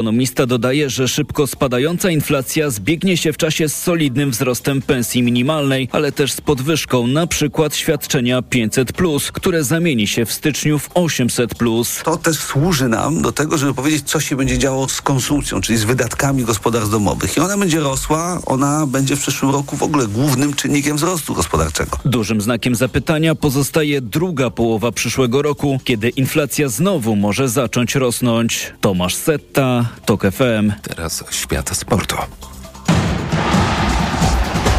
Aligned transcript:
Ekonomista 0.00 0.46
dodaje, 0.46 0.90
że 0.90 1.08
szybko 1.08 1.46
spadająca 1.46 2.10
inflacja 2.10 2.70
zbiegnie 2.70 3.16
się 3.16 3.32
w 3.32 3.36
czasie 3.36 3.68
z 3.68 3.76
solidnym 3.82 4.30
wzrostem 4.30 4.82
pensji 4.82 5.22
minimalnej, 5.22 5.88
ale 5.92 6.12
też 6.12 6.32
z 6.32 6.40
podwyżką 6.40 7.06
na 7.06 7.26
przykład 7.26 7.76
świadczenia 7.76 8.40
500+, 8.40 9.32
które 9.32 9.64
zamieni 9.64 10.06
się 10.06 10.24
w 10.24 10.32
styczniu 10.32 10.78
w 10.78 10.90
800+. 10.90 12.04
To 12.04 12.16
też 12.16 12.38
służy 12.38 12.88
nam 12.88 13.22
do 13.22 13.32
tego, 13.32 13.58
żeby 13.58 13.74
powiedzieć, 13.74 14.02
co 14.04 14.20
się 14.20 14.36
będzie 14.36 14.58
działo 14.58 14.88
z 14.88 15.02
konsumpcją, 15.02 15.60
czyli 15.60 15.78
z 15.78 15.84
wydatkami 15.84 16.44
gospodarstw 16.44 16.90
domowych. 16.90 17.36
I 17.36 17.40
ona 17.40 17.58
będzie 17.58 17.80
rosła, 17.80 18.40
ona 18.46 18.86
będzie 18.86 19.16
w 19.16 19.20
przyszłym 19.20 19.50
roku 19.50 19.76
w 19.76 19.82
ogóle 19.82 20.06
głównym 20.06 20.54
czynnikiem 20.54 20.96
wzrostu 20.96 21.34
gospodarczego. 21.34 21.98
Dużym 22.04 22.40
znakiem 22.40 22.74
zapytania 22.74 23.34
pozostaje 23.34 24.00
druga 24.00 24.50
połowa 24.50 24.92
przyszłego 24.92 25.42
roku, 25.42 25.80
kiedy 25.84 26.08
inflacja 26.08 26.68
znowu 26.68 27.16
może 27.16 27.48
zacząć 27.48 27.94
rosnąć. 27.94 28.72
Tomasz 28.80 29.14
Setta, 29.14 29.89
TOK 30.04 30.22
FM. 30.22 30.72
Teraz 30.82 31.24
świat 31.30 31.76
sportu. 31.76 32.16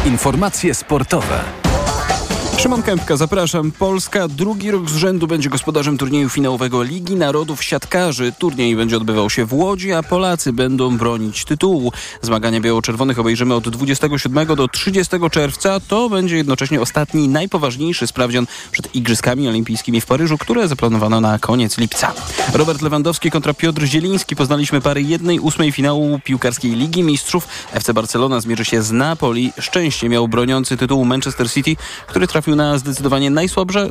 Informacje 0.06 0.74
sportowe. 0.74 1.61
Szymon 2.62 2.82
Kępka, 2.82 3.16
zapraszam. 3.16 3.72
Polska 3.72 4.28
drugi 4.28 4.70
rok 4.70 4.90
z 4.90 4.96
rzędu 4.96 5.26
będzie 5.26 5.50
gospodarzem 5.50 5.98
turnieju 5.98 6.28
finałowego 6.28 6.82
Ligi 6.82 7.16
Narodów 7.16 7.64
Siatkarzy. 7.64 8.32
Turniej 8.38 8.76
będzie 8.76 8.96
odbywał 8.96 9.30
się 9.30 9.44
w 9.44 9.54
Łodzi, 9.54 9.92
a 9.92 10.02
Polacy 10.02 10.52
będą 10.52 10.98
bronić 10.98 11.44
tytułu. 11.44 11.92
Zmagania 12.20 12.60
biało-czerwonych 12.60 13.18
obejrzymy 13.18 13.54
od 13.54 13.68
27 13.68 14.56
do 14.56 14.68
30 14.68 15.16
czerwca. 15.30 15.80
To 15.80 16.08
będzie 16.08 16.36
jednocześnie 16.36 16.80
ostatni, 16.80 17.28
najpoważniejszy 17.28 18.06
sprawdzian 18.06 18.46
przed 18.72 18.94
Igrzyskami 18.94 19.48
Olimpijskimi 19.48 20.00
w 20.00 20.06
Paryżu, 20.06 20.38
które 20.38 20.68
zaplanowano 20.68 21.20
na 21.20 21.38
koniec 21.38 21.78
lipca. 21.78 22.12
Robert 22.54 22.82
Lewandowski 22.82 23.30
kontra 23.30 23.54
Piotr 23.54 23.82
Zieliński. 23.82 24.36
Poznaliśmy 24.36 24.80
pary 24.80 25.02
jednej 25.02 25.40
ósmej 25.40 25.72
finału 25.72 26.20
piłkarskiej 26.24 26.76
Ligi 26.76 27.02
Mistrzów. 27.02 27.48
FC 27.72 27.94
Barcelona 27.94 28.40
zmierzy 28.40 28.64
się 28.64 28.82
z 28.82 28.92
Napoli. 28.92 29.52
Szczęście 29.58 30.08
miał 30.08 30.28
broniący 30.28 30.76
tytułu 30.76 31.04
Manchester 31.04 31.50
City, 31.50 31.76
który 32.06 32.26
trafił 32.26 32.51
trafił 32.52 32.56
na 32.56 32.78
zdecydowanie 32.78 33.30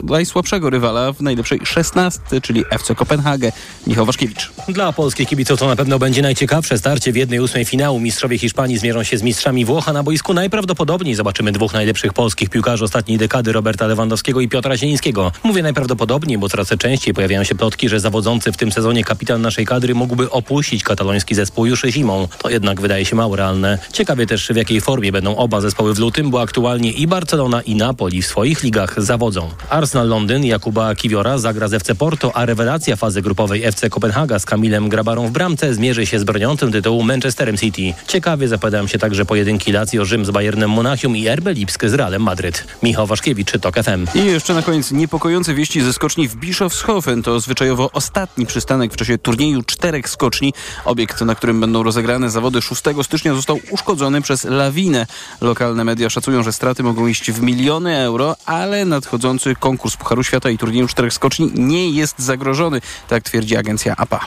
najsłabszego 0.03 0.69
rywala 0.69 1.13
w 1.13 1.21
najlepszej 1.21 1.59
szesnastce, 1.63 2.41
czyli 2.41 2.63
FC 2.69 2.95
Kopenhagę. 2.95 3.51
Michał 3.87 4.05
Waszkiewicz. 4.05 4.51
Dla 4.69 4.93
polskich 4.93 5.29
kibiców 5.29 5.59
to 5.59 5.67
na 5.67 5.75
pewno 5.75 5.99
będzie 5.99 6.21
najciekawsze 6.21 6.77
starcie 6.77 7.11
w 7.11 7.15
jednej 7.15 7.39
ósmej 7.39 7.65
finału. 7.65 7.99
Mistrzowie 7.99 8.37
Hiszpanii 8.37 8.77
zmierzą 8.77 9.03
się 9.03 9.17
z 9.17 9.23
mistrzami 9.23 9.65
Włocha 9.65 9.93
na 9.93 10.03
boisku. 10.03 10.33
Najprawdopodobniej 10.33 11.15
zobaczymy 11.15 11.51
dwóch 11.51 11.73
najlepszych 11.73 12.13
polskich 12.13 12.49
piłkarzy 12.49 12.83
ostatniej 12.83 13.17
dekady, 13.17 13.51
Roberta 13.51 13.87
Lewandowskiego 13.87 14.41
i 14.41 14.47
Piotra 14.47 14.77
Zielińskiego. 14.77 15.31
Mówię 15.43 15.63
najprawdopodobniej, 15.63 16.37
bo 16.37 16.49
coraz 16.49 16.69
częściej 16.79 17.13
pojawiają 17.13 17.43
się 17.43 17.55
plotki, 17.55 17.89
że 17.89 17.99
zawodzący 17.99 18.51
w 18.51 18.57
tym 18.57 18.71
sezonie 18.71 19.03
kapitan 19.03 19.41
naszej 19.41 19.65
kadry 19.65 19.95
mógłby 19.95 20.31
opuścić 20.31 20.83
kataloński 20.83 21.35
zespół 21.35 21.65
już 21.65 21.81
zimą. 21.81 22.27
To 22.37 22.49
jednak 22.49 22.81
wydaje 22.81 23.05
się 23.05 23.15
mało 23.15 23.35
realne. 23.35 23.77
Ciekawie 23.93 24.27
też 24.27 24.47
w 24.47 24.55
jakiej 24.55 24.81
formie 24.81 25.11
będą 25.11 25.35
oba 25.35 25.61
zespoły 25.61 25.93
w 25.93 25.99
lutym, 25.99 26.29
bo 26.29 26.41
aktualnie 26.41 26.91
i 26.91 27.07
Barcelona 27.07 27.61
i 27.61 27.75
Napoli 27.75 28.21
w 28.21 28.27
swoim 28.27 28.50
swoich 28.51 28.63
ligach 28.63 29.03
zawodzą. 29.03 29.49
Arsenal 29.69 30.07
Londyn 30.07 30.45
Jakuba 30.45 30.95
Kiwiora 30.95 31.37
zagra 31.37 31.67
z 31.67 31.73
FC 31.73 31.95
Porto, 31.95 32.35
a 32.35 32.45
rewelacja 32.45 32.95
fazy 32.95 33.21
grupowej 33.21 33.63
FC 33.63 33.89
Kopenhaga 33.89 34.39
z 34.39 34.45
Kamilem 34.45 34.89
Grabarą 34.89 35.27
w 35.27 35.31
bramce 35.31 35.73
zmierzy 35.73 36.05
się 36.05 36.19
z 36.19 36.23
broniącym 36.23 36.71
tytułu 36.71 37.03
Manchesterem 37.03 37.57
City. 37.57 37.93
Ciekawie 38.07 38.47
zapowiadają 38.47 38.87
się 38.87 38.99
także 38.99 39.25
pojedynki 39.25 39.71
Lazio 39.71 40.05
Rzym 40.05 40.25
z 40.25 40.31
Bayernem 40.31 40.69
Monachium 40.69 41.17
i 41.17 41.29
RB 41.29 41.45
Lipsk 41.47 41.85
z 41.85 41.93
Realem 41.93 42.21
Madryt. 42.21 42.63
Michał 42.83 43.07
Waszkiewicz, 43.07 43.51
TOK 43.61 43.75
FM. 43.75 44.19
I 44.19 44.25
jeszcze 44.25 44.53
na 44.53 44.61
koniec 44.61 44.91
niepokojące 44.91 45.53
wieści 45.53 45.81
ze 45.81 45.93
skoczni 45.93 46.27
w 46.27 46.35
Bischofshofen. 46.35 47.23
To 47.23 47.39
zwyczajowo 47.39 47.89
ostatni 47.93 48.45
przystanek 48.45 48.93
w 48.93 48.95
czasie 48.95 49.17
turnieju 49.17 49.61
czterech 49.63 50.09
skoczni. 50.09 50.53
Obiekt, 50.85 51.21
na 51.21 51.35
którym 51.35 51.61
będą 51.61 51.83
rozegrane 51.83 52.29
zawody 52.29 52.61
6 52.61 52.81
stycznia 53.03 53.33
został 53.33 53.59
uszkodzony 53.71 54.21
przez 54.21 54.43
lawinę. 54.43 55.07
Lokalne 55.41 55.83
media 55.83 56.09
szacują, 56.09 56.43
że 56.43 56.53
straty 56.53 56.83
mogą 56.83 57.07
iść 57.07 57.31
w 57.31 57.41
miliony 57.41 57.97
euro, 57.97 58.35
ale 58.45 58.85
nadchodzący 58.85 59.55
konkurs 59.55 59.97
Pucharu 59.97 60.23
Świata 60.23 60.49
i 60.49 60.57
turnieju 60.57 60.87
czterech 60.87 61.13
skoczni 61.13 61.51
nie 61.55 61.89
jest 61.89 62.19
zagrożony, 62.19 62.81
tak 63.07 63.23
twierdzi 63.23 63.57
agencja 63.57 63.95
APA. 63.95 64.19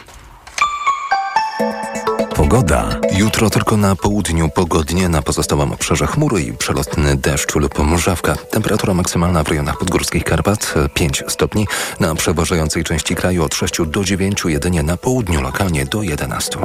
Pogoda. 2.35 3.01
Jutro 3.17 3.51
tylko 3.51 3.77
na 3.77 3.97
południu 3.97 4.49
pogodnie, 4.49 5.09
na 5.09 5.23
pozostałym 5.23 5.73
obszarze 5.73 6.07
chmury 6.07 6.43
i 6.43 6.53
przelotny 6.53 7.17
deszcz 7.17 7.55
lub 7.55 7.79
mrzawka. 7.79 8.37
Temperatura 8.37 8.95
maksymalna 8.95 9.45
w 9.45 9.49
rejonach 9.49 9.79
podgórskich 9.79 10.25
Karpat 10.25 10.75
5 10.95 11.25
stopni, 11.29 11.67
na 12.01 12.15
przeważającej 12.15 12.85
części 12.85 13.15
kraju 13.15 13.45
od 13.45 13.55
6 13.55 13.75
do 13.87 14.05
9, 14.05 14.43
jedynie 14.45 14.83
na 14.83 14.97
południu 14.97 15.43
lokalnie 15.43 15.87
do 15.87 16.03
11. 16.03 16.59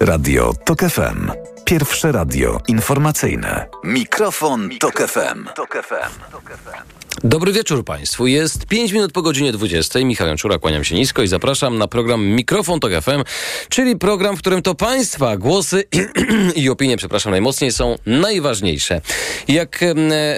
Radio 0.00 0.54
TOK 0.64 0.80
FM. 0.80 1.30
Pierwsze 1.64 2.12
radio 2.12 2.60
informacyjne. 2.68 3.66
Mikrofon, 3.84 4.68
Mikrofon 4.68 4.78
Tok 4.78 5.08
FM. 5.08 5.44
Tok 5.54 5.76
FM. 5.78 7.00
Dobry 7.24 7.52
wieczór 7.52 7.84
Państwu. 7.84 8.26
Jest 8.26 8.66
5 8.66 8.92
minut 8.92 9.12
po 9.12 9.22
godzinie 9.22 9.52
20. 9.52 9.98
Michał 9.98 10.26
Janczura, 10.26 10.58
kłaniam 10.58 10.84
się 10.84 10.94
nisko 10.94 11.22
i 11.22 11.28
zapraszam 11.28 11.78
na 11.78 11.88
program 11.88 12.26
Mikrofon 12.26 12.80
Tok 12.80 12.92
FM, 12.92 13.24
czyli 13.68 13.96
program, 13.96 14.36
w 14.36 14.38
którym 14.38 14.62
to 14.62 14.74
Państwa 14.74 15.36
głosy 15.36 15.84
i 16.56 16.68
opinie, 16.68 16.96
przepraszam, 16.96 17.30
najmocniej 17.30 17.72
są 17.72 17.96
najważniejsze. 18.06 19.00
Jak 19.48 19.84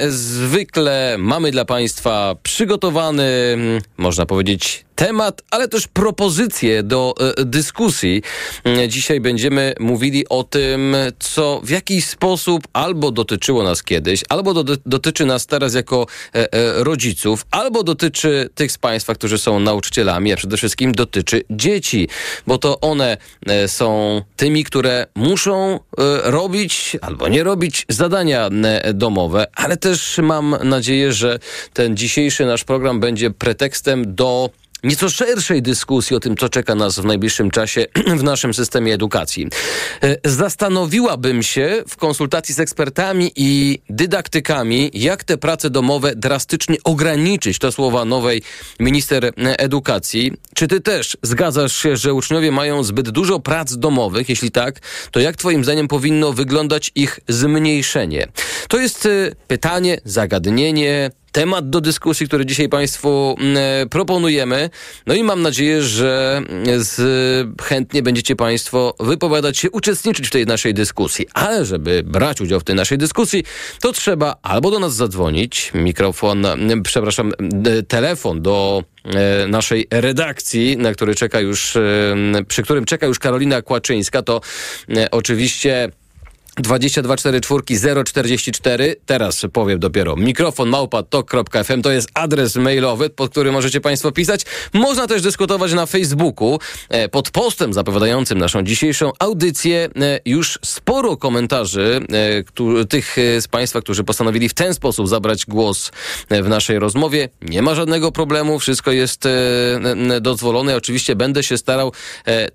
zwykle 0.09 1.17
mamy 1.19 1.51
dla 1.51 1.65
Państwa 1.65 2.35
przygotowany, 2.43 3.57
można 3.97 4.27
powiedzieć, 4.27 4.85
temat, 4.95 5.43
ale 5.51 5.69
też 5.69 5.89
propozycje 5.89 6.83
do 6.83 7.15
e, 7.39 7.45
dyskusji. 7.45 8.23
Dzisiaj 8.89 9.21
będziemy 9.21 9.75
mówili 9.81 10.29
o 10.29 10.45
tym, 10.45 10.97
co 11.19 11.61
w 11.65 11.71
jakiś 11.71 12.07
sposób 12.07 12.63
albo 12.73 13.11
dotyczyło 13.11 13.63
nas 13.63 13.83
kiedyś, 13.83 14.25
albo 14.29 14.65
do, 14.65 14.77
dotyczy 14.87 15.27
nas 15.27 15.47
teraz 15.47 15.75
jako 15.75 16.07
e, 16.35 16.53
e, 16.53 16.85
rodziców, 16.85 17.47
albo 17.51 17.83
dotyczy 17.83 18.49
tych 18.55 18.73
z 18.73 18.79
Państwa, 18.79 19.15
którzy 19.15 19.39
są 19.39 19.61
nauczycielami, 19.61 20.33
a 20.33 20.37
przede 20.37 20.57
wszystkim 20.57 20.93
dotyczy 20.93 21.43
dzieci, 21.51 22.09
bo 22.47 22.59
to 22.59 22.81
one 22.81 23.17
e, 23.47 23.69
są 23.69 24.23
tymi, 24.37 24.65
które 24.65 25.07
muszą 25.15 25.75
e, 25.75 25.79
robić 26.31 26.97
albo 27.01 27.29
nie 27.29 27.45
robić 27.45 27.87
zadania 27.89 28.51
domowe, 28.95 29.47
ale 29.55 29.77
też 29.77 30.19
mam 30.23 30.57
nadzieję, 30.65 31.13
że 31.13 31.39
ten 31.73 31.97
dzisiejszy 31.97 32.47
nasz 32.47 32.65
program 32.65 33.01
będzie 33.01 33.31
pretekstem 33.31 34.15
do 34.15 34.51
nieco 34.85 35.11
szerszej 35.11 35.63
dyskusji 35.63 36.17
o 36.17 36.21
tym, 36.21 36.37
co 36.37 36.49
czeka 36.49 36.75
nas 36.75 36.99
w 36.99 37.05
najbliższym 37.05 37.51
czasie 37.51 37.87
w 38.21 38.23
naszym 38.23 38.55
systemie 38.55 38.95
edukacji. 38.95 39.47
E, 40.03 40.31
zastanowiłabym 40.31 41.43
się 41.43 41.83
w 41.89 41.97
konsultacji 41.97 42.55
z 42.55 42.61
ekspertami 42.61 43.33
i 43.37 43.79
dydaktykami, 43.91 44.91
jak 44.95 45.25
te 45.25 45.39
prace 45.39 45.71
domowe 45.71 46.17
drastycznie 46.17 46.77
ograniczyć. 46.85 47.59
To 47.59 47.73
słowa 47.73 48.05
nowej 48.05 48.43
minister 48.81 49.33
edukacji. 49.37 50.33
Czy 50.55 50.69
ty 50.69 50.81
też 50.81 51.17
zgadzasz 51.23 51.77
się, 51.77 51.97
że 51.97 52.15
uczniowie 52.15 52.53
mają 52.53 52.83
zbyt 52.83 53.11
dużo 53.11 53.41
prac 53.41 53.77
domowych? 53.77 54.29
Jeśli 54.29 54.51
tak, 54.51 54.81
to 55.11 55.21
jak 55.21 55.37
twoim 55.37 55.65
zdaniem 55.65 55.89
powinno 55.89 56.33
wyglądać 56.33 56.93
ich 56.95 57.21
zmniejszenie? 57.29 58.27
To 58.69 58.79
jest 58.79 59.07
e, 59.07 59.09
pytanie, 59.47 60.01
zagadnienie, 60.05 61.11
temat 61.33 61.71
do 61.71 61.81
dyskusji, 61.81 62.29
który 62.29 62.47
dzisiaj 62.47 62.69
Państwu 62.69 63.37
mm, 63.39 63.57
e, 63.57 63.87
proponujemy. 63.87 64.71
No 65.07 65.15
i 65.15 65.23
mam 65.23 65.43
nadzieję, 65.43 65.83
że 65.83 66.43
mm, 66.49 66.85
z, 66.85 66.97
chętnie 67.63 68.03
będziecie 68.03 68.37
Państwo 68.37 68.95
wypowiadać 69.01 69.59
się, 69.59 69.71
uczestniczyć 69.71 70.27
w 70.27 70.31
tej 70.31 70.47
naszej 70.47 70.75
dyskusji. 70.75 71.27
Ale 71.35 71.65
żeby 71.65 72.03
brać 72.03 72.41
udział 72.41 72.61
w 72.61 72.65
tej 72.65 72.77
naszej 72.77 72.99
dyskusji, 72.99 73.45
to 73.81 73.93
trzeba 73.93 74.37
albo 74.43 74.71
do 74.71 74.79
nas 74.79 74.95
zadzwonić, 74.95 75.71
mikrofon, 75.75 76.47
mm, 76.47 76.83
przepraszam, 76.83 77.33
telefon 77.89 78.43
do 78.43 78.85
e, 79.05 79.47
naszej 79.47 79.87
redakcji, 79.91 80.77
na 80.77 80.93
który 80.93 81.15
czeka 81.15 81.41
już, 81.41 81.79
przy 82.49 82.63
którym 82.63 82.85
czeka 82.85 83.07
już 83.07 83.19
Karolina 83.19 83.63
Kłaczyńska, 83.63 84.23
to 84.23 84.41
e, 84.97 85.11
oczywiście 85.11 85.89
2244 86.57 88.05
044. 88.05 88.97
Teraz 89.07 89.47
powiem 89.53 89.79
dopiero. 89.79 90.17
Mikrofon 90.17 90.69
małpa.tok.fm 90.69 91.83
to 91.83 91.91
jest 91.91 92.09
adres 92.15 92.57
mailowy, 92.57 93.11
pod 93.11 93.31
który 93.31 93.53
możecie 93.53 93.81
Państwo 93.81 94.13
pisać. 94.13 94.43
Można 94.73 95.07
też 95.07 95.23
dyskutować 95.23 95.73
na 95.73 95.87
Facebooku. 95.87 96.59
E, 96.89 97.09
pod 97.09 97.31
postem 97.31 97.73
zapowiadającym 97.73 98.39
naszą 98.39 98.63
dzisiejszą 98.63 99.13
audycję 99.19 99.89
e, 100.01 100.21
już 100.25 100.59
sporo 100.65 101.17
komentarzy 101.17 102.01
e, 102.81 102.87
tych 102.87 103.17
z 103.41 103.49
Państwa, 103.49 103.81
którzy 103.81 104.05
postanowili 104.05 104.49
w 104.49 104.55
ten 104.55 104.75
sposób 104.75 105.09
zabrać 105.09 105.47
głos 105.47 105.93
w 106.31 106.49
naszej 106.49 106.79
rozmowie. 106.79 107.29
Nie 107.43 107.63
ma 107.63 107.75
żadnego 107.75 108.13
problemu, 108.13 108.59
wszystko 108.59 108.93
jest 108.93 109.25
dozwolone. 110.21 110.77
Oczywiście 110.77 111.17
będę 111.17 111.43
się 111.43 111.59
starał 111.59 111.93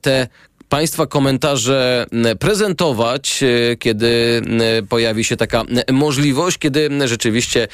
te 0.02 0.28
Państwa 0.70 1.06
komentarze 1.06 2.06
prezentować, 2.40 3.44
kiedy 3.80 4.42
pojawi 4.90 5.24
się 5.24 5.38
taka 5.38 5.64
możliwość, 5.92 6.58
kiedy 6.58 6.90
rzeczywiście 7.06 7.68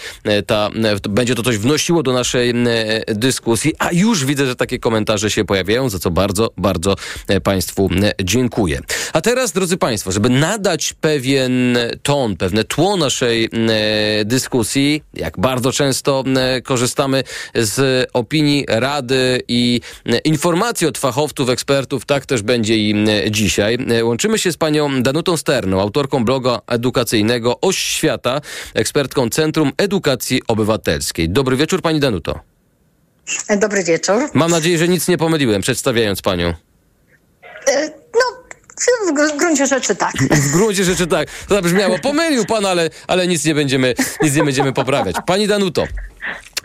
ta, 0.48 0.70
będzie 1.10 1.36
to 1.36 1.44
coś 1.44 1.58
wnosiło 1.58 2.04
do 2.04 2.14
naszej 2.14 2.54
dyskusji, 3.08 3.74
a 3.80 3.92
już 3.92 4.26
widzę, 4.26 4.46
że 4.46 4.56
takie 4.56 4.80
komentarze 4.80 5.32
się 5.32 5.46
pojawiają, 5.46 5.90
za 5.90 6.00
co 6.00 6.12
bardzo, 6.12 6.50
bardzo 6.58 6.96
Państwu 7.44 7.90
dziękuję. 8.24 8.80
A 9.14 9.22
teraz, 9.22 9.52
drodzy 9.52 9.78
Państwo, 9.78 10.12
żeby 10.12 10.30
nadać 10.30 10.94
pewien 11.02 11.78
ton, 12.04 12.38
pewne 12.38 12.64
tło 12.64 12.98
naszej 12.98 13.50
dyskusji, 14.26 15.04
jak 15.14 15.40
bardzo 15.40 15.72
często 15.72 16.24
korzystamy 16.64 17.24
z 17.56 18.08
opinii, 18.14 18.66
rady 18.70 19.42
i 19.48 19.82
informacji 20.24 20.88
od 20.88 20.98
fachowców, 20.98 21.50
ekspertów, 21.50 22.06
tak 22.06 22.26
też 22.26 22.42
będzie 22.42 22.83
i 22.90 23.06
dzisiaj. 23.32 23.78
Łączymy 24.04 24.40
się 24.40 24.52
z 24.52 24.58
panią 24.58 25.04
Danutą 25.04 25.38
Sterną, 25.38 25.82
autorką 25.82 26.26
bloga 26.26 26.60
edukacyjnego 26.68 27.60
Oś 27.62 27.78
Świata, 27.78 28.42
ekspertką 28.74 29.30
Centrum 29.30 29.72
Edukacji 29.78 30.42
Obywatelskiej. 30.48 31.30
Dobry 31.30 31.58
wieczór, 31.58 31.82
pani 31.82 32.00
Danuto. 32.00 32.40
Dobry 33.58 33.84
wieczór. 33.84 34.30
Mam 34.34 34.52
nadzieję, 34.52 34.78
że 34.78 34.88
nic 34.88 35.08
nie 35.08 35.18
pomyliłem, 35.18 35.62
przedstawiając 35.62 36.22
panią. 36.22 36.54
E, 37.68 37.90
no, 38.14 38.44
w 39.34 39.38
gruncie 39.38 39.68
rzeczy 39.68 39.96
tak. 39.96 40.14
W 40.32 40.52
gruncie 40.52 40.84
rzeczy 40.84 41.08
tak. 41.08 41.28
To 41.48 41.56
zabrzmiało, 41.56 42.00
pomylił 42.00 42.46
pan, 42.46 42.66
ale, 42.66 42.90
ale 43.08 43.28
nic 43.28 43.46
nie 43.46 43.56
będziemy, 43.56 43.94
nic 44.22 44.36
nie 44.36 44.44
będziemy 44.44 44.74
poprawiać. 44.74 45.16
Pani 45.28 45.48
Danuto, 45.48 45.88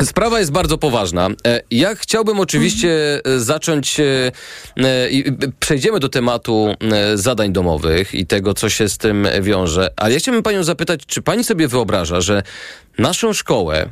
Sprawa 0.03 0.39
jest 0.39 0.53
bardzo 0.53 0.79
poważna. 0.79 1.29
E, 1.47 1.63
ja 1.71 1.95
chciałbym 1.95 2.41
oczywiście 2.41 3.21
e, 3.25 3.41
zacząć, 3.41 4.01
e, 4.01 4.33
przejdziemy 5.61 6.01
do 6.01 6.09
tematu 6.09 6.75
zadań 7.15 7.53
domowych 7.53 8.15
i 8.15 8.27
tego, 8.27 8.55
co 8.55 8.69
się 8.69 8.89
z 8.89 8.99
tym 8.99 9.29
wiąże, 9.43 9.91
ale 9.97 10.13
ja 10.13 10.19
chciałbym 10.19 10.43
panią 10.43 10.65
zapytać, 10.65 11.01
czy 11.07 11.23
pani 11.23 11.45
sobie 11.45 11.69
wyobraża, 11.69 12.21
że 12.21 12.43
naszą 12.99 13.33
szkołę 13.33 13.89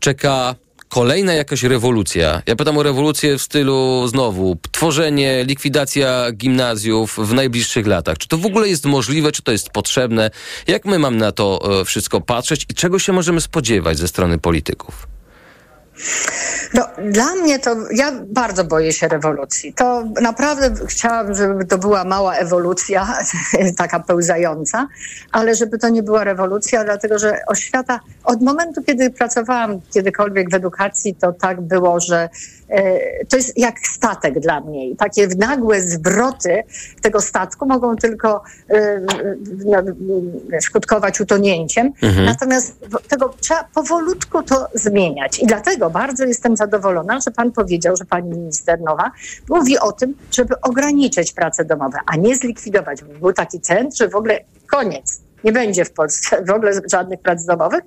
czeka 0.00 0.54
kolejna 0.92 1.32
jakaś 1.32 1.62
rewolucja. 1.62 2.42
Ja 2.46 2.56
pytam 2.56 2.78
o 2.78 2.82
rewolucję 2.82 3.38
w 3.38 3.42
stylu 3.42 4.08
znowu 4.08 4.56
tworzenie, 4.72 5.44
likwidacja 5.44 6.32
gimnazjów 6.32 7.16
w 7.18 7.34
najbliższych 7.34 7.86
latach. 7.86 8.18
Czy 8.18 8.28
to 8.28 8.38
w 8.38 8.46
ogóle 8.46 8.68
jest 8.68 8.84
możliwe, 8.84 9.32
czy 9.32 9.42
to 9.42 9.52
jest 9.52 9.70
potrzebne? 9.70 10.30
Jak 10.66 10.84
my 10.84 10.98
mamy 10.98 11.16
na 11.16 11.32
to 11.32 11.68
wszystko 11.84 12.20
patrzeć 12.20 12.66
i 12.68 12.74
czego 12.74 12.98
się 12.98 13.12
możemy 13.12 13.40
spodziewać 13.40 13.98
ze 13.98 14.08
strony 14.08 14.38
polityków? 14.38 15.06
No, 16.74 16.86
dla 17.10 17.34
mnie 17.34 17.58
to, 17.58 17.76
ja 17.90 18.12
bardzo 18.26 18.64
boję 18.64 18.92
się 18.92 19.08
rewolucji. 19.08 19.74
To 19.74 20.04
naprawdę 20.22 20.86
chciałabym, 20.86 21.34
żeby 21.34 21.64
to 21.64 21.78
była 21.78 22.04
mała 22.04 22.34
ewolucja, 22.34 23.18
taka 23.78 24.00
pełzająca, 24.00 24.86
ale 25.32 25.54
żeby 25.54 25.78
to 25.78 25.88
nie 25.88 26.02
była 26.02 26.24
rewolucja, 26.24 26.84
dlatego 26.84 27.18
że 27.18 27.40
oświata, 27.46 28.00
od 28.24 28.42
momentu, 28.42 28.82
kiedy 28.82 29.10
pracowałam 29.10 29.80
kiedykolwiek 29.94 30.50
w 30.50 30.54
edukacji, 30.54 31.14
to 31.14 31.32
tak 31.32 31.60
było, 31.60 32.00
że 32.00 32.28
e, 32.68 33.24
to 33.24 33.36
jest 33.36 33.58
jak 33.58 33.78
statek 33.78 34.40
dla 34.40 34.60
mnie. 34.60 34.88
I 34.88 34.96
takie 34.96 35.28
nagłe 35.38 35.82
zwroty 35.82 36.62
tego 37.02 37.20
statku 37.20 37.66
mogą 37.66 37.96
tylko 37.96 38.42
e, 38.70 40.60
skutkować 40.60 41.20
utonięciem. 41.20 41.92
Mhm. 42.02 42.26
Natomiast 42.26 42.76
tego 43.08 43.34
trzeba 43.40 43.64
powolutku 43.74 44.42
to 44.42 44.68
zmieniać. 44.74 45.38
I 45.38 45.46
dlatego 45.46 45.90
bardzo 45.90 46.24
jestem 46.24 46.56
zadowolona, 46.62 47.20
że 47.20 47.30
pan 47.30 47.52
powiedział, 47.52 47.96
że 47.96 48.04
pani 48.04 48.30
minister 48.30 48.80
Nowa 48.80 49.10
mówi 49.48 49.78
o 49.78 49.92
tym, 49.92 50.14
żeby 50.30 50.60
ograniczyć 50.60 51.32
prace 51.32 51.64
domowe, 51.64 51.98
a 52.06 52.16
nie 52.16 52.36
zlikwidować. 52.36 53.04
Był 53.04 53.32
taki 53.32 53.60
cent, 53.60 53.96
że 53.96 54.08
w 54.08 54.16
ogóle 54.16 54.44
koniec. 54.66 55.20
Nie 55.44 55.52
będzie 55.52 55.84
w 55.84 55.92
Polsce 55.92 56.44
w 56.44 56.50
ogóle 56.50 56.72
żadnych 56.92 57.20
prac 57.20 57.44
domowych, 57.44 57.82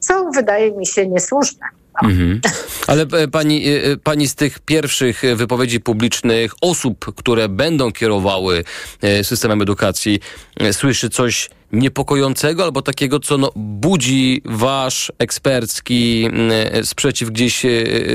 co 0.00 0.30
wydaje 0.30 0.72
mi 0.72 0.86
się 0.86 1.06
niesłuszne. 1.06 1.66
Mhm. 2.02 2.40
Ale 2.86 3.02
e, 3.02 3.28
pani, 3.28 3.68
e, 3.68 3.84
e, 3.84 3.96
pani 3.96 4.28
z 4.28 4.34
tych 4.34 4.58
pierwszych 4.58 5.22
wypowiedzi 5.34 5.80
publicznych 5.80 6.52
osób, 6.60 7.14
które 7.16 7.48
będą 7.48 7.92
kierowały 7.92 8.64
systemem 9.22 9.62
edukacji, 9.62 10.20
słyszy 10.72 11.10
coś 11.10 11.50
niepokojącego 11.72 12.64
albo 12.64 12.82
takiego, 12.82 13.20
co 13.20 13.38
no, 13.38 13.52
budzi 13.56 14.42
wasz 14.44 15.12
ekspercki 15.18 16.24
mm, 16.26 16.86
sprzeciw 16.86 17.30
gdzieś 17.30 17.62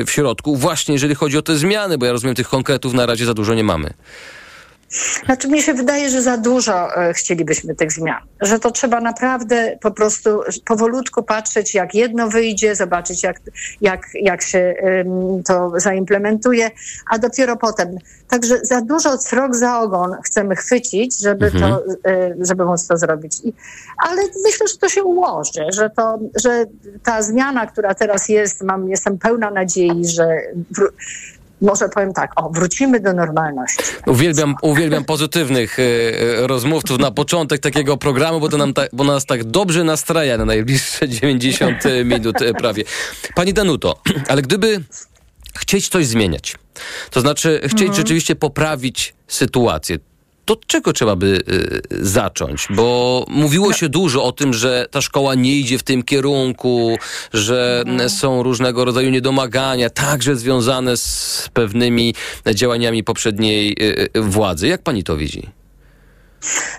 w 0.05 0.11
środku, 0.11 0.55
właśnie 0.55 0.93
jeżeli 0.93 1.15
chodzi 1.15 1.37
o 1.37 1.41
te 1.41 1.57
zmiany, 1.57 1.97
bo 1.97 2.05
ja 2.05 2.11
rozumiem, 2.11 2.35
tych 2.35 2.49
konkretów 2.49 2.93
na 2.93 3.05
razie 3.05 3.25
za 3.25 3.33
dużo 3.33 3.53
nie 3.53 3.63
mamy. 3.63 3.93
Znaczy, 5.25 5.47
mi 5.47 5.61
się 5.61 5.73
wydaje, 5.73 6.09
że 6.09 6.21
za 6.21 6.37
dużo 6.37 6.95
e, 6.95 7.13
chcielibyśmy 7.13 7.75
tych 7.75 7.91
zmian. 7.91 8.21
Że 8.41 8.59
to 8.59 8.71
trzeba 8.71 9.01
naprawdę 9.01 9.77
po 9.81 9.91
prostu 9.91 10.41
powolutku 10.65 11.23
patrzeć, 11.23 11.73
jak 11.73 11.95
jedno 11.95 12.29
wyjdzie, 12.29 12.75
zobaczyć, 12.75 13.23
jak, 13.23 13.41
jak, 13.81 14.07
jak 14.13 14.41
się 14.41 14.75
to 15.45 15.71
zaimplementuje, 15.77 16.71
a 17.09 17.17
dopiero 17.17 17.57
potem. 17.57 17.97
Także 18.27 18.65
za 18.65 18.81
dużo 18.81 19.17
srok 19.17 19.55
za 19.55 19.79
ogon 19.79 20.15
chcemy 20.25 20.55
chwycić, 20.55 21.19
żeby, 21.19 21.45
mhm. 21.45 21.63
to, 21.63 21.83
e, 22.09 22.35
żeby 22.39 22.65
móc 22.65 22.87
to 22.87 22.97
zrobić. 22.97 23.37
I, 23.43 23.53
ale 23.97 24.21
myślę, 24.45 24.67
że 24.67 24.77
to 24.77 24.89
się 24.89 25.03
ułoży, 25.03 25.65
że, 25.73 25.89
to, 25.89 26.19
że 26.43 26.65
ta 27.03 27.21
zmiana, 27.21 27.67
która 27.67 27.95
teraz 27.95 28.29
jest, 28.29 28.61
mam, 28.61 28.89
jestem 28.89 29.17
pełna 29.17 29.51
nadziei, 29.51 30.07
że 30.07 30.41
może 31.61 31.89
powiem 31.89 32.13
tak, 32.13 32.31
o, 32.35 32.49
wrócimy 32.49 32.99
do 32.99 33.13
normalności. 33.13 33.83
Uwielbiam, 34.07 34.55
uwielbiam 34.61 35.05
pozytywnych 35.05 35.79
y, 35.79 36.13
rozmówców 36.47 36.99
na 36.99 37.11
początek 37.11 37.61
takiego 37.61 37.97
programu, 37.97 38.39
bo 38.39 38.49
to 38.49 38.57
nam 38.57 38.73
ta, 38.73 38.81
bo 38.93 39.03
nas 39.03 39.25
tak 39.25 39.43
dobrze 39.43 39.83
nastraja 39.83 40.37
na 40.37 40.45
najbliższe 40.45 41.09
90 41.09 41.83
minut 42.05 42.35
prawie. 42.57 42.83
Pani 43.35 43.53
Danuto, 43.53 44.01
ale 44.27 44.41
gdyby 44.41 44.83
chcieć 45.57 45.89
coś 45.89 46.07
zmieniać, 46.07 46.55
to 47.11 47.21
znaczy 47.21 47.61
chcieć 47.63 47.81
mhm. 47.81 47.95
rzeczywiście 47.95 48.35
poprawić 48.35 49.13
sytuację, 49.27 49.97
to 50.45 50.53
od 50.53 50.65
czego 50.67 50.93
trzeba 50.93 51.15
by 51.15 51.43
y, 51.47 51.81
zacząć? 52.05 52.67
Bo 52.69 53.25
mówiło 53.29 53.73
się 53.73 53.89
dużo 53.89 54.23
o 54.23 54.31
tym, 54.31 54.53
że 54.53 54.87
ta 54.91 55.01
szkoła 55.01 55.35
nie 55.35 55.55
idzie 55.55 55.77
w 55.77 55.83
tym 55.83 56.03
kierunku, 56.03 56.97
że 57.33 57.83
mhm. 57.87 58.09
są 58.09 58.43
różnego 58.43 58.85
rodzaju 58.85 59.09
niedomagania, 59.09 59.89
także 59.89 60.35
związane 60.35 60.97
z 60.97 61.49
pewnymi 61.53 62.15
działaniami 62.55 63.03
poprzedniej 63.03 63.75
y, 63.81 64.09
y, 64.17 64.21
władzy. 64.21 64.67
Jak 64.67 64.81
pani 64.81 65.03
to 65.03 65.17
widzi? 65.17 65.62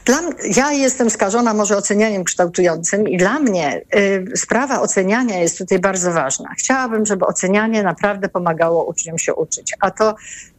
Dla, 0.04 0.20
ja 0.56 0.72
jestem 0.72 1.10
skażona 1.10 1.54
może 1.54 1.76
ocenianiem 1.76 2.24
kształtującym 2.24 3.08
i 3.08 3.16
dla 3.16 3.38
mnie 3.38 3.80
y, 3.96 4.36
sprawa 4.36 4.80
oceniania 4.80 5.38
jest 5.38 5.58
tutaj 5.58 5.78
bardzo 5.78 6.12
ważna. 6.12 6.48
Chciałabym, 6.58 7.06
żeby 7.06 7.26
ocenianie 7.26 7.82
naprawdę 7.82 8.28
pomagało 8.28 8.84
uczniom 8.84 9.18
się 9.18 9.34
uczyć, 9.34 9.74
a 9.80 9.90
to 9.90 10.14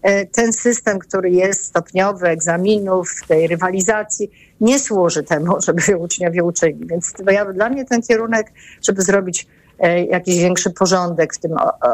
y, 0.09 0.27
ten 0.31 0.53
system, 0.53 0.99
który 0.99 1.29
jest 1.29 1.65
stopniowy, 1.65 2.27
egzaminów, 2.27 3.09
tej 3.27 3.47
rywalizacji, 3.47 4.31
nie 4.61 4.79
służy 4.79 5.23
temu, 5.23 5.61
żeby 5.67 5.97
uczniowie 5.97 6.43
uczyli. 6.43 6.79
Więc 6.85 7.13
ja, 7.31 7.45
dla 7.45 7.69
mnie 7.69 7.85
ten 7.85 8.01
kierunek, 8.01 8.51
żeby 8.81 9.01
zrobić 9.01 9.47
y, 9.85 10.05
jakiś 10.05 10.37
większy 10.37 10.69
porządek 10.69 11.33
w 11.33 11.39
tym 11.39 11.51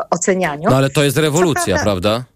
ocenianiu. 0.09 0.69
No 0.69 0.77
ale 0.77 0.89
to 0.89 1.03
jest 1.03 1.17
rewolucja, 1.17 1.77
prawda? 1.83 2.17
No, 2.17 2.30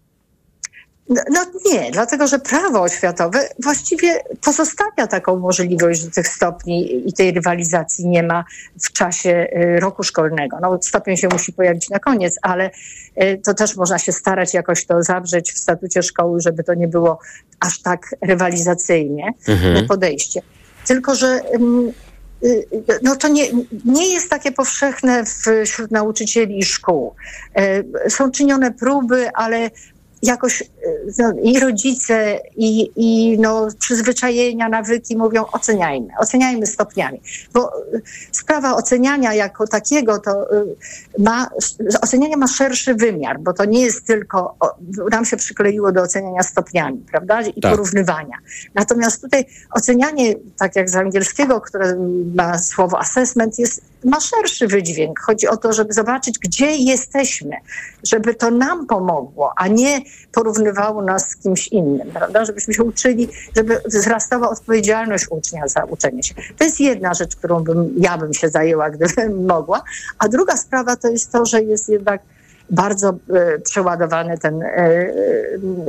no 1.08 1.46
nie, 1.72 1.90
dlatego 1.90 2.26
że 2.26 2.38
prawo 2.38 2.82
oświatowe 2.82 3.48
właściwie 3.62 4.20
pozostawia 4.44 5.06
taką 5.06 5.36
możliwość, 5.36 6.00
że 6.00 6.10
tych 6.10 6.28
stopni 6.28 7.08
i 7.08 7.12
tej 7.12 7.32
rywalizacji 7.32 8.08
nie 8.08 8.22
ma 8.22 8.44
w 8.82 8.92
czasie 8.92 9.46
y, 9.56 9.80
roku 9.80 10.02
szkolnego. 10.02 10.58
No, 10.62 10.78
stopień 10.82 11.16
się 11.16 11.28
musi 11.28 11.52
pojawić 11.52 11.90
na 11.90 11.98
koniec, 11.98 12.38
ale 12.42 12.70
y, 13.22 13.40
to 13.44 13.54
też 13.54 13.76
można 13.76 13.98
się 13.98 14.12
starać 14.12 14.54
jakoś 14.54 14.86
to 14.86 15.02
zawrzeć 15.02 15.52
w 15.52 15.58
statucie 15.58 16.02
szkoły, 16.02 16.40
żeby 16.40 16.64
to 16.64 16.74
nie 16.74 16.88
było 16.88 17.18
aż 17.60 17.82
tak 17.82 18.14
rywalizacyjnie 18.22 19.32
mhm. 19.48 19.86
podejście. 19.86 20.42
Tylko, 20.86 21.14
że 21.14 21.40
y, 21.54 22.06
no 23.02 23.16
to 23.16 23.28
nie, 23.28 23.44
nie 23.84 24.14
jest 24.14 24.30
takie 24.30 24.52
powszechne 24.52 25.24
wśród 25.64 25.90
nauczycieli 25.90 26.58
i 26.58 26.64
szkół. 26.64 27.14
Są 28.08 28.30
czynione 28.30 28.72
próby, 28.72 29.30
ale 29.34 29.70
jakoś 30.26 30.62
no, 31.18 31.32
i 31.42 31.60
rodzice, 31.60 32.40
i, 32.56 32.90
i 32.96 33.38
no, 33.38 33.68
przyzwyczajenia, 33.78 34.68
nawyki 34.68 35.16
mówią 35.16 35.44
oceniajmy, 35.52 36.08
oceniajmy 36.18 36.66
stopniami. 36.66 37.20
Bo 37.52 37.72
e, 37.94 38.00
sprawa 38.32 38.74
oceniania 38.74 39.34
jako 39.34 39.66
takiego 39.66 40.18
to 40.18 40.56
e, 40.56 40.64
ma, 41.18 41.50
ocenianie 42.02 42.36
ma 42.36 42.46
szerszy 42.46 42.94
wymiar, 42.94 43.40
bo 43.40 43.52
to 43.52 43.64
nie 43.64 43.80
jest 43.80 44.06
tylko, 44.06 44.56
nam 45.10 45.24
się 45.24 45.36
przykleiło 45.36 45.92
do 45.92 46.02
oceniania 46.02 46.42
stopniami, 46.42 47.04
prawda, 47.10 47.42
i 47.42 47.60
tak. 47.60 47.72
porównywania. 47.72 48.36
Natomiast 48.74 49.22
tutaj 49.22 49.44
ocenianie, 49.70 50.34
tak 50.58 50.76
jak 50.76 50.90
z 50.90 50.96
angielskiego, 50.96 51.60
które 51.60 51.96
ma 52.34 52.58
słowo 52.58 52.98
assessment, 52.98 53.58
jest 53.58 53.82
ma 54.06 54.20
szerszy 54.20 54.66
wydźwięk. 54.66 55.20
Chodzi 55.20 55.48
o 55.48 55.56
to, 55.56 55.72
żeby 55.72 55.92
zobaczyć, 55.92 56.38
gdzie 56.38 56.76
jesteśmy, 56.76 57.56
żeby 58.02 58.34
to 58.34 58.50
nam 58.50 58.86
pomogło, 58.86 59.52
a 59.56 59.68
nie 59.68 60.00
porównywało 60.32 61.02
nas 61.02 61.28
z 61.28 61.36
kimś 61.36 61.68
innym, 61.68 62.10
prawda? 62.10 62.44
Żebyśmy 62.44 62.74
się 62.74 62.82
uczyli, 62.82 63.28
żeby 63.56 63.80
wzrastała 63.86 64.50
odpowiedzialność 64.50 65.26
ucznia 65.30 65.68
za 65.68 65.84
uczenie 65.84 66.22
się. 66.22 66.34
To 66.58 66.64
jest 66.64 66.80
jedna 66.80 67.14
rzecz, 67.14 67.36
którą 67.36 67.64
bym, 67.64 67.94
ja 67.96 68.18
bym 68.18 68.34
się 68.34 68.48
zajęła, 68.48 68.90
gdybym 68.90 69.46
mogła. 69.46 69.82
A 70.18 70.28
druga 70.28 70.56
sprawa 70.56 70.96
to 70.96 71.08
jest 71.08 71.32
to, 71.32 71.46
że 71.46 71.62
jest 71.62 71.88
jednak 71.88 72.22
bardzo 72.70 73.08
e, 73.08 73.58
przeładowany 73.58 74.38
ten 74.38 74.62
e, 74.62 74.66
e, 74.66 75.12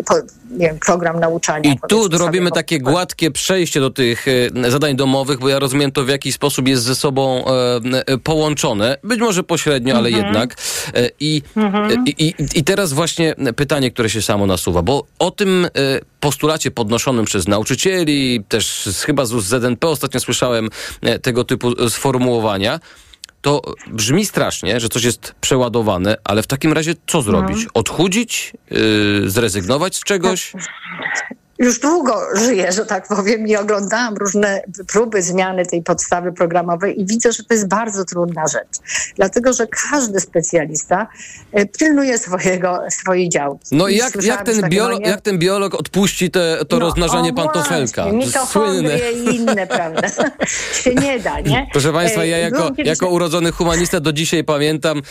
po, 0.05 0.15
wiem, 0.57 0.79
program 0.85 1.19
nauczania. 1.19 1.71
I 1.71 1.79
tu 1.89 2.07
robimy 2.07 2.51
takie 2.51 2.79
gładkie 2.79 3.31
przejście 3.31 3.79
do 3.79 3.89
tych 3.89 4.25
zadań 4.69 4.95
domowych, 4.95 5.39
bo 5.39 5.49
ja 5.49 5.59
rozumiem 5.59 5.91
to 5.91 6.03
w 6.03 6.09
jaki 6.09 6.31
sposób 6.31 6.67
jest 6.67 6.83
ze 6.83 6.95
sobą 6.95 7.43
połączone, 8.23 8.97
być 9.03 9.19
może 9.19 9.43
pośrednio, 9.43 9.97
ale 9.97 10.09
Mhm. 10.09 10.25
jednak. 10.25 10.55
I, 11.19 11.41
i, 12.05 12.23
i, 12.27 12.33
I 12.55 12.63
teraz 12.63 12.93
właśnie 12.93 13.35
pytanie, 13.55 13.91
które 13.91 14.09
się 14.09 14.21
samo 14.21 14.45
nasuwa, 14.45 14.81
bo 14.81 15.03
o 15.19 15.31
tym 15.31 15.67
postulacie 16.19 16.71
podnoszonym 16.71 17.25
przez 17.25 17.47
nauczycieli, 17.47 18.43
też 18.47 18.89
chyba 19.05 19.25
z 19.25 19.31
ZNP 19.31 19.87
ostatnio 19.87 20.19
słyszałem 20.19 20.69
tego 21.21 21.43
typu 21.43 21.89
sformułowania, 21.89 22.79
to 23.41 23.61
brzmi 23.87 24.25
strasznie, 24.25 24.79
że 24.79 24.89
coś 24.89 25.03
jest 25.03 25.35
przeładowane, 25.41 26.17
ale 26.23 26.43
w 26.43 26.47
takim 26.47 26.73
razie 26.73 26.93
co 27.07 27.21
zrobić? 27.21 27.67
Odchudzić? 27.73 28.53
Yy, 28.71 29.29
zrezygnować 29.29 29.95
z 29.95 30.03
czegoś? 30.03 30.53
Już 31.59 31.79
długo 31.79 32.21
żyję, 32.35 32.71
że 32.71 32.85
tak 32.85 33.07
powiem, 33.07 33.47
i 33.47 33.55
oglądałam 33.55 34.15
różne 34.15 34.61
próby 34.87 35.21
zmiany 35.21 35.65
tej 35.65 35.83
podstawy 35.83 36.33
programowej 36.33 37.01
i 37.01 37.05
widzę, 37.05 37.31
że 37.31 37.43
to 37.43 37.53
jest 37.53 37.67
bardzo 37.67 38.05
trudna 38.05 38.47
rzecz. 38.47 38.77
Dlatego, 39.15 39.53
że 39.53 39.67
każdy 39.91 40.19
specjalista 40.19 41.07
e, 41.51 41.65
pilnuje 41.65 42.17
swojego, 42.17 42.79
swojej 42.89 43.29
działki. 43.29 43.65
No 43.71 43.87
i 43.87 43.95
jak, 43.95 44.23
jak, 44.23 44.45
ten, 44.45 44.69
biolog, 44.69 45.05
jak 45.05 45.21
ten 45.21 45.39
biolog 45.39 45.75
odpuści 45.75 46.31
te, 46.31 46.57
to 46.67 46.79
No, 46.79 46.85
rozmnażanie 46.85 47.29
o 47.29 47.33
pantofelka? 47.33 48.05
Słynne. 48.51 48.99
i 49.11 49.35
inne, 49.35 49.67
prawda? 49.67 50.07
się 50.83 50.95
nie 50.95 51.19
da, 51.19 51.39
nie? 51.39 51.67
Proszę 51.73 51.93
Państwa, 51.93 52.25
ja 52.25 52.37
E, 52.37 52.41
jako, 52.41 52.71
jako 52.77 53.07
urodzony 53.07 53.51
humanista 53.51 53.99
do 53.99 54.13
dzisiaj 54.13 54.43
pamiętam 54.43 54.97
e, 54.97 55.01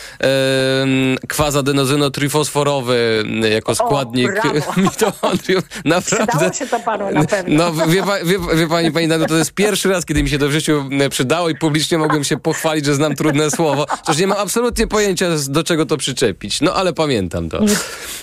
kwazadenozynotrifosforowy 1.27 3.23
jako 3.51 3.75
składnik 3.75 4.31
brawo. 4.31 4.73
mitochondrium. 4.81 5.61
Naprawdę. 5.85 6.36
Przydało 6.37 6.53
się 6.53 6.67
to 6.67 6.79
panu 6.79 7.11
na 7.11 7.25
pewno. 7.25 7.71
No, 7.71 7.87
wie, 7.87 8.03
wie, 8.25 8.39
wie 8.55 8.67
pani, 8.67 8.91
pani 8.91 9.07
Nado, 9.07 9.25
to 9.25 9.37
jest 9.37 9.51
pierwszy 9.51 9.89
raz, 9.89 10.05
kiedy 10.05 10.23
mi 10.23 10.29
się 10.29 10.39
to 10.39 10.47
w 10.47 10.51
życiu 10.51 10.89
e, 11.01 11.09
przydało 11.09 11.49
i 11.49 11.55
publicznie 11.55 11.97
mogłem 11.97 12.23
się 12.23 12.37
pochwalić, 12.37 12.85
że 12.85 12.95
znam 12.95 13.15
trudne 13.15 13.51
słowo. 13.51 13.85
Chociaż 13.89 14.17
nie 14.17 14.27
mam 14.27 14.37
absolutnie 14.37 14.87
pojęcia, 14.87 15.25
do 15.49 15.63
czego 15.63 15.85
to 15.85 15.97
przyczepić. 15.97 16.61
No, 16.61 16.73
ale 16.73 16.93
pamiętam 16.93 17.49
to. 17.49 17.59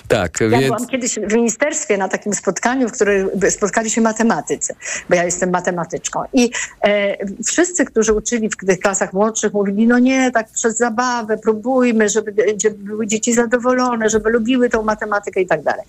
Tak, 0.09 0.40
Ja 0.40 0.49
więc... 0.49 0.64
byłam 0.64 0.87
kiedyś 0.87 1.14
w 1.14 1.35
ministerstwie 1.35 1.97
na 1.97 2.09
takim 2.09 2.35
spotkaniu, 2.35 2.88
w 2.88 2.92
którym 2.92 3.30
spotkali 3.50 3.90
się 3.90 4.00
matematycy, 4.00 4.75
bo 5.09 5.16
ja 5.16 5.25
jestem 5.25 5.50
matematyczką. 5.50 6.21
I 6.33 6.50
e, 6.85 7.16
wszyscy, 7.44 7.85
którzy 7.85 8.12
uczyli 8.12 8.49
w 8.49 8.56
tych 8.66 8.80
klasach 8.80 9.12
młodszych, 9.12 9.52
mówili, 9.52 9.87
no 9.87 9.99
nie, 9.99 10.30
tak 10.30 10.49
przez 10.50 10.76
zabawę, 10.76 11.38
próbujmy, 11.38 12.09
żeby, 12.09 12.35
żeby 12.62 12.78
były 12.78 13.06
dzieci 13.06 13.33
zadowolone, 13.33 14.11
żeby 14.11 14.30
lubiły 14.30 14.71
tą 14.71 14.83
matematykę 14.83 15.40
i 15.40 15.47
tak 15.47 15.62
dalej. 15.62 15.85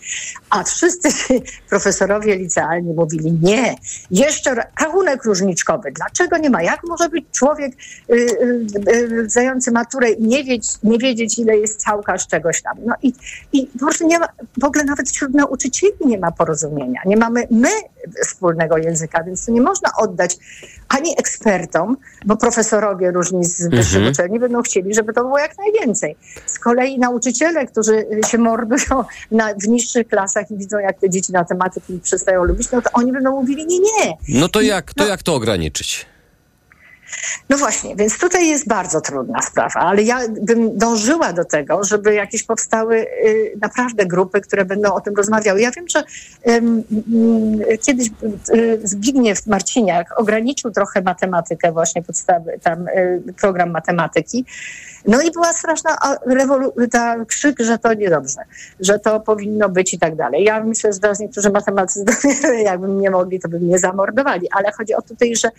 A 0.50 0.64
wszyscy 0.64 1.10
ci 1.14 1.42
profesorowie 2.16 2.36
licealni 2.36 2.94
mówili, 2.94 3.32
nie, 3.42 3.76
jeszcze 4.12 4.56
ra- 4.56 4.68
rachunek 4.82 5.26
różniczkowy. 5.26 5.92
Dlaczego 5.92 6.38
nie 6.38 6.50
ma? 6.50 6.64
Jak 6.64 6.84
może 6.84 7.10
być 7.10 7.26
człowiek 7.32 7.74
y, 8.10 8.14
y, 8.14 9.68
y, 9.68 9.72
maturę 9.72 10.12
i 10.12 10.24
nie, 10.24 10.44
wiedzieć, 10.44 10.68
nie 10.84 10.98
wiedzieć, 10.98 11.40
ile 11.40 11.58
jest 11.58 11.84
całka 11.84 12.18
z 12.18 12.28
czegoś 12.28 12.62
tam? 12.62 12.78
No 12.86 12.96
i, 13.04 13.14
i 13.54 13.68
po 13.68 13.80
prostu 13.80 14.08
nie 14.08 14.20
ma, 14.20 14.28
w 14.62 14.64
ogóle 14.64 14.84
nawet 14.84 15.10
wśród 15.10 15.34
nauczycieli 15.34 15.94
nie 16.06 16.18
ma 16.18 16.32
porozumienia. 16.32 17.02
Nie 17.06 17.18
mamy 17.18 17.48
my 17.52 17.70
wspólnego 18.28 18.78
języka, 18.78 19.24
więc 19.24 19.46
to 19.46 19.52
nie 19.52 19.62
można 19.62 19.90
oddać 19.98 20.38
ani 20.90 21.20
ekspertom, 21.20 21.98
bo 22.26 22.38
profesorowie 22.38 23.12
różni 23.12 23.46
z 23.46 23.68
wyższych 23.70 23.96
Mhm. 23.96 24.12
uczelni 24.12 24.40
będą 24.40 24.62
chcieli, 24.62 24.94
żeby 24.94 25.14
to 25.14 25.22
było 25.24 25.40
jak 25.40 25.58
najwięcej. 25.58 26.16
Z 26.46 26.60
kolei 26.60 27.00
nauczyciele, 27.00 27.66
którzy 27.66 28.06
się 28.28 28.38
mordują 28.38 29.04
na, 29.32 29.54
w 29.54 29.68
niższych 29.68 30.08
klasach 30.08 30.52
i 30.52 30.58
widzą, 30.58 30.78
jak 30.80 31.00
te 31.00 31.10
dzieci 31.10 31.32
matematyki 31.34 32.00
przestają 32.04 32.44
lubić, 32.44 32.72
no 32.72 32.82
to 32.82 32.90
oni 32.94 33.12
będą 33.12 33.32
mówili 33.32 33.66
nie, 33.68 33.80
nie. 33.80 34.18
No 34.30 34.50
to 34.50 34.62
jak, 34.62 34.94
to 34.94 35.04
No. 35.04 35.10
jak 35.10 35.24
to 35.24 35.36
ograniczyć? 35.36 36.06
No 37.50 37.58
właśnie, 37.58 37.96
więc 37.96 38.18
tutaj 38.20 38.50
jest 38.50 38.68
bardzo 38.68 39.02
trudna 39.02 39.42
sprawa, 39.42 39.80
ale 39.80 40.04
ja 40.04 40.20
bym 40.42 40.78
dążyła 40.78 41.34
do 41.34 41.46
tego, 41.46 41.84
żeby 41.84 42.14
jakieś 42.14 42.44
powstały 42.44 42.98
y, 42.98 43.58
naprawdę 43.62 44.06
grupy, 44.06 44.42
które 44.42 44.66
będą 44.66 44.94
o 44.94 45.02
tym 45.02 45.16
rozmawiały. 45.16 45.62
Ja 45.62 45.72
wiem, 45.72 45.86
że 45.90 46.04
ym, 46.50 46.84
kiedyś 47.86 48.08
y, 48.54 48.80
Zbigniew 48.84 49.48
Marciniak 49.48 50.20
ograniczył 50.20 50.72
trochę 50.72 51.02
matematykę, 51.02 51.72
właśnie 51.72 52.04
podstawy, 52.04 52.60
tam 52.64 52.88
y, 52.88 53.24
program 53.42 53.72
matematyki. 53.72 54.46
No 55.08 55.22
i 55.22 55.32
była 55.32 55.54
straszna 55.54 55.98
ta 56.92 57.26
krzyk, 57.26 57.60
że 57.60 57.78
to 57.78 57.94
niedobrze, 57.94 58.42
że 58.80 59.00
to 59.00 59.20
powinno 59.20 59.70
być 59.70 59.94
i 59.94 60.00
tak 60.00 60.16
dalej. 60.16 60.44
Ja 60.44 60.64
myślę, 60.64 60.94
że 60.94 61.00
teraz 61.00 61.20
niektórzy 61.20 61.50
matematycy, 61.50 62.06
jakby 62.64 62.88
nie 62.88 63.12
mogli, 63.12 63.40
to 63.40 63.50
by 63.50 63.60
mnie 63.60 63.80
zamordowali, 63.80 64.48
ale 64.52 64.72
chodzi 64.72 64.94
o 64.94 65.02
tutaj, 65.02 65.36
że 65.36 65.50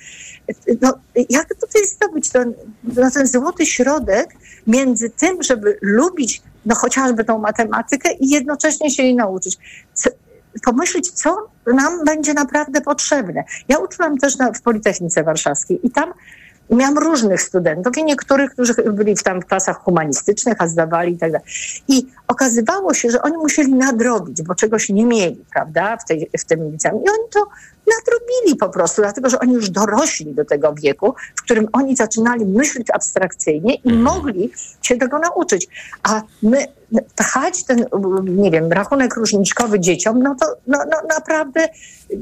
no, 0.82 0.94
jak 1.30 1.45
tutaj 1.54 1.86
zdobyć 1.86 2.30
ten, 2.30 2.54
ten 3.14 3.26
złoty 3.26 3.66
środek 3.66 4.28
między 4.66 5.10
tym, 5.10 5.42
żeby 5.42 5.78
lubić 5.82 6.42
no, 6.66 6.74
chociażby 6.74 7.24
tą 7.24 7.38
matematykę 7.38 8.12
i 8.12 8.30
jednocześnie 8.30 8.90
się 8.90 9.02
jej 9.02 9.14
nauczyć. 9.14 9.58
Co, 9.94 10.10
pomyśleć, 10.64 11.10
co 11.10 11.48
nam 11.66 12.04
będzie 12.04 12.34
naprawdę 12.34 12.80
potrzebne. 12.80 13.44
Ja 13.68 13.78
uczyłam 13.78 14.18
też 14.18 14.38
na, 14.38 14.52
w 14.52 14.62
Politechnice 14.62 15.22
Warszawskiej 15.22 15.86
i 15.86 15.90
tam 15.90 16.12
miałam 16.70 16.98
różnych 16.98 17.42
studentów 17.42 17.98
i 17.98 18.04
niektórych, 18.04 18.50
którzy 18.50 18.74
byli 18.74 19.16
w 19.16 19.22
tam 19.22 19.42
klasach 19.42 19.78
humanistycznych, 19.78 20.54
a 20.58 20.68
zdawali 20.68 21.14
i 21.14 21.18
tak 21.18 21.32
dalej. 21.32 21.46
I 21.88 22.06
okazywało 22.28 22.94
się, 22.94 23.10
że 23.10 23.22
oni 23.22 23.36
musieli 23.36 23.74
nadrobić, 23.74 24.42
bo 24.42 24.54
czegoś 24.54 24.88
nie 24.88 25.04
mieli, 25.04 25.44
prawda, 25.52 25.96
w, 25.96 26.04
tej, 26.04 26.30
w 26.38 26.44
tym 26.44 26.70
liceum. 26.72 27.04
I 27.04 27.08
oni 27.08 27.28
to 27.32 27.46
nadrobili 27.86 28.56
po 28.56 28.68
prostu, 28.68 29.02
dlatego 29.02 29.30
że 29.30 29.38
oni 29.38 29.52
już 29.52 29.70
dorośli 29.70 30.34
do 30.34 30.44
tego 30.44 30.74
wieku, 30.74 31.14
w 31.36 31.42
którym 31.42 31.68
oni 31.72 31.96
zaczynali 31.96 32.44
myśleć 32.44 32.86
abstrakcyjnie 32.92 33.74
i 33.74 33.92
mogli 33.92 34.50
się 34.82 34.96
tego 34.96 35.18
nauczyć. 35.18 35.68
A 36.02 36.22
my 36.42 36.66
pchać 37.16 37.64
ten, 37.64 37.84
nie 38.24 38.50
wiem, 38.50 38.72
rachunek 38.72 39.16
różniczkowy 39.16 39.80
dzieciom, 39.80 40.22
no 40.22 40.36
to 40.40 40.46
no, 40.66 40.78
no 40.78 41.08
naprawdę 41.08 41.68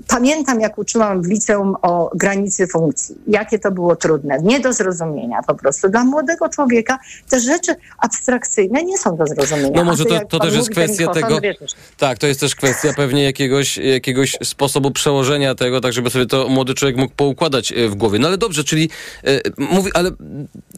pamiętam, 0.09 0.61
jak 0.61 0.79
uczyłam 0.79 1.23
w 1.23 1.27
liceum 1.27 1.77
o 1.83 2.11
granicy 2.15 2.67
funkcji. 2.67 3.15
Jakie 3.27 3.59
to 3.59 3.71
było 3.71 3.97
trudne, 3.97 4.39
nie 4.43 4.61
do 4.61 4.73
zrozumienia 4.73 5.43
po 5.47 5.55
prostu. 5.55 5.89
Dla 5.89 6.05
młodego 6.05 6.49
człowieka 6.49 6.99
te 7.31 7.41
rzeczy 7.41 7.75
abstrakcyjne 7.99 8.85
nie 8.85 8.99
są 8.99 9.17
do 9.17 9.27
zrozumienia. 9.27 9.71
No 9.75 9.85
może 9.85 10.05
to, 10.05 10.21
to 10.29 10.39
też 10.39 10.55
jest 10.55 10.71
kwestia 10.71 11.09
tego. 11.09 11.41
wiesz, 11.41 11.57
Tak, 11.99 12.19
to 12.19 12.27
jest 12.27 12.41
też 12.41 12.55
kwestia 12.55 12.93
pewnie 12.97 13.25
jakiegoś, 13.25 13.77
jakiegoś 13.77 14.39
sposobu 14.45 14.91
przełożenia 14.91 15.54
tego, 15.55 15.81
tak 15.81 15.93
żeby 15.93 16.11
sobie 16.11 16.27
to 16.27 16.49
młody 16.49 16.75
człowiek 16.75 16.97
mógł 16.97 17.15
poukładać 17.15 17.73
e, 17.73 17.89
w 17.89 17.95
głowie. 17.95 18.19
No 18.19 18.29
ale 18.29 18.39
dobrze, 18.39 18.65
czyli 18.65 18.91
e, 19.25 19.41
mówi, 19.59 19.91
ale 19.95 20.11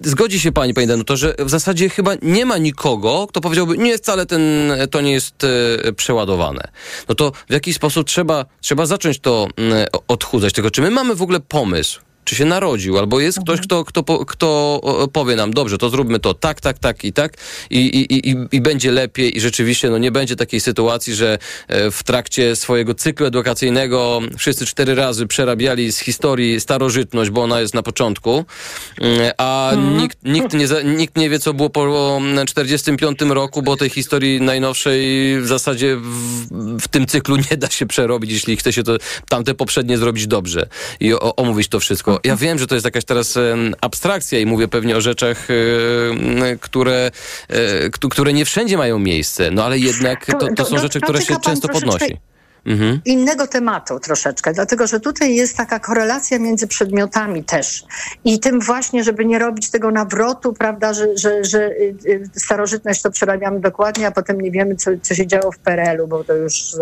zgodzi 0.02 0.40
się 0.40 0.52
pani, 0.52 0.74
pani 0.74 0.86
Danuto, 0.86 1.16
że 1.16 1.34
w 1.38 1.50
zasadzie 1.50 1.88
chyba 1.88 2.12
nie 2.22 2.46
ma 2.46 2.58
nikogo, 2.58 3.26
kto 3.28 3.40
powiedziałby, 3.40 3.78
nie, 3.78 3.98
wcale 3.98 4.26
ten, 4.26 4.72
to 4.90 5.00
nie 5.00 5.12
jest 5.12 5.44
e, 5.44 5.92
przeładowane. 5.92 6.68
No 7.08 7.14
to 7.14 7.32
w 7.48 7.52
jaki 7.52 7.74
sposób 7.74 8.06
trzeba, 8.06 8.46
trzeba 8.60 8.86
zacząć 8.86 9.18
to 9.18 9.48
mm, 9.56 9.86
odchudzać 10.08 10.52
tego? 10.52 10.70
Czy 10.70 10.82
my 10.82 10.90
mamy 10.90 11.14
w 11.14 11.22
ogóle 11.22 11.40
pomysł? 11.40 12.05
Czy 12.26 12.34
się 12.34 12.44
narodził, 12.44 12.98
albo 12.98 13.20
jest 13.20 13.40
ktoś, 13.40 13.60
kto, 13.60 13.84
kto, 13.84 14.24
kto 14.24 14.80
o, 14.82 15.08
powie 15.08 15.36
nam, 15.36 15.50
dobrze, 15.50 15.78
to 15.78 15.90
zróbmy 15.90 16.18
to 16.18 16.34
tak, 16.34 16.60
tak, 16.60 16.78
tak 16.78 17.04
i 17.04 17.12
tak 17.12 17.32
i, 17.70 17.78
i, 17.78 18.30
i, 18.30 18.36
i 18.52 18.60
będzie 18.60 18.92
lepiej 18.92 19.36
i 19.36 19.40
rzeczywiście 19.40 19.90
no, 19.90 19.98
nie 19.98 20.10
będzie 20.10 20.36
takiej 20.36 20.60
sytuacji, 20.60 21.14
że 21.14 21.38
e, 21.68 21.90
w 21.90 22.02
trakcie 22.02 22.56
swojego 22.56 22.94
cyklu 22.94 23.26
edukacyjnego 23.26 24.20
wszyscy 24.38 24.66
cztery 24.66 24.94
razy 24.94 25.26
przerabiali 25.26 25.92
z 25.92 25.98
historii 25.98 26.60
starożytność, 26.60 27.30
bo 27.30 27.42
ona 27.42 27.60
jest 27.60 27.74
na 27.74 27.82
początku, 27.82 28.44
mm, 29.00 29.32
a 29.38 29.72
nikt, 29.98 30.18
nikt, 30.24 30.52
nie, 30.52 30.66
nikt 30.84 31.16
nie 31.16 31.30
wie, 31.30 31.38
co 31.38 31.54
było 31.54 31.70
po 31.70 32.20
45 32.46 33.20
roku, 33.20 33.62
bo 33.62 33.76
tej 33.76 33.90
historii 33.90 34.40
najnowszej 34.40 35.00
w 35.40 35.46
zasadzie 35.46 35.96
w, 35.96 36.80
w 36.80 36.88
tym 36.88 37.06
cyklu 37.06 37.36
nie 37.36 37.56
da 37.56 37.70
się 37.70 37.86
przerobić, 37.86 38.32
jeśli 38.32 38.56
chce 38.56 38.72
się 38.72 38.82
to 38.82 38.96
tamte 39.28 39.54
poprzednie 39.54 39.98
zrobić 39.98 40.26
dobrze 40.26 40.68
i 41.00 41.14
o, 41.14 41.36
omówić 41.36 41.68
to 41.68 41.80
wszystko. 41.80 42.15
Ja 42.24 42.36
wiem, 42.36 42.58
że 42.58 42.66
to 42.66 42.74
jest 42.74 42.84
jakaś 42.84 43.04
teraz 43.04 43.38
abstrakcja 43.80 44.38
i 44.38 44.46
mówię 44.46 44.68
pewnie 44.68 44.96
o 44.96 45.00
rzeczach, 45.00 45.48
em, 45.50 46.58
które, 46.60 47.10
e, 47.48 47.90
któ- 47.90 48.08
które 48.08 48.32
nie 48.32 48.44
wszędzie 48.44 48.76
mają 48.76 48.98
miejsce, 48.98 49.50
no 49.50 49.64
ale 49.64 49.78
jednak 49.78 50.26
to, 50.26 50.48
to 50.56 50.64
są 50.64 50.78
rzeczy, 50.78 51.00
które 51.00 51.18
się 51.22 51.34
często 51.44 51.68
podnosi. 51.68 52.16
Mhm. 52.66 53.00
innego 53.04 53.46
tematu 53.46 54.00
troszeczkę, 54.00 54.52
dlatego 54.52 54.86
że 54.86 55.00
tutaj 55.00 55.34
jest 55.34 55.56
taka 55.56 55.78
korelacja 55.78 56.38
między 56.38 56.66
przedmiotami 56.66 57.44
też 57.44 57.84
i 58.24 58.40
tym 58.40 58.60
właśnie, 58.60 59.04
żeby 59.04 59.24
nie 59.24 59.38
robić 59.38 59.70
tego 59.70 59.90
nawrotu, 59.90 60.52
prawda, 60.52 60.92
że, 60.94 61.16
że, 61.18 61.44
że 61.44 61.70
y, 61.70 61.94
y, 62.06 62.30
starożytność 62.36 63.02
to 63.02 63.10
przerabiamy 63.10 63.60
dokładnie, 63.60 64.06
a 64.06 64.10
potem 64.10 64.40
nie 64.40 64.50
wiemy, 64.50 64.76
co, 64.76 64.90
co 65.02 65.14
się 65.14 65.26
działo 65.26 65.52
w 65.52 65.58
PRL-u, 65.58 66.06
bo 66.06 66.24
to 66.24 66.34
już 66.34 66.76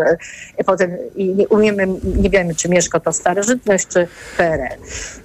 potem 0.66 0.90
i 1.16 1.34
nie 1.34 1.48
umiemy, 1.48 1.86
nie 2.16 2.30
wiemy, 2.30 2.54
czy 2.54 2.68
Mieszko 2.68 3.00
to 3.00 3.12
starożytność, 3.12 3.86
czy 3.86 4.08
PRL. 4.36 4.78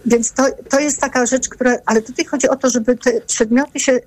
Więc 0.05 0.31
to, 0.31 0.43
to 0.69 0.79
jest 0.79 1.01
taka 1.01 1.25
rzecz, 1.25 1.49
która, 1.49 1.77
ale 1.85 2.01
tutaj 2.01 2.25
chodzi 2.25 2.49
o 2.49 2.55
to, 2.55 2.69
żeby 2.69 2.97
te 2.97 3.21
przedmioty 3.21 3.79
się 3.79 3.99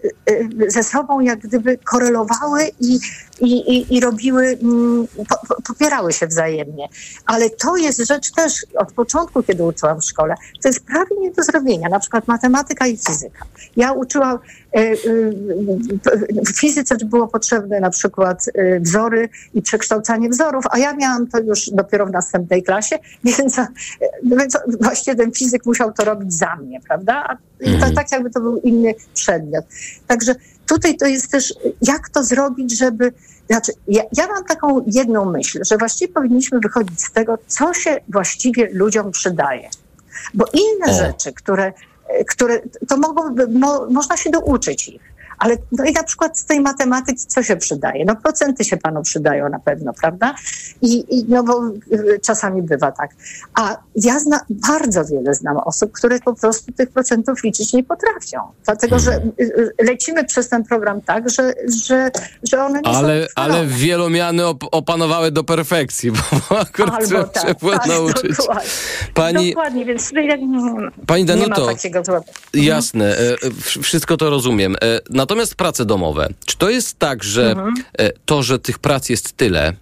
ze 0.68 0.82
sobą 0.82 1.21
jak 1.21 1.38
gdyby 1.38 1.78
korelowały 1.78 2.71
i 2.80 2.99
i, 3.42 3.76
i, 3.76 3.96
i 3.96 4.00
robiły, 4.00 4.58
mm, 4.62 5.06
popierały 5.66 6.12
się 6.12 6.26
wzajemnie. 6.26 6.88
Ale 7.26 7.50
to 7.50 7.76
jest 7.76 8.06
rzecz 8.06 8.30
też 8.30 8.66
od 8.76 8.92
początku, 8.92 9.42
kiedy 9.42 9.64
uczyłam 9.64 10.00
w 10.00 10.04
szkole, 10.04 10.34
to 10.62 10.68
jest 10.68 10.84
prawie 10.84 11.16
nie 11.20 11.30
do 11.30 11.42
zrobienia, 11.42 11.88
na 11.88 12.00
przykład 12.00 12.28
matematyka 12.28 12.87
i 12.87 12.96
fizyka. 12.96 13.44
Ja 13.76 13.92
uczyłam 13.92 14.38
e, 14.75 14.78
e, 14.78 14.94
w 16.46 16.61
fizyce 16.61 16.96
było 17.04 17.28
potrzebne 17.28 17.80
na 17.80 17.90
przykład 17.90 18.44
e, 18.54 18.80
wzory 18.80 19.28
i 19.54 19.62
przekształcanie 19.62 20.28
wzorów, 20.28 20.64
a 20.70 20.78
ja 20.78 20.92
miałam 20.92 21.26
to 21.26 21.40
już 21.40 21.70
dopiero 21.70 22.06
w 22.06 22.11
następnej 22.11 22.62
klasie, 22.62 22.99
więc, 23.25 23.56
więc 24.22 24.58
właśnie 24.80 25.16
ten 25.16 25.32
fizyk 25.32 25.66
musiał 25.66 25.92
to 25.92 26.04
robić 26.04 26.34
za 26.34 26.56
mnie, 26.56 26.80
prawda? 26.80 27.38
Mhm. 27.61 27.94
Tak 27.94 28.12
jakby 28.12 28.30
to 28.30 28.40
był 28.40 28.56
inny 28.56 28.94
przedmiot. 29.14 29.64
Także 30.06 30.34
tutaj 30.73 30.97
to 30.97 31.07
jest 31.07 31.31
też, 31.31 31.55
jak 31.83 32.09
to 32.09 32.25
zrobić, 32.25 32.79
żeby. 32.79 33.12
Znaczy, 33.47 33.73
ja, 33.88 34.02
ja 34.17 34.26
mam 34.26 34.45
taką 34.45 34.85
jedną 34.87 35.25
myśl, 35.25 35.61
że 35.64 35.76
właściwie 35.76 36.12
powinniśmy 36.12 36.61
wychodzić 36.61 37.00
z 37.00 37.12
tego, 37.12 37.38
co 37.47 37.75
się 37.75 38.00
właściwie 38.09 38.69
ludziom 38.73 39.11
przydaje. 39.11 39.69
Bo 40.35 40.45
inne 40.52 40.93
o. 40.93 40.95
rzeczy, 40.95 41.33
które, 41.33 41.73
które 42.29 42.61
to 42.88 42.97
mogą, 42.97 43.35
mo, 43.49 43.87
można 43.91 44.17
się 44.17 44.31
douczyć 44.31 44.88
ich. 44.88 45.12
Ale 45.42 45.56
no 45.72 45.84
i 45.84 45.92
na 45.92 46.02
przykład 46.02 46.38
z 46.38 46.44
tej 46.44 46.61
matematyki 46.61 47.26
co 47.26 47.42
się 47.42 47.56
przydaje? 47.56 48.04
No 48.04 48.16
procenty 48.16 48.64
się 48.64 48.76
panu 48.76 49.02
przydają 49.02 49.49
na 49.49 49.58
pewno, 49.58 49.92
prawda? 50.00 50.34
I, 50.82 51.18
i 51.18 51.25
no 51.28 51.42
bo 51.42 51.68
y, 51.92 52.20
czasami 52.22 52.62
bywa 52.62 52.92
tak. 52.92 53.11
A 53.54 53.76
ja 53.94 54.18
zna, 54.18 54.40
bardzo 54.50 55.04
wiele 55.04 55.34
znam 55.34 55.56
osób, 55.56 55.92
które 55.92 56.20
po 56.20 56.34
prostu 56.34 56.72
tych 56.72 56.90
procentów 56.90 57.42
liczyć 57.44 57.72
nie 57.72 57.84
potrafią. 57.84 58.40
Dlatego, 58.64 58.99
że 58.99 59.12
y, 59.12 59.32
y, 59.40 59.72
lecimy 59.84 60.25
przez 60.25 60.49
ten 60.49 60.64
program 60.64 61.00
tak, 61.00 61.30
że, 61.30 61.52
że, 61.87 62.11
że 62.52 62.64
one 62.64 62.80
nie 62.80 62.96
ale, 62.96 63.22
są 63.22 63.28
Ale 63.34 63.66
wielomiany 63.66 64.46
op 64.46 64.64
opanowały 64.72 65.30
do 65.30 65.44
perfekcji, 65.44 66.11
bo 66.11 66.61
akurat 66.61 66.94
Albo 66.94 67.06
trzeba, 67.06 67.25
tak, 67.25 67.42
trzeba 67.42 67.78
tak, 67.78 67.87
nauczyć. 67.87 68.37
Dokładnie. 68.37 68.70
Pani, 69.14 69.49
dokładnie, 69.49 69.84
więc 69.84 70.12
nie, 70.12 70.38
Pani 71.06 71.25
Danuto, 71.25 71.61
nie 71.61 71.66
ma 71.66 71.72
takiego 71.72 72.02
jasne, 72.54 73.18
e, 73.18 73.37
wszystko 73.82 74.16
to 74.16 74.30
rozumiem. 74.30 74.76
Natomiast 75.11 75.32
Natomiast 75.33 75.55
prace 75.55 75.85
domowe, 75.85 76.29
czy 76.47 76.57
to 76.57 76.71
jest 76.71 76.99
tak, 76.99 77.25
że 77.25 77.51
mhm. 77.51 77.75
E, 77.99 78.11
to, 78.25 78.43
że 78.43 78.59
tych 78.59 78.79
prac 78.79 79.09
jest 79.09 79.37
tyle, 79.37 79.73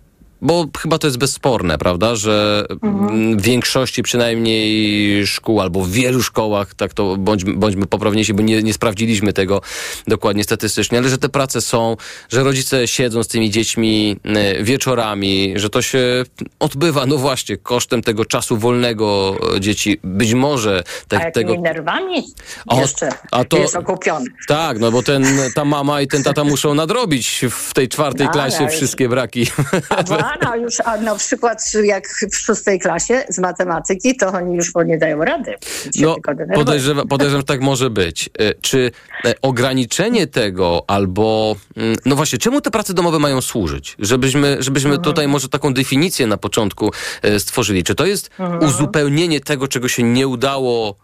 bo 0.43 0.67
chyba 0.79 0.99
to 0.99 1.07
jest 1.07 1.19
bezsporne, 1.19 1.79
prawda, 1.79 2.17
że 2.17 2.67
mhm. 2.83 3.39
w 3.39 3.43
większości 3.43 4.03
przynajmniej 4.03 5.27
szkół 5.27 5.61
albo 5.61 5.81
w 5.81 5.91
wielu 5.91 6.23
szkołach, 6.23 6.75
tak 6.75 6.95
to 6.95 7.17
bądźmy, 7.17 7.55
bądźmy 7.55 7.87
poprawniejsi, 7.87 8.35
bo 8.35 8.43
nie, 8.43 8.63
nie 8.63 8.75
sprawdziliśmy 8.75 9.33
tego 9.33 9.61
dokładnie 10.07 10.45
statystycznie, 10.45 10.99
ale 10.99 11.09
że 11.09 11.19
te 11.19 11.29
prace 11.29 11.61
są, 11.61 11.97
że 12.29 12.43
rodzice 12.43 12.89
siedzą 12.89 13.23
z 13.23 13.29
tymi 13.29 13.51
dziećmi 13.51 14.17
e, 14.25 14.63
wieczorami, 14.63 15.53
że 15.57 15.71
to 15.71 15.83
się 15.83 16.25
odbywa, 16.59 17.07
no 17.07 17.17
właśnie, 17.17 17.57
kosztem 17.57 18.03
tego 18.03 18.25
czasu 18.25 18.57
wolnego 18.57 19.37
dzieci. 19.61 20.01
Być 20.05 20.35
może 20.35 20.83
tak, 21.09 21.27
a 21.27 21.31
tego... 21.31 21.61
nerwami 21.61 22.23
o, 22.67 22.81
jeszcze 22.81 23.09
a 23.31 23.45
to, 23.45 23.59
jest 23.59 23.77
okupiony. 23.77 24.27
Tak, 24.49 24.79
no 24.79 24.91
bo 24.91 25.03
ten, 25.03 25.27
ta 25.55 25.65
mama 25.65 26.01
i 26.01 26.07
ten 26.07 26.23
tata 26.23 26.45
muszą 26.45 26.75
nadrobić 26.75 27.45
w 27.51 27.75
tej 27.75 27.89
czwartej 27.89 28.27
no, 28.27 28.33
klasie 28.33 28.69
wszystkie 28.69 29.09
braki. 29.09 29.47
A, 29.89 30.03
A, 30.31 30.45
no 30.45 30.57
już 30.57 30.75
a 30.85 30.97
na 30.97 31.15
przykład 31.15 31.73
jak 31.85 32.09
w 32.33 32.37
szóstej 32.37 32.79
klasie 32.79 33.25
z 33.29 33.39
matematyki, 33.39 34.17
to 34.17 34.29
oni 34.29 34.57
już 34.57 34.73
nie 34.87 34.99
dają 34.99 35.25
rady. 35.25 35.55
No, 36.01 36.17
podejrzewam, 36.55 37.09
podejrzewam, 37.09 37.41
że 37.41 37.47
tak 37.47 37.61
może 37.61 37.91
być. 37.91 38.31
E, 38.39 38.55
czy 38.55 38.91
e, 39.25 39.35
ograniczenie 39.43 40.27
tego 40.27 40.85
albo... 40.87 41.57
Mm, 41.77 41.97
no 42.05 42.17
właśnie, 42.17 42.39
czemu 42.39 42.61
te 42.61 42.71
prace 42.71 42.95
domowe 42.95 43.19
mają 43.19 43.41
służyć? 43.41 43.97
Żebyśmy, 43.99 44.57
żebyśmy 44.61 44.91
mhm. 44.91 45.05
tutaj 45.05 45.29
może 45.29 45.49
taką 45.49 45.75
definicję 45.75 46.27
na 46.27 46.37
początku 46.37 46.91
e, 47.23 47.41
stworzyli. 47.41 47.85
Czy 47.85 47.95
to 47.95 48.07
jest 48.07 48.31
mhm. 48.39 48.65
uzupełnienie 48.65 49.41
tego, 49.41 49.69
czego 49.69 49.89
się 49.89 50.03
nie 50.03 50.29
udało 50.29 50.97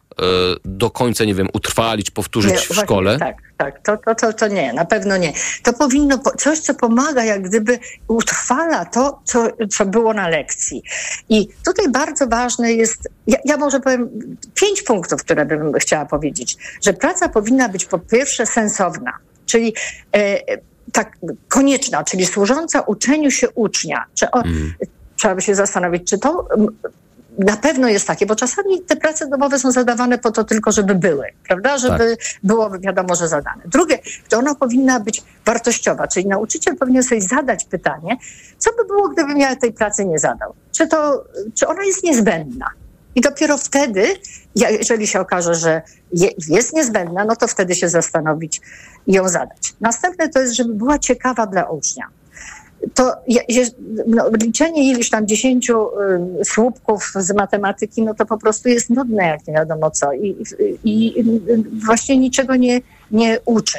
do 0.65 0.91
końca, 0.91 1.25
nie 1.25 1.35
wiem, 1.35 1.49
utrwalić, 1.53 2.11
powtórzyć 2.11 2.53
nie, 2.53 2.59
w 2.59 2.75
szkole? 2.75 3.19
Tak, 3.19 3.37
tak. 3.57 3.83
To, 3.83 3.97
to, 3.97 4.15
to, 4.15 4.33
to 4.33 4.49
nie, 4.49 4.73
na 4.73 4.85
pewno 4.85 5.17
nie. 5.17 5.33
To 5.63 5.73
powinno, 5.73 6.19
coś, 6.39 6.59
co 6.59 6.75
pomaga, 6.75 7.25
jak 7.25 7.43
gdyby 7.43 7.79
utrwala 8.09 8.85
to, 8.85 9.21
co, 9.25 9.49
co 9.71 9.87
było 9.87 10.15
na 10.15 10.29
lekcji. 10.29 10.83
I 11.29 11.49
tutaj 11.65 11.89
bardzo 11.89 12.27
ważne 12.27 12.73
jest, 12.73 13.09
ja, 13.27 13.39
ja 13.45 13.57
może 13.57 13.81
powiem 13.81 14.09
pięć 14.55 14.83
punktów, 14.83 15.21
które 15.21 15.47
bym 15.47 15.73
chciała 15.73 16.07
powiedzieć, 16.07 16.57
że 16.83 16.93
praca 16.93 17.29
powinna 17.29 17.69
być 17.69 17.85
po 17.85 17.99
pierwsze 17.99 18.47
sensowna, 18.47 19.13
czyli 19.47 19.75
e, 20.13 20.39
tak 20.93 21.17
konieczna, 21.49 22.05
czyli 22.05 22.27
służąca 22.27 22.81
uczeniu 22.81 23.31
się 23.31 23.51
ucznia. 23.51 24.05
Czy 24.15 24.31
on, 24.31 24.47
mm. 24.47 24.75
Trzeba 25.17 25.35
by 25.35 25.43
się 25.43 25.55
zastanowić, 25.55 26.11
czy 26.11 26.19
to 26.19 26.49
na 27.39 27.57
pewno 27.57 27.89
jest 27.89 28.07
takie, 28.07 28.27
bo 28.27 28.37
czasami 28.37 28.83
te 28.83 28.97
prace 28.97 29.27
domowe 29.27 29.59
są 29.59 29.73
zadawane 29.73 30.19
po 30.19 30.31
to 30.31 30.45
tylko, 30.45 30.73
żeby 30.73 30.95
były, 30.95 31.27
prawda? 31.49 31.79
Żeby 31.79 32.17
tak. 32.17 32.27
było 32.43 32.71
wiadomo, 32.79 33.15
że 33.15 33.29
zadane. 33.29 33.63
Drugie, 33.67 33.99
to 34.29 34.39
ona 34.39 34.55
powinna 34.55 35.01
być 35.01 35.23
wartościowa, 35.45 36.09
czyli 36.09 36.27
nauczyciel 36.27 36.77
powinien 36.77 37.03
sobie 37.03 37.21
zadać 37.21 37.65
pytanie, 37.65 38.17
co 38.59 38.71
by 38.73 38.85
było, 38.85 39.09
gdybym 39.09 39.39
ja 39.39 39.57
tej 39.57 39.73
pracy 39.73 40.05
nie 40.05 40.19
zadał? 40.19 40.55
Czy, 40.73 40.87
to, 40.89 41.25
czy 41.55 41.69
ona 41.69 41.85
jest 41.85 42.05
niezbędna? 42.05 42.67
I 43.15 43.21
dopiero 43.21 43.59
wtedy, 43.59 44.07
jeżeli 44.55 45.07
się 45.07 45.21
okaże, 45.21 45.55
że 45.55 45.83
jest 46.49 46.73
niezbędna, 46.73 47.25
no 47.25 47.37
to 47.37 47.49
wtedy 47.49 47.75
się 47.75 47.89
zastanowić 47.89 48.61
i 49.07 49.13
ją 49.13 49.29
zadać. 49.29 49.75
Następne 49.81 50.29
to 50.29 50.41
jest, 50.41 50.55
żeby 50.55 50.75
była 50.75 50.99
ciekawa 50.99 51.47
dla 51.47 51.65
ucznia 51.65 52.09
to 52.95 53.13
no, 54.07 54.31
liczenie 54.43 54.91
ileś 54.91 55.11
tam 55.11 55.27
dziesięciu 55.27 55.89
y, 56.41 56.45
słupków 56.45 57.13
z 57.17 57.35
matematyki, 57.35 58.03
no 58.03 58.15
to 58.15 58.27
po 58.27 58.39
prostu 58.39 58.69
jest 58.69 58.91
nudne, 58.91 59.25
jak 59.27 59.47
nie 59.47 59.55
wiadomo 59.55 59.91
co. 59.91 60.13
I, 60.13 60.37
i, 60.85 61.21
i 61.21 61.25
właśnie 61.87 62.17
niczego 62.17 62.57
nie, 62.57 62.81
nie 63.11 63.39
uczy. 63.45 63.79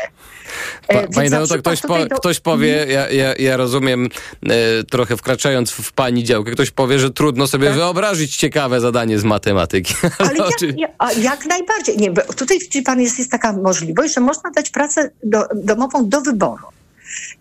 Pa, 0.87 1.07
pani 1.15 1.29
Danuto, 1.29 1.57
ktoś, 1.57 1.81
po, 1.81 2.05
do... 2.05 2.15
ktoś 2.15 2.39
powie, 2.39 2.85
ja, 2.89 3.09
ja, 3.09 3.35
ja 3.35 3.57
rozumiem, 3.57 4.09
e, 4.49 4.83
trochę 4.83 5.17
wkraczając 5.17 5.71
w 5.71 5.93
pani 5.93 6.23
działkę, 6.23 6.51
ktoś 6.51 6.71
powie, 6.71 6.99
że 6.99 7.11
trudno 7.11 7.47
sobie 7.47 7.67
tak? 7.67 7.75
wyobrazić 7.75 8.37
ciekawe 8.37 8.79
zadanie 8.81 9.19
z 9.19 9.23
matematyki. 9.23 9.93
Ale 10.19 10.37
jak, 10.37 10.61
jak, 10.77 11.17
jak, 11.17 11.45
najbardziej. 11.45 11.97
Nie, 11.97 12.13
tutaj, 12.13 12.57
pan, 12.85 13.01
jest, 13.01 13.19
jest 13.19 13.31
taka 13.31 13.53
możliwość, 13.53 14.13
że 14.13 14.21
można 14.21 14.51
dać 14.51 14.69
pracę 14.69 15.11
do, 15.23 15.43
domową 15.55 16.09
do 16.09 16.21
wyboru. 16.21 16.63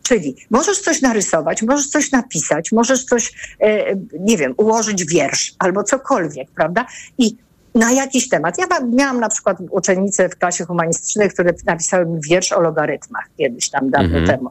Czyli 0.02 0.36
możesz 0.50 0.80
coś 0.80 1.02
narysować, 1.02 1.62
możesz 1.62 1.88
coś 1.88 2.12
napisać, 2.12 2.72
możesz 2.72 3.04
coś, 3.04 3.32
e, 3.60 3.96
nie 4.20 4.36
wiem, 4.36 4.54
ułożyć 4.56 5.04
wiersz 5.04 5.54
albo 5.58 5.84
cokolwiek, 5.84 6.50
prawda? 6.50 6.86
I 7.18 7.36
na 7.74 7.92
jakiś 7.92 8.28
temat. 8.28 8.58
Ja 8.58 8.66
miałam 8.80 9.20
na 9.20 9.28
przykład 9.28 9.58
uczennice 9.70 10.28
w 10.28 10.36
klasie 10.36 10.64
humanistycznej, 10.64 11.30
które 11.30 11.52
napisały 11.66 12.06
mi 12.06 12.20
wiersz 12.30 12.52
o 12.52 12.60
logarytmach 12.60 13.24
kiedyś 13.38 13.70
tam 13.70 13.90
dawno 13.90 14.18
mhm. 14.18 14.26
temu. 14.26 14.50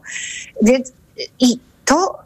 Więc 0.61 0.91
i 1.39 1.59
to, 1.85 2.19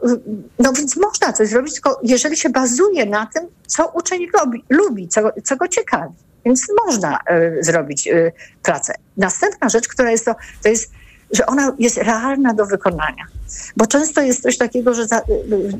no 0.59 0.73
więc 0.73 0.97
można 0.97 1.33
coś 1.33 1.49
zrobić, 1.49 1.73
tylko 1.73 1.99
jeżeli 2.03 2.37
się 2.37 2.49
bazuje 2.49 3.05
na 3.05 3.25
tym, 3.33 3.47
co 3.67 3.87
uczeń 3.87 4.27
robi, 4.39 4.63
lubi, 4.69 5.07
co, 5.07 5.21
co 5.43 5.55
go 5.55 5.67
ciekawi. 5.67 6.13
Więc 6.45 6.67
można 6.85 7.19
y, 7.31 7.63
zrobić 7.63 8.07
y, 8.07 8.31
pracę. 8.63 8.93
Następna 9.17 9.69
rzecz, 9.69 9.87
która 9.87 10.11
jest 10.11 10.25
to, 10.25 10.35
to 10.63 10.69
jest 10.69 10.91
że 11.31 11.45
ona 11.45 11.75
jest 11.79 11.97
realna 11.97 12.53
do 12.53 12.65
wykonania. 12.65 13.25
Bo 13.77 13.87
często 13.87 14.21
jest 14.21 14.41
coś 14.41 14.57
takiego, 14.57 14.93
że 14.93 15.07
ta, 15.07 15.21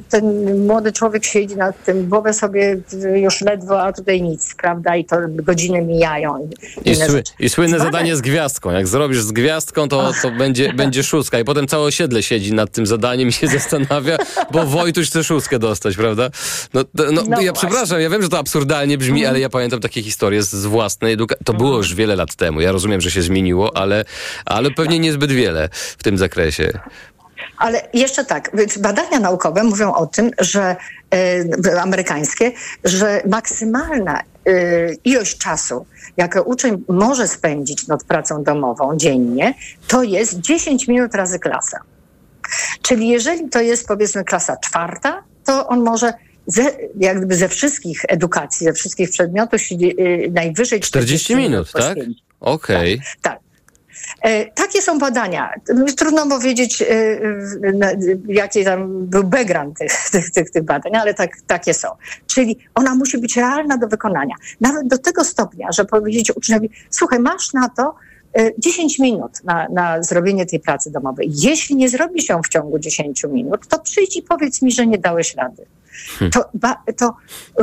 ten 0.10 0.58
młody 0.68 0.92
człowiek 0.92 1.26
siedzi 1.26 1.56
nad 1.56 1.86
tym, 1.86 2.10
głowę 2.10 2.34
sobie 2.34 2.82
już 3.16 3.42
ledwo, 3.42 3.82
a 3.82 3.94
tutaj 3.94 4.22
nic, 4.22 4.56
prawda? 4.56 4.96
I 4.96 5.06
to 5.06 5.16
godziny 5.28 5.82
mijają. 5.82 6.50
I, 6.86 6.96
sły, 6.96 7.24
i 7.40 7.50
słynne 7.50 7.80
zadanie 7.80 8.16
z 8.16 8.22
gwiazdką. 8.22 8.72
Jak 8.72 8.88
zrobisz 8.88 9.22
z 9.22 9.32
gwiazdką, 9.32 9.88
to, 9.88 10.12
to 10.22 10.32
będzie, 10.32 10.74
będzie 10.84 11.04
szóstka. 11.04 11.40
I 11.40 11.44
potem 11.44 11.68
całe 11.68 11.84
osiedle 11.84 12.24
siedzi 12.24 12.54
nad 12.54 12.72
tym 12.72 12.86
zadaniem 12.86 13.30
i 13.30 13.32
się 13.32 13.48
zastanawia, 13.48 14.18
bo 14.52 14.66
Wojtuś 14.66 15.10
chce 15.10 15.24
szóstkę 15.24 15.60
dostać, 15.60 15.96
prawda? 15.96 16.30
No, 16.74 16.84
no, 16.94 17.22
no 17.30 17.42
ja 17.42 17.54
przepraszam, 17.54 18.02
ja 18.02 18.10
wiem, 18.10 18.22
że 18.22 18.30
to 18.30 18.40
absurdalnie 18.40 18.98
brzmi, 18.98 19.20
mm. 19.20 19.30
ale 19.30 19.40
ja 19.40 19.50
pamiętam 19.50 19.80
takie 19.80 20.04
historie 20.04 20.44
z, 20.44 20.50
z 20.50 20.66
własnej 20.66 21.14
edukacji. 21.14 21.46
To 21.46 21.54
było 21.54 21.78
już 21.78 21.96
wiele 21.96 22.16
lat 22.16 22.36
temu. 22.36 22.62
Ja 22.62 22.72
rozumiem, 22.72 23.02
że 23.02 23.12
się 23.12 23.22
zmieniło, 23.22 23.78
ale, 23.78 24.06
ale 24.46 24.72
pewnie 24.72 25.00
niezbyt 25.00 25.32
wiele 25.32 25.39
w 25.72 26.04
tym 26.04 26.18
zakresie. 26.18 26.80
Ale 27.58 27.88
jeszcze 27.94 28.26
tak, 28.26 28.52
badania 28.80 29.20
naukowe 29.20 29.64
mówią 29.64 29.94
o 29.94 30.08
tym, 30.08 30.32
że 30.40 30.76
e, 31.14 31.82
amerykańskie, 31.82 32.52
że 32.84 33.22
maksymalna 33.30 34.20
e, 34.20 34.94
ilość 34.94 35.38
czasu, 35.38 35.86
jaką 36.18 36.42
uczeń 36.42 36.84
może 36.88 37.28
spędzić 37.28 37.88
nad 37.88 38.04
pracą 38.04 38.44
domową 38.44 38.98
dziennie, 38.98 39.54
to 39.88 40.04
jest 40.04 40.40
10 40.40 40.88
minut 40.88 41.16
razy 41.16 41.40
klasa. 41.40 41.80
Czyli 42.82 43.08
jeżeli 43.08 43.50
to 43.50 43.62
jest 43.62 43.88
powiedzmy 43.88 44.24
klasa 44.24 44.58
czwarta, 44.58 45.24
to 45.46 45.68
on 45.68 45.84
może 45.84 46.14
ze, 46.48 46.64
jakby 47.00 47.36
ze 47.36 47.50
wszystkich 47.50 48.02
edukacji, 48.08 48.66
ze 48.66 48.74
wszystkich 48.74 49.10
przedmiotów 49.10 49.62
y, 49.72 50.32
najwyżej 50.32 50.80
40, 50.80 51.26
40 51.26 51.36
minut, 51.36 51.72
tak? 51.72 51.98
Okej. 52.40 52.94
Okay. 52.94 52.98
Tak, 53.22 53.34
tak. 53.34 53.49
E, 54.22 54.46
takie 54.52 54.82
są 54.82 55.00
badania. 55.00 55.54
Trudno 55.98 56.28
powiedzieć, 56.28 56.82
e, 56.82 56.86
jaki 58.28 58.66
tam 58.66 59.06
był 59.06 59.24
background 59.24 59.78
tych, 59.78 59.92
tych, 60.12 60.32
tych, 60.32 60.52
tych 60.52 60.64
badań, 60.64 60.96
ale 60.96 61.14
tak, 61.14 61.42
takie 61.48 61.74
są. 61.74 61.88
Czyli 62.28 62.58
ona 62.76 62.96
musi 62.96 63.18
być 63.18 63.38
realna 63.38 63.78
do 63.78 63.88
wykonania. 63.88 64.36
Nawet 64.62 64.88
do 64.88 64.98
tego 64.98 65.24
stopnia, 65.24 65.72
że 65.72 65.86
powiedzieć 65.86 66.32
uczniowi, 66.36 66.70
słuchaj, 66.90 67.20
masz 67.20 67.54
na 67.54 67.70
to 67.70 67.96
10 68.58 69.00
e, 69.00 69.04
minut 69.04 69.44
na, 69.44 69.68
na 69.70 70.04
zrobienie 70.04 70.46
tej 70.46 70.60
pracy 70.60 70.92
domowej. 70.92 71.32
Jeśli 71.34 71.76
nie 71.76 71.90
zrobisz 71.90 72.30
ją 72.30 72.42
w 72.42 72.50
ciągu 72.50 72.80
10 72.80 73.24
minut, 73.24 73.68
to 73.68 73.80
przyjdź 73.80 74.18
i 74.18 74.22
powiedz 74.22 74.62
mi, 74.62 74.72
że 74.72 74.88
nie 74.88 74.98
dałeś 74.98 75.36
rady. 75.36 75.66
Hmm. 76.08 76.32
To, 76.32 76.50
to 76.98 77.14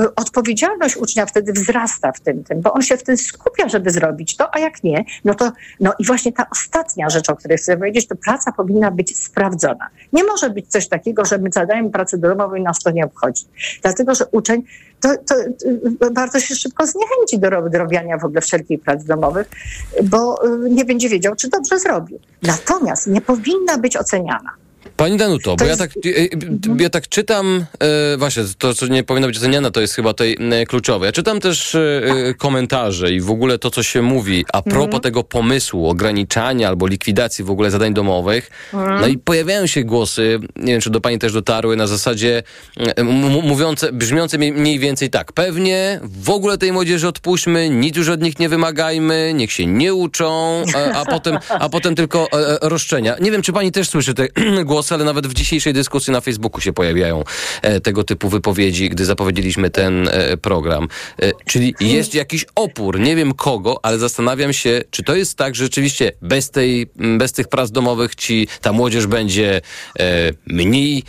y, 0.03 0.15
odpowiedzialność 0.15 0.97
ucznia 0.97 1.27
wtedy 1.27 1.53
wzrasta 1.53 2.13
w 2.13 2.21
tym, 2.21 2.45
tym, 2.45 2.61
bo 2.61 2.73
on 2.73 2.83
się 2.83 2.97
wtedy 2.97 3.19
skupia, 3.19 3.69
żeby 3.69 3.91
zrobić 3.91 4.37
to, 4.37 4.55
a 4.55 4.59
jak 4.59 4.85
nie, 4.85 5.05
no 5.25 5.35
to 5.35 5.53
no 5.81 5.93
i 5.99 6.05
właśnie 6.05 6.33
ta 6.33 6.47
ostatnia 6.51 7.11
rzecz, 7.11 7.31
o 7.31 7.37
której 7.37 7.59
chcę 7.59 7.77
powiedzieć, 7.77 8.09
to 8.09 8.17
praca 8.17 8.53
powinna 8.53 8.91
być 8.91 9.19
sprawdzona. 9.19 9.89
Nie 10.13 10.25
może 10.25 10.51
być 10.51 10.67
coś 10.69 10.89
takiego, 10.89 11.25
że 11.25 11.39
my 11.39 11.51
zadajemy 11.53 11.91
pracę 11.91 12.19
domową 12.19 12.55
i 12.55 12.63
nas 12.63 12.79
to 12.79 12.91
nie 12.91 13.05
obchodzi. 13.05 13.45
Dlatego, 13.83 14.15
że 14.15 14.27
uczeń 14.27 14.63
to, 15.01 15.09
to, 15.17 15.35
to 16.01 16.07
y, 16.07 16.11
bardzo 16.11 16.41
się 16.41 16.55
szybko 16.55 16.87
zniechęci 16.87 17.39
do 17.39 17.79
robienia 17.79 18.19
w 18.19 18.25
ogóle 18.25 18.41
wszelkich 18.41 18.81
prac 18.81 19.05
domowych, 19.05 19.51
bo 20.05 20.47
y, 20.47 20.71
nie 20.71 20.85
będzie 20.85 21.09
wiedział, 21.09 21.37
czy 21.37 21.49
dobrze 21.49 21.79
zrobił. 21.79 22.21
Natomiast 22.43 23.07
nie 23.07 23.21
powinna 23.21 23.79
być 23.79 23.97
oceniana. 23.97 24.51
Pani 24.97 25.17
Danuto, 25.17 25.57
bo 25.57 25.65
ja, 25.65 25.77
tak, 25.77 25.91
e, 25.91 26.09
e, 26.09 26.29
ja 26.79 26.91
tak 26.91 27.09
czytam, 27.09 27.67
e, 27.81 28.17
właśnie 28.17 28.43
to, 28.59 28.75
co 28.75 28.87
nie 28.87 29.05
powinno 29.05 29.27
być 29.27 29.39
oceniane, 29.39 29.71
to 29.71 29.81
jest 29.81 29.95
chyba 29.95 30.13
tutaj 30.13 30.37
kluczowe. 30.69 31.07
Ja 31.07 31.13
czytam 31.13 31.41
też 31.41 31.77
komentarze 32.39 33.13
i 33.13 33.21
w 33.21 33.31
ogóle 33.31 33.59
to, 33.59 33.71
co 33.71 33.83
się 33.83 34.03
mówi 34.03 34.45
a 34.53 34.63
propos 34.63 34.89
mm. 34.89 35.01
tego 35.01 35.25
pomysłu 35.25 35.89
ograniczania 35.89 36.69
albo 36.69 36.87
likwidacji 36.87 37.45
w 37.45 37.51
ogóle 37.51 37.71
zadań 37.71 37.95
domowych. 37.95 38.51
Mm. 38.75 39.01
No 39.01 39.07
i 39.07 39.19
pojawiają 39.19 39.67
się 39.67 39.85
głosy, 39.85 40.39
nie 40.57 40.73
wiem, 40.73 40.81
czy 40.81 40.91
do 40.91 41.01
Pani 41.01 41.19
też 41.19 41.33
dotarły, 41.33 41.77
na 41.77 41.87
zasadzie 41.87 42.43
mówiące, 43.43 43.93
brzmiące 43.93 44.39
mniej 44.39 44.79
więcej 44.79 45.11
tak. 45.11 45.33
Pewnie 45.33 46.01
w 46.03 46.31
ogóle 46.31 46.59
tej 46.59 46.73
młodzieży 46.73 47.09
odpuśćmy, 47.09 47.71
nic 47.71 47.97
już 47.97 48.09
od 48.09 48.23
nich 48.23 48.39
nie 48.39 48.49
wymagajmy, 48.49 49.33
niech 49.35 49.53
się 49.53 49.67
nie 49.67 49.95
uczą, 49.95 50.63
a, 50.75 51.01
a 51.01 51.05
potem, 51.05 51.39
a 51.49 51.69
potem 51.69 51.95
tylko 51.95 52.29
roszczenia. 52.63 53.17
Nie 53.21 53.31
wiem, 53.31 53.43
czy 53.43 53.53
Pani 53.53 53.73
też 53.73 53.89
słyszy 53.89 54.15
te 54.15 54.29
głosy 54.65 54.86
głosy, 54.87 54.95
ale 54.95 55.05
nawet 55.05 55.27
w 55.27 55.35
dzisiejszej 55.35 55.73
dyskusji 55.73 56.13
na 56.13 56.21
Facebooku 56.21 56.61
się 56.61 56.73
pojawiają 56.73 57.25
e, 57.63 57.81
tego 57.81 58.05
typu 58.05 58.29
wypowiedzi, 58.29 58.91
gdy 58.91 59.05
zapowiedzieliśmy 59.05 59.71
ten 59.71 60.09
e, 60.09 60.37
program. 60.37 60.89
E, 61.23 61.33
czyli 61.47 61.75
jest 61.81 62.15
jakiś 62.15 62.47
opór, 62.55 63.01
nie 63.01 63.17
wiem 63.17 63.35
kogo, 63.35 63.81
ale 63.83 63.99
zastanawiam 63.99 64.53
się, 64.53 64.83
czy 64.91 65.03
to 65.03 65.15
jest 65.15 65.39
tak, 65.39 65.55
że 65.55 65.65
rzeczywiście 65.65 66.13
bez, 66.23 66.51
tej, 66.51 66.87
bez 67.19 67.33
tych 67.33 67.49
prac 67.49 67.71
domowych 67.71 68.15
ci 68.15 68.49
ta 68.61 68.73
młodzież 68.73 69.07
będzie 69.07 69.61
mniej 70.47 71.03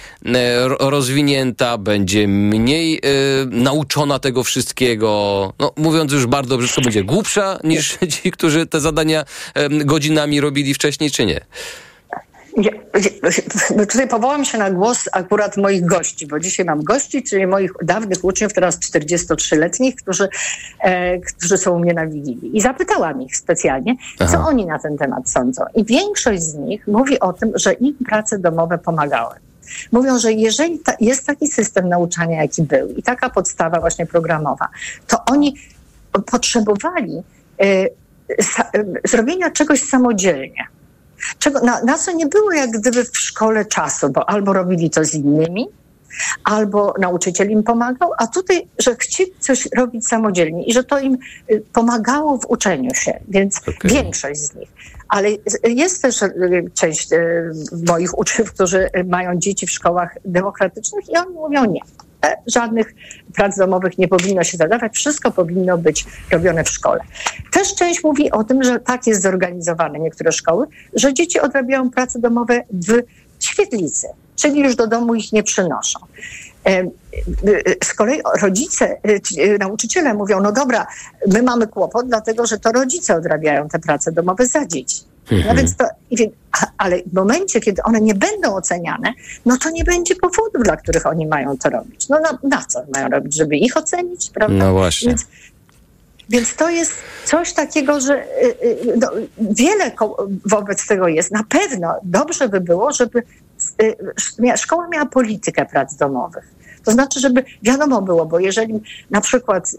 rozwinięta, 0.80 1.78
będzie 1.78 2.28
mniej 2.28 3.02
nauczona 3.50 4.20
tego 4.20 4.44
wszystkiego. 4.44 5.08
No, 5.60 5.74
mówiąc 5.78 6.12
już 6.12 6.26
bardzo 6.26 6.58
brzydko, 6.58 6.82
będzie 6.82 7.04
głupsza 7.04 7.60
niż 7.64 7.98
ci, 8.14 8.32
którzy 8.32 8.66
te 8.66 8.80
zadania 8.80 9.24
godzinami 9.70 10.42
robili 10.42 10.74
wcześniej, 10.74 11.12
czy 11.12 11.26
nie? 11.26 11.42
Tutaj 13.90 14.08
powołam 14.08 14.46
się 14.46 14.58
na 14.58 14.72
głos 14.72 15.10
akurat 15.12 15.58
moich 15.58 15.86
gości, 15.86 16.28
bo 16.28 16.40
dzisiaj 16.40 16.66
mam 16.66 16.84
gości, 16.84 17.24
czyli 17.24 17.48
moich 17.48 17.72
dawnych 17.84 18.24
uczniów, 18.24 18.54
teraz 18.54 18.80
43-letnich, 18.80 19.96
którzy, 19.96 20.30
e, 20.80 21.20
którzy 21.20 21.58
są 21.58 21.76
u 21.76 21.80
mnie 21.80 21.94
na 21.94 22.08
Wigilii. 22.08 22.58
I 22.58 22.62
zapytałam 22.62 23.22
ich 23.22 23.38
specjalnie, 23.38 23.96
Aha. 24.20 24.32
co 24.32 24.40
oni 24.40 24.66
na 24.66 24.80
ten 24.80 24.98
temat 24.98 25.30
sądzą. 25.30 25.64
I 25.76 25.86
większość 25.86 26.42
z 26.42 26.56
nich 26.56 26.88
mówi 26.88 27.20
o 27.20 27.34
tym, 27.34 27.52
że 27.56 27.74
im 27.74 27.96
prace 28.06 28.40
domowe 28.40 28.78
pomagały. 28.78 29.36
Mówią, 29.92 30.20
że 30.20 30.32
jeżeli 30.32 30.80
ta, 30.80 30.94
jest 31.00 31.26
taki 31.26 31.48
system 31.48 31.90
nauczania, 31.90 32.42
jaki 32.42 32.64
był 32.64 32.90
i 32.90 33.04
taka 33.04 33.30
podstawa 33.30 33.80
właśnie 33.80 34.06
programowa, 34.06 34.68
to 35.08 35.18
oni 35.26 35.56
potrzebowali 36.32 37.24
e, 37.60 37.64
e, 37.64 37.90
zrobienia 39.06 39.52
czegoś 39.52 39.82
samodzielnie 39.82 40.68
czego, 41.40 41.60
na, 41.60 41.84
na 41.84 41.98
co 41.98 42.12
nie 42.12 42.26
było 42.26 42.52
jak 42.52 42.72
gdyby 42.72 43.04
w 43.06 43.18
szkole 43.18 43.66
czasu, 43.66 44.10
bo 44.10 44.30
albo 44.30 44.54
robili 44.54 44.90
to 44.90 45.06
z 45.06 45.14
innymi, 45.14 45.68
albo 46.44 46.94
nauczyciel 47.00 47.52
im 47.52 47.64
pomagał, 47.64 48.12
a 48.18 48.28
tutaj, 48.28 48.68
że 48.80 48.96
chcieli 48.96 49.32
coś 49.40 49.68
robić 49.78 50.08
samodzielnie 50.08 50.64
i 50.64 50.74
że 50.74 50.84
to 50.84 51.00
im 51.00 51.18
y, 51.52 51.64
pomagało 51.74 52.38
w 52.38 52.46
uczeniu 52.46 52.94
się, 52.94 53.20
więc 53.28 53.60
okay. 53.60 53.92
większość 53.92 54.40
z 54.40 54.56
nich. 54.56 54.70
Ale 55.10 55.30
jest 55.64 56.02
też 56.02 56.22
y, 56.22 56.32
część 56.74 57.12
y, 57.12 57.52
moich 57.88 58.18
uczniów, 58.18 58.54
którzy 58.54 58.90
mają 59.06 59.40
dzieci 59.40 59.68
w 59.68 59.72
szkołach 59.72 60.18
demokratycznych 60.26 61.10
i 61.10 61.18
oni 61.18 61.34
mówią 61.34 61.66
nie. 61.66 61.82
E, 62.28 62.38
żadnych 62.48 62.96
prac 63.36 63.58
domowych 63.58 63.98
nie 63.98 64.08
powinno 64.08 64.44
się 64.44 64.58
zadawać, 64.58 64.96
wszystko 64.96 65.32
powinno 65.32 65.78
być 65.78 66.06
robione 66.32 66.64
w 66.64 66.70
szkole. 66.70 67.00
Też 67.52 67.76
część 67.76 68.04
mówi 68.04 68.32
o 68.32 68.44
tym, 68.44 68.64
że 68.64 68.80
tak 68.80 69.08
jest 69.08 69.24
zorganizowane 69.24 70.00
niektóre 70.00 70.32
szkoły, 70.32 70.68
że 70.94 71.14
dzieci 71.14 71.40
odrabiają 71.40 71.92
prace 71.92 72.20
domowe 72.20 72.64
w 72.72 73.04
świetlicy, 73.40 74.08
czyli 74.36 74.60
już 74.60 74.76
do 74.76 74.88
domu 74.88 75.16
ich 75.16 75.34
nie 75.34 75.44
przynoszą. 75.44 76.00
E, 76.66 76.70
e, 76.70 76.90
z 77.84 77.94
kolei 77.94 78.22
rodzice, 78.42 78.98
nauczyciele 79.60 80.14
mówią, 80.14 80.42
no 80.42 80.52
dobra, 80.52 80.88
my 81.28 81.44
mamy 81.44 81.68
kłopot, 81.68 82.08
dlatego 82.08 82.46
że 82.46 82.60
to 82.60 82.72
rodzice 82.72 83.16
odrabiają 83.16 83.70
te 83.70 83.80
prace 83.80 84.12
domowe 84.12 84.46
za 84.46 84.66
dzieci. 84.66 85.17
No 85.32 85.38
mhm. 85.38 85.58
więc 85.58 85.76
to, 85.76 85.86
ale 86.78 87.02
w 87.06 87.14
momencie, 87.14 87.60
kiedy 87.60 87.84
one 87.84 88.02
nie 88.02 88.14
będą 88.14 88.56
oceniane, 88.56 89.14
no 89.46 89.58
to 89.58 89.70
nie 89.70 89.84
będzie 89.84 90.16
powodów, 90.16 90.64
dla 90.64 90.78
których 90.78 91.06
oni 91.06 91.28
mają 91.28 91.58
to 91.58 91.70
robić. 91.70 92.10
No 92.10 92.20
na, 92.20 92.58
na 92.58 92.66
co 92.66 92.80
mają 92.94 93.10
robić? 93.10 93.36
Żeby 93.36 93.56
ich 93.56 93.78
ocenić, 93.78 94.30
prawda? 94.34 94.56
No 94.58 94.74
właśnie. 94.74 95.10
Więc, 95.10 95.28
więc 96.30 96.56
to 96.56 96.70
jest 96.70 96.94
coś 97.26 97.54
takiego, 97.54 98.02
że 98.02 98.24
y, 98.24 98.46
y, 98.64 98.98
no, 98.98 99.12
wiele 99.40 99.92
wobec 100.46 100.88
tego 100.88 101.08
jest. 101.08 101.32
Na 101.32 101.44
pewno 101.44 101.96
dobrze 102.04 102.50
by 102.50 102.62
było, 102.62 102.92
żeby 102.92 103.24
y, 103.82 104.58
szkoła 104.58 104.88
miała 104.88 105.06
politykę 105.06 105.66
prac 105.66 105.96
domowych. 105.96 106.57
To 106.88 106.92
znaczy, 106.92 107.20
żeby 107.20 107.44
wiadomo 107.64 108.02
było, 108.02 108.26
bo 108.26 108.40
jeżeli 108.40 108.82
na 109.10 109.22
przykład 109.22 109.72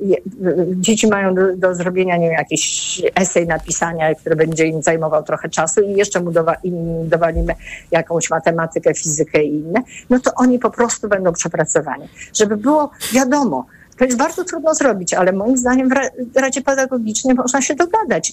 dzieci 0.71 1.07
mają 1.07 1.35
do, 1.35 1.57
do 1.57 1.75
zrobienia 1.75 2.17
nie 2.17 2.27
wiem, 2.27 2.39
jakiś 2.39 3.03
esej 3.15 3.47
napisania, 3.47 4.15
który 4.15 4.37
będzie 4.37 4.67
im 4.67 4.83
zajmował 4.83 5.23
trochę 5.23 5.49
czasu 5.49 5.81
i 5.81 5.93
jeszcze 5.93 6.21
mu 6.21 6.33
dowa, 6.33 6.55
im 6.55 7.09
dowalimy 7.09 7.55
jakąś 7.91 8.31
matematykę, 8.31 8.95
fizykę 8.95 9.45
i 9.45 9.55
inne, 9.55 9.83
no 10.11 10.21
to 10.21 10.31
oni 10.37 10.59
po 10.59 10.71
prostu 10.71 11.09
będą 11.09 11.33
przepracowani. 11.33 12.09
Żeby 12.35 12.57
było 12.57 12.91
wiadomo, 13.13 13.67
to 13.99 14.05
jest 14.05 14.17
bardzo 14.17 14.45
trudno 14.45 14.75
zrobić, 14.75 15.15
ale 15.15 15.33
moim 15.33 15.57
zdaniem 15.57 15.89
w 16.35 16.37
Radzie 16.37 16.63
Pedagogicznej 16.63 17.35
można 17.35 17.63
się 17.63 17.75
dogadać 17.75 18.33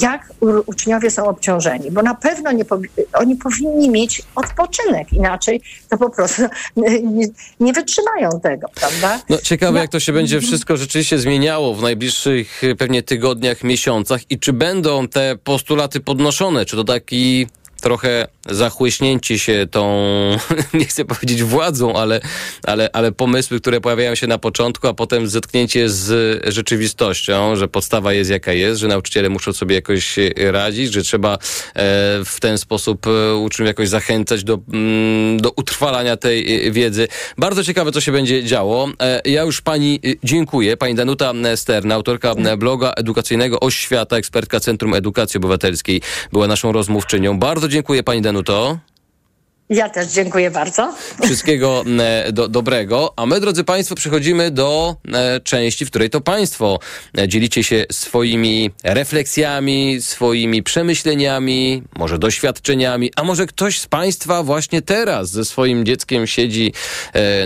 jak 0.00 0.32
uczniowie 0.66 1.10
są 1.10 1.24
obciążeni, 1.24 1.90
bo 1.90 2.02
na 2.02 2.14
pewno 2.14 2.52
nie 2.52 2.64
oni 3.12 3.36
powinni 3.36 3.90
mieć 3.90 4.22
odpoczynek, 4.34 5.12
inaczej 5.12 5.60
to 5.88 5.98
po 5.98 6.10
prostu 6.10 6.42
nie, 6.76 7.26
nie 7.60 7.72
wytrzymają 7.72 8.40
tego, 8.42 8.68
prawda? 8.74 9.20
No, 9.28 9.38
ciekawe, 9.38 9.72
no. 9.72 9.78
jak 9.78 9.90
to 9.90 10.00
się 10.00 10.12
będzie 10.12 10.40
wszystko 10.40 10.76
rzeczywiście 10.76 11.18
zmieniało 11.18 11.74
w 11.74 11.82
najbliższych 11.82 12.62
pewnie 12.78 13.02
tygodniach, 13.02 13.62
miesiącach 13.64 14.20
i 14.30 14.38
czy 14.38 14.52
będą 14.52 15.08
te 15.08 15.36
postulaty 15.44 16.00
podnoszone, 16.00 16.64
czy 16.64 16.76
to 16.76 16.84
taki 16.84 17.46
trochę 17.80 18.28
zachłyśnięci 18.50 19.38
się 19.38 19.66
tą, 19.70 19.96
nie 20.74 20.84
chcę 20.84 21.04
powiedzieć 21.04 21.42
władzą, 21.42 21.96
ale, 21.96 22.20
ale, 22.64 22.90
ale 22.92 23.12
pomysły, 23.12 23.60
które 23.60 23.80
pojawiają 23.80 24.14
się 24.14 24.26
na 24.26 24.38
początku, 24.38 24.88
a 24.88 24.94
potem 24.94 25.28
zetknięcie 25.28 25.88
z 25.88 26.42
rzeczywistością, 26.54 27.56
że 27.56 27.68
podstawa 27.68 28.12
jest 28.12 28.30
jaka 28.30 28.52
jest, 28.52 28.80
że 28.80 28.88
nauczyciele 28.88 29.28
muszą 29.28 29.52
sobie 29.52 29.74
jakoś 29.74 30.16
radzić, 30.36 30.92
że 30.92 31.02
trzeba 31.02 31.34
e, 31.34 31.38
w 32.24 32.36
ten 32.40 32.58
sposób 32.58 33.06
e, 33.06 33.34
uczniów 33.34 33.66
jakoś 33.66 33.88
zachęcać 33.88 34.44
do, 34.44 34.58
mm, 34.72 35.40
do 35.40 35.50
utrwalania 35.50 36.16
tej 36.16 36.66
e, 36.66 36.70
wiedzy. 36.70 37.08
Bardzo 37.38 37.64
ciekawe, 37.64 37.92
co 37.92 38.00
się 38.00 38.12
będzie 38.12 38.44
działo. 38.44 38.88
Ja 39.24 39.42
już 39.42 39.60
pani 39.60 40.00
dziękuję. 40.24 40.76
Pani 40.76 40.94
Danuta 40.94 41.32
Sterna, 41.56 41.94
autorka 41.94 42.34
bloga 42.58 42.92
edukacyjnego 42.96 43.60
Oświata, 43.60 44.16
ekspertka 44.16 44.60
Centrum 44.60 44.94
Edukacji 44.94 45.38
Obywatelskiej, 45.38 46.02
była 46.32 46.46
naszą 46.46 46.72
rozmówczynią. 46.72 47.38
Bardzo 47.38 47.65
dziękuję 47.68 48.02
pani 48.02 48.22
Danuto. 48.22 48.78
Ja 49.70 49.88
też 49.88 50.08
dziękuję 50.08 50.50
bardzo. 50.50 50.94
Wszystkiego 51.22 51.84
e, 52.00 52.32
do, 52.32 52.48
dobrego. 52.48 53.12
A 53.16 53.26
my, 53.26 53.40
drodzy 53.40 53.64
Państwo, 53.64 53.94
przechodzimy 53.94 54.50
do 54.50 54.96
e, 55.12 55.40
części, 55.40 55.86
w 55.86 55.90
której 55.90 56.10
to 56.10 56.20
Państwo 56.20 56.78
e, 57.18 57.28
dzielicie 57.28 57.64
się 57.64 57.84
swoimi 57.92 58.70
refleksjami, 58.84 60.02
swoimi 60.02 60.62
przemyśleniami, 60.62 61.82
może 61.96 62.18
doświadczeniami, 62.18 63.10
a 63.16 63.24
może 63.24 63.46
ktoś 63.46 63.80
z 63.80 63.86
Państwa 63.86 64.42
właśnie 64.42 64.82
teraz 64.82 65.30
ze 65.30 65.44
swoim 65.44 65.84
dzieckiem 65.84 66.26
siedzi 66.26 66.72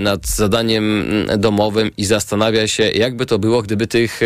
nad 0.00 0.26
zadaniem 0.26 1.04
domowym 1.38 1.90
i 1.96 2.04
zastanawia 2.04 2.68
się, 2.68 2.82
jakby 2.82 3.26
to 3.26 3.38
było, 3.38 3.62
gdyby 3.62 3.86
tych 3.86 4.20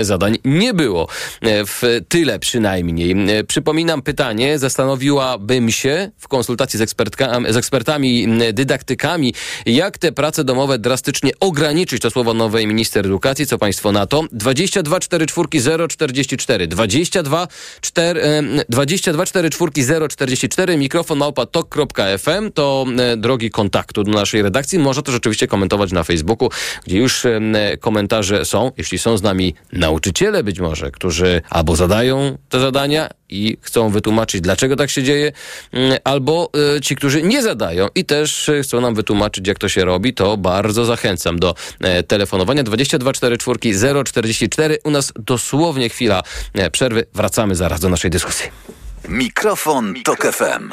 zadań 0.00 0.38
nie 0.44 0.74
było. 0.74 1.08
W 1.42 2.00
tyle 2.08 2.38
przynajmniej. 2.38 3.16
Przypominam 3.46 4.02
pytanie, 4.02 4.58
zastanowiłabym 4.58 5.70
się 5.70 6.10
w 6.18 6.28
konsultacji 6.28 6.78
z 6.78 6.82
ekspertami, 7.14 7.52
z 7.52 7.56
ekspertami, 7.56 8.28
dydaktykami, 8.52 9.34
jak 9.66 9.98
te 9.98 10.12
prace 10.12 10.44
domowe 10.44 10.78
drastycznie 10.78 11.30
ograniczyć. 11.40 12.02
To 12.02 12.10
słowo 12.10 12.34
nowej 12.34 12.66
minister 12.66 13.06
edukacji. 13.06 13.46
Co 13.46 13.58
państwo 13.58 13.92
na 13.92 14.06
to? 14.06 14.24
22 14.32 15.00
4 15.00 15.26
4 15.26 15.88
044 15.88 16.66
22 16.66 17.48
4 17.80 18.22
22 18.68 19.26
4 19.26 19.50
4 19.50 20.08
044 20.08 20.76
mikrofon 20.76 21.18
małpa 21.18 21.46
tok.fm 21.46 22.52
to 22.52 22.86
drogi 23.16 23.50
kontaktu 23.50 24.04
do 24.04 24.12
naszej 24.12 24.42
redakcji. 24.42 24.78
Można 24.78 25.02
to 25.02 25.12
rzeczywiście 25.12 25.46
komentować 25.46 25.92
na 25.92 26.04
Facebooku, 26.04 26.50
gdzie 26.86 26.98
już 26.98 27.26
komentarze 27.80 28.44
są. 28.44 28.72
Jeśli 28.76 28.98
są 28.98 29.16
z 29.16 29.22
nami 29.22 29.54
nauczyciele 29.72 30.44
być 30.44 30.60
może, 30.60 30.90
którzy 30.90 31.42
albo 31.50 31.76
zadają 31.76 32.38
te 32.48 32.60
zadania 32.60 33.08
i 33.28 33.56
chcą 33.60 33.90
wytłumaczyć, 33.90 34.40
dlaczego 34.40 34.76
tak 34.76 34.90
się 34.90 35.02
dzieje, 35.02 35.32
albo 36.04 36.50
ci, 36.82 36.96
którzy 36.96 37.22
nie 37.22 37.42
zadają 37.42 37.88
i 37.94 38.04
też 38.04 38.48
e, 38.48 38.62
chcą 38.62 38.80
nam 38.80 38.94
wytłumaczyć, 38.94 39.48
jak 39.48 39.58
to 39.58 39.68
się 39.68 39.84
robi, 39.84 40.14
to 40.14 40.36
bardzo 40.36 40.84
zachęcam 40.84 41.38
do 41.38 41.54
e, 41.80 42.02
telefonowania 42.02 42.62
2244 42.62 44.04
044. 44.04 44.78
U 44.84 44.90
nas 44.90 45.12
dosłownie 45.16 45.88
chwila 45.88 46.22
e, 46.54 46.70
przerwy. 46.70 47.06
Wracamy 47.14 47.54
zaraz 47.54 47.80
do 47.80 47.88
naszej 47.88 48.10
dyskusji. 48.10 48.50
Mikrofon, 49.08 49.94
Tok 50.04 50.32
FM. 50.32 50.72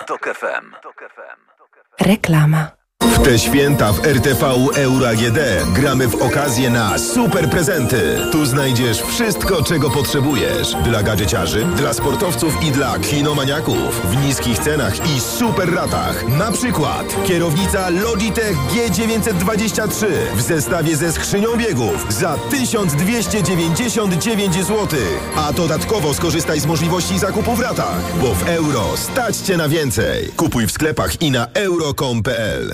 Reklama. 1.99 2.80
W 3.01 3.19
te 3.23 3.39
święta 3.39 3.93
w 3.93 4.05
RTV 4.05 4.45
Euro 4.75 5.09
AGD 5.09 5.39
gramy 5.73 6.07
w 6.07 6.15
okazję 6.15 6.69
na 6.69 6.97
super 6.97 7.49
prezenty. 7.49 8.17
Tu 8.31 8.45
znajdziesz 8.45 9.01
wszystko, 9.01 9.63
czego 9.63 9.89
potrzebujesz. 9.89 10.75
Dla 10.83 11.03
gadżeciarzy, 11.03 11.65
dla 11.65 11.93
sportowców 11.93 12.63
i 12.63 12.71
dla 12.71 12.99
kinomaniaków. 12.99 14.01
W 14.11 14.25
niskich 14.25 14.59
cenach 14.59 15.15
i 15.15 15.19
super 15.19 15.73
ratach. 15.73 16.27
Na 16.27 16.51
przykład 16.51 17.25
kierownica 17.27 17.89
Logitech 17.89 18.57
G923 18.57 20.05
w 20.35 20.41
zestawie 20.41 20.95
ze 20.95 21.11
skrzynią 21.11 21.57
biegów 21.57 22.13
za 22.13 22.37
1299 22.49 24.55
zł. 24.55 24.87
A 25.35 25.53
dodatkowo 25.53 26.13
skorzystaj 26.13 26.59
z 26.59 26.65
możliwości 26.65 27.19
zakupu 27.19 27.55
w 27.55 27.59
ratach, 27.59 28.17
bo 28.21 28.35
w 28.35 28.47
euro 28.47 28.83
stać 28.95 29.37
Cię 29.37 29.57
na 29.57 29.69
więcej. 29.69 30.27
Kupuj 30.37 30.67
w 30.67 30.71
sklepach 30.71 31.21
i 31.21 31.31
na 31.31 31.47
euro.com.pl. 31.53 32.73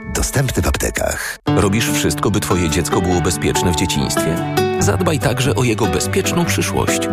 Dostępny 0.15 0.63
w 0.63 0.67
aptekach. 0.67 1.37
Robisz 1.55 1.91
wszystko, 1.91 2.31
by 2.31 2.39
Twoje 2.39 2.69
dziecko 2.69 3.01
było 3.01 3.21
bezpieczne 3.21 3.71
w 3.71 3.75
dzieciństwie? 3.75 4.37
Zadbaj 4.79 5.19
także 5.19 5.55
o 5.55 5.63
jego 5.63 5.85
bezpieczną 5.85 6.45
przyszłość. 6.45 7.09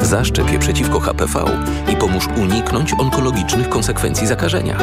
Zaszczep 0.00 0.52
je 0.52 0.58
przeciwko 0.58 1.00
HPV 1.00 1.44
i 1.92 1.96
pomóż 1.96 2.26
uniknąć 2.26 2.92
onkologicznych 2.98 3.68
konsekwencji 3.68 4.26
zakażenia. 4.26 4.78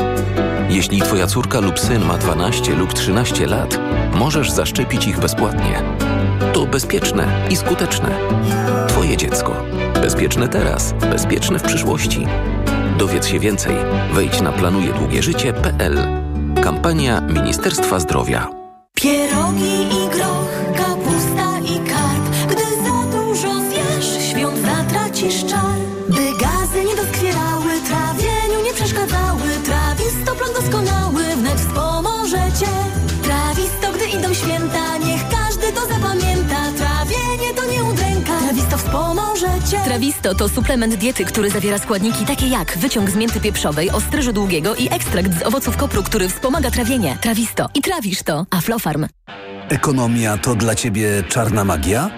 Jeśli 0.70 1.02
Twoja 1.02 1.28
córka 1.28 1.60
lub 1.60 1.80
syn 1.80 2.06
ma 2.06 2.18
12 2.18 2.76
lub 2.76 2.94
13 2.94 3.48
lat, 3.48 3.80
możesz 4.14 4.52
zaszczepić 4.52 5.08
ich 5.08 5.20
bezpłatnie. 5.20 5.82
To 6.54 6.66
bezpieczne 6.66 7.48
i 7.50 7.56
skuteczne. 7.56 8.10
Twoje 8.88 9.18
dziecko. 9.18 9.64
Bezpieczne 10.02 10.48
teraz, 10.48 10.94
bezpieczne 10.94 11.60
w 11.60 11.64
przyszłości. 11.64 12.28
Dowiedz 12.98 13.28
się 13.28 13.40
więcej. 13.40 13.76
Wejdź 14.14 14.42
na 14.42 14.52
planujedługieżycie.pl 14.52 16.27
Kampania 16.56 17.22
Ministerstwa 17.22 18.00
Zdrowia. 18.00 18.48
Pierogi 18.94 19.97
cię. 39.72 39.78
Trawisto 39.86 40.36
to 40.36 40.50
suplement 40.50 40.96
diety, 40.96 41.26
który 41.26 41.50
zawiera 41.50 41.80
składniki 41.80 42.26
takie 42.26 42.48
jak 42.48 42.78
wyciąg 42.78 43.10
z 43.10 43.16
mięty 43.16 43.40
pieprzowej, 43.40 43.92
ostryżu 43.92 44.34
długiego 44.34 44.76
i 44.76 44.94
ekstrakt 44.94 45.40
z 45.40 45.44
owoców 45.44 45.78
kopru, 45.78 46.04
który 46.04 46.30
wspomaga 46.30 46.72
trawienie. 46.72 47.18
Trawisto. 47.22 47.70
I 47.74 47.82
trawisz 47.82 48.24
to. 48.24 48.46
Aflofarm. 48.52 49.08
Ekonomia 49.70 50.38
to 50.38 50.56
dla 50.56 50.76
Ciebie 50.76 51.24
czarna 51.30 51.64
magia? 51.64 52.10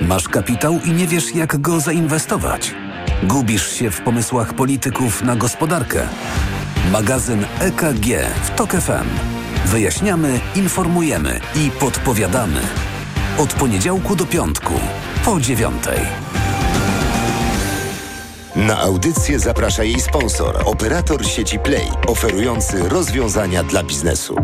Masz 0.00 0.28
kapitał 0.28 0.78
i 0.84 0.90
nie 0.92 1.06
wiesz, 1.06 1.34
jak 1.34 1.60
go 1.60 1.80
zainwestować. 1.80 2.74
Gubisz 3.22 3.72
się 3.72 3.90
w 3.90 4.00
pomysłach 4.00 4.54
polityków 4.54 5.22
na 5.22 5.36
gospodarkę. 5.36 6.08
Magazyn 6.92 7.46
EKG 7.58 8.06
w 8.42 8.50
TOK 8.50 8.70
FM. 8.70 9.08
Wyjaśniamy, 9.66 10.40
informujemy 10.54 11.40
i 11.54 11.70
podpowiadamy. 11.70 12.60
Od 13.38 13.52
poniedziałku 13.52 14.16
do 14.16 14.26
piątku, 14.26 14.74
po 15.24 15.40
dziewiątej. 15.40 16.25
Na 18.56 18.78
audycję 18.78 19.38
zaprasza 19.38 19.84
jej 19.84 20.00
sponsor, 20.00 20.62
operator 20.64 21.26
sieci 21.26 21.58
Play, 21.58 21.88
oferujący 22.06 22.88
rozwiązania 22.88 23.62
dla 23.62 23.82
biznesu. 23.82 24.36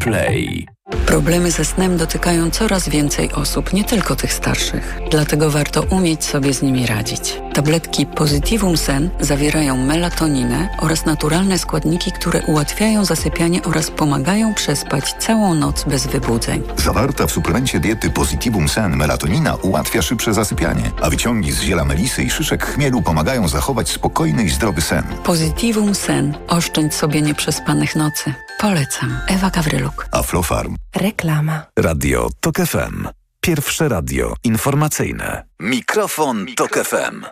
Play. 0.00 0.75
Problemy 1.06 1.50
ze 1.50 1.64
snem 1.64 1.96
dotykają 1.96 2.50
coraz 2.50 2.88
więcej 2.88 3.32
osób, 3.32 3.72
nie 3.72 3.84
tylko 3.84 4.16
tych 4.16 4.32
starszych. 4.32 4.98
Dlatego 5.10 5.50
warto 5.50 5.82
umieć 5.82 6.24
sobie 6.24 6.54
z 6.54 6.62
nimi 6.62 6.86
radzić. 6.86 7.40
Tabletki 7.54 8.06
Positivum 8.06 8.76
Sen 8.76 9.10
zawierają 9.20 9.76
melatoninę 9.76 10.68
oraz 10.78 11.06
naturalne 11.06 11.58
składniki, 11.58 12.12
które 12.12 12.42
ułatwiają 12.42 13.04
zasypianie 13.04 13.62
oraz 13.62 13.90
pomagają 13.90 14.54
przespać 14.54 15.12
całą 15.18 15.54
noc 15.54 15.84
bez 15.84 16.06
wybudzeń. 16.06 16.62
Zawarta 16.76 17.26
w 17.26 17.32
suplemencie 17.32 17.80
diety 17.80 18.10
Positivum 18.10 18.68
Sen 18.68 18.96
melatonina 18.96 19.54
ułatwia 19.54 20.02
szybsze 20.02 20.34
zasypianie, 20.34 20.90
a 21.02 21.10
wyciągi 21.10 21.52
z 21.52 21.60
ziela 21.60 21.84
melisy 21.84 22.22
i 22.22 22.30
szyszek 22.30 22.66
chmielu 22.66 23.02
pomagają 23.02 23.48
zachować 23.48 23.88
spokojny 23.88 24.44
i 24.44 24.48
zdrowy 24.48 24.80
sen. 24.80 25.04
Positivum 25.24 25.94
Sen. 25.94 26.34
Oszczędź 26.48 26.94
sobie 26.94 27.22
nieprzespanych 27.22 27.96
nocy. 27.96 28.34
Polecam. 28.60 29.18
Ewa 29.28 29.50
Gawryluk. 29.50 30.06
Aflofarm. 30.12 30.74
Reklama. 30.96 31.62
Radio 31.78 32.28
TOK 32.40 32.56
FM. 32.66 33.06
Pierwsze 33.40 33.88
radio 33.88 34.34
informacyjne. 34.44 35.44
Mikrofon, 35.60 36.46
Tok 36.56 36.78
FM. 36.84 37.22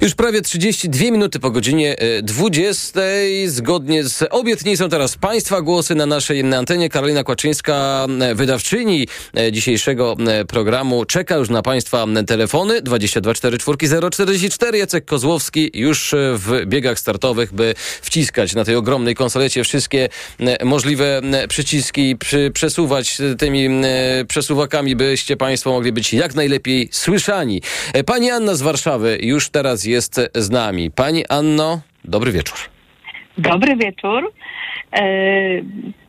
Już 0.00 0.14
prawie 0.14 0.42
32 0.42 1.04
minuty 1.04 1.40
po 1.40 1.50
godzinie 1.50 1.96
20. 2.22 3.00
Zgodnie 3.46 4.04
z 4.04 4.24
obietnicą 4.30 4.88
teraz 4.88 5.16
Państwa 5.16 5.60
głosy 5.60 5.94
na 5.94 6.06
naszej 6.06 6.44
na 6.44 6.58
antenie. 6.58 6.88
Karolina 6.88 7.24
Kłaczyńska, 7.24 8.06
wydawczyni 8.34 9.08
dzisiejszego 9.52 10.16
programu, 10.48 11.04
czeka 11.04 11.36
już 11.36 11.48
na 11.48 11.62
Państwa 11.62 12.06
telefony 12.26 12.82
22 12.82 13.34
44 13.34 14.10
044. 14.10 14.78
Jacek 14.78 15.04
Kozłowski 15.04 15.70
już 15.74 16.14
w 16.34 16.66
biegach 16.66 16.98
startowych, 16.98 17.52
by 17.52 17.74
wciskać 18.02 18.54
na 18.54 18.64
tej 18.64 18.76
ogromnej 18.76 19.14
konsolecie 19.14 19.64
wszystkie 19.64 20.08
możliwe 20.64 21.20
przyciski, 21.48 22.16
przy, 22.16 22.50
przesuwać 22.54 23.18
tymi 23.38 23.68
przesuwakami, 24.28 24.96
byście 24.96 25.36
Państwo 25.36 25.70
mogli 25.70 25.92
być 25.92 26.12
jak 26.12 26.34
najlepiej 26.34 26.88
słyszani. 26.92 27.62
Pani 28.06 28.30
Anna 28.30 28.54
z 28.54 28.62
Warszawy 28.62 28.95
już 29.20 29.48
teraz 29.50 29.84
jest 29.84 30.20
z 30.34 30.50
nami. 30.50 30.90
Pani 30.90 31.26
Anno, 31.28 31.80
dobry 32.04 32.32
wieczór. 32.32 32.58
Dobry 33.38 33.76
wieczór. 33.76 34.32
E, 34.92 35.02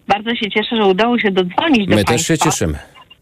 bardzo 0.07 0.35
się 0.35 0.51
cieszę, 0.51 0.75
że 0.75 0.85
udało 0.85 1.19
się 1.19 1.31
dodzwonić 1.31 1.87
do 1.87 1.95
My 1.95 2.03
Państwa. 2.03 2.13
też 2.13 2.27
się 2.27 2.37
cieszymy. 2.37 2.79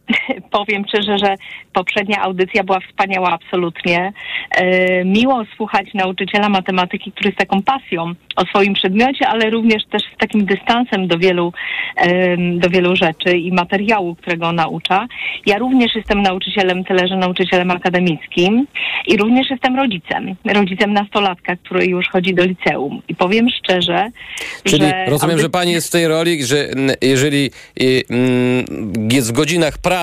Powiem 0.52 0.84
szczerze, 0.88 1.18
że 1.18 1.36
poprzednia 1.74 2.22
audycja 2.22 2.64
była 2.64 2.80
wspaniała 2.80 3.30
absolutnie. 3.32 4.14
E, 4.52 5.06
miło 5.06 5.44
słuchać 5.56 5.94
nauczyciela 5.94 6.50
matematyki, 6.50 7.12
który 7.12 7.32
z 7.32 7.36
taką 7.36 7.62
pasją 7.62 8.14
o 8.36 8.46
swoim 8.46 8.74
przedmiocie, 8.74 9.28
ale 9.28 9.50
również 9.50 9.86
też 9.86 10.02
z 10.16 10.18
takim 10.18 10.46
dystansem 10.46 11.08
do 11.08 11.18
wielu, 11.18 11.54
do 12.58 12.70
wielu 12.70 12.96
rzeczy 12.96 13.38
i 13.38 13.52
materiału, 13.52 14.16
którego 14.16 14.52
naucza. 14.52 15.08
Ja 15.46 15.58
również 15.58 15.96
jestem 15.96 16.22
nauczycielem, 16.22 16.84
tyle 16.84 17.08
że 17.08 17.16
nauczycielem 17.16 17.72
akademickim 17.72 18.68
i 19.08 19.18
również 19.18 19.50
jestem 19.50 19.76
rodzicem. 19.76 20.36
Rodzicem 20.46 20.94
nastolatka, 20.94 21.56
który 21.56 21.86
już 21.86 22.10
chodzi 22.10 22.34
do 22.34 22.46
liceum. 22.46 23.02
I 23.08 23.16
powiem 23.16 23.48
szczerze, 23.50 24.10
Czyli 24.64 24.82
że 24.82 25.06
rozumiem, 25.08 25.38
że 25.38 25.46
audycja- 25.46 25.52
pani 25.52 25.72
jest 25.72 25.88
w 25.88 25.92
tej 25.92 26.08
roli, 26.08 26.46
że 26.46 26.68
jeżeli 27.02 27.50
jest 29.12 29.30
w 29.30 29.36
godzinach 29.36 29.78
pracy, 29.78 29.95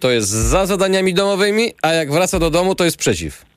to 0.00 0.10
jest 0.10 0.28
za 0.28 0.66
zadaniami 0.66 1.14
domowymi, 1.14 1.72
a 1.82 1.92
jak 1.92 2.12
wraca 2.12 2.38
do 2.38 2.50
domu, 2.50 2.74
to 2.74 2.84
jest 2.84 2.96
przeciw. 2.96 3.51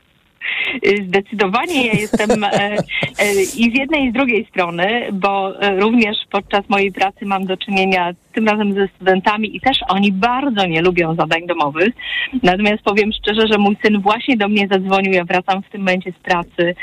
Y, 0.87 1.05
Zdecydowanie 1.07 1.87
ja 1.87 1.93
jestem 1.93 2.43
e, 2.43 2.49
e, 2.49 2.77
i 3.41 3.71
z 3.71 3.77
jednej 3.79 4.05
i 4.05 4.09
z 4.09 4.13
drugiej 4.13 4.45
strony, 4.45 5.07
bo 5.13 5.61
e, 5.61 5.79
również 5.79 6.17
podczas 6.31 6.69
mojej 6.69 6.91
pracy 6.91 7.25
mam 7.25 7.45
do 7.45 7.57
czynienia 7.57 8.13
tym 8.33 8.47
razem 8.47 8.73
ze 8.73 8.87
studentami 8.87 9.55
i 9.55 9.61
też 9.61 9.77
oni 9.87 10.11
bardzo 10.11 10.65
nie 10.65 10.81
lubią 10.81 11.15
zadań 11.15 11.47
domowych. 11.47 11.93
Natomiast 12.43 12.83
powiem 12.83 13.11
szczerze, 13.13 13.47
że 13.51 13.57
mój 13.57 13.77
syn 13.81 14.01
właśnie 14.01 14.37
do 14.37 14.47
mnie 14.47 14.67
zadzwonił, 14.71 15.13
ja 15.13 15.25
wracam 15.25 15.63
w 15.63 15.69
tym 15.69 15.81
momencie 15.81 16.11
z 16.11 16.23
pracy, 16.23 16.75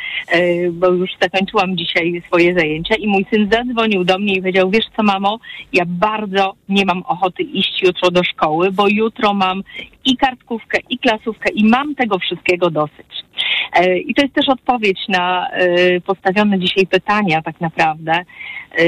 bo 0.73 0.89
już 0.89 1.11
zakończyłam 1.21 1.77
dzisiaj 1.77 2.23
swoje 2.27 2.55
zajęcia 2.55 2.95
i 2.95 3.07
mój 3.07 3.27
syn 3.31 3.49
zadzwonił 3.53 4.05
do 4.05 4.19
mnie 4.19 4.35
i 4.35 4.41
powiedział, 4.41 4.71
wiesz 4.71 4.85
co 4.97 5.03
mamo, 5.03 5.39
ja 5.73 5.85
bardzo 5.87 6.55
nie 6.69 6.85
mam 6.85 7.03
ochoty 7.03 7.43
iść 7.43 7.83
jutro 7.83 8.11
do 8.11 8.25
szkoły, 8.25 8.73
bo 8.73 8.89
jutro 8.89 9.35
mam 9.35 9.63
i 10.05 10.17
kartkówkę, 10.17 10.79
i 10.91 10.99
klasówkę 10.99 11.53
i 11.55 11.65
mam 11.65 11.95
tego 11.95 12.19
wszystkiego 12.19 12.71
dosyć. 12.71 13.25
E, 13.73 13.99
I 13.99 14.15
to 14.15 14.23
jest 14.23 14.35
też 14.35 14.49
odpowiedź 14.49 14.99
na 15.09 15.51
e, 15.51 16.01
postawione 16.01 16.59
dzisiaj 16.59 16.87
pytania 16.87 17.43
tak 17.43 17.61
naprawdę. 17.61 18.13
E, 18.13 18.85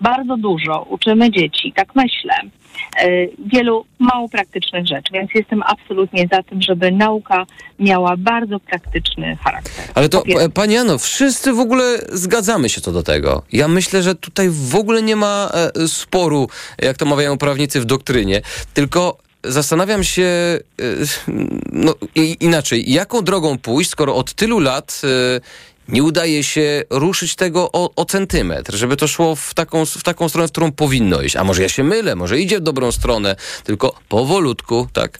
Bardzo 0.00 0.36
dużo 0.36 0.86
uczymy 0.90 1.30
dzieci, 1.30 1.72
tak 1.76 1.94
myślę, 1.94 2.34
wielu 3.52 3.84
mało 3.98 4.28
praktycznych 4.28 4.86
rzeczy, 4.86 5.12
więc 5.12 5.30
jestem 5.34 5.62
absolutnie 5.62 6.28
za 6.32 6.42
tym, 6.42 6.62
żeby 6.62 6.90
nauka 6.92 7.46
miała 7.78 8.16
bardzo 8.16 8.60
praktyczny 8.60 9.36
charakter. 9.36 9.84
Ale 9.94 10.08
to, 10.08 10.22
pani 10.54 10.74
Jano, 10.74 10.98
wszyscy 10.98 11.52
w 11.52 11.60
ogóle 11.60 11.98
zgadzamy 12.12 12.68
się 12.68 12.80
co 12.80 12.92
do 12.92 13.02
tego. 13.02 13.42
Ja 13.52 13.68
myślę, 13.68 14.02
że 14.02 14.14
tutaj 14.14 14.48
w 14.50 14.74
ogóle 14.74 15.02
nie 15.02 15.16
ma 15.16 15.50
sporu, 15.86 16.48
jak 16.78 16.96
to 16.96 17.06
mawiają 17.06 17.38
prawnicy 17.38 17.80
w 17.80 17.84
doktrynie, 17.84 18.40
tylko 18.74 19.18
zastanawiam 19.44 20.04
się, 20.04 20.22
e, 20.22 20.84
no 21.72 21.94
inaczej, 22.40 22.92
jaką 22.92 23.22
drogą 23.22 23.58
pójść, 23.58 23.90
skoro 23.90 24.14
od 24.14 24.34
tylu 24.34 24.60
lat 24.60 25.00
e, 25.04 25.40
nie 25.88 26.02
udaje 26.02 26.44
się 26.44 26.82
ruszyć 26.90 27.34
tego 27.34 27.72
o, 27.72 27.90
o 27.96 28.04
centymetr, 28.04 28.74
żeby 28.74 28.96
to 28.96 29.08
szło 29.08 29.36
w 29.36 29.54
taką, 29.54 29.86
w 29.86 30.02
taką 30.02 30.28
stronę, 30.28 30.48
w 30.48 30.50
którą 30.50 30.72
powinno 30.72 31.22
iść. 31.22 31.36
A 31.36 31.44
może 31.44 31.62
ja 31.62 31.68
się 31.68 31.84
mylę, 31.84 32.16
może 32.16 32.40
idzie 32.40 32.58
w 32.58 32.62
dobrą 32.62 32.92
stronę, 32.92 33.36
tylko 33.64 33.94
powolutku, 34.08 34.88
tak. 34.92 35.18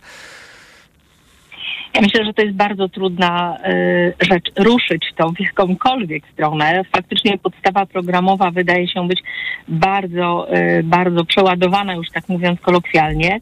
Ja 1.94 2.00
myślę, 2.00 2.24
że 2.24 2.32
to 2.34 2.42
jest 2.42 2.56
bardzo 2.56 2.88
trudna 2.88 3.56
y, 3.68 4.14
rzecz 4.30 4.50
ruszyć 4.58 5.04
to 5.16 5.30
w 5.30 5.40
jakąkolwiek 5.40 6.22
stronę. 6.32 6.82
Faktycznie 6.92 7.38
podstawa 7.38 7.86
programowa 7.86 8.50
wydaje 8.50 8.88
się 8.88 9.08
być 9.08 9.22
bardzo, 9.68 10.56
y, 10.56 10.82
bardzo 10.82 11.24
przeładowana, 11.24 11.94
już 11.94 12.10
tak 12.14 12.28
mówiąc 12.28 12.60
kolokwialnie. 12.60 13.38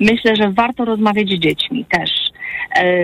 Myślę, 0.00 0.36
że 0.36 0.50
warto 0.50 0.84
rozmawiać 0.84 1.28
z 1.28 1.38
dziećmi 1.38 1.84
też. 1.84 2.10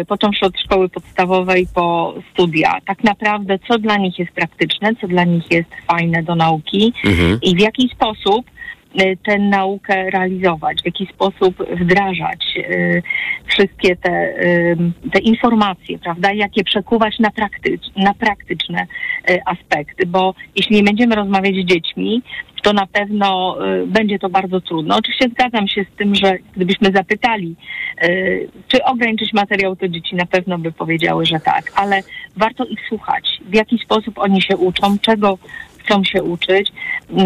y, 0.01 0.05
Począwszy 0.05 0.47
od 0.47 0.61
szkoły 0.61 0.89
podstawowej 0.89 1.67
po 1.75 2.15
studia. 2.33 2.73
Tak 2.87 3.05
naprawdę, 3.05 3.59
co 3.69 3.79
dla 3.79 3.97
nich 3.97 4.19
jest 4.19 4.33
praktyczne, 4.33 4.95
co 5.01 5.09
dla 5.09 5.25
nich 5.25 5.51
jest 5.51 5.71
fajne 5.87 6.23
do 6.23 6.35
nauki 6.35 6.93
Mhm. 7.05 7.39
i 7.43 7.57
w 7.57 7.61
jaki 7.61 7.89
sposób 7.95 8.47
tę 9.17 9.39
naukę 9.39 10.11
realizować, 10.11 10.83
w 10.83 10.87
jaki 10.87 11.07
sposób 11.07 11.57
wdrażać 11.81 12.57
y, 12.57 13.03
wszystkie 13.47 13.97
te, 13.97 14.11
y, 14.11 14.77
te 15.13 15.19
informacje, 15.19 15.99
prawda, 15.99 16.33
jak 16.33 16.57
je 16.57 16.65
przekuwać 16.65 17.19
na, 17.19 17.31
praktycz, 17.31 17.83
na 17.97 18.15
praktyczne 18.15 18.87
y, 19.31 19.41
aspekty, 19.45 20.07
bo 20.07 20.35
jeśli 20.57 20.77
nie 20.77 20.83
będziemy 20.83 21.15
rozmawiać 21.15 21.55
z 21.55 21.65
dziećmi, 21.65 22.23
to 22.63 22.73
na 22.73 22.87
pewno 22.87 23.59
y, 23.83 23.87
będzie 23.87 24.19
to 24.19 24.29
bardzo 24.29 24.61
trudno. 24.61 24.97
Oczywiście 24.97 25.29
zgadzam 25.29 25.69
się 25.69 25.85
z 25.85 25.97
tym, 25.99 26.15
że 26.15 26.39
gdybyśmy 26.57 26.93
zapytali, 26.93 27.57
y, 28.05 28.49
czy 28.69 28.85
ograniczyć 28.85 29.33
materiał, 29.33 29.77
to 29.77 29.89
dzieci 29.89 30.17
na 30.17 30.27
pewno 30.27 30.59
by 30.59 30.73
powiedziały, 30.73 31.27
że 31.27 31.41
tak, 31.41 31.73
ale 31.75 32.01
warto 32.37 32.65
ich 32.65 32.81
słuchać, 32.89 33.41
w 33.45 33.55
jaki 33.55 33.79
sposób 33.79 34.19
oni 34.19 34.43
się 34.43 34.57
uczą, 34.57 34.99
czego 34.99 35.39
chcą 35.89 36.05
się 36.05 36.23
uczyć 36.23 36.69
y, 36.69 37.23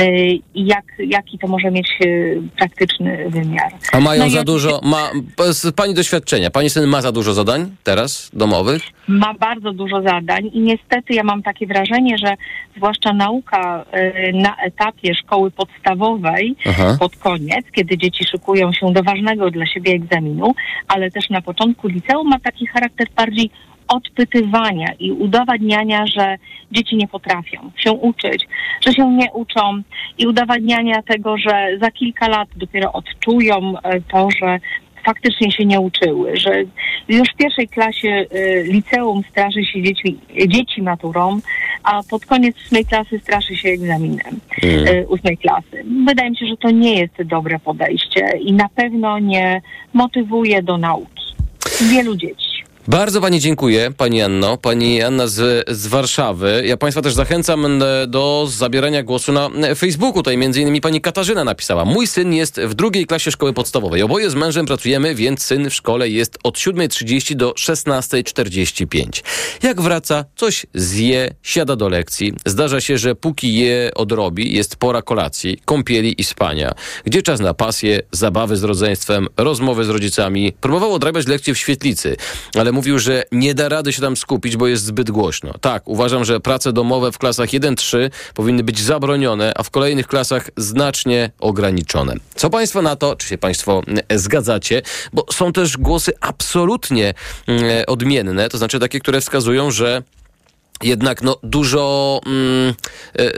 i 0.55 0.67
jak, 0.67 0.85
jaki 0.99 1.39
to 1.39 1.49
może 1.49 1.71
mieć 1.71 1.89
y, 2.05 2.43
praktyczny 2.57 3.31
wymiar. 3.31 3.73
A 3.93 4.01
mają 4.01 4.25
No 4.25 4.31
za 4.31 4.45
dużo, 4.45 4.81
ma, 4.83 5.11
z 5.53 5.75
pani 5.75 5.95
doświadczenia, 5.95 6.51
pani 6.51 6.71
syn 6.71 6.87
ma 6.87 7.01
za 7.01 7.13
dużo 7.13 7.35
zadań 7.35 7.77
teraz 7.85 8.31
domowych? 8.33 8.83
Ma 9.09 9.35
bardzo 9.35 9.73
dużo 9.73 10.03
zadań 10.03 10.51
i 10.53 10.61
niestety 10.61 11.15
ja 11.15 11.23
mam 11.23 11.43
takie 11.43 11.67
wrażenie, 11.67 12.19
że 12.19 12.35
zwłaszcza 12.77 13.13
nauka 13.13 13.85
y, 14.29 14.33
na 14.33 14.57
etapie 14.57 15.15
szkoły 15.15 15.51
podstawowej 15.51 16.55
Aha. 16.67 16.97
pod 17.01 17.17
koniec, 17.17 17.67
kiedy 17.73 17.99
dzieci 17.99 18.25
szykują 18.25 18.73
się 18.73 18.93
do 18.93 19.03
ważnego 19.03 19.51
dla 19.51 19.67
siebie 19.67 19.93
egzaminu, 19.93 20.55
ale 20.89 21.11
też 21.11 21.31
na 21.31 21.43
początku 21.43 21.89
liceum 21.89 22.29
ma 22.29 22.39
taki 22.39 22.67
charakter 22.67 23.07
bardziej 23.17 23.51
odpytywania 23.89 24.93
i 24.99 25.13
udowadniania, 25.13 26.07
że 26.07 26.37
dzieci 26.73 26.97
nie 26.97 27.09
potrafią 27.09 27.71
się 27.77 27.93
uczyć, 27.93 28.49
że 28.87 28.93
się 28.93 29.11
nie 29.11 29.33
uczą 29.33 29.83
i 30.19 30.27
udowadniania 30.27 31.03
tego, 31.03 31.39
że 31.39 31.69
za 31.81 31.91
kilka 31.91 32.29
lat 32.29 32.49
dopiero 32.57 32.93
odczują 32.93 33.75
e, 33.83 34.01
to, 34.01 34.29
że 34.43 34.59
faktycznie 35.05 35.53
się 35.53 35.65
nie 35.65 35.81
uczyły, 35.81 36.37
że 36.37 36.51
już 37.09 37.29
w 37.29 37.37
pierwszej 37.37 37.69
klasie 37.69 38.09
y, 38.09 38.65
liceum 38.69 39.23
straszy 39.31 39.65
się 39.65 39.83
dziećmi, 39.83 40.19
dzieci 40.49 40.83
maturą, 40.83 41.41
a 41.83 42.03
pod 42.11 42.27
koniec 42.27 42.57
ósmej 42.65 42.85
klasy 42.85 43.19
straszy 43.19 43.57
się 43.57 43.69
egzaminem 43.69 44.41
Mm. 44.63 44.89
y, 44.89 45.07
ósmej 45.09 45.39
klasy. 45.39 45.85
Wydaje 46.07 46.31
mi 46.31 46.37
się, 46.37 46.47
że 46.47 46.57
to 46.57 46.71
nie 46.71 47.01
jest 47.01 47.23
dobre 47.23 47.59
podejście 47.59 48.29
i 48.41 48.53
na 48.53 48.69
pewno 48.69 49.19
nie 49.19 49.63
motywuje 49.93 50.63
do 50.63 50.79
nauki 50.79 51.25
wielu 51.93 52.17
dzieci. 52.17 52.52
Bardzo 52.89 53.21
pani 53.21 53.41
dziękuję, 53.41 53.93
pani 53.97 54.23
Anno, 54.23 54.57
pani 54.57 55.03
Anna 55.03 55.27
z, 55.27 55.69
z 55.69 55.87
Warszawy. 55.87 56.63
Ja 56.67 56.77
państwa 56.77 57.03
też 57.03 57.15
zachęcam 57.15 57.83
do 58.07 58.47
zabierania 58.51 59.03
głosu 59.03 59.33
na 59.33 59.51
Facebooku. 59.77 60.15
Tutaj 60.15 60.37
między 60.37 60.61
innymi 60.61 60.81
pani 60.81 61.01
Katarzyna 61.01 61.45
napisała. 61.45 61.85
Mój 61.85 62.07
syn 62.07 62.33
jest 62.33 62.61
w 62.61 62.75
drugiej 62.75 63.07
klasie 63.07 63.31
szkoły 63.31 63.53
podstawowej. 63.53 64.03
Oboje 64.03 64.31
z 64.31 64.35
mężem 64.35 64.67
pracujemy, 64.67 65.15
więc 65.15 65.43
syn 65.43 65.71
w 65.71 65.75
szkole 65.75 66.09
jest 66.09 66.39
od 66.43 66.59
7.30 66.59 67.35
do 67.35 67.51
16.45. 67.51 69.23
Jak 69.63 69.81
wraca, 69.81 70.25
coś 70.37 70.67
zje, 70.75 71.35
siada 71.43 71.77
do 71.77 71.89
lekcji. 71.89 72.33
Zdarza 72.47 72.81
się, 72.81 72.99
że 72.99 73.15
póki 73.15 73.55
je 73.55 73.91
odrobi, 73.95 74.55
jest 74.55 74.77
pora 74.77 75.03
kolacji, 75.03 75.59
kąpieli 75.65 76.21
i 76.21 76.25
spania. 76.25 76.73
Gdzie 77.05 77.23
czas 77.23 77.41
na 77.41 77.55
pasję, 77.55 78.01
zabawy 78.13 78.57
z 78.57 78.63
rodzeństwem, 78.63 79.29
rozmowy 79.37 79.85
z 79.85 79.89
rodzicami. 79.89 80.53
Próbował 80.61 80.95
odrabiać 80.95 81.27
lekcje 81.27 81.55
w 81.55 81.59
świetlicy, 81.59 82.17
ale 82.55 82.72
mówił, 82.73 82.99
że 82.99 83.23
nie 83.33 83.55
da 83.55 83.69
rady 83.69 83.93
się 83.93 84.03
tam 84.03 84.17
skupić, 84.17 84.57
bo 84.57 84.67
jest 84.67 84.85
zbyt 84.85 85.11
głośno. 85.11 85.55
Tak, 85.61 85.89
uważam, 85.89 86.25
że 86.25 86.41
prace 86.41 86.73
domowe 86.73 87.13
w 87.13 87.19
klasach 87.19 87.49
1-3 87.49 88.11
powinny 88.35 88.65
być 88.65 88.81
zabronione, 88.81 89.53
a 89.57 89.63
w 89.63 89.71
kolejnych 89.71 90.07
klasach 90.07 90.51
znacznie 90.57 91.31
ograniczone. 91.41 92.15
Co 92.35 92.51
Państwo 92.51 92.83
na 92.83 92.97
to? 92.97 93.17
Czy 93.17 93.29
się 93.29 93.39
Państwo 93.39 93.83
mm, 93.87 94.05
zgadzacie? 94.15 94.83
Bo 95.13 95.27
są 95.33 95.53
też 95.53 95.77
głosy 95.77 96.13
absolutnie 96.21 97.15
mm, 97.47 97.65
odmienne, 97.87 98.49
to 98.49 98.59
znaczy 98.59 98.79
takie, 98.79 99.01
które 99.01 99.21
wskazują, 99.21 99.71
że 99.71 100.03
jednak 100.83 101.23
no 101.23 101.37
dużo 101.43 102.21
mm, 102.27 102.75
e, 103.19 103.27
e, 103.27 103.33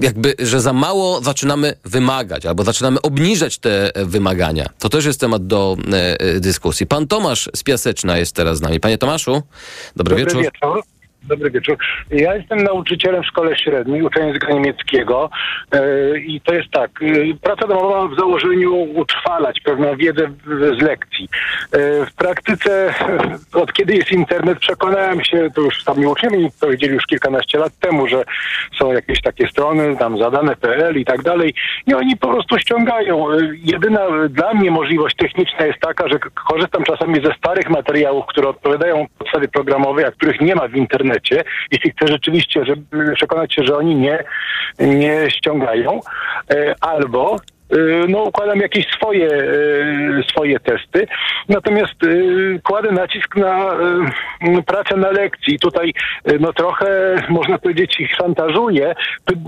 jakby, 0.00 0.34
że 0.38 0.60
za 0.60 0.72
mało 0.72 1.20
zaczynamy 1.20 1.74
wymagać 1.84 2.46
albo 2.46 2.64
zaczynamy 2.64 3.02
obniżać 3.02 3.58
te 3.58 3.96
e, 3.96 4.04
wymagania. 4.04 4.66
To 4.78 4.88
też 4.88 5.04
jest 5.04 5.20
temat 5.20 5.46
do 5.46 5.76
dyskusji. 6.40 6.86
Pan 6.86 7.06
Tomasz 7.06 7.50
z 7.56 7.62
Piaseczna 7.62 8.18
jest 8.18 8.34
teraz 8.34 8.58
z 8.58 8.60
nami. 8.60 8.80
Panie 8.80 8.98
Tomaszu, 8.98 9.32
dobry, 9.32 9.44
Dobry 9.96 10.16
wieczór. 10.24 10.42
wieczór. 10.42 10.99
Dobry 11.22 11.50
wieczór. 11.50 11.76
Ja 12.10 12.34
jestem 12.34 12.58
nauczycielem 12.58 13.22
w 13.22 13.26
szkole 13.26 13.56
średniej, 13.56 14.02
uczę 14.02 14.20
języka 14.20 14.52
niemieckiego 14.52 15.30
yy, 15.74 16.20
i 16.20 16.40
to 16.40 16.54
jest 16.54 16.70
tak, 16.70 16.90
yy, 17.00 17.34
praca 17.42 17.66
domowa 17.66 18.08
w 18.08 18.16
założeniu 18.16 18.74
utrwalać 18.74 19.60
pewną 19.60 19.96
wiedzę 19.96 20.30
z 20.78 20.82
lekcji. 20.82 21.28
Yy, 21.72 22.06
w 22.06 22.14
praktyce, 22.14 22.94
od 23.52 23.72
kiedy 23.72 23.94
jest 23.94 24.12
internet, 24.12 24.58
przekonałem 24.58 25.24
się, 25.24 25.50
to 25.54 25.60
już 25.60 25.82
sami 25.82 26.06
uczniowie 26.06 26.48
powiedzieli 26.60 26.94
już 26.94 27.06
kilkanaście 27.06 27.58
lat 27.58 27.78
temu, 27.80 28.08
że 28.08 28.24
są 28.78 28.92
jakieś 28.92 29.22
takie 29.22 29.48
strony, 29.48 29.96
tam 29.96 30.18
zadane.pl 30.18 30.98
i 30.98 31.04
tak 31.04 31.22
dalej 31.22 31.54
i 31.86 31.94
oni 31.94 32.16
po 32.16 32.28
prostu 32.28 32.58
ściągają. 32.58 33.26
Jedyna 33.64 34.00
dla 34.28 34.54
mnie 34.54 34.70
możliwość 34.70 35.16
techniczna 35.16 35.66
jest 35.66 35.80
taka, 35.80 36.08
że 36.08 36.18
korzystam 36.48 36.84
czasami 36.84 37.24
ze 37.24 37.34
starych 37.34 37.70
materiałów, 37.70 38.26
które 38.26 38.48
odpowiadają 38.48 39.06
podstawie 39.18 39.48
programowej, 39.48 40.04
a 40.04 40.10
których 40.10 40.40
nie 40.40 40.54
ma 40.54 40.68
w 40.68 40.74
internecie, 40.74 41.09
jeśli 41.72 41.90
chcę 41.90 42.08
rzeczywiście 42.08 42.64
żeby 42.64 43.14
przekonać 43.14 43.54
się, 43.54 43.62
że 43.64 43.76
oni 43.76 43.94
nie, 43.94 44.24
nie 44.78 45.30
ściągają, 45.30 46.00
e, 46.50 46.74
albo 46.80 47.36
e, 47.36 47.76
no, 48.08 48.22
układam 48.22 48.58
jakieś 48.58 48.86
swoje, 48.86 49.28
e, 49.28 50.22
swoje 50.28 50.60
testy. 50.60 51.06
Natomiast 51.48 51.94
kładę 52.62 52.92
nacisk 52.92 53.36
na 53.36 53.70
pracę 54.66 54.96
na 54.96 55.10
lekcji. 55.10 55.58
Tutaj 55.58 55.92
no, 56.40 56.52
trochę, 56.52 57.16
można 57.28 57.58
powiedzieć, 57.58 58.00
ich 58.00 58.14
szantażuję, 58.14 58.94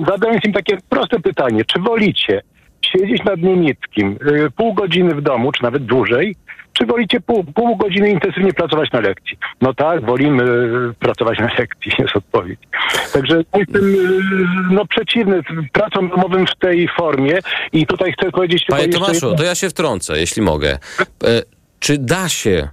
zadając 0.07 0.45
im 0.45 0.53
takie 0.53 0.77
proste 0.89 1.21
pytanie. 1.21 1.65
Czy 1.65 1.81
wolicie 1.81 2.43
siedzieć 2.83 3.25
nad 3.25 3.43
niemieckim 3.43 4.19
pół 4.57 4.75
godziny 4.75 5.15
w 5.15 5.21
domu, 5.21 5.53
czy 5.53 5.63
nawet 5.63 5.85
dłużej, 5.85 6.35
czy 6.73 6.87
wolicie 6.87 7.21
pół, 7.21 7.45
pół 7.45 7.77
godziny 7.77 8.11
intensywnie 8.11 8.53
pracować 8.53 8.93
na 8.93 9.01
lekcji? 9.01 9.39
No 9.61 9.75
tak, 9.75 10.07
wolimy 10.07 10.43
e, 10.45 10.95
pracować 10.99 11.39
na 11.39 11.49
lekcji, 11.59 11.93
jest 11.99 12.17
odpowiedź. 12.17 12.61
Także 13.13 13.45
jestem 13.55 13.83
e, 13.85 14.75
no, 14.75 14.87
przeciwny 14.87 15.43
pracom 15.73 16.09
domowym 16.09 16.47
w 16.47 16.57
tej 16.57 16.89
formie 16.97 17.39
i 17.73 17.87
tutaj 17.87 18.13
chcę 18.13 18.31
powiedzieć... 18.31 18.65
Panie 18.69 18.83
jeszcze 18.83 18.99
Tomaszu, 18.99 19.27
jedno. 19.27 19.39
to 19.39 19.45
ja 19.45 19.55
się 19.55 19.71
wtrącę, 19.71 20.21
jeśli 20.21 20.43
mogę. 20.43 20.79
E, 21.25 21.43
czy 21.79 21.99
da 21.99 22.29
się 22.29 22.69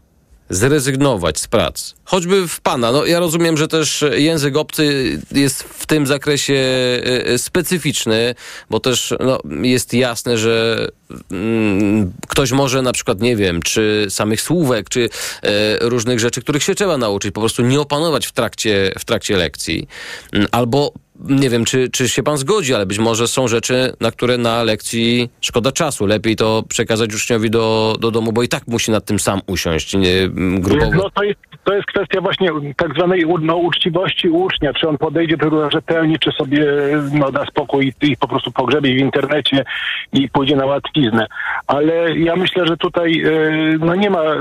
zrezygnować 0.50 1.40
z 1.40 1.48
prac? 1.48 1.94
Choćby 2.06 2.48
w 2.48 2.62
pana. 2.62 2.92
No, 2.92 3.06
ja 3.06 3.20
rozumiem, 3.20 3.58
że 3.58 3.68
też 3.68 4.06
język 4.12 4.58
obcy 4.58 5.18
jest 5.32 5.64
w 5.64 5.86
tym 5.86 6.08
zakresie 6.08 6.54
e, 6.54 7.26
e, 7.26 7.38
specyficzny, 7.38 8.36
bo 8.70 8.80
też 8.80 9.14
no, 9.20 9.40
jest 9.62 9.94
jasne, 9.94 10.38
że 10.38 10.88
mm, 11.32 12.14
ktoś 12.28 12.52
może 12.52 12.82
na 12.82 12.92
przykład, 12.92 13.22
nie 13.22 13.36
wiem, 13.36 13.62
czy 13.62 14.06
samych 14.10 14.42
słówek, 14.42 14.90
czy 14.90 15.10
e, 15.42 15.90
różnych 15.90 16.20
rzeczy, 16.20 16.42
których 16.42 16.64
się 16.64 16.76
trzeba 16.76 16.98
nauczyć, 16.98 17.32
po 17.32 17.42
prostu 17.42 17.62
nie 17.62 17.80
opanować 17.80 18.28
w 18.28 18.32
trakcie, 18.32 18.92
w 19.00 19.06
trakcie 19.06 19.38
lekcji. 19.38 19.88
Mm, 20.34 20.48
Albo 20.52 20.94
nie 21.20 21.50
wiem, 21.50 21.66
czy, 21.66 21.90
czy 21.90 22.10
się 22.10 22.24
pan 22.24 22.38
zgodzi, 22.38 22.74
ale 22.74 22.86
być 22.86 23.00
może 23.00 23.28
są 23.28 23.48
rzeczy, 23.48 23.94
na 24.00 24.12
które 24.12 24.38
na 24.38 24.64
lekcji 24.64 25.30
szkoda 25.42 25.72
czasu. 25.72 26.06
Lepiej 26.06 26.36
to 26.36 26.64
przekazać 26.70 27.16
uczniowi 27.16 27.50
do, 27.50 27.96
do 28.00 28.12
domu, 28.12 28.32
bo 28.32 28.44
i 28.44 28.48
tak 28.48 28.68
musi 28.68 28.92
nad 28.92 29.06
tym 29.06 29.20
sam 29.20 29.42
usiąść 29.48 29.94
nie, 29.94 30.30
grupowo. 30.60 30.92
No 30.92 31.10
to 31.10 31.24
jest, 31.24 31.40
to 31.64 31.74
jest 31.74 31.86
kwestia 31.86 32.22
właśnie 32.22 32.50
tak 32.78 32.94
zwanej 32.94 33.26
no, 33.42 33.56
uczciwości 33.56 34.30
ucznia, 34.30 34.74
czy 34.74 34.90
on 34.90 34.98
podejdzie 34.98 35.38
do 35.38 35.44
tego 35.44 35.72
rzetelnie, 35.72 36.20
czy 36.20 36.32
sobie 36.32 36.66
no, 37.12 37.32
da 37.32 37.46
spokój 37.46 37.94
i, 38.02 38.12
i 38.12 38.18
po 38.18 38.28
prostu 38.28 38.52
pogrzebie 38.52 38.94
w 38.94 38.98
internecie 38.98 39.66
i 40.14 40.30
pójdzie 40.30 40.56
na 40.56 40.66
łatwiznę. 40.66 41.28
Ale 41.68 42.18
ja 42.18 42.36
myślę, 42.36 42.68
że 42.68 42.78
tutaj 42.78 43.24
e, 43.26 43.32
no 43.80 43.96
nie 43.96 44.10
ma, 44.10 44.22
e, 44.22 44.38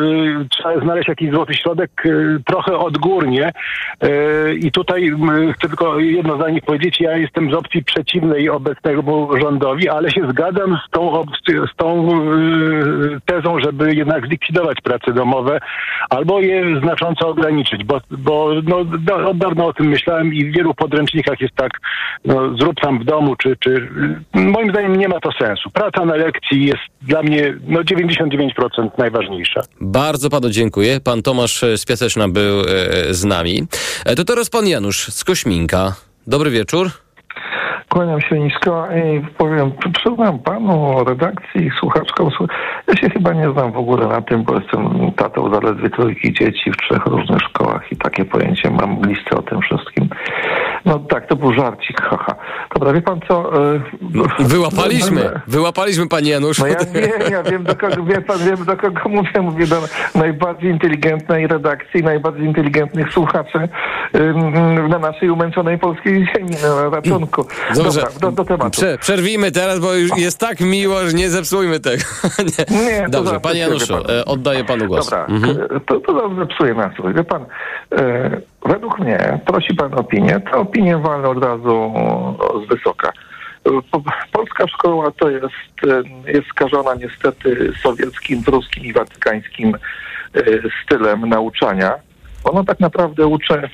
trzeba 0.50 0.80
znaleźć 0.80 1.08
jakiś 1.08 1.30
złoty 1.30 1.54
środek 1.54 1.90
e, 2.04 2.10
trochę 2.46 2.78
odgórnie 2.78 3.52
i 4.60 4.72
tutaj 4.72 5.12
chcę 5.54 5.68
tylko 5.68 5.98
jedno 5.98 6.36
zdanie 6.36 6.60
powiedzieć, 6.68 7.00
ja 7.00 7.16
jestem 7.16 7.52
z 7.52 7.54
opcji 7.54 7.84
przeciwnej 7.84 8.50
obecnemu 8.50 9.28
rządowi, 9.42 9.88
ale 9.88 10.10
się 10.10 10.28
zgadzam 10.30 10.78
z 10.86 10.90
tą, 10.90 11.24
z 11.72 11.76
tą 11.76 12.08
e, 12.08 12.16
tezą, 13.26 13.60
żeby 13.60 13.94
jednak 13.94 14.26
zlikwidować 14.26 14.78
prace 14.80 15.12
domowe 15.12 15.60
albo 16.10 16.40
je 16.40 16.80
znacząco 16.80 17.28
ograniczyć, 17.28 17.84
bo, 17.84 18.00
bo 18.10 18.50
no, 18.64 18.84
da, 18.84 19.14
od 19.14 19.38
dawna 19.38 19.64
o 19.64 19.72
tym 19.72 19.86
myślałem 19.86 20.34
i 20.34 20.44
w 20.44 20.56
wielu 20.56 20.74
podręcznikach 20.74 21.40
jest 21.40 21.54
tak, 21.54 21.72
no, 22.24 22.56
zrób 22.60 22.80
sam 22.84 22.98
w 22.98 23.04
domu, 23.04 23.36
czy, 23.36 23.56
czy 23.60 23.88
moim 24.34 24.70
zdaniem 24.70 24.96
nie 24.96 25.08
ma 25.08 25.20
to 25.20 25.30
sensu. 25.32 25.70
Praca 25.70 26.04
na 26.04 26.14
lekcji 26.14 26.64
jest 26.64 26.82
dla 27.02 27.22
mnie 27.22 27.54
no, 27.66 27.80
99% 27.80 28.88
najważniejsza. 28.98 29.60
Bardzo 29.80 30.30
panu 30.30 30.50
dziękuję. 30.50 31.00
Pan 31.00 31.22
Tomasz 31.22 31.64
z 31.76 31.84
Piaseczna 31.84 32.28
był 32.28 32.60
e, 32.60 32.64
z 33.14 33.24
nami. 33.24 33.66
E, 34.04 34.14
to 34.14 34.24
teraz 34.24 34.50
pan 34.50 34.66
Janusz 34.66 35.08
z 35.08 35.24
Kośminka. 35.24 36.07
Dobry 36.28 36.50
wieczór. 36.50 36.86
Kłaniam 37.88 38.20
się 38.20 38.38
nisko 38.38 38.88
i 38.90 39.20
powiem, 39.38 39.72
przyznam 39.98 40.38
panu, 40.38 41.04
redakcji 41.04 41.66
i 41.66 41.70
słuchaczkom, 41.80 42.28
słu- 42.30 42.48
ja 42.88 42.96
się 42.96 43.10
chyba 43.10 43.32
nie 43.32 43.50
znam 43.52 43.72
w 43.72 43.76
ogóle 43.76 44.06
na 44.06 44.22
tym, 44.22 44.42
bo 44.44 44.54
jestem 44.54 45.12
tatą 45.16 45.54
zaledwie 45.54 45.90
trójki 45.90 46.32
dzieci 46.32 46.70
w 46.72 46.76
trzech 46.76 47.06
różnych 47.06 47.38
szkołach 47.40 47.92
i 47.92 47.96
takie 47.96 48.24
pojęcie 48.24 48.70
mam 48.70 49.02
listy 49.06 49.36
o 49.38 49.42
tym 49.42 49.60
wszystkim. 49.60 50.08
No 50.88 50.98
tak, 50.98 51.26
to 51.26 51.36
był 51.36 51.52
żarcik, 51.52 52.00
haha. 52.02 52.34
Dobra, 52.74 52.92
wie 52.92 53.02
pan 53.02 53.20
co? 53.28 53.64
e, 53.74 53.80
Wyłapaliśmy, 54.38 55.40
wyłapaliśmy 55.46 56.08
panie 56.08 56.30
Janusz. 56.30 56.58
No 56.58 56.66
ja 56.66 56.76
wiem, 56.94 57.10
ja 57.30 57.42
wiem 57.42 57.64
do 57.64 57.76
kogo, 57.76 58.02
wie 58.04 58.20
pan, 58.20 58.38
wiem 58.38 58.64
do 58.64 58.76
kogo 58.76 59.08
mówię, 59.08 59.40
mówię 59.42 59.66
do 59.66 59.76
najbardziej 60.14 60.70
inteligentnej 60.70 61.46
redakcji, 61.46 62.02
najbardziej 62.02 62.44
inteligentnych 62.46 63.12
słuchaczy 63.12 63.68
na 64.88 64.98
naszej 64.98 65.30
umęczonej 65.30 65.78
polskiej 65.78 66.26
ziemi, 66.36 66.50
na 66.62 66.90
ratunku. 66.90 67.46
Dobrze, 67.74 68.00
Dobra, 68.00 68.18
do, 68.20 68.32
do 68.32 68.44
tematu. 68.44 68.70
Prze, 68.70 68.98
przerwijmy 68.98 69.52
teraz, 69.52 69.78
bo 69.80 69.94
już 69.94 70.10
jest 70.16 70.38
tak 70.38 70.60
miło, 70.60 71.00
że 71.06 71.12
nie 71.12 71.30
zepsujmy 71.30 71.80
tego. 71.80 72.02
nie. 72.70 72.78
Nie, 72.84 73.08
Dobrze, 73.08 73.40
panie 73.40 73.60
Januszu, 73.60 73.92
pan. 74.02 74.16
e, 74.16 74.24
oddaję 74.24 74.64
panu 74.64 74.86
głos. 74.86 75.04
Dobra, 75.10 75.24
Mhm. 75.26 75.56
to, 75.86 76.00
to 76.00 76.12
dobrze 76.14 76.46
psuje 76.46 76.74
nastrój. 76.74 77.14
Wie 77.14 77.24
pan, 77.24 77.44
e, 77.92 78.40
według 78.68 78.98
mnie, 78.98 79.38
prosi 79.46 79.74
pan 79.74 79.94
opinię, 79.94 80.40
to 80.50 80.58
opinię 80.60 80.98
walnę 80.98 81.28
od 81.28 81.44
razu 81.44 81.74
o, 81.94 82.62
z 82.64 82.68
wysoka. 82.68 83.12
Po- 83.90 84.02
Polska 84.32 84.68
szkoła 84.68 85.10
to 85.10 85.30
jest, 85.30 85.46
e, 86.26 86.32
jest 86.32 86.48
skażona 86.48 86.94
niestety 86.94 87.72
sowieckim, 87.82 88.42
pruskim 88.44 88.84
i 88.84 88.92
watykańskim 88.92 89.74
e, 90.34 90.40
stylem 90.84 91.28
nauczania. 91.28 91.94
Ono 92.44 92.64
tak 92.64 92.80
naprawdę 92.80 93.26
uczy 93.26 93.68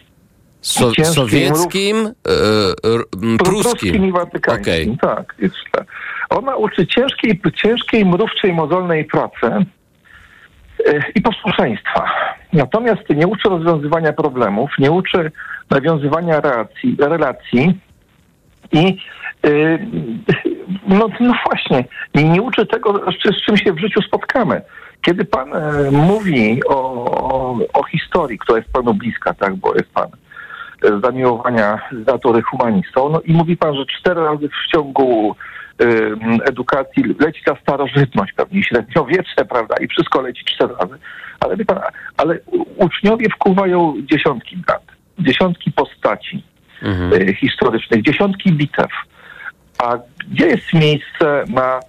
So, 0.61 0.91
sowieckim, 1.05 1.97
m, 1.97 3.39
pruskim. 3.39 4.05
i 4.07 4.13
watykańskim, 4.13 4.97
tak, 4.99 5.35
jest. 5.39 5.55
Ona 6.31 6.57
uczy 6.57 6.87
ciężkiej, 6.87 7.41
ciężkiej, 7.63 8.05
mrówczej, 8.05 8.53
mozolnej 8.53 9.05
pracy 9.05 9.65
i 11.15 11.23
posłuszeństwa. 11.23 12.07
Natomiast 12.53 13.11
nie 13.11 13.27
uczy 13.27 13.49
rozwiązywania 13.49 14.13
problemów, 14.13 14.71
nie 14.79 14.91
uczy 14.91 15.31
nawiązywania 15.71 16.41
relacji, 16.41 16.97
relacji 17.01 17.81
i 18.73 18.99
e, 19.45 19.79
no, 20.89 21.09
no 21.21 21.35
właśnie, 21.47 21.85
nie, 22.15 22.43
uczy 22.43 22.67
tego, 22.67 23.05
z, 23.13 23.45
czym 23.47 23.57
się 23.57 23.73
w 23.73 23.81
życiu 23.81 24.03
spotkamy. 24.03 24.63
Kiedy 25.03 25.25
pan 25.25 25.55
e, 25.55 25.91
mówi 25.91 26.61
o, 26.69 27.05
o, 27.05 27.59
o 27.73 27.83
historii, 27.83 28.39
która 28.39 28.59
jest 28.59 28.73
panu 28.73 28.95
bliska, 28.95 29.35
tak, 29.35 29.55
bo 29.55 29.75
jest 29.75 29.93
pan 29.95 30.09
z 30.83 31.03
zamiłowania 31.05 31.79
z 31.93 32.07
natury 32.07 32.43
humanistą. 32.43 33.09
No 33.09 33.21
i 33.21 33.33
mówi 33.33 33.57
pan, 33.57 33.75
że 33.75 33.87
cztery 33.87 34.25
razy 34.25 34.49
w 34.49 34.73
ciągu 34.73 35.37
edukacji 36.49 37.05
leci 37.21 37.43
ta 37.45 37.57
starożytność, 37.63 38.33
pewnie 38.33 38.65
średniowiecze, 38.65 39.45
prawda, 39.51 39.75
i 39.81 39.89
wszystko 39.89 40.21
leci 40.21 40.45
cztery 40.45 40.75
razy. 40.81 40.95
Ale 41.41 41.57
wie 41.57 41.65
pan, 41.65 41.79
ale 42.17 42.39
uczniowie 42.77 43.29
wkuwają 43.31 43.95
dziesiątki 44.11 44.57
dat, 44.67 44.83
dziesiątki 45.19 45.73
postaci 45.73 46.45
y, 46.83 47.35
historycznych, 47.35 48.03
dziesiątki 48.03 48.53
bitew. 48.53 48.91
A 49.79 49.99
gdzie 50.31 50.47
jest 50.47 50.73
miejsce 50.75 51.45
na, 51.49 51.81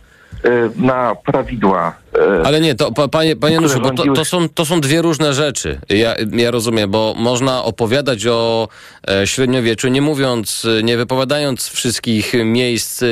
y, 0.46 0.70
na 0.76 1.16
prawidła? 1.16 1.96
Y, 2.16 2.45
Ale 2.45 2.61
nie, 2.61 2.76
to 2.76 2.91
pa, 2.91 3.07
panie, 3.07 3.36
panie 3.36 3.53
Januszu, 3.55 3.82
bo 3.82 3.91
to, 3.91 4.13
to, 4.13 4.26
są, 4.26 4.49
to 4.49 4.66
są 4.66 4.82
dwie 4.82 5.01
różne 5.01 5.34
rzeczy. 5.34 5.80
Ja, 5.89 6.16
ja 6.32 6.51
rozumiem, 6.51 6.91
bo 6.91 7.13
można 7.18 7.63
opowiadać 7.63 8.28
o 8.28 8.68
e, 9.09 9.28
średniowieczu, 9.28 9.88
nie 9.88 10.01
mówiąc, 10.01 10.68
e, 10.80 10.84
nie 10.84 10.97
wypowiadając 10.97 11.70
wszystkich 11.70 12.34
miejsc 12.45 13.03
e, 13.03 13.07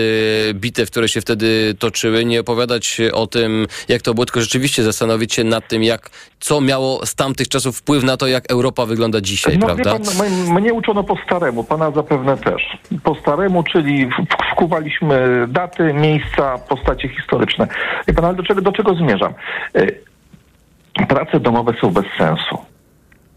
bitew, 0.53 0.91
które 0.91 1.09
się 1.09 1.21
wtedy 1.21 1.75
toczyły, 1.79 2.25
nie 2.25 2.39
opowiadać 2.39 3.01
o 3.13 3.27
tym, 3.27 3.67
jak 3.89 4.01
to 4.01 4.13
było, 4.13 4.25
tylko 4.25 4.41
rzeczywiście 4.41 4.83
zastanowić 4.83 5.33
się 5.33 5.43
nad 5.43 5.67
tym, 5.67 5.83
jak, 5.83 6.09
co 6.39 6.61
miało 6.61 7.05
z 7.05 7.15
tamtych 7.15 7.47
czasów 7.47 7.77
wpływ 7.77 8.03
na 8.03 8.17
to, 8.17 8.27
jak 8.27 8.51
Europa 8.51 8.85
wygląda 8.85 9.21
dzisiaj, 9.21 9.57
no, 9.57 9.65
prawda? 9.65 9.91
Pan, 9.91 10.53
mnie 10.61 10.73
uczono 10.73 11.03
po 11.03 11.17
staremu, 11.25 11.63
pana 11.63 11.91
zapewne 11.91 12.37
też. 12.37 12.77
Po 13.03 13.15
staremu, 13.15 13.63
czyli 13.63 14.09
wkuwaliśmy 14.51 15.45
daty, 15.49 15.93
miejsca, 15.93 16.57
postacie 16.57 17.09
historyczne. 17.09 17.67
Wie 18.07 18.13
pan, 18.13 18.25
ale 18.25 18.35
do 18.35 18.43
czego, 18.43 18.61
do 18.61 18.71
czego 18.71 18.92
zmierzam? 18.95 19.33
Y, 19.77 20.03
Prace 21.07 21.39
domowe 21.39 21.73
są 21.81 21.89
bez 21.89 22.05
sensu. 22.17 22.57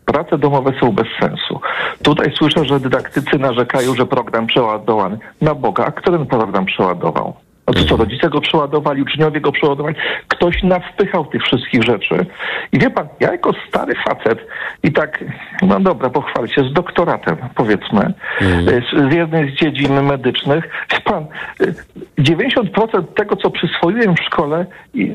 Prace 0.04 0.38
domowe 0.38 0.72
są 0.80 0.92
bez 0.92 1.06
sensu. 1.20 1.60
Tutaj 2.02 2.32
słyszę, 2.36 2.64
że 2.64 2.80
dydaktycy 2.80 3.38
narzekają, 3.38 3.94
że 3.94 4.06
program 4.06 4.46
przeładowany. 4.46 5.18
Na 5.40 5.54
Boga, 5.54 5.84
a 5.86 5.92
kto 5.92 6.12
ten 6.12 6.26
program 6.26 6.64
przeładował? 6.64 7.34
No 7.66 7.72
to 7.74 7.84
co, 7.84 7.96
rodzice 7.96 8.28
go 8.30 8.40
przeładowali, 8.40 9.02
uczniowie 9.02 9.40
go 9.40 9.52
przeładowali. 9.52 9.96
Ktoś 10.28 10.62
nawpychał 10.62 11.24
tych 11.24 11.42
wszystkich 11.42 11.82
rzeczy. 11.82 12.26
I 12.72 12.78
wie 12.78 12.90
pan, 12.90 13.08
ja 13.20 13.32
jako 13.32 13.52
stary 13.68 13.94
facet 14.08 14.38
i 14.82 14.92
tak, 14.92 15.24
no 15.62 15.80
dobra, 15.80 16.10
pochwalę 16.10 16.48
się, 16.48 16.64
z 16.64 16.72
doktoratem, 16.72 17.36
powiedzmy, 17.54 18.12
z, 18.40 19.10
z 19.10 19.14
jednej 19.14 19.50
z 19.50 19.54
dziedzin 19.54 20.02
medycznych, 20.02 20.68
wie 20.92 21.00
pan, 21.00 21.26
y, 21.60 21.74
90% 22.18 23.02
tego, 23.14 23.36
co 23.36 23.50
przyswoiłem 23.50 24.14
w 24.14 24.20
szkole 24.20 24.66
y, 24.96 25.14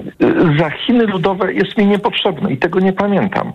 za 0.59 0.69
Chiny 0.69 1.05
ludowe 1.05 1.53
jest 1.53 1.77
mi 1.77 1.85
niepotrzebne 1.85 2.51
i 2.51 2.57
tego 2.57 2.79
nie 2.79 2.93
pamiętam. 2.93 3.53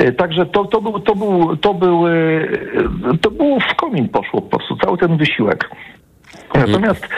Y, 0.00 0.12
Także 0.12 0.46
to, 0.46 0.64
to 0.64 0.80
był, 0.80 1.00
to 1.00 1.14
był, 1.14 1.56
to 1.56 1.74
był, 1.74 2.08
y, 2.08 3.18
to 3.20 3.30
był 3.30 3.60
w 3.60 3.74
komin 3.74 4.08
poszło 4.08 4.40
po 4.42 4.58
prostu, 4.58 4.76
cały 4.76 4.98
ten 4.98 5.16
wysiłek. 5.16 5.70
Natomiast, 6.54 7.04
y, 7.04 7.08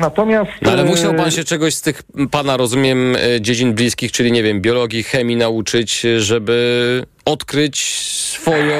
natomiast... 0.00 0.50
No, 0.62 0.70
ale 0.70 0.82
y, 0.82 0.84
musiał 0.84 1.14
pan 1.14 1.30
się 1.30 1.44
czegoś 1.44 1.74
z 1.74 1.82
tych 1.82 2.02
pana, 2.30 2.56
rozumiem, 2.56 3.16
e, 3.16 3.40
dziedzin 3.40 3.74
bliskich, 3.74 4.12
czyli 4.12 4.32
nie 4.32 4.42
wiem, 4.42 4.60
biologii, 4.60 5.02
chemii 5.02 5.36
nauczyć, 5.36 6.06
żeby 6.18 7.06
odkryć 7.24 7.78
swoją, 8.08 8.74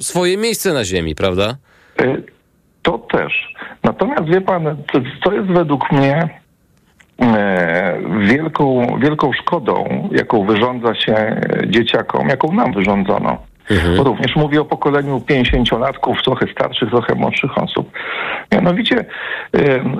swoje 0.00 0.36
miejsce 0.36 0.72
na 0.72 0.84
Ziemi, 0.84 1.14
prawda? 1.14 1.56
To 2.82 2.98
też. 2.98 3.54
Natomiast 3.82 4.24
wie 4.24 4.40
pan, 4.40 4.76
to 5.24 5.32
jest 5.32 5.48
według 5.48 5.92
mnie 5.92 6.28
e, 7.22 7.98
wielką, 8.20 8.86
wielką 9.02 9.30
szkodą, 9.32 10.08
jaką 10.12 10.46
wyrządza 10.46 10.94
się 10.94 11.40
dzieciakom, 11.66 12.28
jaką 12.28 12.52
nam 12.52 12.72
wyrządzono. 12.72 13.38
Również 13.96 14.36
mówię 14.36 14.60
o 14.60 14.64
pokoleniu 14.64 15.18
50-latków, 15.18 16.22
trochę 16.24 16.46
starszych, 16.52 16.90
trochę 16.90 17.14
młodszych 17.14 17.58
osób. 17.58 17.90
Mianowicie 18.52 19.04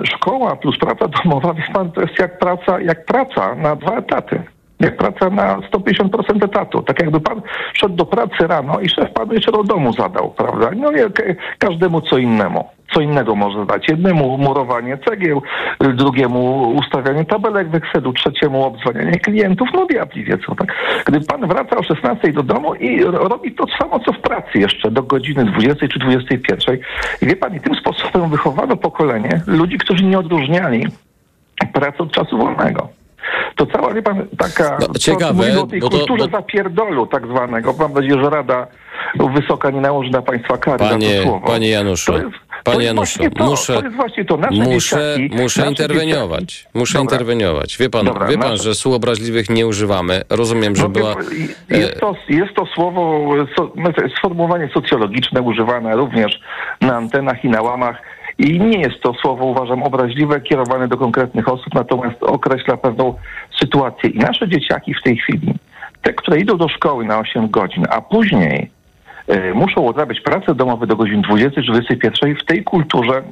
szkoła 0.03 0.55
plus 0.55 0.77
praca 0.77 1.07
domowa, 1.07 1.53
wie 1.53 1.63
pan, 1.73 1.91
to 1.91 2.01
jest 2.01 2.19
jak 2.19 2.39
praca, 2.39 2.79
jak 2.79 3.05
praca 3.05 3.55
na 3.55 3.75
dwa 3.75 3.97
etaty. 3.97 4.41
Jak 4.79 4.97
praca 4.97 5.29
na 5.29 5.57
150% 5.57 6.45
etatu. 6.45 6.81
Tak 6.81 6.99
jakby 7.01 7.19
pan 7.19 7.41
szedł 7.73 7.95
do 7.95 8.05
pracy 8.05 8.47
rano 8.47 8.79
i 8.79 8.89
szef 8.89 9.11
panu 9.13 9.33
jeszcze 9.33 9.51
do 9.51 9.63
domu 9.63 9.93
zadał, 9.93 10.31
prawda? 10.31 10.71
No 10.75 10.91
i 10.91 10.95
ka- 11.11 11.23
każdemu 11.59 12.01
co 12.01 12.17
innemu. 12.17 12.69
Co 12.93 13.01
innego 13.01 13.35
może 13.35 13.65
dać. 13.65 13.89
Jednemu 13.89 14.37
murowanie 14.37 14.97
cegieł, 15.09 15.41
y, 15.83 15.93
drugiemu 15.93 16.69
ustawianie 16.69 17.25
tabelek 17.25 17.69
w 17.69 17.75
Excelu, 17.75 18.13
trzeciemu 18.13 18.63
obdzwanianie 18.63 19.19
klientów. 19.19 19.67
No 19.73 19.85
diabli 19.85 20.23
wie 20.23 20.37
co, 20.37 20.55
tak? 20.55 20.73
Gdy 21.05 21.21
pan 21.21 21.47
wraca 21.47 21.77
o 21.77 21.83
16 21.83 22.33
do 22.33 22.43
domu 22.43 22.75
i 22.75 23.03
ro- 23.03 23.27
robi 23.27 23.51
to 23.51 23.65
samo, 23.79 23.99
co 23.99 24.13
w 24.13 24.19
pracy 24.19 24.59
jeszcze 24.59 24.91
do 24.91 25.03
godziny 25.03 25.45
20 25.45 25.87
czy 25.87 25.99
21. 25.99 26.77
I 27.21 27.25
wie 27.25 27.35
pan, 27.35 27.55
i 27.55 27.59
tym 27.59 27.75
sposobem 27.75 28.29
wychowano 28.29 28.77
pokolenie 28.77 29.41
ludzi, 29.47 29.77
którzy 29.77 30.03
nie 30.05 30.19
odróżniali 30.19 30.87
pracy 31.73 31.97
od 31.97 32.11
czasu 32.11 32.37
wolnego. 32.37 32.89
To 33.55 33.65
cała, 33.65 33.93
wie 33.93 34.01
pan, 34.01 34.27
taka... 34.37 34.77
No, 34.81 34.87
to, 34.87 34.99
ciekawe, 34.99 35.33
mówimy 35.33 35.61
o 35.61 35.67
tej 35.67 35.79
bo 35.79 35.89
to- 35.89 35.97
kulturze 35.97 36.27
bo- 36.27 36.37
zapierdolu 36.37 37.07
tak 37.07 37.27
zwanego. 37.27 37.73
Mam 37.79 37.93
nadzieję, 37.93 38.23
że 38.23 38.29
Rada 38.29 38.67
Wysoka 39.35 39.69
nie 39.69 39.81
nałoży 39.81 40.09
na 40.11 40.21
państwa 40.21 40.57
kary 40.57 40.77
Panie, 40.79 41.17
to 41.17 41.23
słowo. 41.23 41.47
panie 41.47 41.69
Januszu, 41.69 42.11
To 42.11 42.17
jest- 42.17 42.29
to 42.31 42.71
panie 42.71 42.77
jest 42.83 42.85
Januszu, 42.95 43.19
to, 43.37 43.45
muszę, 43.45 43.81
to 44.27 44.37
to. 44.37 44.51
Muszę, 44.51 45.15
dzieciaki, 45.17 45.41
muszę 45.43 45.67
interweniować. 45.67 46.43
dzieciaki- 46.43 46.69
Muszę 46.73 46.93
Dobra. 46.97 47.15
interweniować. 47.15 47.77
Wie 47.77 47.89
pan, 47.89 48.05
Dobra, 48.05 48.27
wie 48.27 48.37
pan, 48.37 48.57
że 48.57 48.75
słów 48.75 48.95
obraźliwych 48.95 49.49
nie 49.49 49.67
używamy. 49.67 50.21
Rozumiem, 50.29 50.75
że 50.75 50.83
No, 50.83 50.89
była... 50.89 51.15
Jest 51.69 51.99
to, 51.99 52.15
jest 52.29 52.53
to 52.55 52.65
słowo, 52.65 53.29
so, 53.57 53.71
znaczy, 53.75 54.09
sformułowanie 54.17 54.69
socjologiczne 54.73 55.41
używane 55.41 55.95
również 55.95 56.39
na 56.81 56.95
antenach 56.95 57.43
i 57.45 57.49
na 57.49 57.61
łamach. 57.61 58.01
I 58.37 58.59
nie 58.59 58.79
jest 58.79 59.01
to 59.01 59.13
słowo, 59.13 59.45
uważam, 59.45 59.83
obraźliwe, 59.83 60.41
kierowane 60.41 60.87
do 60.87 60.97
konkretnych 60.97 61.49
osób, 61.49 61.73
natomiast 61.73 62.23
określa 62.23 62.77
pewną 62.77 63.15
sytuację. 63.59 64.09
I 64.09 64.19
nasze 64.19 64.49
dzieciaki 64.49 64.93
w 64.93 65.03
tej 65.03 65.17
chwili, 65.17 65.53
te, 66.01 66.13
które 66.13 66.39
idą 66.39 66.57
do 66.57 66.69
szkoły 66.69 67.05
na 67.05 67.19
8 67.19 67.49
godzin, 67.49 67.85
a 67.89 68.01
później 68.01 68.71
y, 69.29 69.53
muszą 69.53 69.87
odrabiać 69.87 70.21
pracę 70.21 70.55
domowe 70.55 70.87
do 70.87 70.95
godzin 70.95 71.21
20 71.21 71.61
czy 71.61 71.71
21 71.71 72.35
w 72.35 72.45
tej 72.45 72.63
kulturze 72.63 73.23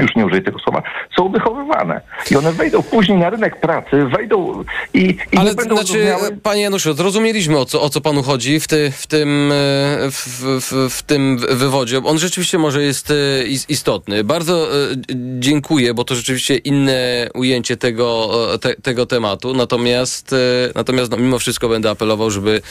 już 0.00 0.16
nie 0.16 0.26
użyję 0.26 0.42
tego 0.42 0.58
słowa, 0.58 0.82
są 1.16 1.28
wychowywane. 1.28 2.00
I 2.30 2.36
one 2.36 2.52
wejdą 2.52 2.82
później 2.82 3.18
na 3.18 3.30
rynek 3.30 3.60
pracy, 3.60 4.04
wejdą 4.16 4.64
i, 4.94 5.00
i 5.32 5.36
Ale 5.36 5.50
nie 5.50 5.56
będą 5.56 5.76
znaczy, 5.76 5.92
rozumiały... 5.92 6.36
panie 6.42 6.62
Januszu, 6.62 6.92
zrozumieliśmy 6.94 7.58
o 7.58 7.64
co, 7.64 7.82
o 7.82 7.90
co 7.90 8.00
panu 8.00 8.22
chodzi 8.22 8.60
w, 8.60 8.68
ty, 8.68 8.92
w, 8.96 9.06
tym, 9.06 9.52
e, 9.52 10.10
w, 10.10 10.38
w, 10.60 10.94
w 10.94 11.02
tym 11.02 11.38
wywodzie. 11.38 12.00
On 12.04 12.18
rzeczywiście 12.18 12.58
może 12.58 12.82
jest 12.82 13.10
e, 13.10 13.46
is- 13.46 13.70
istotny. 13.70 14.24
Bardzo 14.24 14.68
e, 14.72 14.94
dziękuję, 15.38 15.94
bo 15.94 16.04
to 16.04 16.14
rzeczywiście 16.14 16.56
inne 16.56 17.28
ujęcie 17.34 17.76
tego, 17.76 18.30
te, 18.60 18.74
tego 18.74 19.06
tematu. 19.06 19.54
Natomiast, 19.54 20.34
natomiast 20.74 21.10
no, 21.10 21.16
mimo 21.16 21.38
wszystko 21.38 21.68
będę 21.68 21.90
apelował, 21.90 22.30
żeby 22.30 22.62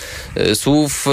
słów 0.54 1.06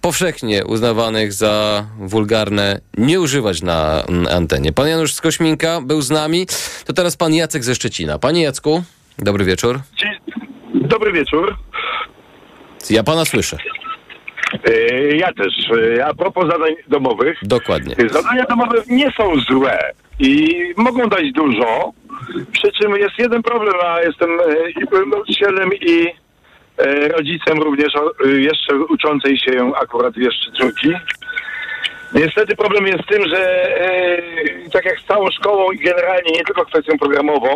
powszechnie 0.00 0.64
uznawanych 0.64 1.32
za 1.32 1.84
wulgarne 1.98 2.80
nie 2.98 3.20
używać 3.20 3.62
na 3.62 4.02
antenie. 4.30 4.72
Pan 4.72 4.88
Janusz 4.88 5.14
z 5.14 5.20
Kośminka 5.20 5.80
był 5.80 6.02
z 6.02 6.10
nami. 6.10 6.46
To 6.86 6.92
teraz 6.92 7.16
pan 7.16 7.34
Jacek 7.34 7.64
ze 7.64 7.74
Szczecina. 7.74 8.18
Panie 8.18 8.42
Jacku, 8.42 8.82
dobry 9.18 9.44
wieczór. 9.44 9.80
Dobry 10.74 11.12
wieczór. 11.12 11.56
Ja 12.90 13.02
pana 13.02 13.24
słyszę. 13.24 13.56
E, 14.64 15.16
Ja 15.16 15.32
też. 15.32 15.54
E, 15.98 16.06
A 16.06 16.14
propos 16.14 16.44
zadań 16.50 16.72
domowych. 16.88 17.38
Dokładnie. 17.42 17.94
E, 17.98 18.08
Zadania 18.08 18.44
domowe 18.44 18.82
nie 18.88 19.10
są 19.16 19.32
złe 19.48 19.78
i 20.20 20.54
mogą 20.76 21.08
dać 21.08 21.32
dużo. 21.34 21.92
Przy 22.52 22.72
czym 22.72 22.96
jest 22.96 23.18
jeden 23.18 23.42
problem, 23.42 23.74
a 23.86 24.00
jestem 24.00 24.30
i 24.76 25.08
nauczycielem 25.10 25.70
i 25.74 26.06
rodzicem 27.08 27.62
również 27.62 27.92
e, 27.96 28.28
jeszcze 28.28 28.76
uczącej 28.76 29.38
się 29.38 29.72
akurat 29.82 30.16
jeszcze 30.16 30.52
córki. 30.52 30.92
Niestety 32.14 32.56
problem 32.56 32.86
jest 32.86 33.02
w 33.02 33.06
tym, 33.06 33.28
że 33.28 33.70
e, 33.80 34.70
tak 34.72 34.84
jak 34.84 35.00
z 35.00 35.04
całą 35.04 35.30
szkołą 35.30 35.72
i 35.72 35.78
generalnie 35.78 36.32
nie 36.32 36.44
tylko 36.44 36.64
kwestią 36.64 36.98
programową, 36.98 37.54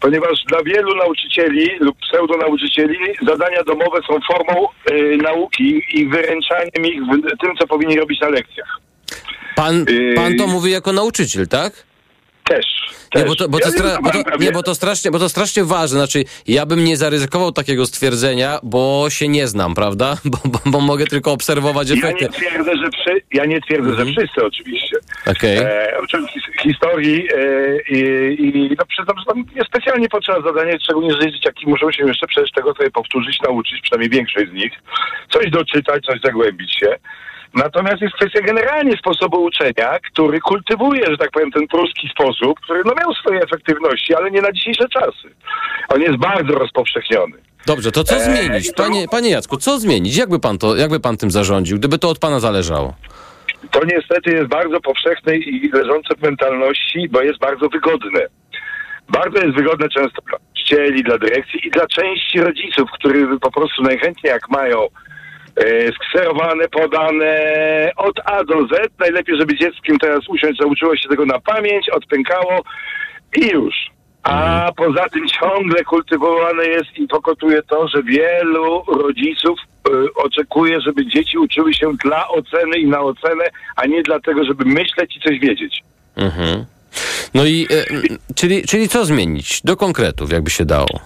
ponieważ 0.00 0.44
dla 0.48 0.62
wielu 0.62 0.94
nauczycieli 0.94 1.70
lub 1.80 1.96
pseudonauczycieli 1.98 2.98
zadania 3.26 3.62
domowe 3.64 4.00
są 4.08 4.18
formą 4.32 4.68
e, 4.68 5.16
nauki 5.16 5.82
i 5.94 6.08
wyręczaniem 6.08 6.86
ich 6.86 7.02
w 7.02 7.38
tym, 7.40 7.56
co 7.58 7.66
powinni 7.66 7.96
robić 7.96 8.20
na 8.20 8.28
lekcjach. 8.28 8.80
Pan, 9.56 9.86
pan 10.16 10.36
to 10.36 10.46
mówi 10.46 10.70
jako 10.70 10.92
nauczyciel, 10.92 11.48
tak? 11.48 11.89
Też. 12.50 12.66
Nie, 13.14 13.24
bo 13.24 13.36
to, 13.36 13.48
bo, 13.48 13.58
Ja 13.58 13.64
to 13.64 13.70
nie 13.72 13.78
stra- 13.78 14.02
bo, 14.02 14.10
to, 14.10 14.24
prawie. 14.24 14.46
nie 14.46 14.52
bo, 14.52 14.62
to 14.62 14.74
strasznie, 14.74 15.10
bo 15.10 15.18
to 15.18 15.28
strasznie 15.28 15.64
ważne. 15.64 15.98
Znaczy, 15.98 16.24
ja 16.46 16.66
bym 16.66 16.84
nie 16.84 16.96
zaryzykował 16.96 17.52
takiego 17.52 17.86
stwierdzenia, 17.86 18.58
bo 18.62 19.06
się 19.10 19.28
nie 19.28 19.46
znam, 19.46 19.74
prawda? 19.74 20.16
Bo, 20.24 20.38
bo, 20.44 20.58
bo 20.66 20.80
mogę 20.80 21.06
tylko 21.06 21.32
obserwować 21.32 21.90
Ja 21.90 21.96
efekty. 21.96 22.24
nie 22.24 22.30
twierdzę, 22.30 22.76
że, 22.76 22.90
przy, 22.90 23.22
ja 23.32 23.44
nie 23.44 23.60
twierdzę, 23.60 23.94
że 23.94 24.04
wszyscy 24.04 24.44
oczywiście. 24.44 24.96
Okej. 25.26 25.58
E, 25.58 25.92
historii 26.62 27.28
e, 27.34 27.80
i, 27.88 28.46
i 28.46 28.70
no, 28.78 28.84
przyznam, 28.88 29.18
że 29.18 29.24
tam 29.24 29.44
niespecjalnie 29.56 30.08
potrzeba 30.08 30.40
zadanie, 30.42 30.78
szczególnie, 30.84 31.12
że 31.20 31.32
dzieciaki 31.32 31.66
muszą 31.66 31.92
się 31.92 32.06
jeszcze 32.06 32.26
przecież 32.26 32.50
tego 32.52 32.74
sobie 32.74 32.90
powtórzyć, 32.90 33.38
nauczyć, 33.46 33.80
przynajmniej 33.82 34.10
większość 34.10 34.50
z 34.50 34.54
nich, 34.54 34.72
coś 35.32 35.50
doczytać, 35.50 36.04
coś 36.04 36.20
zagłębić 36.24 36.74
się. 36.80 36.96
Natomiast 37.54 38.02
jest 38.02 38.14
kwestia 38.14 38.40
generalnie 38.40 38.96
sposobu 38.96 39.42
uczenia, 39.44 39.98
który 40.12 40.40
kultywuje, 40.40 41.06
że 41.06 41.16
tak 41.16 41.30
powiem, 41.30 41.50
ten 41.50 41.68
pruski 41.68 42.08
sposób, 42.08 42.60
który 42.60 42.82
no, 42.84 42.92
miał 43.00 43.14
swoje 43.14 43.40
efektywności, 43.40 44.14
ale 44.14 44.30
nie 44.30 44.42
na 44.42 44.52
dzisiejsze 44.52 44.88
czasy. 44.88 45.34
On 45.88 46.00
jest 46.00 46.16
bardzo 46.16 46.52
rozpowszechniony. 46.52 47.36
Dobrze, 47.66 47.92
to 47.92 48.04
co 48.04 48.16
E, 48.16 48.20
zmienić? 48.20 48.72
Panie, 48.76 49.06
panie 49.10 49.30
Jacku, 49.30 49.56
co 49.56 49.78
zmienić? 49.80 50.16
Jakby 50.16 50.40
pan, 50.40 50.58
to, 50.58 50.76
jakby 50.76 51.00
pan 51.00 51.16
tym 51.16 51.30
zarządził, 51.30 51.78
gdyby 51.78 51.98
to 51.98 52.08
od 52.08 52.18
pana 52.18 52.40
zależało? 52.40 52.94
To 53.70 53.80
niestety 53.84 54.30
jest 54.30 54.48
bardzo 54.48 54.80
powszechne 54.80 55.36
i 55.36 55.70
leżące 55.72 56.14
w 56.18 56.22
mentalności, 56.22 57.08
bo 57.08 57.22
jest 57.22 57.38
bardzo 57.38 57.68
wygodne. 57.68 58.20
Bardzo 59.08 59.38
jest 59.38 59.56
wygodne 59.56 59.88
często 59.88 60.22
dla 60.26 60.38
nauczycieli, 60.70 61.02
dla 61.02 61.18
dyrekcji 61.18 61.66
i 61.66 61.70
dla 61.70 61.86
części 61.86 62.40
rodziców, 62.40 62.90
którzy 62.92 63.26
po 63.40 63.50
prostu 63.50 63.82
najchętniej 63.82 64.30
jak 64.30 64.48
mają 64.50 64.86
skserowane, 65.94 66.68
podane 66.68 67.34
od 67.96 68.20
A 68.24 68.44
do 68.44 68.66
Z. 68.66 68.98
Najlepiej, 68.98 69.36
żeby 69.38 69.58
dzieckiem 69.58 69.98
teraz 69.98 70.28
usiąść, 70.28 70.60
nauczyło 70.60 70.96
się 70.96 71.08
tego 71.08 71.26
na 71.26 71.40
pamięć, 71.40 71.88
odpękało 71.88 72.62
i 73.36 73.48
już. 73.48 73.74
A 74.22 74.72
poza 74.76 75.08
tym 75.08 75.28
ciągle 75.28 75.84
kultywowane 75.84 76.64
jest 76.64 76.98
i 76.98 77.08
pokotuje 77.08 77.62
to, 77.62 77.88
że 77.88 78.02
wielu 78.02 78.82
rodziców 78.88 79.58
e, 79.60 79.90
oczekuje, 80.14 80.80
żeby 80.80 81.06
dzieci 81.06 81.38
uczyły 81.38 81.74
się 81.74 81.92
dla 82.04 82.28
oceny 82.28 82.78
i 82.78 82.86
na 82.86 83.00
ocenę, 83.00 83.44
a 83.76 83.86
nie 83.86 84.02
dlatego, 84.02 84.44
żeby 84.44 84.64
myśleć 84.64 85.16
i 85.16 85.20
coś 85.20 85.38
wiedzieć. 85.38 85.82
Mhm. 86.16 86.64
No 87.34 87.44
i, 87.44 87.66
e, 87.70 87.90
m, 87.90 88.02
czyli, 88.34 88.62
czyli 88.62 88.88
co 88.88 89.04
zmienić? 89.04 89.60
Do 89.64 89.76
konkretów, 89.76 90.32
jakby 90.32 90.50
się 90.50 90.64
dało. 90.64 91.00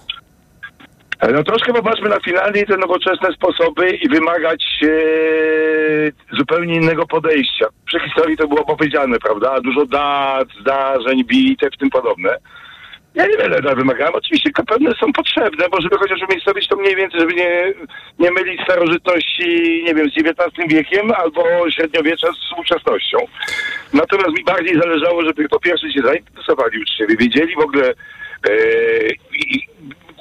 No 1.21 1.43
troszkę 1.43 1.73
popatrzmy 1.73 2.09
na 2.09 2.19
Finlandię 2.19 2.61
i 2.61 2.65
te 2.65 2.77
nowoczesne 2.77 3.33
sposoby 3.33 3.89
i 3.89 4.09
wymagać 4.09 4.65
e, 4.83 6.37
zupełnie 6.37 6.75
innego 6.75 7.07
podejścia. 7.07 7.65
Przy 7.85 7.99
historii 7.99 8.37
to 8.37 8.47
było 8.47 8.65
powiedziane, 8.65 9.17
prawda? 9.19 9.61
Dużo 9.61 9.85
dat, 9.85 10.47
zdarzeń, 10.61 11.23
bitew, 11.25 11.77
tym 11.77 11.89
podobne. 11.89 12.37
Ja 13.15 13.27
niewiele 13.27 13.61
da 13.61 13.75
wymagałem. 13.75 14.15
Oczywiście 14.15 14.49
pewne 14.67 14.91
są 14.99 15.13
potrzebne, 15.13 15.69
bo 15.69 15.81
żeby 15.81 15.97
chociaż 15.97 16.21
umiejscowić 16.29 16.67
to 16.67 16.75
mniej 16.75 16.95
więcej, 16.95 17.19
żeby 17.19 17.33
nie, 17.33 17.73
nie 18.19 18.31
mylić 18.31 18.61
starożytności, 18.61 19.83
nie 19.85 19.95
wiem, 19.95 20.09
z 20.09 20.17
XIX 20.17 20.67
wiekiem 20.69 21.11
albo 21.11 21.71
średniowiecza 21.71 22.27
z 22.31 22.37
współczesnością. 22.37 23.17
Natomiast 23.93 24.37
mi 24.37 24.43
bardziej 24.43 24.81
zależało, 24.81 25.25
żeby 25.25 25.49
po 25.49 25.59
pierwsze 25.59 25.91
się 25.91 26.01
zainteresowali 26.01 26.81
uczniowie, 26.81 27.17
wiedzieli 27.17 27.55
w 27.55 27.59
ogóle 27.59 27.89
e, 27.89 28.53
i, 29.33 29.67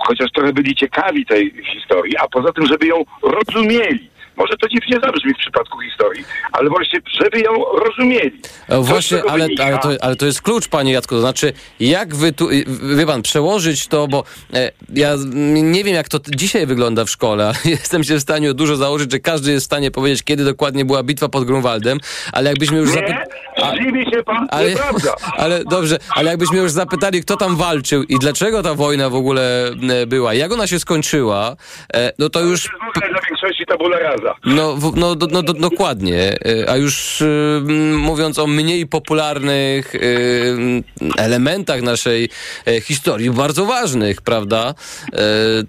chociaż 0.06 0.32
trochę 0.32 0.52
byli 0.52 0.74
ciekawi 0.74 1.26
tej 1.26 1.52
historii, 1.72 2.16
a 2.16 2.28
poza 2.28 2.52
tym, 2.52 2.66
żeby 2.66 2.86
ją 2.86 3.04
rozumieli. 3.22 4.13
Może 4.36 4.56
to 4.56 4.68
dziwnie 4.68 5.00
zabrzmi 5.00 5.34
w 5.34 5.36
przypadku 5.36 5.80
historii, 5.80 6.24
ale 6.52 6.70
właśnie, 6.70 7.00
żeby 7.20 7.40
ją 7.40 7.52
rozumieli. 7.74 8.40
E, 8.68 8.80
Właśnie, 8.80 9.22
ale, 9.28 9.48
ale, 9.64 9.78
to, 9.78 9.88
ale 10.00 10.16
to 10.16 10.26
jest 10.26 10.42
klucz, 10.42 10.68
panie 10.68 10.92
Jacku. 10.92 11.14
To 11.14 11.20
znaczy, 11.20 11.52
jak 11.80 12.14
wy 12.14 12.32
tu, 12.32 12.48
wie 12.96 13.06
pan, 13.06 13.22
przełożyć 13.22 13.88
to, 13.88 14.08
bo 14.08 14.24
e, 14.54 14.70
ja 14.94 15.14
nie 15.62 15.84
wiem, 15.84 15.94
jak 15.94 16.08
to 16.08 16.18
dzisiaj 16.28 16.66
wygląda 16.66 17.04
w 17.04 17.10
szkole. 17.10 17.52
Jestem 17.64 18.04
się 18.04 18.16
w 18.16 18.20
stanie 18.20 18.54
dużo 18.54 18.76
założyć, 18.76 19.12
że 19.12 19.18
każdy 19.18 19.52
jest 19.52 19.64
w 19.64 19.66
stanie 19.66 19.90
powiedzieć, 19.90 20.22
kiedy 20.22 20.44
dokładnie 20.44 20.84
była 20.84 21.02
bitwa 21.02 21.28
pod 21.28 21.44
Grunwaldem, 21.44 21.98
ale 22.32 22.50
jakbyśmy 22.50 22.78
już 22.78 22.88
Nie, 22.88 22.94
zapytali... 22.94 23.84
dziwi 23.84 24.10
się 24.10 24.22
pan, 24.22 24.46
Ale, 24.50 24.70
nieprawda. 24.70 25.14
ale 25.42 25.64
dobrze, 25.64 25.98
ale 26.10 26.30
jakbyśmy 26.30 26.58
już 26.58 26.70
zapytali, 26.70 27.22
kto 27.22 27.36
tam 27.36 27.56
walczył 27.56 28.02
i 28.02 28.18
dlaczego 28.18 28.62
ta 28.62 28.74
wojna 28.74 29.10
w 29.10 29.14
ogóle 29.14 29.70
była, 30.06 30.34
jak 30.34 30.52
ona 30.52 30.66
się 30.66 30.78
skończyła, 30.78 31.56
e, 31.94 32.12
no 32.18 32.28
to 32.28 32.40
już... 32.40 32.62
W 32.62 32.96
ogóle 32.96 33.10
dla 33.12 33.20
większości 33.28 33.66
tabula 33.66 33.98
rasa. 33.98 34.23
No, 34.44 34.76
w, 34.76 34.96
no, 34.96 35.14
no 35.30 35.42
do, 35.42 35.52
dokładnie. 35.54 36.36
E, 36.44 36.70
A 36.70 36.76
już 36.76 37.20
y, 37.20 37.62
mówiąc 37.98 38.38
o 38.38 38.46
mniej 38.46 38.86
popularnych 38.86 39.94
y, 39.94 40.82
elementach 41.18 41.82
naszej 41.82 42.28
e, 42.66 42.80
historii, 42.80 43.30
bardzo 43.30 43.64
ważnych, 43.66 44.22
prawda? 44.22 44.74
E, 45.12 45.18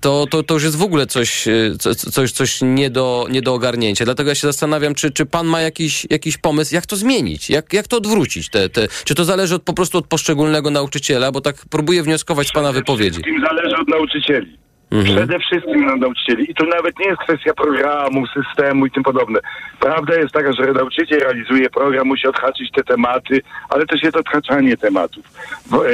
To, 0.01 0.25
to, 0.29 0.43
to 0.43 0.53
już 0.53 0.63
jest 0.63 0.75
w 0.75 0.83
ogóle 0.83 1.05
coś, 1.07 1.47
e, 1.47 1.51
co- 1.79 1.95
coś, 1.95 2.31
coś 2.31 2.59
nie, 2.61 2.89
do, 2.89 3.27
nie 3.29 3.41
do 3.41 3.53
ogarnięcia. 3.53 4.05
Dlatego 4.05 4.29
ja 4.29 4.35
się 4.35 4.47
zastanawiam, 4.47 4.95
czy, 4.95 5.11
czy 5.11 5.25
pan 5.25 5.47
ma 5.47 5.61
jakiś, 5.61 6.07
jakiś 6.09 6.37
pomysł, 6.37 6.75
jak 6.75 6.85
to 6.85 6.95
zmienić? 6.95 7.49
Jak, 7.49 7.73
jak 7.73 7.87
to 7.87 7.97
odwrócić? 7.97 8.49
Te, 8.49 8.69
te, 8.69 8.87
czy 9.05 9.15
to 9.15 9.25
zależy 9.25 9.55
od, 9.55 9.63
po 9.63 9.73
prostu 9.73 9.97
od 9.97 10.07
poszczególnego 10.07 10.69
nauczyciela? 10.69 11.31
Bo 11.31 11.41
tak 11.41 11.55
próbuję 11.69 12.03
wnioskować 12.03 12.47
z 12.47 12.51
pana 12.51 12.71
wypowiedzi. 12.71 13.11
Wszystkim 13.21 13.41
zależy 13.49 13.75
od 13.81 13.87
nauczycieli. 13.87 14.57
Mhm. 14.91 15.15
Przede 15.15 15.39
wszystkim 15.39 15.89
od 15.89 15.99
nauczycieli. 15.99 16.51
I 16.51 16.55
to 16.55 16.65
nawet 16.65 16.99
nie 16.99 17.05
jest 17.05 17.21
kwestia 17.21 17.53
programu, 17.53 18.27
systemu 18.27 18.85
i 18.85 18.91
tym 18.91 19.03
podobne. 19.03 19.39
Prawda 19.79 20.15
jest 20.15 20.33
taka, 20.33 20.53
że 20.53 20.73
nauczyciel 20.73 21.19
realizuje 21.19 21.69
program, 21.69 22.07
musi 22.07 22.27
odhaczyć 22.27 22.71
te 22.71 22.83
tematy, 22.83 23.41
ale 23.69 23.85
też 23.85 24.03
jest 24.03 24.15
odhaczanie 24.15 24.77
tematów. 24.77 25.25
Bo, 25.69 25.89
e, 25.89 25.91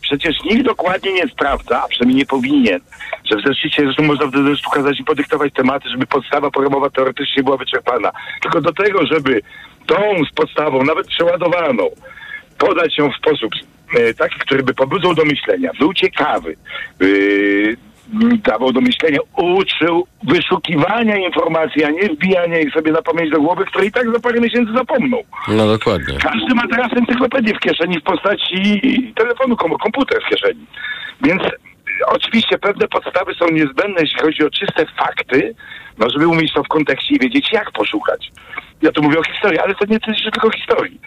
przecież 0.00 0.36
nikt 0.44 0.64
dokładnie 0.64 1.12
nie 1.12 1.28
sprawdza, 1.28 1.82
a 1.84 1.88
przynajmniej 1.88 2.16
nie 2.16 2.26
powinien, 2.26 2.80
że 3.24 3.36
w 3.36 3.46
zeszycie 3.46 3.82
zresztą 3.82 4.02
można 4.02 4.26
w 4.26 4.30
zeszytu 4.30 4.68
ukazać 4.68 5.00
i 5.00 5.04
podyktować 5.04 5.52
tematy, 5.52 5.88
żeby 5.88 6.06
podstawa 6.06 6.50
programowa 6.50 6.90
teoretycznie 6.90 7.42
była 7.42 7.56
wyczerpana. 7.56 8.12
Tylko 8.42 8.60
do 8.60 8.72
tego, 8.72 9.06
żeby 9.06 9.40
tą 9.86 9.96
z 10.30 10.34
podstawą, 10.34 10.84
nawet 10.84 11.06
przeładowaną, 11.06 11.90
podać 12.58 12.98
ją 12.98 13.10
w 13.10 13.16
sposób 13.16 13.52
e, 13.98 14.14
taki, 14.14 14.38
który 14.38 14.62
by 14.62 14.74
pobudzał 14.74 15.14
do 15.14 15.24
myślenia, 15.24 15.70
był 15.78 15.94
ciekawy, 15.94 16.56
yy, 17.00 17.76
dawał 18.44 18.72
do 18.72 18.80
myślenia, 18.80 19.18
uczył 19.36 20.06
wyszukiwania 20.22 21.16
informacji, 21.16 21.84
a 21.84 21.90
nie 21.90 22.08
wbijania 22.08 22.58
ich 22.60 22.72
sobie 22.74 22.92
na 22.92 23.02
pamięć 23.02 23.30
do 23.30 23.40
głowy, 23.40 23.64
które 23.64 23.86
i 23.86 23.92
tak 23.92 24.12
za 24.14 24.20
parę 24.20 24.40
miesięcy 24.40 24.72
zapomną. 24.72 25.16
No 25.48 25.66
dokładnie. 25.66 26.18
Każdy 26.18 26.54
ma 26.54 26.68
teraz 26.68 26.92
encyklopedię 26.92 27.54
w 27.54 27.60
kieszeni 27.60 28.00
w 28.00 28.02
postaci 28.02 29.12
telefonu, 29.16 29.56
kom- 29.56 29.78
komputer 29.78 30.22
w 30.22 30.28
kieszeni. 30.30 30.66
Więc 31.22 31.42
y, 31.42 31.50
oczywiście 32.06 32.58
pewne 32.58 32.88
podstawy 32.88 33.34
są 33.34 33.46
niezbędne, 33.52 34.00
jeśli 34.00 34.20
chodzi 34.20 34.44
o 34.44 34.50
czyste 34.50 34.86
fakty, 34.98 35.54
no 35.98 36.10
żeby 36.10 36.28
umieć 36.28 36.52
to 36.52 36.62
w 36.62 36.68
kontekście 36.68 37.14
i 37.14 37.18
wiedzieć, 37.18 37.52
jak 37.52 37.70
poszukać. 37.72 38.32
Ja 38.82 38.92
tu 38.92 39.02
mówię 39.02 39.18
o 39.18 39.24
historii, 39.32 39.58
ale 39.58 39.74
to 39.74 39.84
nie 39.88 40.00
tyczy 40.00 40.30
tylko 40.30 40.50
historii. 40.50 41.00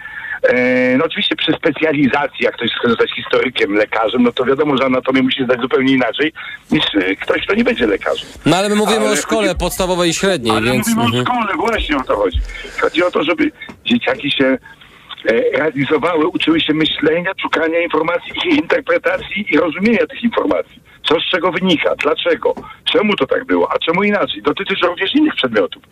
E, 0.44 0.98
no 0.98 1.06
oczywiście 1.06 1.36
przy 1.36 1.52
specjalizacji, 1.54 2.38
jak 2.46 2.54
ktoś 2.54 2.70
chce 2.72 2.90
zostać 2.90 3.12
historykiem, 3.16 3.74
lekarzem, 3.74 4.24
no 4.24 4.32
to 4.32 4.46
wiadomo, 4.46 4.78
że 4.78 4.86
anatomię 4.86 5.22
musi 5.22 5.44
zdać 5.44 5.62
zupełnie 5.62 5.94
inaczej 5.94 6.34
niż 6.72 6.84
e, 6.96 7.16
ktoś, 7.16 7.42
kto 7.46 7.56
nie 7.56 7.64
będzie 7.64 7.88
lekarzem. 7.88 8.28
No 8.46 8.56
ale 8.58 8.70
my 8.70 8.76
mówimy 8.76 9.00
Ale 9.00 9.12
o 9.12 9.16
szkole 9.16 9.48
chodzi- 9.48 9.60
podstawowej 9.60 10.10
i 10.10 10.14
średniej, 10.14 10.52
Ale 10.58 10.72
więc... 10.72 10.88
mówimy 10.88 11.04
mhm. 11.18 11.24
o 11.24 11.26
szkole, 11.42 11.54
właśnie 11.58 11.98
o 11.98 12.04
to 12.04 12.16
chodzi. 12.16 12.40
Chodzi 12.82 13.04
o 13.04 13.12
to, 13.12 13.24
żeby 13.24 13.52
dzieciaki 13.86 14.32
się 14.32 14.46
e, 14.46 15.58
realizowały, 15.58 16.28
uczyły 16.28 16.62
się 16.62 16.74
myślenia, 16.74 17.32
szukania 17.42 17.80
informacji, 17.80 18.32
interpretacji 18.50 19.46
i 19.50 19.58
rozumienia 19.58 20.08
tych 20.08 20.24
informacji. 20.24 20.84
Co 21.10 21.20
z 21.20 21.30
czego 21.32 21.52
wynika, 21.52 21.96
dlaczego, 21.96 22.54
czemu 22.92 23.16
to 23.16 23.26
tak 23.28 23.46
było, 23.46 23.72
a 23.72 23.80
czemu 23.80 24.04
inaczej. 24.04 24.42
Dotyczy 24.42 24.74
to 24.82 24.88
również 24.88 25.16
innych 25.16 25.36
przedmiotów. 25.36 25.84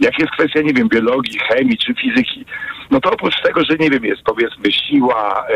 Jak 0.00 0.18
jest 0.18 0.32
kwestia, 0.32 0.60
nie 0.60 0.72
wiem, 0.72 0.88
biologii, 0.88 1.38
chemii 1.38 1.78
czy 1.78 1.94
fizyki, 1.94 2.44
no 2.90 3.00
to 3.00 3.10
oprócz 3.12 3.42
tego, 3.42 3.60
że 3.64 3.76
nie 3.76 3.90
wiem, 3.90 4.04
jest 4.04 4.22
powiedzmy 4.22 4.72
siła, 4.72 5.46
e, 5.48 5.54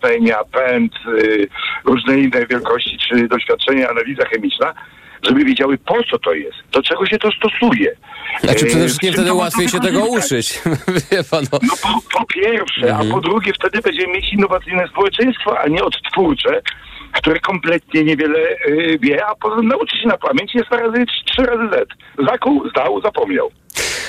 penia, 0.00 0.36
pęd, 0.52 0.92
e, 0.94 1.90
różne 1.90 2.18
inne 2.18 2.46
wielkości 2.46 2.98
czy 3.08 3.28
doświadczenia, 3.28 3.88
analiza 3.88 4.24
chemiczna, 4.26 4.74
żeby 5.22 5.44
wiedziały 5.44 5.78
po 5.78 6.02
co 6.10 6.18
to 6.18 6.34
jest, 6.34 6.56
do 6.72 6.82
czego 6.82 7.06
się 7.06 7.18
to 7.18 7.30
stosuje. 7.32 7.96
Znaczy 8.40 8.66
przede 8.66 8.84
E, 8.84 8.86
wszystkim 8.86 9.12
wtedy 9.12 9.32
łatwiej 9.32 9.68
się 9.68 9.80
tego 9.80 10.04
uczyć. 10.06 10.46
No. 11.32 11.58
No 11.62 11.74
po, 11.82 12.18
po 12.18 12.24
pierwsze, 12.26 12.86
Mhm. 12.90 13.10
a 13.10 13.14
po 13.14 13.20
drugie 13.20 13.52
wtedy 13.52 13.80
będziemy 13.80 14.12
mieć 14.12 14.32
innowacyjne 14.32 14.88
społeczeństwo, 14.88 15.58
a 15.60 15.68
nie 15.68 15.84
odtwórcze, 15.84 16.62
które 17.16 17.40
kompletnie 17.40 18.04
niewiele 18.04 18.38
y, 18.68 18.98
wie, 19.02 19.26
a 19.26 19.34
poza 19.34 19.56
tym 19.56 19.68
nauczy 19.68 19.96
się 20.02 20.08
na 20.08 20.16
pamięć 20.18 20.54
jest 20.54 20.70
razy, 20.70 21.04
trzy 21.26 21.42
razy 21.42 21.68
Z. 21.72 21.88
Zakuł, 22.28 22.68
zdał, 22.70 23.00
zapomniał. 23.02 23.50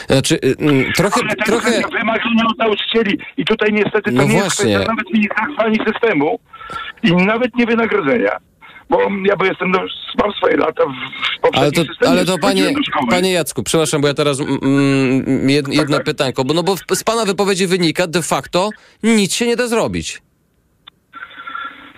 Znaczy, 0.10 0.40
trochę, 0.96 1.22
Ale 1.24 1.36
trochę... 1.36 1.82
są 1.82 1.90
wymagania 1.90 2.44
od 2.52 2.58
nauczycieli 2.58 3.20
i 3.38 3.46
tutaj 3.46 3.74
niestety 3.74 4.12
to 4.12 4.18
No 4.18 4.24
nie 4.24 4.34
jest 4.34 4.40
właśnie. 4.46 4.76
kwestia 4.76 4.92
nawet 4.94 5.14
ministerstwa 5.14 5.64
ani 5.64 5.78
systemu 5.92 6.40
i 7.04 7.14
nawet 7.14 7.56
nie 7.56 7.66
wynagrodzenia. 7.66 8.32
Bo 8.90 9.00
ja 9.26 9.36
bo 9.36 9.46
jestem, 9.46 9.72
no, 9.72 9.80
mam 10.24 10.32
swoje 10.34 10.58
lata 10.58 10.84
w, 10.86 11.58
Ale 11.58 11.72
to, 11.72 11.82
ale 12.08 12.26
to 12.26 12.38
panie, 12.38 12.74
panie 13.10 13.32
Jacku, 13.32 13.64
przepraszam, 13.64 14.02
bo 14.02 14.08
ja 14.08 14.14
teraz 14.14 14.40
mm, 14.40 14.60
mm, 14.64 15.50
jed, 15.50 15.68
jedno 15.68 16.00
pytanko, 16.00 16.44
bo, 16.46 16.54
no 16.54 16.64
bo 16.64 16.76
w- 16.76 16.84
z 16.94 17.04
pana 17.04 17.26
wypowiedzi 17.26 17.68
wynika 17.68 18.08
de 18.08 18.22
facto 18.22 18.70
nic 19.04 19.34
się 19.34 19.48
nie 19.48 19.56
da 19.56 19.68
zrobić. 19.68 20.22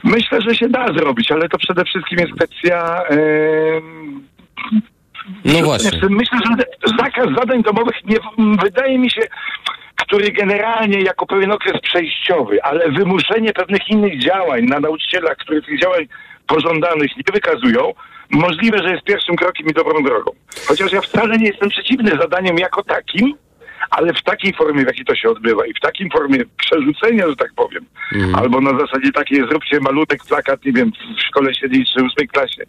Myślę, 0.04 0.42
że 0.42 0.56
się 0.56 0.70
da 0.70 0.88
zrobić, 0.94 1.32
ale 1.32 1.50
to 1.50 1.58
przede 1.58 1.86
wszystkim 1.86 2.20
jest 2.20 2.34
kwestia. 2.34 3.04
em, 3.10 4.24
No 5.46 5.60
właśnie. 5.64 5.90
Znaczy, 5.90 6.08
Myślę, 6.10 6.38
że 6.48 6.64
zakaz 6.98 7.26
zadań 7.40 7.64
domowych 7.64 7.96
nie 8.06 8.18
wydaje 8.64 9.00
mi 9.00 9.12
się, 9.12 9.22
który 9.96 10.32
generalnie 10.32 11.02
jako 11.02 11.26
pewien 11.26 11.52
okres 11.52 11.82
przejściowy, 11.82 12.64
ale 12.64 12.92
wymuszenie 12.92 13.54
pewnych 13.54 13.90
innych 13.90 14.22
działań 14.24 14.64
na 14.66 14.80
nauczycielach, 14.80 15.38
które 15.38 15.62
tych 15.62 15.82
działań 15.82 16.08
pożądanych 16.48 17.18
nie 17.18 17.34
wykazują, 17.34 17.94
możliwe, 18.30 18.78
że 18.78 18.92
jest 18.92 19.04
pierwszym 19.04 19.36
krokiem 19.36 19.68
i 19.68 19.74
dobrą 19.74 20.04
drogą. 20.04 20.32
Chociaż 20.68 20.92
ja 20.92 21.02
wcale 21.02 21.38
nie 21.38 21.48
jestem 21.48 21.70
przeciwny 21.70 22.12
zadaniom 22.22 22.58
jako 22.58 22.84
takim, 22.84 23.34
ale 23.90 24.14
w 24.14 24.22
takiej 24.24 24.54
formie, 24.54 24.84
w 24.84 24.88
jakiej 24.88 25.06
to 25.06 25.16
się 25.16 25.30
odbywa 25.30 25.66
i 25.66 25.74
w 25.74 25.80
takiej 25.80 26.10
formie 26.10 26.40
przerzucenia, 26.58 27.30
że 27.30 27.36
tak 27.36 27.54
powiem, 27.56 27.86
albo 28.34 28.62
na 28.62 28.80
zasadzie 28.80 29.12
takiej 29.12 29.48
zróbcie 29.50 29.80
malutek 29.80 30.24
plakat, 30.24 30.66
nie 30.66 30.72
wiem, 30.72 30.92
w 31.18 31.22
szkole 31.22 31.56
średniej 31.56 31.86
czy 31.86 32.04
ósmej 32.04 32.28
klasie. 32.28 32.64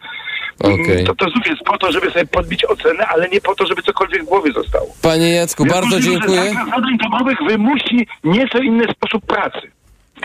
Okej. 0.59 1.05
To, 1.05 1.15
to 1.15 1.29
znów 1.29 1.47
jest 1.47 1.61
po 1.61 1.77
to, 1.77 1.91
żeby 1.91 2.11
sobie 2.11 2.25
podbić 2.25 2.65
ocenę, 2.65 3.05
ale 3.07 3.29
nie 3.29 3.41
po 3.41 3.55
to, 3.55 3.65
żeby 3.65 3.81
cokolwiek 3.81 4.23
w 4.23 4.25
głowie 4.25 4.51
zostało. 4.51 4.87
Panie 5.01 5.29
Jacku, 5.31 5.63
Więc 5.63 5.73
bardzo 5.73 5.99
dziękuję. 5.99 6.43
Zakaz 6.43 6.69
zadań 6.69 6.97
domowych 6.97 7.37
wymusi 7.47 8.07
nieco 8.23 8.59
inny 8.59 8.85
sposób 8.93 9.25
pracy. 9.25 9.71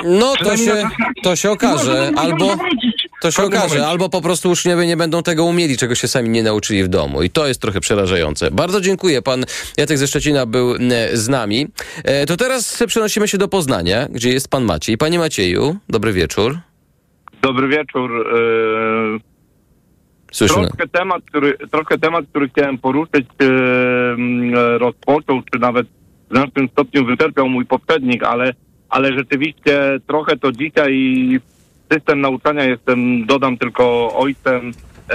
No 0.05 0.35
to 0.37 0.57
się, 0.57 0.67
na 0.67 0.75
zasadzie. 0.75 0.95
to 1.23 1.37
się 1.37 1.51
okaże, 1.51 2.11
albo 2.17 2.47
zawrócić 2.47 3.06
to 3.21 3.31
się 3.31 3.43
okaże, 3.43 3.65
momencie. 3.69 3.87
albo 3.87 4.09
po 4.09 4.21
prostu 4.23 4.51
uczniowie 4.51 4.87
nie 4.87 4.97
będą 4.97 5.23
tego 5.23 5.45
umieli, 5.45 5.77
czego 5.77 5.95
się 5.95 6.09
sami 6.09 6.29
nie 6.29 6.43
nauczyli 6.43 6.85
w 6.85 6.89
domu. 6.89 7.23
I 7.23 7.31
to 7.31 7.47
jest 7.47 7.61
trochę 7.63 7.81
przerażające. 7.81 8.51
Bardzo 8.51 8.81
dziękuję. 8.81 9.23
Pan 9.23 9.45
Jacek 9.77 9.99
ze 9.99 10.07
Szczecina 10.07 10.47
był 10.47 10.75
e, 10.75 11.17
z 11.17 11.29
nami. 11.29 11.67
E, 12.05 12.27
To 12.27 12.37
teraz 12.37 12.83
przenosimy 12.87 13.29
się 13.29 13.39
do 13.39 13.49
Poznania, 13.49 14.07
gdzie 14.11 14.31
jest 14.33 14.49
pan 14.49 14.65
Maciej. 14.65 14.99
Panie 14.99 15.19
Macieju, 15.19 15.77
dobry 15.89 16.13
wieczór. 16.13 16.59
Dobry 17.43 17.69
wieczór. 17.69 18.11
e, 18.37 19.37
Słyszymy. 20.33 20.67
Troszkę 20.69 20.89
temat, 20.89 21.23
który, 21.29 21.59
troszkę 21.71 21.99
temat, 21.99 22.25
który 22.31 22.49
chciałem 22.49 22.79
poruszyć, 22.79 23.27
rozpoczął, 24.79 25.43
czy 25.53 25.59
nawet 25.59 25.87
w 26.31 26.35
znacznym 26.37 26.69
stopniu 26.69 27.05
wyczerpiał 27.07 27.49
mój 27.49 27.67
poprzednik, 27.67 28.23
ale, 28.25 28.55
ale 28.89 29.13
rzeczywiście 29.19 29.81
trochę 30.07 30.37
to 30.37 30.53
dzisiaj 30.53 30.93
system 31.93 32.21
nauczania 32.21 32.65
jestem, 32.65 33.27
dodam 33.27 33.59
tylko 33.59 34.15
ojcem 34.17 34.71
e, 35.11 35.15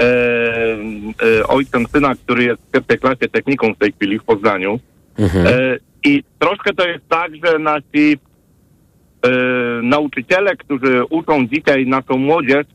e, 1.40 1.48
ojcem 1.48 1.86
syna, 1.88 2.16
który 2.16 2.44
jest 2.44 2.62
w 2.62 2.72
pierwszej 2.72 3.00
klasie 3.00 3.30
techniką 3.32 3.74
w 3.74 3.78
tej 3.78 3.92
chwili 3.92 4.20
w 4.20 4.24
Poznaniu. 4.24 4.80
Mhm. 5.20 5.48
E, 5.48 5.78
I 6.04 6.24
troszkę 6.40 6.74
to 6.74 6.88
jest 6.88 7.10
tak, 7.10 7.32
że 7.46 7.60
nasi 7.60 8.18
e, 9.22 9.30
nauczyciele, 9.84 10.56
którzy 10.56 11.04
uczą 11.10 11.48
dzisiaj 11.48 11.88
naszą 11.88 12.18
młodzież, 12.18 12.66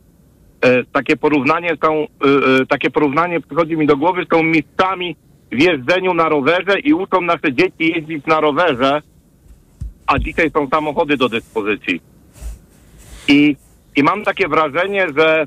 e, 0.61 0.84
takie 0.84 1.16
porównanie 1.16 1.76
są, 1.84 1.94
e, 2.03 2.66
takie 2.66 2.90
porównanie 2.90 3.40
przychodzi 3.40 3.76
mi 3.76 3.86
do 3.86 3.97
głowy, 3.97 4.26
są 4.32 4.42
mistrzami 4.42 5.16
w 5.53 5.62
jeżdżeniu 5.62 6.14
na 6.14 6.28
rowerze 6.28 6.80
i 6.80 6.92
uczą 6.92 7.20
nasze 7.20 7.53
dzieci 7.53 7.92
jeździć 7.97 8.26
na 8.26 8.40
rowerze, 8.40 9.03
a 10.07 10.18
dzisiaj 10.18 10.51
są 10.51 10.68
samochody 10.68 11.16
do 11.16 11.28
dyspozycji. 11.28 12.01
I, 13.28 13.57
i 13.97 14.03
mam 14.03 14.24
takie 14.24 14.49
wrażenie, 14.49 15.07
że 15.16 15.47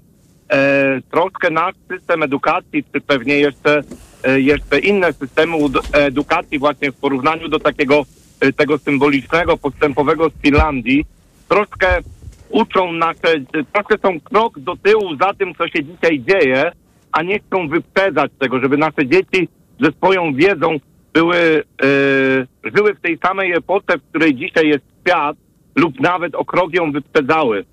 e, 0.49 1.01
troszkę 1.11 1.49
nasz 1.49 1.75
system 1.91 2.23
edukacji, 2.23 2.83
czy 2.93 3.01
pewnie 3.01 3.39
jeszcze, 3.39 3.81
e, 4.23 4.41
jeszcze 4.41 4.79
inne 4.79 5.13
systemy 5.13 5.57
edukacji 5.93 6.59
właśnie 6.59 6.91
w 6.91 6.95
porównaniu 6.95 7.47
do 7.47 7.59
takiego 7.59 8.03
e, 8.39 8.53
tego 8.53 8.77
symbolicznego, 8.77 9.57
postępowego 9.57 10.29
z 10.29 10.41
Finlandii, 10.41 11.05
troszkę 11.49 11.87
uczą 12.49 12.91
nasze, 12.91 13.41
troszkę 13.73 13.97
są 13.97 14.19
krok 14.19 14.59
do 14.59 14.75
tyłu 14.75 15.15
za 15.21 15.33
tym, 15.33 15.55
co 15.55 15.67
się 15.67 15.83
dzisiaj 15.83 16.23
dzieje, 16.23 16.71
a 17.11 17.21
nie 17.23 17.39
chcą 17.39 17.67
wyprzedzać 17.67 18.31
tego, 18.39 18.59
żeby 18.59 18.77
nasze 18.77 19.07
dzieci 19.07 19.47
ze 19.79 19.91
swoją 19.91 20.33
wiedzą 20.33 20.77
były, 21.13 21.63
e, 21.83 22.71
żyły 22.75 22.93
w 22.93 23.01
tej 23.01 23.17
samej 23.17 23.53
epoce, 23.53 23.97
w 23.97 24.09
której 24.09 24.35
dzisiaj 24.35 24.67
jest 24.67 24.85
świat, 25.01 25.37
lub 25.75 25.99
nawet 25.99 26.35
o 26.35 26.45
krok 26.45 26.73
ją 26.73 26.91
wyprzedzały. 26.91 27.65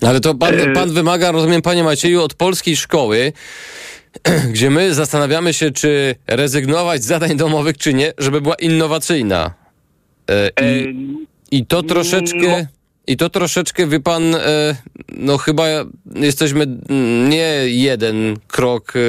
Ale 0.00 0.20
to 0.20 0.34
pan, 0.34 0.54
E, 0.54 0.72
pan 0.72 0.90
wymaga, 0.90 1.32
rozumiem, 1.32 1.62
panie 1.62 1.84
Macieju, 1.84 2.22
od 2.22 2.34
polskiej 2.34 2.76
szkoły, 2.76 3.32
gdzie 4.52 4.70
my 4.70 4.94
zastanawiamy 4.94 5.54
się, 5.54 5.70
czy 5.70 6.14
rezygnować 6.26 7.02
z 7.02 7.06
zadań 7.06 7.36
domowych, 7.36 7.78
czy 7.78 7.94
nie, 7.94 8.12
żeby 8.18 8.40
była 8.40 8.54
innowacyjna. 8.54 9.54
E, 10.30 10.50
I, 10.64 10.94
i 11.50 11.66
to 11.66 11.82
troszeczkę. 11.82 12.66
I 13.06 13.16
to 13.16 13.30
troszeczkę, 13.30 13.86
wie 13.86 14.00
pan, 14.00 14.34
e, 14.34 14.76
no 15.08 15.38
chyba 15.38 15.64
jesteśmy 16.14 16.66
nie 17.28 17.54
jeden 17.66 18.36
krok 18.48 18.92
e, 18.96 19.00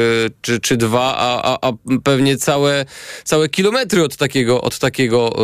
czy, 0.41 0.59
czy 0.59 0.77
dwa, 0.77 1.15
a, 1.17 1.43
a, 1.43 1.67
a 1.69 1.73
pewnie 2.03 2.37
całe, 2.37 2.85
całe 3.23 3.49
kilometry 3.49 4.03
od 4.03 4.15
takiego, 4.15 4.61
od 4.61 4.79
takiego, 4.79 5.35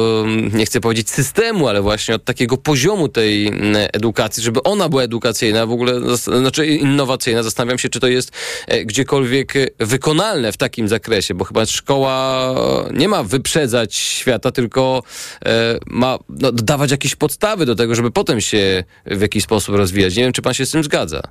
nie 0.54 0.66
chcę 0.66 0.82
powiedzieć 0.82 1.10
systemu, 1.10 1.68
ale 1.68 1.82
właśnie 1.82 2.16
od 2.16 2.24
takiego 2.24 2.58
poziomu 2.58 3.10
tej 3.10 3.52
edukacji, 3.94 4.44
żeby 4.44 4.64
ona 4.64 4.90
była 4.90 5.04
edukacyjna, 5.04 5.66
w 5.66 5.72
ogóle, 5.72 6.18
znaczy 6.18 6.68
innowacyjna. 6.68 7.44
Zastanawiam 7.44 7.80
się, 7.80 7.90
czy 7.90 8.00
to 8.00 8.08
jest 8.08 8.32
e, 8.68 8.86
gdziekolwiek 8.86 9.54
wykonalne 9.80 10.52
w 10.52 10.58
takim 10.58 10.88
zakresie, 10.88 11.34
bo 11.34 11.46
chyba 11.46 11.66
szkoła 11.66 12.56
nie 12.94 13.08
ma 13.08 13.24
wyprzedzać 13.24 13.96
świata, 13.96 14.52
tylko 14.52 15.04
ma 15.86 16.20
no, 16.30 16.52
dawać 16.52 16.92
jakieś 16.92 17.16
podstawy 17.16 17.66
do 17.66 17.76
tego, 17.76 17.96
żeby 17.96 18.12
potem 18.12 18.42
się 18.48 18.84
w 19.06 19.22
jakiś 19.22 19.44
sposób 19.44 19.76
rozwijać. 19.76 20.18
Nie 20.18 20.24
wiem, 20.24 20.34
czy 20.34 20.42
pan 20.42 20.54
się 20.54 20.66
z 20.66 20.72
tym 20.72 20.84
zgadza. 20.84 21.22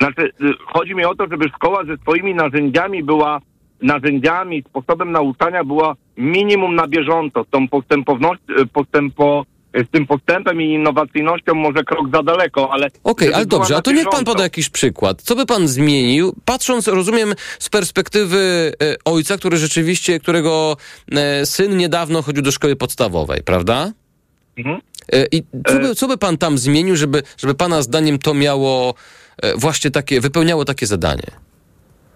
Znaczy, 0.00 0.22
y, 0.22 0.54
chodzi 0.72 0.94
mi 0.94 1.04
o 1.04 1.14
to, 1.14 1.26
żeby 1.30 1.48
szkoła 1.48 1.84
ze 1.84 1.96
swoimi 1.96 2.34
narzędziami 2.34 3.02
była, 3.02 3.40
narzędziami, 3.82 4.62
sposobem 4.68 5.12
nauczania 5.12 5.64
była 5.64 5.94
minimum 6.16 6.74
na 6.74 6.88
bieżąco. 6.88 7.44
Z 7.44 7.50
tą 7.50 7.68
postępownością, 7.68 8.44
postępo, 8.72 9.44
z 9.74 9.90
tym 9.90 10.06
postępem 10.06 10.62
i 10.62 10.74
innowacyjnością 10.74 11.54
może 11.54 11.84
krok 11.84 12.06
za 12.14 12.22
daleko, 12.22 12.72
ale... 12.72 12.88
Okej, 13.04 13.26
żeby 13.26 13.36
ale 13.36 13.46
dobrze, 13.46 13.76
a 13.76 13.82
to 13.82 13.92
niech 13.92 14.08
pan 14.08 14.24
poda 14.24 14.42
jakiś 14.42 14.68
przykład. 14.68 15.22
Co 15.22 15.36
by 15.36 15.46
pan 15.46 15.68
zmienił, 15.68 16.34
patrząc, 16.44 16.88
rozumiem, 16.88 17.34
z 17.58 17.68
perspektywy 17.68 18.72
e, 18.82 18.96
ojca, 19.04 19.36
który 19.36 19.56
rzeczywiście, 19.56 20.20
którego 20.20 20.76
e, 21.12 21.46
syn 21.46 21.76
niedawno 21.76 22.22
chodził 22.22 22.42
do 22.42 22.52
szkoły 22.52 22.76
podstawowej, 22.76 23.42
prawda? 23.42 23.92
Mhm. 24.58 24.80
E, 25.12 25.26
I 25.32 25.42
co 25.66 25.78
by, 25.78 25.94
co 25.94 26.08
by 26.08 26.18
pan 26.18 26.38
tam 26.38 26.58
zmienił, 26.58 26.96
żeby, 26.96 27.22
żeby 27.36 27.54
pana 27.54 27.82
zdaniem 27.82 28.18
to 28.18 28.34
miało 28.34 28.94
e, 29.42 29.56
właśnie 29.56 29.90
takie, 29.90 30.20
wypełniało 30.20 30.64
takie 30.64 30.86
zadanie? 30.86 31.26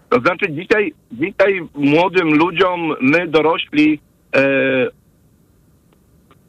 To 0.09 0.21
znaczy 0.21 0.53
dzisiaj, 0.53 0.95
dzisiaj 1.13 1.61
młodym 1.75 2.35
ludziom, 2.35 2.95
my 3.01 3.27
dorośli, 3.27 4.01
e, 4.37 4.41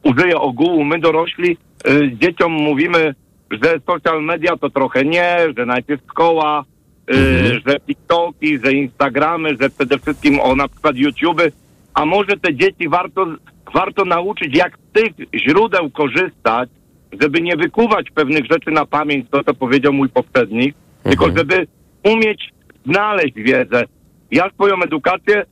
użyję 0.04 0.38
ogółu, 0.38 0.84
my 0.84 1.00
dorośli 1.00 1.58
e, 1.86 2.18
dzieciom 2.18 2.52
mówimy, 2.52 3.16
że 3.52 3.80
social 3.88 4.24
media 4.24 4.58
to 4.58 4.70
trochę 4.70 5.06
nie, 5.06 5.38
że 5.58 5.66
najpierw 5.66 6.02
szkoła, 6.12 6.66
e, 7.10 7.16
że 7.68 7.80
TikToki, 7.80 8.60
że 8.66 8.74
Instagramy, 8.74 9.50
że 9.62 9.70
przede 9.70 10.00
wszystkim 10.00 10.40
o 10.40 10.56
na 10.56 10.68
przykład 10.68 10.96
YouTube, 10.96 11.42
a 11.94 12.06
może 12.06 12.38
te 12.42 12.56
dzieci 12.56 12.90
warto, 12.90 13.28
warto 13.74 14.06
nauczyć, 14.06 14.58
jak 14.58 14.78
z 14.78 14.94
tych 14.94 15.28
źródeł 15.36 15.90
korzystać, 15.90 16.70
żeby 17.22 17.42
nie 17.42 17.58
wykuwać 17.58 18.12
pewnych 18.16 18.46
rzeczy 18.46 18.72
na 18.72 18.86
pamięć, 18.86 19.26
to 19.32 19.44
co 19.44 19.54
powiedział 19.54 19.94
mój 19.94 20.10
poprzednik, 20.10 20.76
tylko 21.04 21.26
żeby 21.38 21.68
umieć 22.04 22.50
znaleźć 22.86 23.34
wiedzę. 23.36 23.84
Ja 24.32 24.50
swoją 24.50 24.82
edukację 24.84 25.46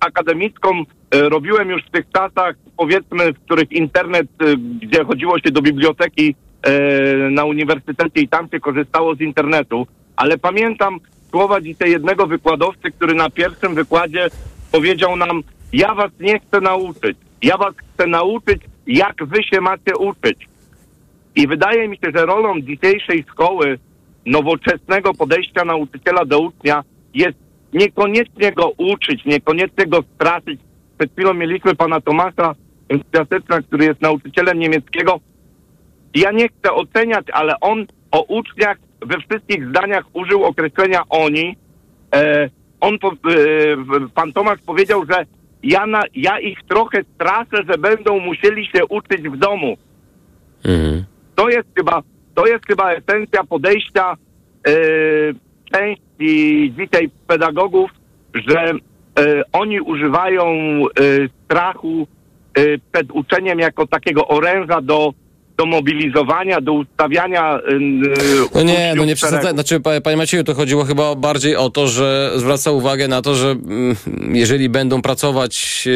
akademicką 0.00 0.70
e, 1.10 1.28
robiłem 1.28 1.70
już 1.70 1.82
w 1.82 1.90
tych 1.90 2.04
czasach, 2.10 2.56
powiedzmy, 2.76 3.32
w 3.32 3.40
których 3.40 3.72
internet, 3.72 4.26
e, 4.40 4.56
gdzie 4.56 5.04
chodziło 5.04 5.38
się 5.38 5.50
do 5.50 5.62
biblioteki 5.62 6.34
e, 6.62 7.30
na 7.30 7.44
uniwersytecie 7.44 8.20
i 8.20 8.28
tam 8.28 8.48
się 8.50 8.60
korzystało 8.60 9.14
z 9.14 9.20
internetu, 9.20 9.86
ale 10.16 10.38
pamiętam 10.38 11.00
słowa 11.30 11.60
dzisiaj 11.60 11.90
jednego 11.90 12.26
wykładowcy, 12.26 12.90
który 12.90 13.14
na 13.14 13.30
pierwszym 13.30 13.74
wykładzie 13.74 14.28
powiedział 14.72 15.16
nam, 15.16 15.42
ja 15.72 15.94
was 15.94 16.10
nie 16.20 16.40
chcę 16.40 16.60
nauczyć, 16.60 17.16
ja 17.44 17.56
was 17.56 17.74
chcę 17.76 18.06
nauczyć, 18.06 18.62
jak 18.86 19.26
wy 19.26 19.42
się 19.42 19.60
macie 19.60 19.96
uczyć. 19.98 20.48
I 21.36 21.46
wydaje 21.46 21.88
mi 21.88 21.96
się, 21.96 22.10
że 22.14 22.26
rolą 22.26 22.60
dzisiejszej 22.60 23.24
szkoły, 23.30 23.78
nowoczesnego 24.26 25.14
podejścia 25.14 25.64
nauczyciela 25.64 26.24
do 26.24 26.38
ucznia 26.38 26.84
jest 27.14 27.38
niekoniecznie 27.72 28.52
go 28.52 28.72
uczyć, 28.76 29.24
niekoniecznie 29.24 29.86
go 29.86 29.98
straszyć. 30.14 30.60
Przed 30.98 31.12
chwilą 31.12 31.34
mieliśmy 31.34 31.74
pana 31.74 32.00
Tomasza 32.00 32.54
Piaseczna, 33.10 33.62
który 33.62 33.84
jest 33.84 34.02
nauczycielem 34.02 34.58
niemieckiego. 34.58 35.20
Ja 36.14 36.30
nie 36.30 36.48
chcę 36.48 36.72
oceniać, 36.72 37.26
ale 37.32 37.60
on 37.60 37.86
o 38.10 38.22
uczniach 38.22 38.78
we 39.00 39.18
wszystkich 39.18 39.68
zdaniach 39.68 40.04
użył 40.12 40.44
określenia 40.44 41.02
oni. 41.08 41.56
E, 42.14 42.50
on, 42.80 42.94
e, 42.94 42.98
pan 44.14 44.32
Tomasz 44.32 44.58
powiedział, 44.66 45.04
że 45.10 45.26
ja, 45.64 45.86
na, 45.86 46.02
ja 46.14 46.40
ich 46.40 46.58
trochę 46.68 47.04
straszę, 47.14 47.62
że 47.68 47.78
będą 47.78 48.20
musieli 48.20 48.66
się 48.66 48.86
uczyć 48.86 49.28
w 49.28 49.36
domu. 49.36 49.76
To 51.34 51.48
jest 51.48 51.68
chyba, 51.76 52.02
to 52.34 52.46
jest 52.46 52.66
chyba 52.66 52.92
esencja 52.92 53.44
podejścia 53.44 54.16
e, 54.66 54.72
części 55.72 56.72
dzisiaj 56.78 57.10
pedagogów, 57.26 57.90
że 58.34 58.60
e, 58.60 58.74
oni 59.52 59.80
używają 59.80 60.44
e, 60.46 60.84
strachu 61.44 62.06
przed 62.92 63.10
uczeniem 63.12 63.58
jako 63.58 63.86
takiego 63.86 64.28
oręża 64.28 64.80
do, 64.80 65.14
do 65.56 65.66
mobilizowania, 65.66 66.60
do 66.60 66.72
ustawiania. 66.72 67.58
e, 67.58 67.78
No 68.54 68.62
nie, 68.62 68.94
no 68.96 69.04
nie 69.04 69.14
przesadzaj. 69.14 69.52
Znaczy, 69.52 69.80
pa- 69.80 70.00
panie 70.00 70.16
Macieju, 70.16 70.44
to 70.44 70.54
chodziło 70.54 70.84
chyba 70.84 71.14
bardziej 71.14 71.56
o 71.56 71.70
to, 71.70 71.88
że 71.88 72.32
zwraca 72.36 72.70
uwagę 72.70 73.08
na 73.08 73.22
to, 73.22 73.34
że 73.34 73.50
mm, 73.50 73.96
jeżeli 74.32 74.68
będą 74.68 75.02
pracować 75.02 75.84
e, 75.86 75.90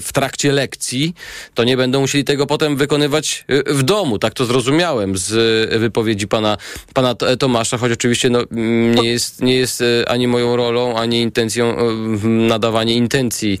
w 0.00 0.08
trakcie 0.12 0.52
lekcji, 0.52 1.14
to 1.54 1.64
nie 1.64 1.76
będą 1.76 2.00
musieli 2.00 2.24
tego 2.24 2.46
potem 2.46 2.76
wykonywać 2.76 3.44
e, 3.48 3.74
w 3.74 3.82
domu. 3.82 4.18
Tak 4.18 4.34
to 4.34 4.44
zrozumiałem 4.44 5.16
z 5.18 5.32
e, 5.72 5.78
wypowiedzi 5.78 6.28
pana, 6.28 6.56
pana 6.94 7.14
Tomasza, 7.14 7.78
choć 7.78 7.92
oczywiście 7.92 8.30
no, 8.30 8.42
mm, 8.52 8.94
nie, 8.94 9.08
jest, 9.08 9.42
nie 9.42 9.54
jest 9.54 9.84
ani 10.08 10.26
moją 10.28 10.56
rolą, 10.56 10.96
ani 10.96 11.20
intencją 11.22 11.76
nadawanie 12.24 12.94
intencji 12.94 13.58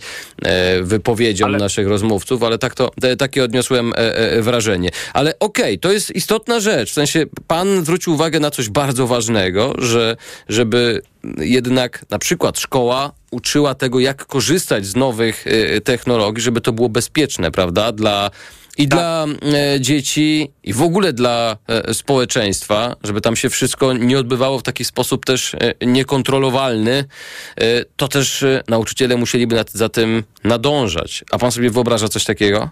wypowiedziom 0.82 1.56
naszych 1.56 1.88
rozmówców, 1.88 2.42
ale 2.42 2.58
tak 2.58 2.74
to, 2.74 2.90
takie 3.18 3.44
odniosłem 3.44 3.92
e, 3.92 4.16
e, 4.16 4.42
wrażenie. 4.42 4.88
Ale 5.20 5.38
okej, 5.38 5.78
to 5.78 5.92
jest 5.92 6.10
istotna 6.10 6.60
rzecz. 6.60 6.90
W 6.90 6.94
sensie 6.94 7.26
pan 7.46 7.84
zwrócił 7.84 8.12
uwagę 8.12 8.40
na 8.40 8.50
coś 8.50 8.68
bardzo 8.68 9.06
ważnego, 9.06 9.74
że 9.78 10.16
żeby 10.48 11.02
jednak 11.38 12.04
na 12.10 12.18
przykład 12.18 12.58
szkoła 12.58 13.12
uczyła 13.30 13.74
tego, 13.74 14.00
jak 14.00 14.26
korzystać 14.26 14.86
z 14.86 14.96
nowych 14.96 15.44
e, 15.46 15.80
technologii, 15.80 16.42
żeby 16.42 16.60
to 16.60 16.72
było 16.72 16.88
bezpieczne, 16.88 17.50
prawda? 17.50 17.92
Dla 17.92 18.30
i 18.78 18.88
dla 18.88 19.26
e, 19.42 19.80
dzieci, 19.80 20.50
i 20.64 20.72
w 20.72 20.82
ogóle 20.82 21.12
dla 21.12 21.56
e, 21.68 21.94
społeczeństwa, 21.94 22.96
żeby 23.04 23.20
tam 23.20 23.36
się 23.36 23.50
wszystko 23.50 23.92
nie 23.92 24.18
odbywało 24.18 24.58
w 24.58 24.62
taki 24.62 24.84
sposób 24.84 25.24
też 25.24 25.54
e, 25.54 25.86
niekontrolowalny, 25.86 27.04
to 27.96 28.08
też 28.08 28.44
nauczyciele 28.68 29.16
musieliby 29.16 29.54
nad, 29.56 29.70
za 29.72 29.88
tym 29.88 30.22
nadążać. 30.44 31.24
A 31.30 31.38
pan 31.38 31.52
sobie 31.52 31.70
wyobraża 31.70 32.08
coś 32.08 32.24
takiego? 32.24 32.70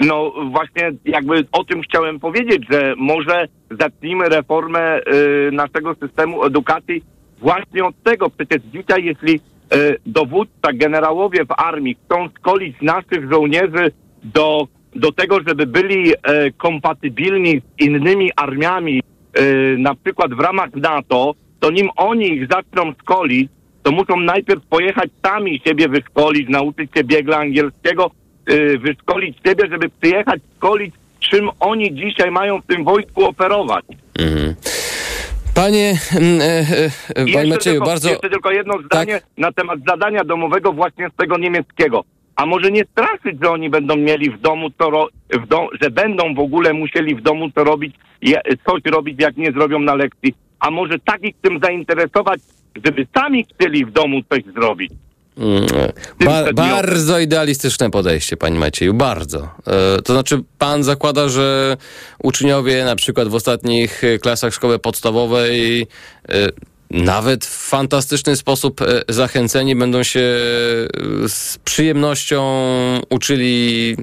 No 0.00 0.32
właśnie 0.50 0.92
jakby 1.04 1.46
o 1.52 1.64
tym 1.64 1.82
chciałem 1.82 2.20
powiedzieć, 2.20 2.62
że 2.70 2.94
może 2.96 3.48
zacznijmy 3.80 4.28
reformę 4.28 5.00
y, 5.00 5.52
naszego 5.52 5.94
systemu 5.94 6.44
edukacji 6.44 7.02
właśnie 7.38 7.84
od 7.84 8.02
tego. 8.02 8.30
Przecież 8.30 8.62
dzisiaj, 8.62 9.04
jeśli 9.04 9.34
y, 9.34 9.96
dowódca, 10.06 10.72
generałowie 10.74 11.44
w 11.44 11.52
armii 11.56 11.96
chcą 12.04 12.28
szkolić 12.38 12.76
naszych 12.82 13.30
żołnierzy 13.32 13.92
do, 14.24 14.68
do 14.94 15.12
tego, 15.12 15.38
żeby 15.46 15.66
byli 15.66 16.12
y, 16.12 16.16
kompatybilni 16.56 17.60
z 17.60 17.82
innymi 17.82 18.30
armiami, 18.36 19.02
y, 19.38 19.76
na 19.78 19.94
przykład 19.94 20.34
w 20.34 20.40
ramach 20.40 20.74
NATO, 20.74 21.34
to 21.60 21.70
nim 21.70 21.88
oni 21.96 22.32
ich 22.32 22.48
zaczną 22.50 22.92
szkolić, 23.00 23.50
to 23.82 23.92
muszą 23.92 24.20
najpierw 24.20 24.66
pojechać 24.66 25.10
sami 25.26 25.60
siebie 25.66 25.88
wyszkolić, 25.88 26.48
nauczyć 26.48 26.90
się 26.96 27.04
biegla 27.04 27.36
angielskiego, 27.36 28.10
wyszkolić 28.78 29.38
siebie, 29.46 29.64
żeby 29.70 29.88
przyjechać 30.00 30.40
szkolić, 30.56 30.94
czym 31.20 31.50
oni 31.60 31.94
dzisiaj 31.94 32.30
mają 32.30 32.60
w 32.60 32.66
tym 32.66 32.84
wojsku 32.84 33.24
operować. 33.24 33.84
Mhm. 34.18 34.54
Panie, 35.54 35.98
mm, 36.16 36.40
e, 36.40 36.44
e, 37.16 37.48
Macieju, 37.48 37.58
tylko, 37.58 37.86
bardzo... 37.86 38.08
Tak. 38.08 38.12
Jeszcze 38.12 38.30
tylko 38.30 38.50
jedno 38.50 38.74
zdanie 38.84 39.20
na 39.36 39.52
temat 39.52 39.78
zadania 39.88 40.24
domowego 40.24 40.72
właśnie 40.72 41.08
z 41.08 41.16
tego 41.16 41.38
niemieckiego. 41.38 42.04
A 42.36 42.46
może 42.46 42.70
nie 42.70 42.84
straszyć, 42.84 43.42
że 43.42 43.50
oni 43.50 43.70
będą 43.70 43.96
mieli 43.96 44.30
w 44.30 44.40
domu 44.40 44.70
co 44.78 44.90
ro- 44.90 45.08
w 45.30 45.46
że 45.82 45.90
będą 45.90 46.34
w 46.34 46.38
ogóle 46.38 46.72
musieli 46.72 47.14
w 47.14 47.22
domu 47.22 47.50
co 47.54 47.64
robić, 47.64 47.94
coś 48.66 48.82
robić, 48.84 49.22
jak 49.22 49.36
nie 49.36 49.52
zrobią 49.52 49.78
na 49.78 49.94
lekcji. 49.94 50.34
A 50.60 50.70
może 50.70 50.98
tak 50.98 51.22
ich 51.22 51.34
tym 51.42 51.60
zainteresować, 51.62 52.40
żeby 52.84 53.06
sami 53.16 53.44
chcieli 53.44 53.84
w 53.84 53.90
domu 53.90 54.20
coś 54.30 54.42
zrobić. 54.54 54.92
Ba- 56.24 56.52
bardzo 56.52 57.18
idealistyczne 57.18 57.90
podejście, 57.90 58.36
panie 58.36 58.58
Macieju, 58.58 58.94
bardzo. 58.94 59.48
E, 59.66 60.02
to 60.02 60.12
znaczy, 60.12 60.42
pan 60.58 60.84
zakłada, 60.84 61.28
że 61.28 61.76
uczniowie 62.22 62.84
na 62.84 62.96
przykład 62.96 63.28
w 63.28 63.34
ostatnich 63.34 64.02
klasach 64.22 64.54
szkoły 64.54 64.78
podstawowej 64.78 65.86
e, 66.28 66.48
nawet 66.90 67.44
w 67.46 67.68
fantastyczny 67.68 68.36
sposób 68.36 68.82
e, 68.82 69.02
zachęceni 69.08 69.76
będą 69.76 70.02
się 70.02 70.20
z 71.28 71.58
przyjemnością 71.64 72.42
uczyli 73.10 73.96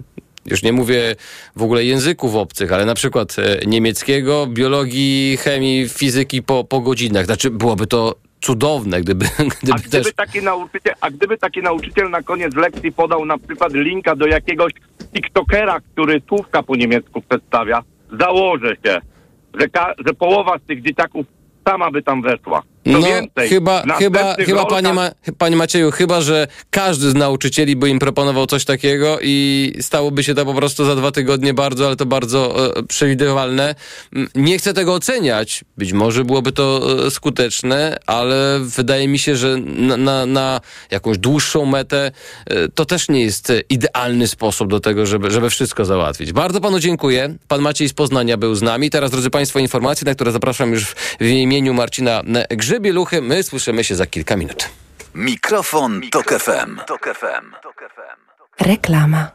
już 0.46 0.64
nie 0.64 0.74
mówię 0.74 1.16
w 1.56 1.64
ogóle 1.64 1.84
języków 1.84 2.36
obcych, 2.36 2.72
ale 2.72 2.86
na 2.86 2.94
przykład 2.94 3.36
niemieckiego, 3.68 4.48
biologii, 4.48 5.38
chemii, 5.38 5.90
fizyki 5.90 6.44
po, 6.44 6.64
po 6.64 6.82
godzinach. 6.82 7.26
Znaczy, 7.26 7.50
byłoby 7.50 7.88
to 7.88 8.16
cudowne, 8.46 9.02
gdyby, 9.02 9.26
gdyby 9.62 9.74
A 9.74 9.78
gdyby, 9.78 10.04
też... 10.04 10.14
taki 10.14 10.42
nauczyciel, 10.42 10.94
a 11.02 11.10
gdyby 11.10 11.38
taki 11.38 11.62
nauczyciel 11.62 12.10
na 12.10 12.22
koniec 12.22 12.56
lekcji 12.56 12.92
podał 12.92 13.26
na 13.26 13.38
przykład 13.38 13.74
linka 13.74 14.16
do 14.16 14.28
jakiegoś 14.28 14.74
TikTokera, 15.14 15.80
który 15.80 16.22
słówka 16.30 16.64
po 16.64 16.76
niemiecku 16.76 17.22
przedstawia, 17.22 17.84
założę 18.20 18.76
się, 18.86 19.02
że, 19.54 19.68
że 20.06 20.14
połowa 20.14 20.58
z 20.58 20.68
tych 20.68 20.82
dzieciaków 20.82 21.26
sama 21.68 21.92
by 21.92 22.04
tam 22.04 22.22
weszła. 22.22 22.64
Co 22.86 22.92
No, 22.92 23.08
więcej, 23.08 23.50
chyba, 23.50 23.84
chyba, 24.00 24.36
chyba 24.36 24.66
panie, 24.66 24.94
Ma, 24.94 25.12
panie 25.38 25.56
Macieju, 25.56 25.92
chyba, 25.92 26.22
że 26.22 26.48
każdy 26.70 27.10
z 27.10 27.16
nauczycieli 27.16 27.76
by 27.76 27.90
im 27.90 28.00
proponował 28.00 28.48
coś 28.48 28.66
takiego 28.66 29.18
i 29.22 29.74
stałoby 29.82 30.24
się 30.24 30.36
to 30.36 30.46
po 30.46 30.54
prostu 30.54 30.86
za 30.86 30.96
dwa 30.96 31.12
tygodnie 31.12 31.54
bardzo, 31.54 31.88
ale 31.88 31.96
to 31.96 32.06
bardzo 32.06 32.70
e, 32.78 32.84
przewidywalne. 32.84 33.76
Nie 34.36 34.58
chcę 34.58 34.74
tego 34.74 34.94
oceniać. 34.94 35.64
Być 35.78 35.94
może 35.94 36.26
byłoby 36.26 36.52
to 36.52 36.82
e, 37.06 37.12
skuteczne, 37.12 37.98
ale 38.06 38.60
wydaje 38.60 39.08
mi 39.08 39.20
się, 39.20 39.36
że 39.36 39.58
na, 39.58 39.98
na, 39.98 40.26
na 40.26 40.62
jakąś 40.92 41.18
dłuższą 41.18 41.66
metę 41.66 42.12
e, 42.48 42.70
to 42.70 42.86
też 42.86 43.10
nie 43.10 43.22
jest 43.22 43.54
idealny 43.70 44.28
sposób 44.28 44.70
do 44.70 44.80
tego, 44.80 45.06
żeby, 45.06 45.32
żeby 45.32 45.50
wszystko 45.50 45.86
załatwić. 45.86 46.34
Bardzo 46.34 46.62
panu 46.62 46.80
dziękuję. 46.80 47.36
Pan 47.48 47.62
Maciej 47.62 47.90
z 47.90 47.94
Poznania 47.94 48.38
był 48.38 48.56
z 48.56 48.62
nami. 48.62 48.90
Teraz, 48.90 49.12
drodzy 49.12 49.30
państwo, 49.30 49.60
informacje, 49.60 50.06
na 50.06 50.16
które 50.16 50.32
zapraszam 50.32 50.72
już 50.72 50.96
w 51.20 51.26
imieniu 51.26 51.74
Marcina 51.74 52.22
Grzybieluchy. 52.76 53.22
My 53.22 53.44
słyszymy 53.44 53.84
się 53.84 53.96
za 53.96 54.06
kilka 54.06 54.38
minut. 54.38 54.70
Mikrofon, 55.14 56.02
Tok 56.12 56.34
FM. 56.34 56.80
Tok 56.88 57.16
FM. 57.16 57.54
Reklama. 58.60 59.32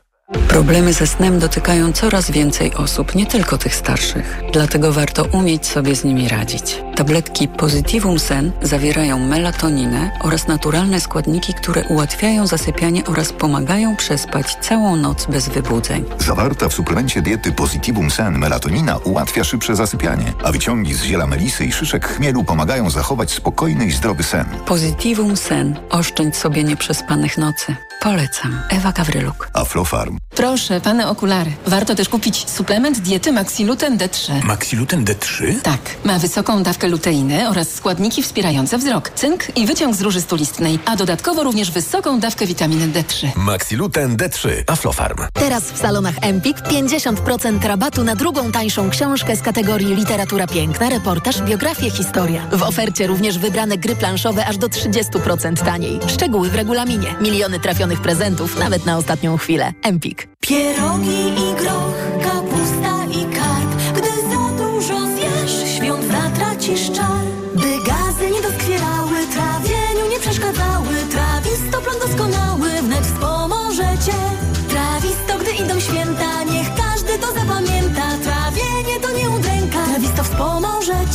Problemy 0.49 0.93
ze 0.93 1.07
snem 1.07 1.39
dotykają 1.39 1.93
coraz 1.93 2.31
więcej 2.31 2.74
osób, 2.74 3.14
nie 3.14 3.26
tylko 3.26 3.59
tych 3.59 3.74
starszych. 3.74 4.43
Dlatego 4.53 4.93
warto 4.93 5.24
umieć 5.24 5.66
sobie 5.66 5.97
z 5.97 6.05
nimi 6.05 6.28
radzić. 6.28 6.83
Tabletki 6.97 7.49
Positivum 7.49 8.18
Sen 8.18 8.53
zawierają 8.62 9.18
melatoninę 9.18 10.11
oraz 10.20 10.49
naturalne 10.49 11.01
składniki, 11.01 11.55
które 11.55 11.85
ułatwiają 11.85 12.47
zasypianie 12.47 13.05
oraz 13.07 13.33
pomagają 13.33 13.97
przespać 13.97 14.55
całą 14.61 14.97
noc 14.97 15.26
bez 15.26 15.49
wybudzeń. 15.49 16.05
Zawarta 16.18 16.68
w 16.68 16.74
suplemencie 16.74 17.22
diety 17.22 17.53
Positivum 17.53 18.11
Sen 18.11 18.39
melatonina 18.39 18.97
ułatwia 18.97 19.45
szybsze 19.45 19.76
zasypianie, 19.76 20.33
a 20.45 20.53
wyciągi 20.53 20.95
z 20.95 21.03
ziela 21.03 21.26
melisy 21.26 21.64
i 21.64 21.72
szyszek 21.72 22.09
chmielu 22.09 22.45
pomagają 22.45 22.91
zachować 22.91 23.31
spokojny 23.31 23.87
i 23.87 23.91
zdrowy 23.91 24.22
sen. 24.22 24.47
Positivum 24.66 25.37
Sen. 25.37 25.81
Oszczędź 25.91 26.37
sobie 26.37 26.64
nieprzespanych 26.64 27.39
nocy. 27.39 27.76
Polecam. 28.01 28.62
Ewa 28.70 28.92
Gawryluk. 28.92 29.48
Aflofarm. 29.55 30.18
Proszę, 30.34 30.80
pane 30.80 31.09
okulary. 31.09 31.53
Warto 31.66 31.94
też 31.94 32.09
kupić 32.09 32.51
suplement 32.51 32.98
diety 32.98 33.32
Maxiluten 33.32 33.98
D3. 33.98 34.44
Maxiluten 34.44 35.05
D3? 35.05 35.61
Tak, 35.62 35.80
ma 36.05 36.18
wysoką 36.18 36.62
dawkę 36.62 36.88
luteiny 36.88 37.48
oraz 37.48 37.74
składniki 37.74 38.22
wspierające 38.22 38.78
wzrok, 38.78 39.11
cynk 39.11 39.57
i 39.57 39.66
wyciąg 39.66 39.94
z 39.94 40.01
róży 40.01 40.20
stulistnej, 40.20 40.78
a 40.84 40.96
dodatkowo 40.96 41.44
również 41.44 41.70
wysoką 41.70 42.20
dawkę 42.20 42.46
witaminy 42.46 42.88
D3. 42.88 43.28
Maxiluten 43.36 44.16
D3. 44.16 44.48
Aflofarm. 44.66 45.16
Teraz 45.32 45.62
w 45.64 45.78
salonach 45.78 46.14
Empik 46.22 46.59
50% 46.59 47.64
rabatu 47.66 48.05
na 48.05 48.16
drugą 48.16 48.53
tańszą 48.53 48.90
książkę 48.90 49.36
z 49.36 49.42
kategorii 49.42 49.94
literatura 49.94 50.46
piękna, 50.46 50.88
reportaż, 50.88 51.42
biografia, 51.42 51.90
historia. 51.90 52.46
W 52.53 52.62
ofercie 52.62 53.07
również 53.07 53.38
wybrane 53.38 53.78
gry 53.78 53.96
planszowe 53.96 54.46
aż 54.46 54.59
do 54.59 54.66
30% 54.68 55.64
taniej. 55.64 56.01
Szczegóły 56.07 56.51
w 56.51 56.55
regulaminie. 56.55 57.14
Miliony 57.20 57.61
trafionych 57.61 57.89
prezentów 57.99 58.59
nawet 58.59 58.86
na 58.86 58.97
ostatnią 58.97 59.36
chwilę. 59.36 59.72
Empik. 59.82 60.28
Pierogi 60.41 61.28
i 61.28 61.55
groch, 61.62 61.95
kapusta 62.22 63.05
i 63.11 63.24
karp. 63.34 63.97
Gdy 63.97 64.11
za 64.30 64.64
dużo 64.64 65.07
zjesz, 65.07 65.76
świąt 65.76 66.05
zatracisz 66.12 66.91
czar. 66.93 67.09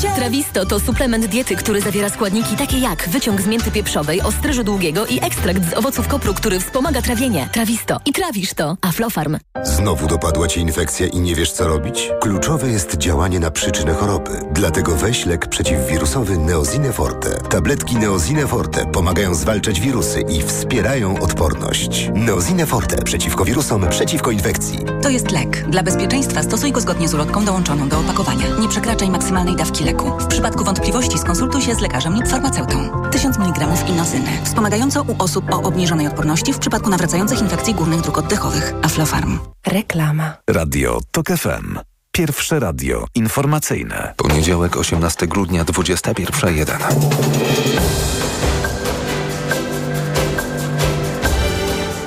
Trawisto 0.03 0.65
to 0.65 0.79
suplement 0.79 1.25
diety, 1.25 1.55
który 1.55 1.81
zawiera 1.81 2.09
składniki 2.09 2.55
takie 2.55 2.79
jak 2.79 3.09
wyciąg 3.09 3.41
z 3.41 3.47
mięty 3.47 3.71
pieprzowej, 3.71 4.21
ostryżu 4.21 4.63
długiego 4.63 5.05
i 5.05 5.19
ekstrakt 5.23 5.69
z 5.69 5.73
owoców 5.73 6.07
kopru, 6.07 6.33
który 6.33 6.59
wspomaga 6.59 7.01
trawienie. 7.01 7.49
Trawisto. 7.51 7.99
I 8.05 8.13
trawisz 8.13 8.53
to. 8.53 8.77
Aflofarm. 8.81 9.37
Znowu 9.63 10.07
dopadła 10.07 10.47
Cię 10.47 10.61
infekcja 10.61 11.07
i 11.07 11.19
nie 11.19 11.35
wiesz 11.35 11.51
co 11.51 11.67
robić? 11.67 12.09
Kluczowe 12.21 12.67
jest 12.69 12.97
działanie 12.97 13.39
na 13.39 13.51
przyczynę 13.51 13.93
choroby. 13.93 14.39
Dlatego 14.51 14.95
weź 14.95 15.25
lek 15.25 15.47
przeciwwirusowy 15.47 16.37
Neozine 16.37 16.93
Forte. 16.93 17.29
Tabletki 17.49 17.95
Neozine 17.95 18.47
Forte 18.47 18.85
pomagają 18.85 19.35
zwalczać 19.35 19.81
wirusy 19.81 20.21
i 20.21 20.41
wspierają 20.41 21.19
odporność. 21.19 22.09
Neozine 22.13 22.65
Forte 22.65 23.03
przeciwko 23.03 23.45
wirusom, 23.45 23.89
przeciwko 23.89 24.31
infekcji. 24.31 24.79
To 25.01 25.09
jest 25.09 25.31
lek. 25.31 25.69
Dla 25.69 25.83
bezpieczeństwa 25.83 26.43
stosuj 26.43 26.71
go 26.71 26.81
zgodnie 26.81 27.07
z 27.07 27.13
ulotką 27.13 27.45
dołączoną 27.45 27.89
do 27.89 27.99
opakowania. 27.99 28.47
Nie 28.59 28.67
przekraczaj 28.69 29.09
maksymalnej 29.09 29.55
dawki 29.55 29.84
leku. 29.86 30.19
W 30.19 30.27
przypadku 30.27 30.63
wątpliwości 30.63 31.17
skonsultuj 31.17 31.61
się 31.61 31.75
z 31.75 31.79
lekarzem 31.81 32.15
lub 32.15 32.27
farmaceutą. 32.27 33.09
1000 33.11 33.38
mg 33.38 33.67
inozyny. 33.89 34.29
Wspomagająco 34.43 35.03
u 35.03 35.15
osób 35.23 35.53
o 35.53 35.61
obniżonej 35.61 36.07
odporności 36.07 36.53
w 36.53 36.59
przypadku 36.59 36.89
nawracających 36.89 37.41
infekcji 37.41 37.73
górnych 37.73 38.01
dróg 38.01 38.17
oddechowych. 38.17 38.73
Aflofarm. 38.81 39.39
Reklama. 39.67 40.33
Radio 40.49 40.99
Tok 41.11 41.27
FM. 41.27 41.79
Pierwsze 42.11 42.59
radio 42.59 43.05
informacyjne. 43.15 44.13
Poniedziałek, 44.17 44.77
18 44.77 45.27
grudnia, 45.27 45.65
21.01. 45.65 46.75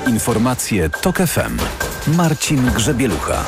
Informacje 0.07 0.89
Tok 0.89 1.17
FM. 1.17 1.57
Marcin 2.07 2.71
Grzebielucha. 2.75 3.45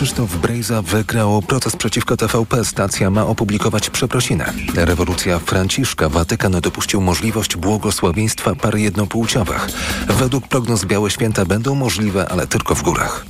Krzysztof 0.00 0.36
Brejza 0.36 0.82
wygrał 0.82 1.42
proces 1.42 1.76
przeciwko 1.76 2.16
TVP. 2.16 2.64
Stacja 2.64 3.10
ma 3.10 3.26
opublikować 3.26 3.90
przeprosinę. 3.90 4.52
Rewolucja 4.74 5.38
Franciszka. 5.38 6.08
Watykan 6.08 6.52
dopuścił 6.52 7.00
możliwość 7.00 7.56
błogosławieństwa 7.56 8.54
par 8.54 8.76
jednopłciowych. 8.76 9.66
Według 10.08 10.48
prognoz 10.48 10.84
Białe 10.84 11.10
Święta 11.10 11.44
będą 11.44 11.74
możliwe, 11.74 12.28
ale 12.28 12.46
tylko 12.46 12.74
w 12.74 12.82
górach. 12.82 13.26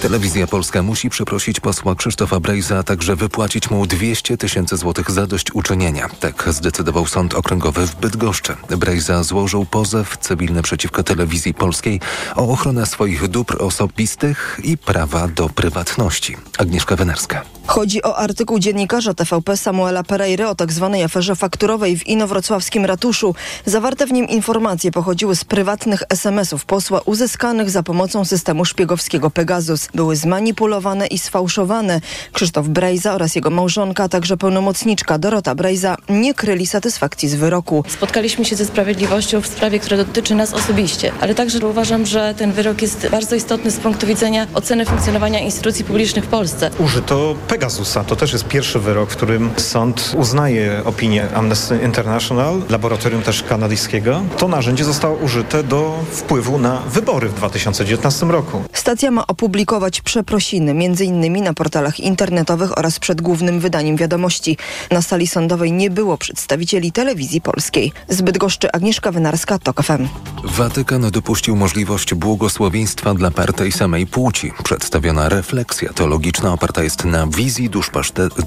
Telewizja 0.00 0.46
Polska 0.46 0.82
musi 0.82 1.10
przeprosić 1.10 1.60
posła 1.60 1.94
Krzysztofa 1.94 2.40
Brejza, 2.40 2.78
a 2.78 2.82
także 2.82 3.16
wypłacić 3.16 3.70
mu 3.70 3.86
200 3.86 4.36
tysięcy 4.36 4.76
złotych 4.76 5.10
zadośćuczynienia. 5.10 6.08
Tak 6.20 6.44
zdecydował 6.50 7.06
Sąd 7.06 7.34
Okręgowy 7.34 7.86
w 7.86 7.96
Bydgoszczy. 7.96 8.56
Brejza 8.70 9.22
złożył 9.22 9.66
pozew 9.66 10.16
cywilny 10.16 10.62
przeciwko 10.62 11.02
telewizji 11.02 11.54
polskiej 11.54 12.00
o 12.34 12.48
ochronę 12.48 12.86
swoich 12.86 13.28
dóbr 13.28 13.62
osobistych 13.62 14.60
i 14.64 14.78
prawa 14.78 15.28
do 15.28 15.48
prywatności. 15.48 16.36
Agnieszka 16.58 16.96
Wenerska. 16.96 17.55
Chodzi 17.66 18.02
o 18.02 18.16
artykuł 18.16 18.58
dziennikarza 18.58 19.14
TVP 19.14 19.56
Samuela 19.56 20.02
Pereiry 20.02 20.48
o 20.48 20.54
tzw. 20.54 20.90
Tak 20.92 21.04
aferze 21.04 21.36
fakturowej 21.36 21.98
w 21.98 22.06
inowrocławskim 22.06 22.84
ratuszu. 22.84 23.34
Zawarte 23.64 24.06
w 24.06 24.12
nim 24.12 24.28
informacje 24.28 24.90
pochodziły 24.90 25.36
z 25.36 25.44
prywatnych 25.44 26.02
SMS-ów 26.08 26.64
posła 26.64 27.00
uzyskanych 27.00 27.70
za 27.70 27.82
pomocą 27.82 28.24
systemu 28.24 28.64
szpiegowskiego 28.64 29.30
Pegasus. 29.30 29.88
Były 29.94 30.16
zmanipulowane 30.16 31.06
i 31.06 31.18
sfałszowane. 31.18 32.00
Krzysztof 32.32 32.68
Brejza 32.68 33.14
oraz 33.14 33.34
jego 33.34 33.50
małżonka, 33.50 34.04
a 34.04 34.08
także 34.08 34.36
pełnomocniczka 34.36 35.18
Dorota 35.18 35.54
Brejza 35.54 35.96
nie 36.08 36.34
kryli 36.34 36.66
satysfakcji 36.66 37.28
z 37.28 37.34
wyroku. 37.34 37.84
Spotkaliśmy 37.88 38.44
się 38.44 38.56
ze 38.56 38.64
sprawiedliwością 38.64 39.40
w 39.40 39.46
sprawie, 39.46 39.78
która 39.78 39.96
dotyczy 39.96 40.34
nas 40.34 40.54
osobiście, 40.54 41.12
ale 41.20 41.34
także 41.34 41.66
uważam, 41.66 42.06
że 42.06 42.34
ten 42.38 42.52
wyrok 42.52 42.82
jest 42.82 43.08
bardzo 43.08 43.36
istotny 43.36 43.70
z 43.70 43.76
punktu 43.76 44.06
widzenia 44.06 44.46
oceny 44.54 44.86
funkcjonowania 44.86 45.40
instytucji 45.40 45.84
publicznych 45.84 46.24
w 46.24 46.28
Polsce. 46.28 46.70
Użyto 46.78 47.34
Pegasusa. 47.56 48.04
To 48.04 48.16
też 48.16 48.32
jest 48.32 48.48
pierwszy 48.48 48.78
wyrok, 48.78 49.10
w 49.10 49.16
którym 49.16 49.50
sąd 49.56 50.12
uznaje 50.16 50.82
opinię 50.84 51.28
Amnesty 51.34 51.78
International, 51.84 52.62
laboratorium 52.70 53.22
też 53.22 53.42
kanadyjskiego. 53.42 54.22
To 54.38 54.48
narzędzie 54.48 54.84
zostało 54.84 55.16
użyte 55.16 55.62
do 55.62 56.04
wpływu 56.10 56.58
na 56.58 56.80
wybory 56.80 57.28
w 57.28 57.34
2019 57.34 58.26
roku. 58.26 58.62
Stacja 58.72 59.10
ma 59.10 59.26
opublikować 59.26 60.00
przeprosiny, 60.00 60.74
między 60.74 61.04
innymi 61.04 61.42
na 61.42 61.54
portalach 61.54 62.00
internetowych 62.00 62.78
oraz 62.78 62.98
przed 62.98 63.20
głównym 63.20 63.60
wydaniem 63.60 63.96
wiadomości. 63.96 64.56
Na 64.90 65.02
sali 65.02 65.26
sądowej 65.26 65.72
nie 65.72 65.90
było 65.90 66.18
przedstawicieli 66.18 66.92
telewizji 66.92 67.40
polskiej. 67.40 67.92
Zbyt 68.08 68.38
goszczy 68.38 68.72
Agnieszka 68.72 69.12
Wynarska, 69.12 69.58
TOK 69.58 69.82
FM. 69.82 70.08
Watykan 70.44 71.10
dopuścił 71.10 71.56
możliwość 71.56 72.14
błogosławieństwa 72.14 73.14
dla 73.14 73.30
par 73.30 73.52
tej 73.52 73.72
samej 73.72 74.06
płci. 74.06 74.52
Przedstawiona 74.64 75.28
refleksja 75.28 75.92
teologiczna 75.92 76.52
oparta 76.52 76.82
jest 76.82 77.04
na 77.04 77.26
wizji 77.46 77.70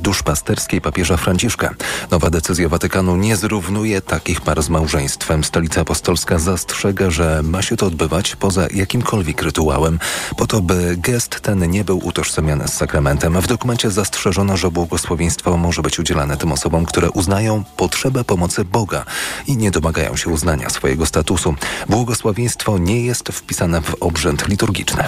duszpasterskiej 0.02 0.82
papieża 0.82 1.18
Franciszka. 1.18 1.74
Nowa 2.12 2.30
decyzja 2.30 2.70
Watykanu 2.70 3.16
nie 3.16 3.36
zrównuje 3.36 4.02
takich 4.02 4.42
par 4.42 4.64
z 4.64 4.70
małżeństwem. 4.70 5.44
Stolica 5.44 5.82
Apostolska 5.82 6.40
zastrzega, 6.40 7.10
że 7.10 7.44
ma 7.44 7.62
się 7.62 7.78
to 7.78 7.86
odbywać 7.86 8.36
poza 8.36 8.68
jakimkolwiek 8.74 9.42
rytuałem, 9.42 10.00
po 10.38 10.48
to, 10.48 10.62
by 10.62 10.98
gest 10.98 11.40
ten 11.42 11.72
nie 11.72 11.84
był 11.84 12.08
utożsamiany 12.08 12.68
z 12.68 12.74
sakramentem. 12.74 13.42
W 13.42 13.48
dokumencie 13.48 13.92
zastrzeżono, 13.92 14.58
że 14.58 14.72
błogosławieństwo 14.72 15.58
może 15.58 15.82
być 15.82 16.00
udzielane 16.00 16.38
tym 16.38 16.52
osobom, 16.52 16.86
które 16.86 17.12
uznają 17.12 17.64
potrzebę 17.78 18.24
pomocy 18.24 18.66
Boga 18.66 19.06
i 19.48 19.58
nie 19.58 19.72
domagają 19.72 20.16
się 20.16 20.30
uznania 20.30 20.70
swojego 20.70 21.06
statusu. 21.06 21.56
Błogosławieństwo 21.90 22.78
nie 22.78 23.02
jest 23.06 23.30
wpisane 23.30 23.82
w 23.82 23.96
obrzęd 24.00 24.48
liturgiczny. 24.48 25.04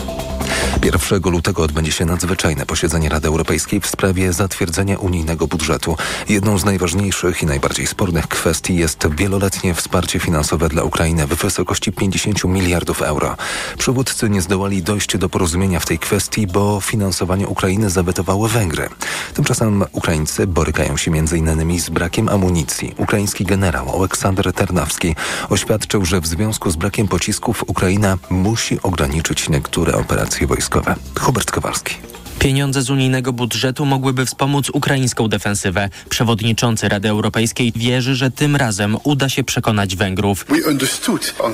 1 0.84 1.32
lutego 1.32 1.64
odbędzie 1.64 1.92
się 1.92 2.06
nadzwyczajne 2.06 2.66
posiedzenie 2.66 3.10
Rady 3.10 3.28
Europejskiej 3.28 3.81
w 3.82 3.88
sprawie 3.88 4.34
zatwierdzenia 4.34 4.98
unijnego 4.98 5.48
budżetu. 5.48 5.98
Jedną 6.30 6.58
z 6.58 6.66
najważniejszych 6.66 7.44
i 7.44 7.46
najbardziej 7.46 7.88
spornych 7.88 8.28
kwestii 8.28 8.76
jest 8.76 9.08
wieloletnie 9.16 9.74
wsparcie 9.74 10.20
finansowe 10.20 10.70
dla 10.70 10.84
Ukrainy 10.84 11.28
w 11.28 11.36
wysokości 11.36 11.92
50 11.92 12.44
miliardów 12.44 13.02
euro. 13.02 13.38
Przywódcy 13.78 14.30
nie 14.30 14.42
zdołali 14.42 14.84
dojść 14.84 15.18
do 15.18 15.30
porozumienia 15.30 15.80
w 15.80 15.86
tej 15.86 16.00
kwestii, 16.00 16.48
bo 16.48 16.82
finansowanie 16.82 17.48
Ukrainy 17.48 17.90
zawetowały 17.90 18.50
Węgry. 18.50 18.90
Tymczasem 19.34 19.84
Ukraińcy 19.92 20.48
borykają 20.48 20.98
się 20.98 21.12
m.in. 21.12 21.80
z 21.80 21.90
brakiem 21.90 22.30
amunicji. 22.30 22.94
Ukraiński 22.98 23.46
generał 23.46 23.96
Aleksander 24.00 24.54
Ternawski 24.54 25.16
oświadczył, 25.50 26.06
że 26.06 26.22
w 26.22 26.28
związku 26.28 26.72
z 26.72 26.76
brakiem 26.76 27.08
pocisków 27.08 27.64
Ukraina 27.68 28.18
musi 28.30 28.82
ograniczyć 28.82 29.50
niektóre 29.50 29.94
operacje 29.94 30.48
wojskowe. 30.48 30.96
Hubert 31.20 31.52
Kowalski. 31.52 32.11
Pieniądze 32.42 32.82
z 32.82 32.90
unijnego 32.90 33.34
budżetu 33.34 33.86
mogłyby 33.86 34.26
wspomóc 34.26 34.70
ukraińską 34.70 35.28
defensywę. 35.28 35.90
Przewodniczący 36.10 36.90
Rady 36.90 37.10
Europejskiej 37.10 37.72
wierzy, 37.76 38.16
że 38.16 38.32
tym 38.32 38.56
razem 38.56 38.98
uda 39.04 39.30
się 39.30 39.44
przekonać 39.44 39.96
Węgrów. 39.96 40.46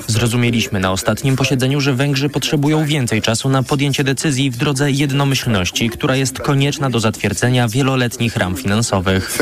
Zrozumieliśmy 0.06 0.80
na 0.80 0.92
ostatnim 0.92 1.36
posiedzeniu, 1.36 1.80
że 1.80 1.94
Węgrzy 1.94 2.28
potrzebują 2.28 2.86
więcej 2.86 3.22
czasu 3.22 3.48
na 3.48 3.62
podjęcie 3.62 4.04
decyzji 4.04 4.50
w 4.50 4.56
drodze 4.56 4.90
jednomyślności, 4.90 5.90
która 5.90 6.16
jest 6.16 6.38
konieczna 6.38 6.90
do 6.90 7.00
zatwierdzenia 7.00 7.68
wieloletnich 7.68 8.36
ram 8.36 8.56
finansowych. 8.56 9.38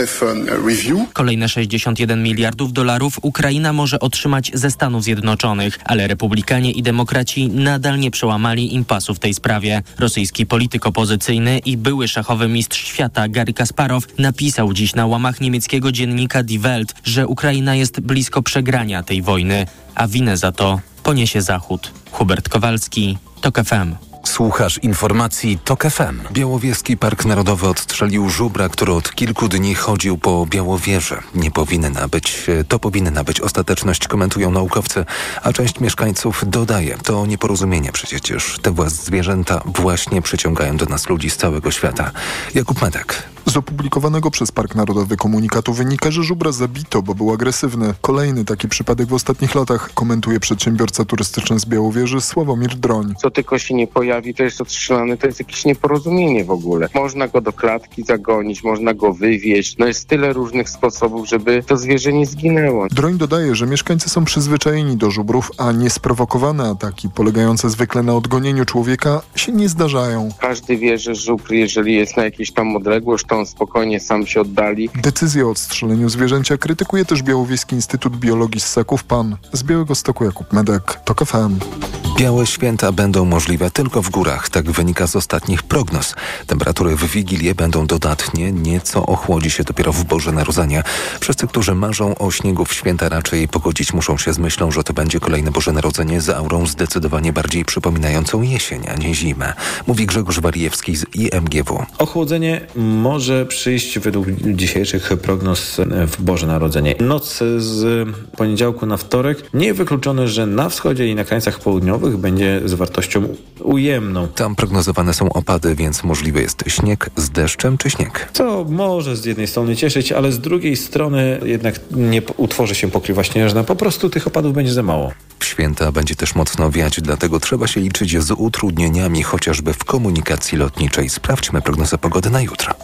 Kolejne 1.13 1.49
61 1.49 2.23
miliardów 2.23 2.73
dolarów 2.73 3.19
Ukraina 3.23 3.73
może 3.73 4.01
otrzymać 4.01 4.51
ze 4.55 4.71
Stanów 4.71 5.05
Zjednoczonych, 5.05 5.79
ale 5.85 6.07
republikanie 6.07 6.73
i 6.73 6.83
demokraci 6.83 7.49
nadal 7.49 7.99
nie 7.99 8.11
przełamali 8.11 8.75
impasu 8.75 9.15
w 9.15 9.19
tej 9.19 9.35
sprawie. 9.35 9.83
Rosyjski 9.99 10.47
polityk 10.47 10.87
opozycyjny 10.87 11.36
i 11.65 11.77
były 11.77 12.09
szachowy 12.09 12.49
mistrz 12.49 12.85
świata 12.85 13.29
Gary 13.29 13.53
Kasparow 13.53 14.19
napisał 14.19 14.73
dziś 14.73 14.95
na 14.95 15.07
łamach 15.07 15.41
niemieckiego 15.41 15.93
dziennika 15.93 16.43
Die 16.43 16.59
Welt, 16.59 16.95
że 17.05 17.27
Ukraina 17.27 17.75
jest 17.75 18.01
blisko 18.01 18.43
przegrania 18.43 19.03
tej 19.03 19.23
wojny, 19.23 19.67
a 19.95 20.09
winę 20.09 20.37
za 20.37 20.53
to 20.53 20.81
poniesie 21.03 21.43
Zachód. 21.43 21.93
Hubert 22.11 22.49
Kowalski, 22.49 23.19
TOK 23.41 23.59
FM. 23.65 23.95
Słuchasz 24.27 24.79
informacji 24.79 25.59
TOK 25.65 25.83
FM. 25.83 26.33
Białowieski 26.33 26.97
Park 26.97 27.25
Narodowy 27.25 27.69
odstrzelił 27.69 28.31
żubra, 28.31 28.69
który 28.69 28.93
od 28.93 29.15
kilku 29.15 29.49
dni 29.49 29.75
chodził 29.75 30.19
po 30.19 30.47
Białowieży. 30.47 31.17
Nie 31.35 31.51
powinna 31.51 32.09
być, 32.09 32.47
to 32.69 32.79
powinna 32.79 33.25
być 33.25 33.41
ostateczność, 33.41 34.09
komentują 34.09 34.51
naukowcy, 34.51 35.05
a 35.43 35.53
część 35.53 35.81
mieszkańców 35.81 36.45
dodaje, 36.47 36.99
to 37.05 37.27
nieporozumienie 37.27 37.93
przecież. 37.93 38.59
Te 38.63 38.75
zwierzęta 38.87 39.63
właśnie 39.65 40.23
przyciągają 40.23 40.77
do 40.77 40.87
nas 40.87 41.09
ludzi 41.09 41.31
z 41.31 41.37
całego 41.37 41.71
świata. 41.71 42.11
Jakub 42.55 42.83
Medek. 42.83 43.23
Z 43.47 43.57
opublikowanego 43.57 44.31
przez 44.31 44.53
Park 44.53 44.75
Narodowy 44.75 45.17
komunikatu 45.17 45.73
wynika, 45.73 46.11
że 46.11 46.23
żubra 46.23 46.53
zabito, 46.53 47.03
bo 47.03 47.15
był 47.15 47.33
agresywny. 47.33 47.95
Kolejny 48.01 48.45
taki 48.45 48.69
przypadek 48.69 49.09
w 49.09 49.15
ostatnich 49.15 49.55
latach, 49.55 49.95
komentuje 49.95 50.41
przedsiębiorca 50.41 51.05
turystyczny 51.05 51.59
z 51.59 51.65
Białowieży 51.65 52.21
Sławomir 52.21 52.75
Droń. 52.75 53.15
Co 53.19 53.31
tylko 53.31 53.59
się 53.59 53.75
nie 53.75 53.87
pojawi, 54.17 54.35
to 54.35 54.43
jest 54.43 54.61
ostrzelany, 54.61 55.17
to 55.17 55.27
jest 55.27 55.39
jakieś 55.39 55.65
nieporozumienie 55.65 56.45
w 56.45 56.51
ogóle. 56.51 56.89
Można 56.95 57.29
go 57.29 57.41
do 57.41 57.53
klatki 57.53 58.03
zagonić, 58.03 58.65
można 58.65 58.95
go 58.95 59.13
wywieźć. 59.13 59.79
No 59.79 59.87
jest 59.87 60.09
tyle 60.09 60.33
różnych 60.33 60.71
sposobów, 60.71 61.29
żeby 61.29 61.63
to 61.63 61.77
zwierzę 61.77 62.13
nie 62.13 62.27
zginęło. 62.27 62.87
Droń 62.91 63.19
dodaje, 63.19 63.55
że 63.55 63.67
mieszkańcy 63.67 64.11
są 64.11 64.25
przyzwyczajeni 64.25 64.97
do 64.97 65.11
żubrów, 65.11 65.51
a 65.59 65.73
niesprowokowane 65.73 66.69
ataki, 66.71 67.09
polegające 67.09 67.71
zwykle 67.71 68.03
na 68.03 68.15
odgonieniu 68.15 68.65
człowieka, 68.65 69.23
się 69.35 69.53
nie 69.53 69.69
zdarzają. 69.69 70.29
Każdy 70.41 70.77
wie, 70.77 70.99
że 70.99 71.15
żubr, 71.15 71.53
jeżeli 71.53 71.95
jest 71.95 72.17
na 72.17 72.25
jakiejś 72.25 72.53
tam 72.53 72.77
odległość, 72.77 73.27
to 73.29 73.39
on 73.39 73.47
spokojnie 73.47 74.01
sam 74.01 74.27
się 74.27 74.41
oddali. 74.41 74.91
Decyzję 75.03 75.47
o 75.47 75.51
odstrzeleniu 75.51 76.09
zwierzęcia 76.09 76.57
krytykuje 76.57 77.05
też 77.05 77.23
Białowieski 77.23 77.75
Instytut 77.75 78.17
Biologii 78.17 78.61
Ssaków 78.61 79.05
PAN. 79.05 79.37
Z 79.53 79.63
Białego 79.63 79.95
Stoku 79.95 80.25
Jakub 80.25 80.53
Medek, 80.53 81.01
TOK 81.05 81.25
FM. 81.25 82.06
Białe 82.17 82.47
święta 82.47 82.93
będą 82.93 83.25
możliwe 83.25 83.71
tylko 83.71 84.03
w 84.03 84.11
górach, 84.11 84.49
tak 84.49 84.71
wynika 84.71 85.07
z 85.07 85.17
ostatnich 85.17 85.63
prognoz. 85.63 86.15
Temperatury 86.47 86.97
w 86.97 87.05
Wigilię 87.05 87.55
będą 87.55 87.87
dodatnie, 87.87 88.53
nieco 88.53 89.07
ochłodzi 89.07 89.51
się 89.51 89.65
dopiero 89.65 89.93
w 89.93 90.05
Boże 90.05 90.33
Narodzenie. 90.33 90.83
Wszyscy, 91.21 91.47
którzy 91.47 91.75
marzą 91.75 92.19
o 92.19 92.31
śniegu 92.31 92.65
w 92.65 92.75
święta 92.75 93.09
raczej 93.09 93.49
pogodzić 93.49 93.93
muszą 93.93 94.19
się 94.19 94.33
z 94.33 94.39
myślą, 94.39 94.71
że 94.71 94.85
to 94.85 94.93
będzie 94.93 95.21
kolejne 95.21 95.51
Boże 95.51 95.73
Narodzenie 95.73 96.21
z 96.21 96.29
aurą 96.29 96.67
zdecydowanie 96.67 97.33
bardziej 97.33 97.65
przypominającą 97.65 98.43
jesień, 98.43 98.83
a 98.89 98.95
nie 98.95 99.15
zimę. 99.15 99.53
Mówi 99.87 100.07
Grzegorz 100.07 100.41
Warijewski 100.41 100.97
z 100.97 101.05
IMGW. 101.15 101.87
Ochłodzenie 101.99 102.61
może 102.77 103.47
przyjść 103.47 103.99
według 103.99 104.27
dzisiejszych 104.31 105.13
prognoz 105.23 105.81
w 106.07 106.23
Boże 106.23 106.47
Narodzenie. 106.47 106.95
Noc 107.01 107.39
z 107.59 108.09
poniedziałku 108.37 108.87
na 108.87 108.97
wtorek 108.97 109.55
niewykluczone, 109.55 110.29
że 110.29 110.47
na 110.47 110.69
wschodzie 110.69 111.09
i 111.09 111.15
na 111.15 111.25
krańcach 111.25 111.61
południowych 111.61 112.06
będzie 112.11 112.61
z 112.65 112.75
wartością 112.75 113.29
ujemną. 113.61 114.29
Tam 114.29 114.57
prognozowane 114.57 115.15
są 115.15 115.29
opady, 115.29 115.75
więc 115.75 116.05
możliwy 116.05 116.41
jest 116.41 116.65
śnieg 116.67 117.11
z 117.17 117.31
deszczem 117.31 117.79
czy 117.79 117.91
śnieg. 117.91 118.29
Co 118.33 118.65
może 118.69 119.17
z 119.17 119.25
jednej 119.25 119.47
strony 119.47 119.77
cieszyć, 119.77 120.13
ale 120.13 120.33
z 120.33 120.41
drugiej 120.41 120.77
strony 120.77 121.41
jednak 121.45 121.81
nie 121.91 122.23
utworzy 122.37 122.75
się 122.75 122.91
pokrywa 122.91 123.25
śnieżna. 123.25 123.65
Po 123.65 123.77
prostu 123.77 124.11
tych 124.11 124.27
opadów 124.27 124.55
będzie 124.55 124.73
za 124.73 124.83
mało. 124.83 125.13
W 125.39 125.45
święta 125.45 125.93
będzie 125.93 126.15
też 126.15 126.35
mocno 126.35 126.71
wiać, 126.71 127.01
dlatego 127.01 127.41
trzeba 127.41 127.67
się 127.67 127.81
liczyć 127.81 128.23
z 128.23 128.31
utrudnieniami 128.31 129.23
chociażby 129.23 129.73
w 129.73 129.85
komunikacji 129.85 130.59
lotniczej. 130.59 131.09
Sprawdźmy 131.09 131.63
prognozę 131.63 131.99
pogody 131.99 132.31
na 132.31 132.41
jutro. 132.41 132.75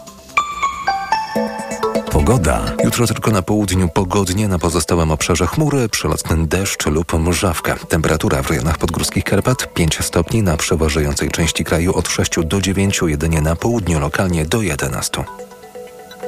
Pogoda. 2.13 2.63
Jutro 2.85 3.07
tylko 3.07 3.31
na 3.31 3.43
południu 3.43 3.89
pogodnie, 3.89 4.49
na 4.49 4.59
pozostałym 4.59 5.11
obszarze 5.11 5.47
chmury, 5.47 5.89
przelotny 5.89 6.47
deszcz 6.47 6.87
lub 6.87 7.13
mrzawka. 7.13 7.77
Temperatura 7.89 8.43
w 8.43 8.51
rejonach 8.51 8.79
podgórskich 8.79 9.25
Karpat 9.25 9.75
5 9.75 10.05
stopni, 10.05 10.43
na 10.43 10.57
przeważającej 10.57 11.31
części 11.31 11.65
kraju 11.65 11.95
od 11.95 12.09
6 12.09 12.33
do 12.45 12.61
9, 12.61 13.01
jedynie 13.07 13.41
na 13.41 13.57
południu 13.57 14.01
lokalnie 14.01 14.45
do 14.45 14.63
11. 14.63 15.25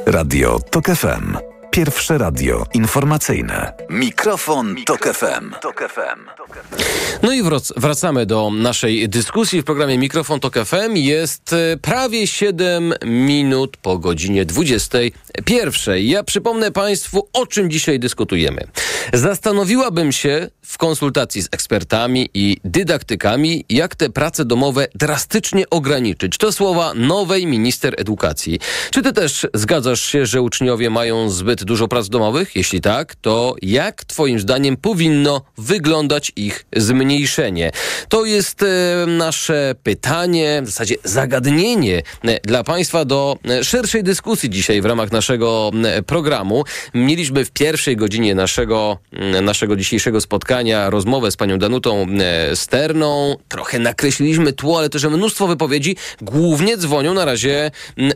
Radio 0.06 0.60
TOK 0.70 0.86
FM. 0.86 1.53
Pierwsze 1.74 2.18
radio 2.18 2.66
informacyjne. 2.74 3.72
Mikrofon, 3.90 4.76
Tok 4.86 5.08
FM. 5.14 5.50
No 7.22 7.32
i 7.32 7.42
wrac- 7.42 7.72
wracamy 7.76 8.26
do 8.26 8.50
naszej 8.50 9.08
dyskusji 9.08 9.62
w 9.62 9.64
programie 9.64 9.98
Mikrofon 9.98 10.40
Tok 10.40 10.54
FM. 10.58 10.94
Jest 10.94 11.52
e, 11.52 11.76
prawie 11.76 12.26
7 12.26 12.94
minut 13.04 13.76
po 13.76 13.98
godzinie 13.98 14.44
21. 14.44 15.98
Ja 15.98 16.24
przypomnę 16.24 16.72
Państwu, 16.72 17.28
o 17.32 17.46
czym 17.46 17.70
dzisiaj 17.70 17.98
dyskutujemy. 18.00 18.66
Zastanowiłabym 19.12 20.12
się 20.12 20.48
w 20.62 20.78
konsultacji 20.78 21.42
z 21.42 21.48
ekspertami 21.52 22.30
i 22.34 22.56
dydaktykami, 22.64 23.64
jak 23.68 23.96
te 23.96 24.10
prace 24.10 24.44
domowe 24.44 24.86
drastycznie 24.94 25.70
ograniczyć. 25.70 26.38
To 26.38 26.52
słowa 26.52 26.94
nowej 26.94 27.46
minister 27.46 27.94
edukacji. 27.98 28.58
Czy 28.90 29.02
ty 29.02 29.12
też 29.12 29.46
zgadzasz 29.54 30.00
się, 30.00 30.26
że 30.26 30.42
uczniowie 30.42 30.90
mają 30.90 31.30
zbyt 31.30 31.63
dużo 31.64 31.88
prac 31.88 32.08
domowych? 32.08 32.56
Jeśli 32.56 32.80
tak, 32.80 33.14
to 33.14 33.54
jak 33.62 34.04
twoim 34.04 34.40
zdaniem 34.40 34.76
powinno 34.76 35.42
wyglądać 35.58 36.32
ich 36.36 36.66
zmniejszenie? 36.76 37.70
To 38.08 38.24
jest 38.24 38.62
e, 38.62 39.06
nasze 39.06 39.74
pytanie, 39.82 40.62
w 40.62 40.66
zasadzie 40.66 40.96
zagadnienie 41.04 42.02
e, 42.24 42.40
dla 42.40 42.64
Państwa 42.64 43.04
do 43.04 43.36
e, 43.48 43.64
szerszej 43.64 44.02
dyskusji 44.02 44.50
dzisiaj 44.50 44.80
w 44.80 44.84
ramach 44.84 45.12
naszego 45.12 45.70
programu. 46.06 46.64
Mieliśmy 46.94 47.44
w 47.44 47.50
pierwszej 47.50 47.96
godzinie 47.96 48.34
naszego, 48.34 48.98
naszego 49.42 49.76
dzisiejszego 49.76 50.20
spotkania 50.20 50.90
rozmowę 50.90 51.30
z 51.30 51.36
panią 51.36 51.58
Danutą 51.58 52.06
Sterną. 52.54 53.36
Trochę 53.48 53.78
nakreśliliśmy 53.78 54.52
tło, 54.52 54.78
ale 54.78 54.88
też 54.88 55.04
mnóstwo 55.04 55.46
wypowiedzi. 55.46 55.96
Głównie 56.20 56.76
dzwonią 56.76 57.14
na 57.14 57.24
razie 57.24 57.70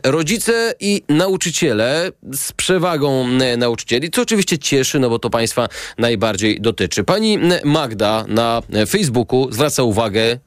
rodzice 0.04 0.74
i 0.80 1.02
nauczyciele 1.08 2.12
z 2.32 2.52
przewagą 2.52 3.37
nauczycieli, 3.56 4.10
co 4.10 4.22
oczywiście 4.22 4.58
cieszy, 4.58 4.98
no 4.98 5.10
bo 5.10 5.18
to 5.18 5.30
państwa 5.30 5.68
najbardziej 5.98 6.60
dotyczy. 6.60 7.04
Pani 7.04 7.38
Magda 7.64 8.24
na 8.28 8.62
Facebooku 8.88 9.52
zwraca 9.52 9.82
uwagę 9.82 10.38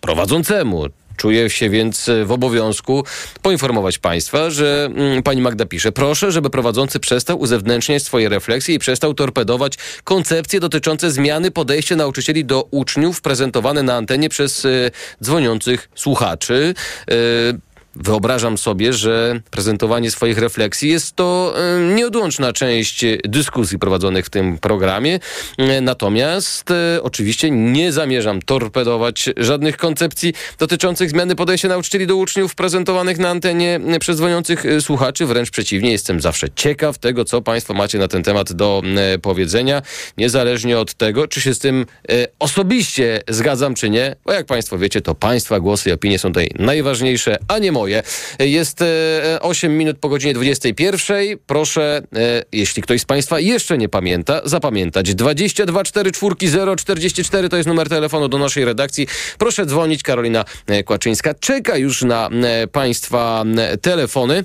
prowadzącemu. 0.00 0.86
Czuję 1.20 1.50
się 1.50 1.70
więc 1.70 2.10
w 2.24 2.32
obowiązku 2.32 3.04
poinformować 3.42 3.98
Państwa, 3.98 4.50
że 4.50 4.88
mm, 4.94 5.22
pani 5.22 5.40
Magda 5.40 5.66
pisze, 5.66 5.92
proszę, 5.92 6.32
żeby 6.32 6.50
prowadzący 6.50 7.00
przestał 7.00 7.40
uzewnętrzniać 7.40 8.02
swoje 8.02 8.28
refleksje 8.28 8.74
i 8.74 8.78
przestał 8.78 9.14
torpedować 9.14 9.74
koncepcje 10.04 10.60
dotyczące 10.60 11.10
zmiany 11.10 11.50
podejścia 11.50 11.96
nauczycieli 11.96 12.44
do 12.44 12.68
uczniów 12.70 13.20
prezentowane 13.20 13.82
na 13.82 13.96
antenie 13.96 14.28
przez 14.28 14.64
e, 14.64 14.90
dzwoniących 15.22 15.88
słuchaczy. 15.94 16.74
E, 17.10 17.14
Wyobrażam 17.96 18.58
sobie, 18.58 18.92
że 18.92 19.40
prezentowanie 19.50 20.10
swoich 20.10 20.38
refleksji 20.38 20.90
jest 20.90 21.16
to 21.16 21.54
e, 21.56 21.80
nieodłączna 21.94 22.52
część 22.52 23.04
dyskusji 23.24 23.78
prowadzonych 23.78 24.26
w 24.26 24.30
tym 24.30 24.58
programie. 24.58 25.20
E, 25.58 25.80
Natomiast 25.80 26.70
e, 26.70 27.02
oczywiście 27.02 27.50
nie 27.50 27.92
zamierzam 27.92 28.42
torpedować 28.42 29.30
żadnych 29.36 29.76
koncepcji 29.76 30.32
dotyczących 30.58 31.10
zmiany 31.10 31.36
podejścia 31.36 31.68
nauczycieli 31.68 32.06
do 32.06 32.16
uczniów 32.16 32.54
prezentowanych 32.54 33.18
na 33.18 33.28
antenie 33.28 33.80
przez 34.00 34.16
dzwoniących 34.16 34.64
słuchaczy. 34.80 35.26
Wręcz 35.26 35.50
przeciwnie, 35.50 35.92
jestem 35.92 36.20
zawsze 36.20 36.48
ciekaw 36.54 36.98
tego, 36.98 37.24
co 37.24 37.42
Państwo 37.42 37.74
macie 37.74 37.98
na 37.98 38.08
ten 38.08 38.22
temat 38.22 38.52
do 38.52 38.82
powiedzenia, 39.22 39.82
niezależnie 40.18 40.78
od 40.78 40.94
tego, 40.94 41.28
czy 41.28 41.40
się 41.40 41.54
z 41.54 41.58
tym 41.58 41.86
osobiście 42.38 43.20
zgadzam, 43.28 43.74
czy 43.74 43.90
nie. 43.90 44.16
Bo 44.24 44.32
jak 44.32 44.46
Państwo 44.46 44.78
wiecie, 44.78 45.00
to 45.00 45.14
Państwa 45.14 45.60
głosy 45.60 45.90
i 45.90 45.92
opinie 45.92 46.18
są 46.18 46.28
tutaj 46.28 46.50
najważniejsze, 46.58 47.38
a 47.48 47.58
nie 47.58 47.72
moje. 47.72 47.79
Jest 48.38 48.82
e, 48.82 49.38
8 49.40 49.78
minut 49.78 49.98
po 49.98 50.08
godzinie 50.08 50.34
21. 50.34 51.38
Proszę, 51.46 52.02
e, 52.16 52.44
jeśli 52.52 52.82
ktoś 52.82 53.00
z 53.00 53.04
Państwa 53.04 53.40
jeszcze 53.40 53.78
nie 53.78 53.88
pamięta, 53.88 54.40
zapamiętać. 54.44 55.14
22 55.14 55.84
4 55.84 56.12
4 56.12 56.76
044 56.76 57.48
to 57.48 57.56
jest 57.56 57.68
numer 57.68 57.88
telefonu 57.88 58.28
do 58.28 58.38
naszej 58.38 58.64
redakcji. 58.64 59.06
Proszę 59.38 59.66
dzwonić. 59.66 60.02
Karolina 60.02 60.44
e, 60.66 60.84
Kłaczyńska 60.84 61.34
czeka 61.34 61.76
już 61.76 62.02
na 62.02 62.28
e, 62.28 62.66
Państwa 62.66 63.44
e, 63.58 63.78
telefony. 63.78 64.44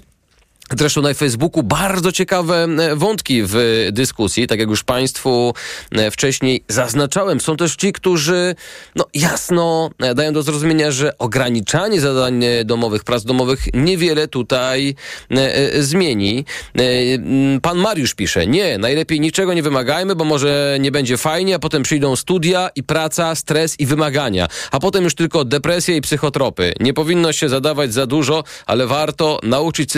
Zresztą 0.71 1.01
na 1.01 1.13
Facebooku 1.13 1.63
bardzo 1.63 2.11
ciekawe 2.11 2.63
e, 2.63 2.95
wątki 2.95 3.41
w 3.45 3.87
dyskusji, 3.91 4.47
tak 4.47 4.59
jak 4.59 4.69
już 4.69 4.83
Państwu 4.83 5.53
e, 5.91 6.11
wcześniej 6.11 6.63
zaznaczałem. 6.67 7.41
Są 7.41 7.57
też 7.57 7.75
ci, 7.75 7.93
którzy 7.93 8.55
no, 8.95 9.05
jasno 9.13 9.89
e, 9.99 10.15
dają 10.15 10.33
do 10.33 10.43
zrozumienia, 10.43 10.91
że 10.91 11.17
ograniczanie 11.17 12.01
zadań 12.01 12.43
domowych, 12.65 13.03
prac 13.03 13.23
domowych 13.23 13.59
niewiele 13.73 14.27
tutaj 14.27 14.95
zmieni. 15.79 16.45
Pan 17.61 17.77
Mariusz 17.77 18.13
pisze, 18.13 18.47
nie, 18.47 18.77
najlepiej 18.77 19.19
niczego 19.19 19.53
nie 19.53 19.63
wymagajmy, 19.63 20.15
bo 20.15 20.25
może 20.25 20.77
nie 20.79 20.91
będzie 20.91 21.17
fajnie, 21.17 21.55
a 21.55 21.59
potem 21.59 21.83
przyjdą 21.83 22.15
studia 22.15 22.69
i 22.75 22.83
praca, 22.83 23.35
stres 23.35 23.79
i 23.79 23.85
wymagania, 23.85 24.47
a 24.71 24.79
potem 24.79 25.03
już 25.03 25.15
tylko 25.15 25.45
depresja 25.45 25.95
i 25.95 26.01
psychotropy. 26.01 26.73
Nie 26.79 26.93
powinno 26.93 27.33
się 27.33 27.49
zadawać 27.49 27.93
za 27.93 28.07
dużo, 28.07 28.43
ale 28.65 28.87
warto 28.87 29.39
nauczyć 29.43 29.91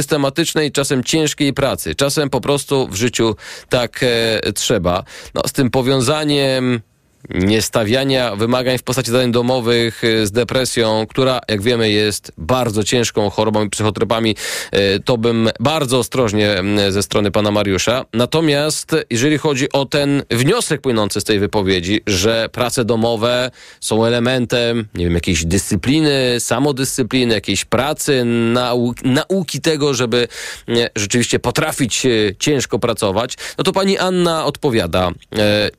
systematycznej, 0.58 0.72
czasem 0.72 1.04
ciężkiej 1.04 1.54
pracy. 1.54 1.96
Czasem 1.96 2.30
po 2.30 2.42
prostu 2.42 2.88
w 2.88 2.96
życiu 2.96 3.36
tak 3.70 4.04
e, 4.04 4.54
trzeba. 4.54 5.04
No, 5.34 5.42
z 5.48 5.54
tym 5.54 5.70
powiązaniem 5.70 6.82
niestawiania 7.30 8.36
wymagań 8.36 8.78
w 8.78 8.84
postaci 8.84 9.12
zadań 9.12 9.32
domowych 9.32 10.04
e, 10.04 10.28
z 10.28 10.32
depresją, 10.32 11.06
która, 11.10 11.40
jak 11.48 11.62
wiemy, 11.62 11.90
jest 11.90 12.32
bardzo 12.38 12.84
ciężką 12.84 13.30
chorobą 13.30 13.66
i 13.66 13.70
psychotropami, 13.70 14.36
e, 14.72 15.00
to 15.00 15.18
bym 15.18 15.50
bardzo 15.60 16.00
ostrożnie 16.00 16.52
m, 16.52 16.80
ze 16.90 17.04
strony 17.04 17.32
pana 17.32 17.52
Mariusza. 17.52 18.06
Natomiast 18.14 18.96
jeżeli 19.10 19.38
chodzi 19.38 19.72
o 19.72 19.86
ten 19.86 20.24
wniosek 20.32 20.82
płynący 20.82 21.22
z 21.22 21.24
tej 21.24 21.40
wypowiedzi, 21.40 22.02
że 22.08 22.50
prace 22.52 22.86
domowe 22.86 23.52
są 23.80 24.06
elementem, 24.06 24.88
nie 24.96 25.06
wiem, 25.06 25.14
jakiejś 25.14 25.46
dyscypliny, 25.46 26.36
samodyscypliny, 26.40 27.34
jakiejś 27.34 27.66
pracy, 27.66 28.24
nau 28.26 28.94
nauki 29.04 29.62
tego, 29.62 29.94
żeby 29.94 30.28
nie, 30.68 30.90
rzeczywiście 30.96 31.40
potrafić 31.40 32.06
e, 32.06 32.10
ciężko 32.40 32.80
pracować, 32.80 33.36
no 33.58 33.64
to 33.64 33.72
pani 33.72 33.98
Anna 33.98 34.46
odpowiada, 34.46 35.12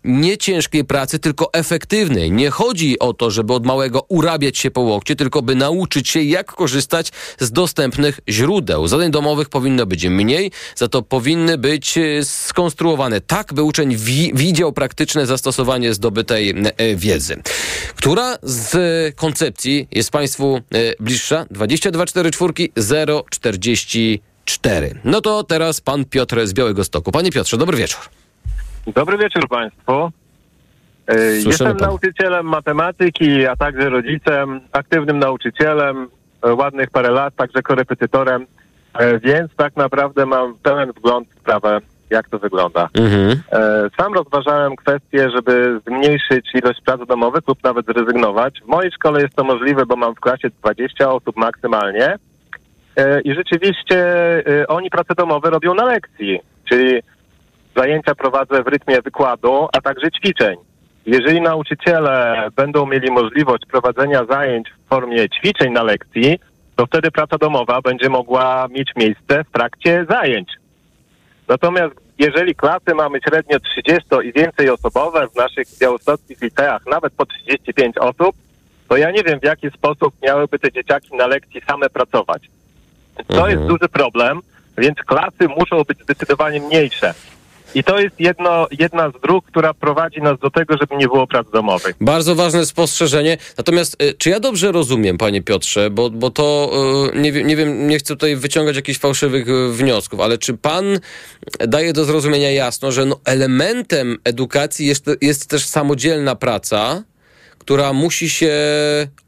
nie 0.04 0.38
ciężkiej 0.38 0.84
pracy, 0.84 1.18
tylko 1.18 1.37
efektywnej. 1.52 2.32
Nie 2.32 2.50
chodzi 2.50 2.98
o 2.98 3.12
to, 3.12 3.30
żeby 3.30 3.52
od 3.52 3.66
małego 3.66 4.02
urabiać 4.08 4.58
się 4.58 4.70
po 4.70 4.80
łokcie, 4.80 5.16
tylko 5.16 5.42
by 5.42 5.54
nauczyć 5.54 6.08
się, 6.08 6.22
jak 6.22 6.52
korzystać 6.52 7.12
z 7.38 7.52
dostępnych 7.52 8.20
źródeł. 8.28 8.88
Zadań 8.88 9.10
domowych 9.10 9.48
powinno 9.48 9.86
być 9.86 10.06
mniej, 10.06 10.50
za 10.76 10.88
to 10.88 11.02
powinny 11.02 11.58
być 11.58 11.98
e, 11.98 12.24
skonstruowane 12.24 13.20
tak, 13.20 13.54
by 13.54 13.62
uczeń 13.62 13.96
wi 13.96 14.32
widział 14.34 14.72
praktyczne 14.72 15.26
zastosowanie 15.26 15.94
zdobytej 15.94 16.54
e, 16.76 16.96
wiedzy. 16.96 17.42
Która 17.96 18.38
z 18.42 19.16
koncepcji 19.16 19.88
jest 19.92 20.10
Państwu 20.10 20.56
e, 20.56 20.60
bliższa? 21.00 21.46
22 21.50 22.06
4 22.06 22.30
4 22.30 22.52
044. 23.30 24.94
No 25.04 25.20
to 25.20 25.44
teraz 25.44 25.80
pan 25.80 26.04
Piotr 26.04 26.46
z 26.46 26.52
Białego 26.52 26.84
Stoku. 26.84 27.12
Panie 27.12 27.32
Piotrze, 27.32 27.56
dobry 27.56 27.76
wieczór. 27.76 28.00
Dobry 28.94 29.18
wieczór 29.18 29.48
Państwu. 29.48 30.10
E, 31.08 31.16
Jestem 31.46 31.76
pana. 31.76 31.86
nauczycielem 31.86 32.46
matematyki, 32.46 33.46
a 33.46 33.56
także 33.56 33.90
rodzicem, 33.90 34.60
aktywnym 34.72 35.18
nauczycielem, 35.18 36.08
e, 36.42 36.54
ładnych 36.54 36.90
parę 36.90 37.10
lat, 37.10 37.36
także 37.36 37.62
korepetytorem, 37.62 38.46
e, 38.94 39.18
więc 39.18 39.50
tak 39.56 39.76
naprawdę 39.76 40.26
mam 40.26 40.54
pełen 40.62 40.92
wgląd 40.92 41.28
w 41.28 41.40
sprawę, 41.40 41.80
jak 42.10 42.28
to 42.28 42.38
wygląda. 42.38 42.88
Mhm. 42.94 43.42
Sam 44.00 44.14
rozważałem 44.14 44.76
kwestię, 44.76 45.30
żeby 45.30 45.80
zmniejszyć 45.86 46.54
ilość 46.54 46.80
prac 46.84 47.00
domowych 47.08 47.42
lub 47.48 47.64
nawet 47.64 47.86
zrezygnować. 47.86 48.60
W 48.60 48.66
mojej 48.66 48.92
szkole 48.92 49.22
jest 49.22 49.34
to 49.34 49.44
możliwe, 49.44 49.86
bo 49.86 49.96
mam 49.96 50.14
w 50.14 50.20
klasie 50.20 50.48
20 50.50 51.10
osób 51.10 51.36
maksymalnie. 51.36 52.16
I 53.24 53.34
rzeczywiście 53.34 54.06
oni 54.68 54.90
prace 54.90 55.14
domowe 55.14 55.50
robią 55.50 55.74
na 55.74 55.84
lekcji, 55.84 56.40
czyli 56.68 57.00
zajęcia 57.76 58.14
prowadzę 58.14 58.62
w 58.62 58.66
rytmie 58.68 59.02
wykładu, 59.02 59.68
a 59.72 59.80
także 59.80 60.10
ćwiczeń. 60.10 60.56
Jeżeli 61.08 61.40
nauczyciele 61.40 62.48
będą 62.56 62.86
mieli 62.86 63.10
możliwość 63.10 63.62
prowadzenia 63.70 64.24
zajęć 64.24 64.68
w 64.70 64.88
formie 64.88 65.28
ćwiczeń 65.30 65.72
na 65.72 65.82
lekcji, 65.82 66.38
to 66.76 66.86
wtedy 66.86 67.10
praca 67.10 67.38
domowa 67.38 67.80
będzie 67.80 68.08
mogła 68.08 68.68
mieć 68.70 68.90
miejsce 68.96 69.44
w 69.44 69.50
trakcie 69.52 70.06
zajęć. 70.10 70.48
Natomiast 71.48 71.94
jeżeli 72.18 72.54
klasy 72.54 72.94
mamy 72.94 73.18
średnio 73.28 73.60
30 73.60 74.02
i 74.24 74.32
więcej 74.32 74.70
osobowe 74.70 75.28
w 75.28 75.36
naszych 75.36 75.66
białostockich 75.80 76.40
liceach, 76.42 76.86
nawet 76.86 77.12
po 77.12 77.26
35 77.26 77.98
osób, 77.98 78.36
to 78.88 78.96
ja 78.96 79.10
nie 79.10 79.22
wiem 79.22 79.40
w 79.40 79.44
jaki 79.44 79.70
sposób 79.70 80.14
miałyby 80.22 80.58
te 80.58 80.72
dzieciaki 80.72 81.16
na 81.16 81.26
lekcji 81.26 81.60
same 81.68 81.90
pracować. 81.90 82.42
To 83.26 83.34
Mhm. 83.34 83.50
jest 83.50 83.62
duży 83.62 83.88
problem. 83.88 84.40
więc 84.78 84.98
klasy 84.98 85.48
muszą 85.58 85.82
być 85.84 85.98
zdecydowanie 86.02 86.60
mniejsze. 86.60 87.14
I 87.74 87.84
to 87.84 87.98
jest 87.98 88.20
jedno, 88.20 88.66
jedna 88.78 89.10
z 89.10 89.20
dróg, 89.20 89.46
która 89.46 89.74
prowadzi 89.74 90.22
nas 90.22 90.38
do 90.38 90.50
tego, 90.50 90.76
żeby 90.80 90.96
nie 90.96 91.06
było 91.06 91.26
prac 91.26 91.50
domowych. 91.50 91.96
Bardzo 92.00 92.34
ważne 92.34 92.66
spostrzeżenie. 92.66 93.38
Natomiast 93.58 94.02
y, 94.02 94.14
czy 94.14 94.30
ja 94.30 94.40
dobrze 94.40 94.72
rozumiem, 94.72 95.18
panie 95.18 95.42
Piotrze, 95.42 95.90
bo, 95.90 96.10
bo 96.10 96.30
to 96.30 96.70
y, 97.14 97.18
nie, 97.18 97.32
wiem, 97.32 97.46
nie 97.46 97.56
wiem, 97.56 97.88
nie 97.88 97.98
chcę 97.98 98.14
tutaj 98.14 98.36
wyciągać 98.36 98.76
jakichś 98.76 98.98
fałszywych 98.98 99.48
y, 99.48 99.72
wniosków, 99.72 100.20
ale 100.20 100.38
czy 100.38 100.56
pan 100.56 100.98
daje 101.60 101.92
do 101.92 102.04
zrozumienia 102.04 102.50
jasno, 102.50 102.92
że 102.92 103.06
no, 103.06 103.20
elementem 103.24 104.16
edukacji 104.24 104.86
jest, 104.86 105.10
jest 105.20 105.50
też 105.50 105.64
samodzielna 105.64 106.36
praca, 106.36 107.02
która 107.58 107.92
musi 107.92 108.30
się 108.30 108.54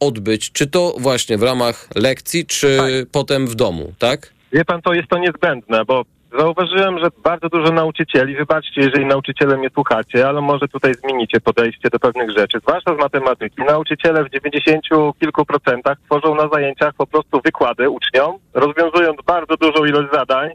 odbyć, 0.00 0.52
czy 0.52 0.66
to 0.66 0.94
właśnie 0.98 1.38
w 1.38 1.42
ramach 1.42 1.88
lekcji, 1.94 2.46
czy 2.46 2.78
potem 3.12 3.46
w 3.46 3.54
domu, 3.54 3.92
tak? 3.98 4.32
Wie 4.52 4.64
pan, 4.64 4.82
to 4.82 4.92
jest 4.94 5.08
to 5.08 5.18
niezbędne, 5.18 5.84
bo 5.84 6.04
zauważyłem, 6.38 6.98
że 6.98 7.08
bardzo 7.24 7.48
dużo 7.48 7.72
nauczycieli, 7.72 8.36
wybaczcie, 8.36 8.80
jeżeli 8.80 9.06
nauczyciele 9.06 9.56
mnie 9.56 9.70
słuchacie, 9.74 10.28
ale 10.28 10.40
może 10.40 10.68
tutaj 10.68 10.94
zmienicie 10.94 11.40
podejście 11.40 11.90
do 11.90 11.98
pewnych 11.98 12.30
rzeczy, 12.30 12.58
zwłaszcza 12.58 12.94
z 12.94 12.98
matematyki. 12.98 13.62
Nauczyciele 13.62 14.24
w 14.24 14.30
90 14.30 14.84
kilku 15.20 15.44
procentach 15.44 15.98
tworzą 16.06 16.34
na 16.34 16.48
zajęciach 16.48 16.94
po 16.94 17.06
prostu 17.06 17.40
wykłady 17.44 17.90
uczniom, 17.90 18.38
rozwiązując 18.54 19.18
bardzo 19.26 19.56
dużą 19.56 19.84
ilość 19.84 20.08
zadań, 20.12 20.50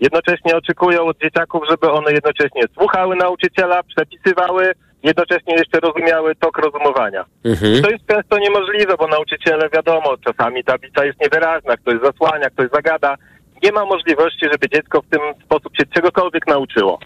jednocześnie 0.00 0.56
oczekują 0.56 1.06
od 1.06 1.18
dzieciaków, 1.18 1.62
żeby 1.70 1.90
one 1.90 2.12
jednocześnie 2.12 2.62
słuchały 2.78 3.16
nauczyciela, 3.16 3.82
przepisywały, 3.82 4.72
jednocześnie 5.02 5.54
jeszcze 5.54 5.80
rozumiały 5.80 6.34
tok 6.34 6.58
rozumowania. 6.58 7.24
Mhm. 7.44 7.82
To 7.82 7.90
jest 7.90 8.06
często 8.06 8.38
niemożliwe, 8.38 8.94
bo 8.98 9.06
nauczyciele, 9.08 9.68
wiadomo, 9.74 10.16
czasami 10.24 10.64
tablica 10.64 11.04
jest 11.04 11.20
niewyraźna, 11.20 11.76
ktoś 11.76 11.94
zasłania, 12.02 12.50
ktoś 12.50 12.68
zagada. 12.70 13.16
Nie 13.62 13.72
ma 13.72 13.84
możliwości, 13.84 14.46
żeby 14.52 14.68
dziecko 14.68 15.02
w 15.02 15.08
tym 15.10 15.20
sposób 15.44 15.76
się 15.76 15.86
czegokolwiek 15.86 16.46
nauczyło. 16.46 16.98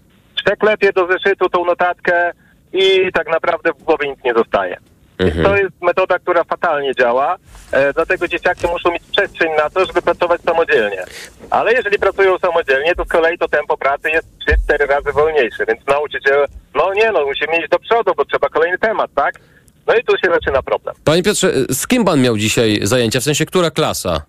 Przeklepie 0.45 0.93
do 0.93 1.07
zeszytu 1.07 1.49
tą 1.49 1.65
notatkę 1.65 2.31
i 2.73 3.11
tak 3.13 3.27
naprawdę 3.27 3.71
w 3.73 3.83
głowie 3.83 4.09
nic 4.09 4.23
nie 4.23 4.33
zostaje. 4.33 4.77
Mhm. 5.17 5.45
To 5.45 5.57
jest 5.57 5.81
metoda, 5.81 6.19
która 6.19 6.43
fatalnie 6.43 6.95
działa, 6.95 7.35
e, 7.71 7.93
dlatego 7.93 8.27
dzieciaki 8.27 8.67
muszą 8.67 8.91
mieć 8.91 9.03
przestrzeń 9.11 9.51
na 9.57 9.69
to, 9.69 9.85
żeby 9.85 10.01
pracować 10.01 10.41
samodzielnie. 10.41 11.03
Ale 11.49 11.73
jeżeli 11.73 11.99
pracują 11.99 12.37
samodzielnie, 12.39 12.95
to 12.95 13.05
z 13.05 13.07
kolei 13.07 13.37
to 13.37 13.47
tempo 13.47 13.77
pracy 13.77 14.09
jest 14.09 14.27
3-4 14.69 14.87
razy 14.87 15.11
wolniejsze, 15.11 15.65
więc 15.65 15.87
nauczyciel, 15.87 16.45
no 16.75 16.93
nie 16.93 17.11
no, 17.11 17.25
musimy 17.25 17.57
iść 17.57 17.69
do 17.69 17.79
przodu, 17.79 18.11
bo 18.17 18.25
trzeba 18.25 18.49
kolejny 18.49 18.77
temat, 18.77 19.11
tak? 19.15 19.39
No 19.87 19.95
i 19.95 20.03
tu 20.03 20.17
się 20.17 20.33
zaczyna 20.33 20.61
problem. 20.61 20.95
Panie 21.03 21.23
Piotrze, 21.23 21.51
z 21.69 21.87
kim 21.87 22.05
pan 22.05 22.21
miał 22.21 22.37
dzisiaj 22.37 22.79
zajęcia? 22.83 23.19
W 23.19 23.23
sensie, 23.23 23.45
która 23.45 23.71
klasa? 23.71 24.21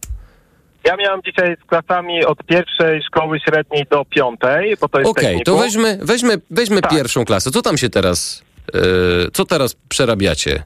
Ja 0.85 0.97
miałam 0.97 1.23
dzisiaj 1.23 1.57
z 1.65 1.67
klasami 1.67 2.25
od 2.25 2.45
pierwszej 2.45 3.03
szkoły 3.03 3.41
średniej 3.41 3.87
do 3.91 4.05
piątej, 4.05 4.77
bo 4.81 4.89
to 4.89 4.99
jest 4.99 5.11
Okej, 5.11 5.25
to 5.25 5.31
technikum. 5.31 5.59
weźmy, 5.59 5.99
weźmy, 6.03 6.41
weźmy 6.51 6.81
pierwszą 6.91 7.25
klasę. 7.25 7.51
Co 7.51 7.63
tam 7.63 7.77
się 7.77 7.91
teraz, 7.91 8.45
yy, 8.75 8.81
co 9.33 9.45
teraz 9.45 9.77
przerabiacie? 9.89 10.63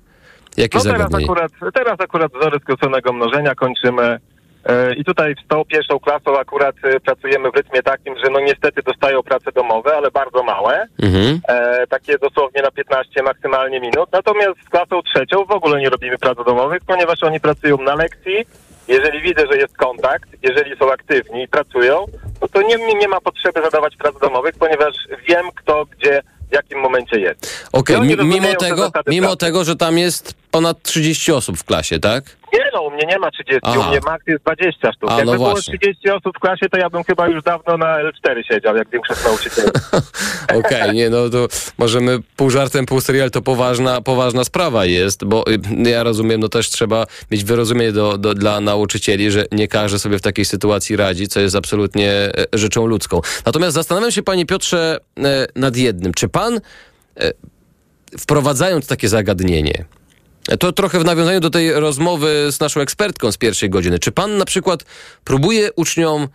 Jakie 0.57 0.79
No 0.79 0.85
teraz 0.85 1.15
akurat, 1.15 1.53
teraz 1.75 2.01
akurat 2.01 2.33
wzory 2.33 2.59
skróconego 2.61 3.13
mnożenia 3.13 3.55
kończymy. 3.55 4.19
E, 4.65 4.95
I 4.95 5.05
tutaj 5.05 5.35
z 5.45 5.49
tą 5.49 5.65
pierwszą 5.65 5.99
klasą 5.99 6.39
akurat 6.39 6.77
e, 6.83 7.01
pracujemy 7.01 7.51
w 7.51 7.55
rytmie 7.55 7.83
takim, 7.83 8.15
że 8.25 8.31
no 8.31 8.41
niestety 8.41 8.83
dostają 8.83 9.23
prace 9.23 9.53
domowe, 9.53 9.97
ale 9.97 10.11
bardzo 10.11 10.43
małe. 10.43 10.87
Mhm. 11.03 11.41
E, 11.49 11.87
takie 11.87 12.19
dosłownie 12.19 12.63
na 12.63 12.71
15 12.71 13.23
maksymalnie 13.23 13.81
minut. 13.81 14.09
Natomiast 14.13 14.57
z 14.67 14.69
klasą 14.69 15.03
trzecią 15.03 15.45
w 15.45 15.51
ogóle 15.51 15.81
nie 15.81 15.91
robimy 15.91 16.19
prac 16.19 16.39
domowych, 16.47 16.83
ponieważ 16.87 17.23
oni 17.23 17.41
pracują 17.41 17.79
na 17.79 17.95
lekcji. 17.95 18.47
Jeżeli 18.89 19.23
widzę, 19.23 19.47
że 19.53 19.59
jest 19.59 19.77
kontakt, 19.77 20.29
jeżeli 20.43 20.77
są 20.77 20.93
aktywni 20.93 21.43
i 21.43 21.49
pracują, 21.49 22.07
no 22.43 22.49
to 22.49 22.63
nie, 22.63 22.95
nie 22.95 23.09
ma 23.09 23.21
potrzeby 23.21 23.61
zadawać 23.63 23.97
prac 23.97 24.19
domowych, 24.21 24.55
ponieważ 24.59 24.95
wiem 25.29 25.47
kto, 25.55 25.87
gdzie, 25.99 26.23
w 26.51 26.55
jakim 26.55 26.79
momencie 26.81 27.21
jest. 27.21 27.69
Okej, 27.73 28.01
mi, 28.01 28.17
mimo, 28.17 28.55
tego, 28.55 28.91
mimo 29.07 29.27
pracy. 29.27 29.37
tego, 29.37 29.65
że 29.65 29.77
tam 29.77 29.99
jest 29.99 30.35
ponad 30.51 30.83
30 30.83 31.33
osób 31.33 31.59
w 31.59 31.65
klasie, 31.65 31.99
tak? 31.99 32.25
Nie 32.53 32.71
no, 32.75 32.83
u 32.83 32.91
mnie 32.91 33.07
nie 33.07 33.19
ma 33.19 33.31
30, 33.31 33.61
Aha. 33.63 33.81
u 33.81 33.91
mnie 33.91 34.01
max 34.07 34.27
jest 34.27 34.43
20 34.43 34.93
sztuk. 34.93 35.11
A, 35.11 35.17
Jakby 35.17 35.33
no 35.33 35.39
było 35.39 35.51
właśnie. 35.51 35.79
30 35.79 36.11
osób 36.11 36.37
w 36.37 36.41
klasie, 36.41 36.69
to 36.69 36.79
ja 36.79 36.91
bym 36.91 37.05
chyba 37.05 37.29
już 37.29 37.43
dawno 37.43 37.77
na 37.77 37.99
L4 37.99 38.43
siedział, 38.49 38.77
jak 38.77 38.91
większość 38.91 39.25
nauczycieli. 39.25 39.69
Okej, 40.59 40.93
nie, 40.93 41.11
no 41.11 41.31
to 41.31 41.49
możemy 41.79 42.19
pół 42.37 42.51
żartem, 42.51 42.87
pół 42.87 43.01
serial, 43.01 43.31
to 43.31 43.43
poważna, 43.43 44.01
poważna 44.01 44.45
sprawa 44.45 44.85
jest, 44.85 45.25
bo 45.25 45.45
y, 45.51 45.91
ja 45.91 46.03
rozumiem, 46.03 46.41
no 46.41 46.49
też 46.49 46.71
trzeba 46.71 47.07
mieć 47.31 47.45
wyrozumienie 47.45 47.93
do, 47.93 48.19
do, 48.19 48.35
dla 48.35 48.61
nauczycieli, 48.61 49.31
że 49.31 49.45
nie 49.53 49.69
każdy 49.69 49.99
sobie 49.99 50.19
w 50.19 50.23
takiej 50.23 50.45
sytuacji 50.45 50.97
radzi, 50.97 51.29
co 51.29 51.41
jest 51.41 51.57
absolutnie 51.57 52.11
e, 52.13 52.31
rzeczą 52.53 52.87
ludzką. 52.87 53.21
Natomiast 53.47 53.75
zastanawiam 53.75 54.11
się, 54.11 54.23
panie 54.23 54.47
Piotrze, 54.47 55.01
e, 55.19 55.47
nad 55.57 55.77
jednym. 55.77 56.15
Czy 56.15 56.29
pan, 56.29 56.61
e, 57.21 57.33
wprowadzając 58.19 58.87
takie 58.87 59.09
zagadnienie, 59.09 59.85
to 60.57 60.73
trochę 60.73 61.01
w 61.01 61.05
nawiązaniu 61.05 61.41
do 61.41 61.51
tej 61.51 61.73
rozmowy 61.73 62.53
z 62.53 62.61
naszą 62.61 62.81
ekspertką 62.81 63.33
z 63.33 63.37
pierwszej 63.37 63.71
godziny. 63.71 63.99
Czy 63.99 64.13
pan 64.13 64.37
na 64.37 64.45
przykład 64.45 64.85
próbuje 65.25 65.73
uczniom 65.73 66.29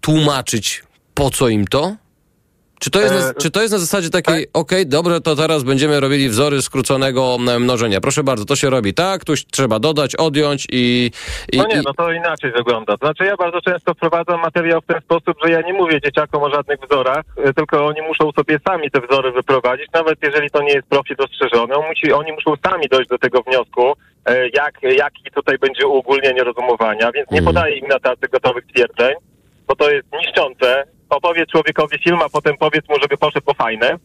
tłumaczyć, 0.00 0.84
po 1.14 1.30
co 1.30 1.48
im 1.48 1.66
to? 1.66 1.96
Czy 2.80 2.90
to 2.90 3.00
jest, 3.00 3.14
na, 3.14 3.30
E, 3.30 3.34
czy 3.34 3.50
to 3.50 3.60
jest 3.60 3.72
na 3.72 3.78
zasadzie 3.78 4.10
takiej, 4.10 4.46
okej, 4.52 4.86
dobrze, 4.86 5.20
to 5.20 5.36
teraz 5.36 5.62
będziemy 5.62 6.00
robili 6.00 6.28
wzory 6.28 6.62
skróconego 6.62 7.36
m, 7.40 7.62
mnożenia. 7.62 8.00
Proszę 8.00 8.24
bardzo, 8.24 8.44
to 8.44 8.56
się 8.56 8.70
robi 8.70 8.94
tak, 8.94 9.24
tu 9.24 9.32
trzeba 9.50 9.78
dodać, 9.78 10.16
odjąć 10.16 10.66
i... 10.72 11.10
i 11.52 11.58
No 11.58 11.66
nie, 11.66 11.82
no 11.84 11.94
to 11.94 12.12
inaczej 12.12 12.52
wygląda. 12.52 12.96
Znaczy 12.96 13.24
ja 13.24 13.36
bardzo 13.36 13.60
często 13.60 13.94
wprowadzam 13.94 14.40
materiał 14.40 14.80
w 14.80 14.86
ten 14.86 15.00
sposób, 15.00 15.36
że 15.44 15.50
ja 15.50 15.60
nie 15.60 15.72
mówię 15.72 16.00
dzieciakom 16.00 16.42
o 16.42 16.50
żadnych 16.50 16.80
wzorach, 16.80 17.24
e, 17.44 17.52
tylko 17.52 17.86
oni 17.86 18.02
muszą 18.02 18.32
sobie 18.32 18.58
sami 18.68 18.90
te 18.90 19.00
wzory 19.00 19.32
wyprowadzić, 19.32 19.86
nawet 19.94 20.18
jeżeli 20.22 20.50
to 20.50 20.62
nie 20.62 20.72
jest 20.72 20.88
profil 20.88 21.16
dostrzeżony. 21.16 21.74
On 21.74 21.86
musi, 21.88 22.12
oni 22.12 22.32
muszą 22.32 22.54
sami 22.70 22.88
dojść 22.90 23.08
do 23.08 23.18
tego 23.18 23.42
wniosku, 23.42 23.92
e, 24.26 24.48
jak, 24.48 24.82
jaki 24.82 25.22
tutaj 25.34 25.58
będzie 25.58 25.86
uogólnienie 25.86 26.44
rozumowania, 26.44 27.12
więc 27.12 27.30
nie 27.30 27.42
podaję 27.42 27.76
im 27.76 27.88
na 27.88 27.98
tacy 27.98 28.28
gotowych 28.32 28.64
twierdzeń, 28.66 29.14
bo 29.68 29.76
to 29.76 29.90
jest 29.90 30.06
niszczące. 30.12 30.84
Opowiedz 31.08 31.50
człowiekowi 31.50 31.98
film, 32.04 32.18
a 32.24 32.28
potem 32.28 32.56
powiedz 32.58 32.88
mu, 32.88 32.94
żeby 33.02 33.16
poszedł 33.16 33.44
po 33.46 33.54
fajne. 33.54 33.96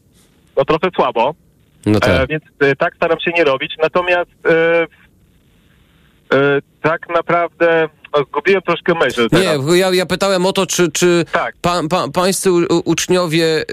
No 0.57 0.65
trochę 0.65 0.87
słabo. 0.95 1.35
No 1.85 1.99
tak. 1.99 2.09
E, 2.09 2.27
więc 2.27 2.43
e, 2.59 2.75
tak 2.75 2.95
staram 2.95 3.19
się 3.19 3.31
nie 3.31 3.43
robić. 3.43 3.73
Natomiast 3.81 4.29
e, 4.45 4.81
e, 6.33 6.59
tak 6.81 7.09
naprawdę 7.09 7.89
o, 8.11 8.23
zgubiłem 8.23 8.61
troszkę 8.61 8.93
myśl 8.93 9.29
teraz. 9.29 9.65
Nie, 9.65 9.77
ja, 9.77 9.89
ja 9.93 10.05
pytałem 10.05 10.45
o 10.45 10.53
to, 10.53 10.65
czy, 10.65 10.91
czy 10.91 11.25
Tak. 11.31 11.55
pa, 11.61 11.81
pa, 11.89 12.07
pańscy 12.07 12.51
u- 12.51 12.65
uczniowie 12.85 13.63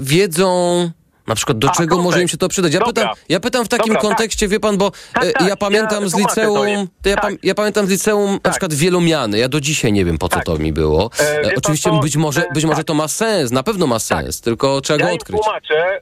wiedzą 0.00 0.90
na 1.28 1.34
przykład 1.34 1.58
do 1.58 1.68
A, 1.68 1.72
czego 1.72 2.02
może 2.02 2.22
im 2.22 2.28
się 2.28 2.36
to 2.36 2.48
przydać. 2.48 2.72
Ja, 2.74 2.80
Dobra. 2.80 2.92
pytam, 2.92 3.08
ja 3.28 3.40
pytam 3.40 3.64
w 3.64 3.68
takim 3.68 3.86
Dobra, 3.94 4.00
tak. 4.00 4.08
kontekście, 4.10 4.48
wie 4.48 4.60
pan, 4.60 4.76
bo 4.78 4.90
Tak, 5.12 5.24
e, 5.24 5.32
tak, 5.32 5.48
ja 5.48 5.56
pamiętam 5.56 6.02
ja 6.02 6.08
z 6.08 6.16
liceum, 6.18 6.68
ja, 7.04 7.14
Tak. 7.14 7.22
pam, 7.22 7.36
ja 7.42 7.54
pamiętam 7.54 7.86
z 7.86 7.90
liceum 7.90 8.38
na 8.44 8.50
przykład 8.50 8.74
wielomiany. 8.74 9.38
Ja 9.38 9.48
do 9.48 9.60
dzisiaj 9.60 9.92
nie 9.92 10.04
wiem, 10.04 10.18
po 10.18 10.28
co 10.28 10.40
to 10.40 10.58
mi 10.58 10.72
było. 10.72 11.10
E, 11.20 11.40
E, 11.42 11.54
oczywiście 11.56 11.90
być 12.02 12.16
może, 12.16 12.40
E, 12.48 12.52
być 12.54 12.64
może 12.64 12.84
to 12.84 12.94
ma 12.94 13.08
sens, 13.08 13.50
na 13.50 13.62
pewno 13.62 13.86
ma 13.86 13.98
sens, 13.98 14.40
tylko 14.40 14.80
trzeba 14.80 14.98
go 15.06 15.12
odkryć. 15.12 15.40
tłumaczę, 15.42 16.00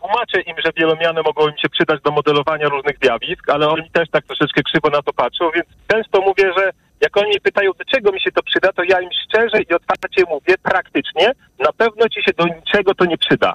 tłumaczę 0.00 0.40
im, 0.40 0.56
że 0.64 0.70
wielomiany 0.76 1.22
mogą 1.22 1.48
im 1.48 1.58
się 1.62 1.68
przydać 1.68 2.00
do 2.02 2.10
modelowania 2.10 2.68
różnych 2.68 2.96
zjawisk, 3.02 3.48
ale 3.50 3.68
oni 3.68 3.90
też 3.90 4.08
tak 4.12 4.24
troszeczkę 4.26 4.62
krzywo 4.62 4.88
na 4.90 5.02
to 5.02 5.12
patrzą, 5.12 5.50
więc 5.54 5.66
często 5.92 6.20
mówię, 6.20 6.52
że 6.58 6.70
jak 7.00 7.16
oni 7.16 7.28
mnie 7.28 7.40
pytają, 7.40 7.70
do 7.78 7.84
czego 7.84 8.12
mi 8.12 8.20
się 8.20 8.32
to 8.32 8.42
przyda, 8.42 8.72
to 8.72 8.82
ja 8.82 9.00
im 9.00 9.10
szczerze 9.24 9.62
i 9.62 9.74
otwarcie 9.74 10.22
mówię, 10.28 10.54
praktycznie, 10.62 11.32
na 11.58 11.72
pewno 11.72 12.08
ci 12.08 12.22
się 12.22 12.32
do 12.38 12.44
niczego 12.54 12.94
to 12.94 13.04
nie 13.04 13.18
przyda. 13.18 13.54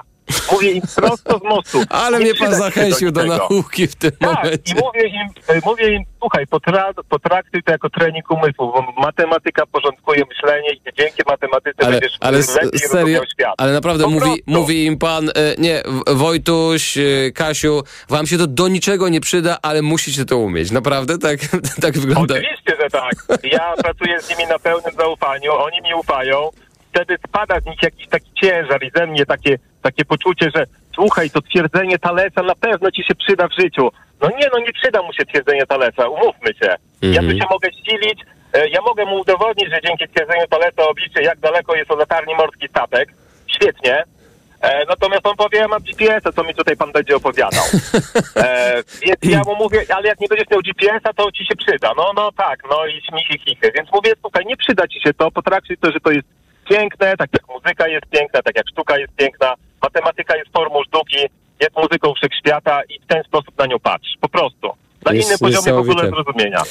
Mówię 0.52 0.70
im 0.72 0.82
prosto 0.96 1.38
z 1.38 1.42
mostu. 1.42 1.82
Ale 1.90 2.18
nie 2.18 2.24
mnie 2.24 2.34
pan 2.34 2.54
zachęcił 2.54 3.10
do 3.12 3.24
nauki 3.24 3.86
w 3.86 3.94
tym 3.94 4.10
Tak, 4.12 4.44
momencie. 4.44 4.74
i 4.74 4.80
mówię 4.84 5.06
im, 5.08 5.28
e, 5.48 5.60
mówię 5.64 5.94
im, 5.94 6.02
słuchaj, 6.20 6.46
potra, 6.46 6.90
potraktuj 7.08 7.62
to 7.62 7.72
jako 7.72 7.90
trening 7.90 8.30
umysłu, 8.30 8.72
bo 8.72 9.02
matematyka 9.02 9.66
porządkuje 9.66 10.22
myślenie 10.28 10.70
i 10.72 10.80
dzięki 10.98 11.22
matematyce 11.30 11.86
Ale, 11.86 11.90
będziesz 11.92 12.16
ale 12.20 12.38
lepiej 12.38 12.78
serio, 12.80 13.20
świat. 13.34 13.54
ale 13.58 13.72
naprawdę 13.72 14.04
Po 14.04 14.10
mówi, 14.10 14.42
mówi 14.46 14.84
im 14.84 14.98
pan, 14.98 15.28
e, 15.28 15.32
nie, 15.58 15.82
Wojtuś, 16.06 16.98
e, 16.98 17.02
Kasiu, 17.34 17.82
wam 18.08 18.26
się 18.26 18.38
to 18.38 18.46
do 18.46 18.68
niczego 18.68 19.08
nie 19.08 19.20
przyda, 19.20 19.58
ale 19.62 19.82
musicie 19.82 20.24
to 20.24 20.38
umieć. 20.38 20.70
Naprawdę 20.70 21.18
tak, 21.18 21.38
tak 21.82 21.98
wygląda. 21.98 22.34
Oczywiście, 22.34 22.76
że 22.82 22.90
tak. 22.90 23.12
Ja 23.42 23.74
pracuję 23.82 24.20
z 24.20 24.30
nimi 24.30 24.46
na 24.46 24.58
pełnym 24.58 24.94
zaufaniu, 24.98 25.52
oni 25.52 25.82
mi 25.82 25.94
ufają. 25.94 26.48
Wtedy 26.94 27.16
spada 27.28 27.60
z 27.60 27.64
nich 27.66 27.82
jakiś 27.82 28.08
taki 28.08 28.30
ciężar 28.40 28.84
i 28.84 28.90
ze 28.96 29.06
mnie 29.06 29.26
takie, 29.26 29.58
takie 29.84 30.04
poczucie, 30.04 30.46
że 30.54 30.66
słuchaj, 30.94 31.30
to 31.30 31.40
twierdzenie 31.42 31.98
Talesa 31.98 32.42
na 32.42 32.54
pewno 32.54 32.90
ci 32.90 33.04
się 33.04 33.14
przyda 33.14 33.48
w 33.48 33.56
życiu. 33.60 33.88
No 34.20 34.28
nie, 34.38 34.46
no 34.52 34.58
nie 34.58 34.72
przyda 34.72 35.02
mu 35.02 35.12
się 35.12 35.24
twierdzenie 35.26 35.66
Talesa, 35.66 36.08
umówmy 36.08 36.50
się. 36.62 36.68
Ja 37.02 37.20
tu 37.20 37.26
Mhm. 37.30 37.38
się 37.38 37.44
mogę 37.50 37.68
silić, 37.72 38.20
e, 38.52 38.68
ja 38.68 38.80
mogę 38.80 39.04
mu 39.04 39.16
udowodnić, 39.20 39.68
że 39.70 39.80
dzięki 39.86 40.08
twierdzeniu 40.08 40.46
Talesa 40.50 40.82
obliczy, 40.90 41.22
jak 41.22 41.38
daleko 41.38 41.76
jest 41.76 41.90
od 41.90 41.98
latarni 41.98 42.34
morski 42.34 42.68
statek. 42.68 43.08
Świetnie. 43.54 44.04
E, 44.60 44.84
natomiast 44.88 45.26
on 45.26 45.36
powie, 45.36 45.58
ja 45.58 45.68
mam 45.68 45.82
GPS-a, 45.82 46.32
co 46.32 46.44
mi 46.44 46.54
tutaj 46.54 46.76
pan 46.76 46.92
będzie 46.92 47.16
opowiadał. 47.16 47.64
E, 48.36 48.74
więc 49.02 49.18
ja 49.22 49.42
mu 49.46 49.56
mówię, 49.56 49.84
ale 49.96 50.08
jak 50.08 50.20
nie 50.20 50.28
będziesz 50.28 50.50
miał 50.50 50.60
GPS-a, 50.60 51.12
to 51.12 51.32
ci 51.32 51.46
się 51.46 51.56
przyda. 51.56 51.90
No, 51.96 52.12
no 52.16 52.32
tak, 52.32 52.58
no 52.70 52.86
i 52.86 53.02
śmichy, 53.08 53.38
chichy. 53.44 53.72
Więc 53.76 53.88
mówię, 53.92 54.12
słuchaj, 54.20 54.44
nie 54.46 54.56
przyda 54.56 54.86
ci 54.88 55.00
się 55.00 55.14
to, 55.14 55.30
potraktuj 55.30 55.76
to, 55.76 55.92
że 55.92 56.00
to 56.00 56.10
jest 56.10 56.28
piękne, 56.70 57.16
tak 57.16 57.30
jak 57.32 57.48
muzyka 57.48 57.88
jest 57.88 58.06
piękna, 58.10 58.42
tak 58.42 58.56
jak 58.56 58.68
sztuka 58.68 58.98
jest 58.98 59.12
piękna, 59.16 59.54
matematyka 59.84 60.36
jest 60.36 60.52
formą 60.52 60.82
sztuki, 60.86 61.22
jest 61.60 61.76
muzyką 61.76 62.14
wszechświata 62.14 62.82
i 62.88 63.00
w 63.00 63.06
ten 63.06 63.22
sposób 63.22 63.58
na 63.58 63.66
nią 63.66 63.78
patrz. 63.78 64.10
Po 64.20 64.28
prostu. 64.28 64.68
Na 65.04 65.12
Jest 65.12 65.28
innym 65.28 65.38
poziomie 65.38 65.72
w 65.72 65.78
ogóle 65.78 66.08
zrozumienia. 66.08 66.62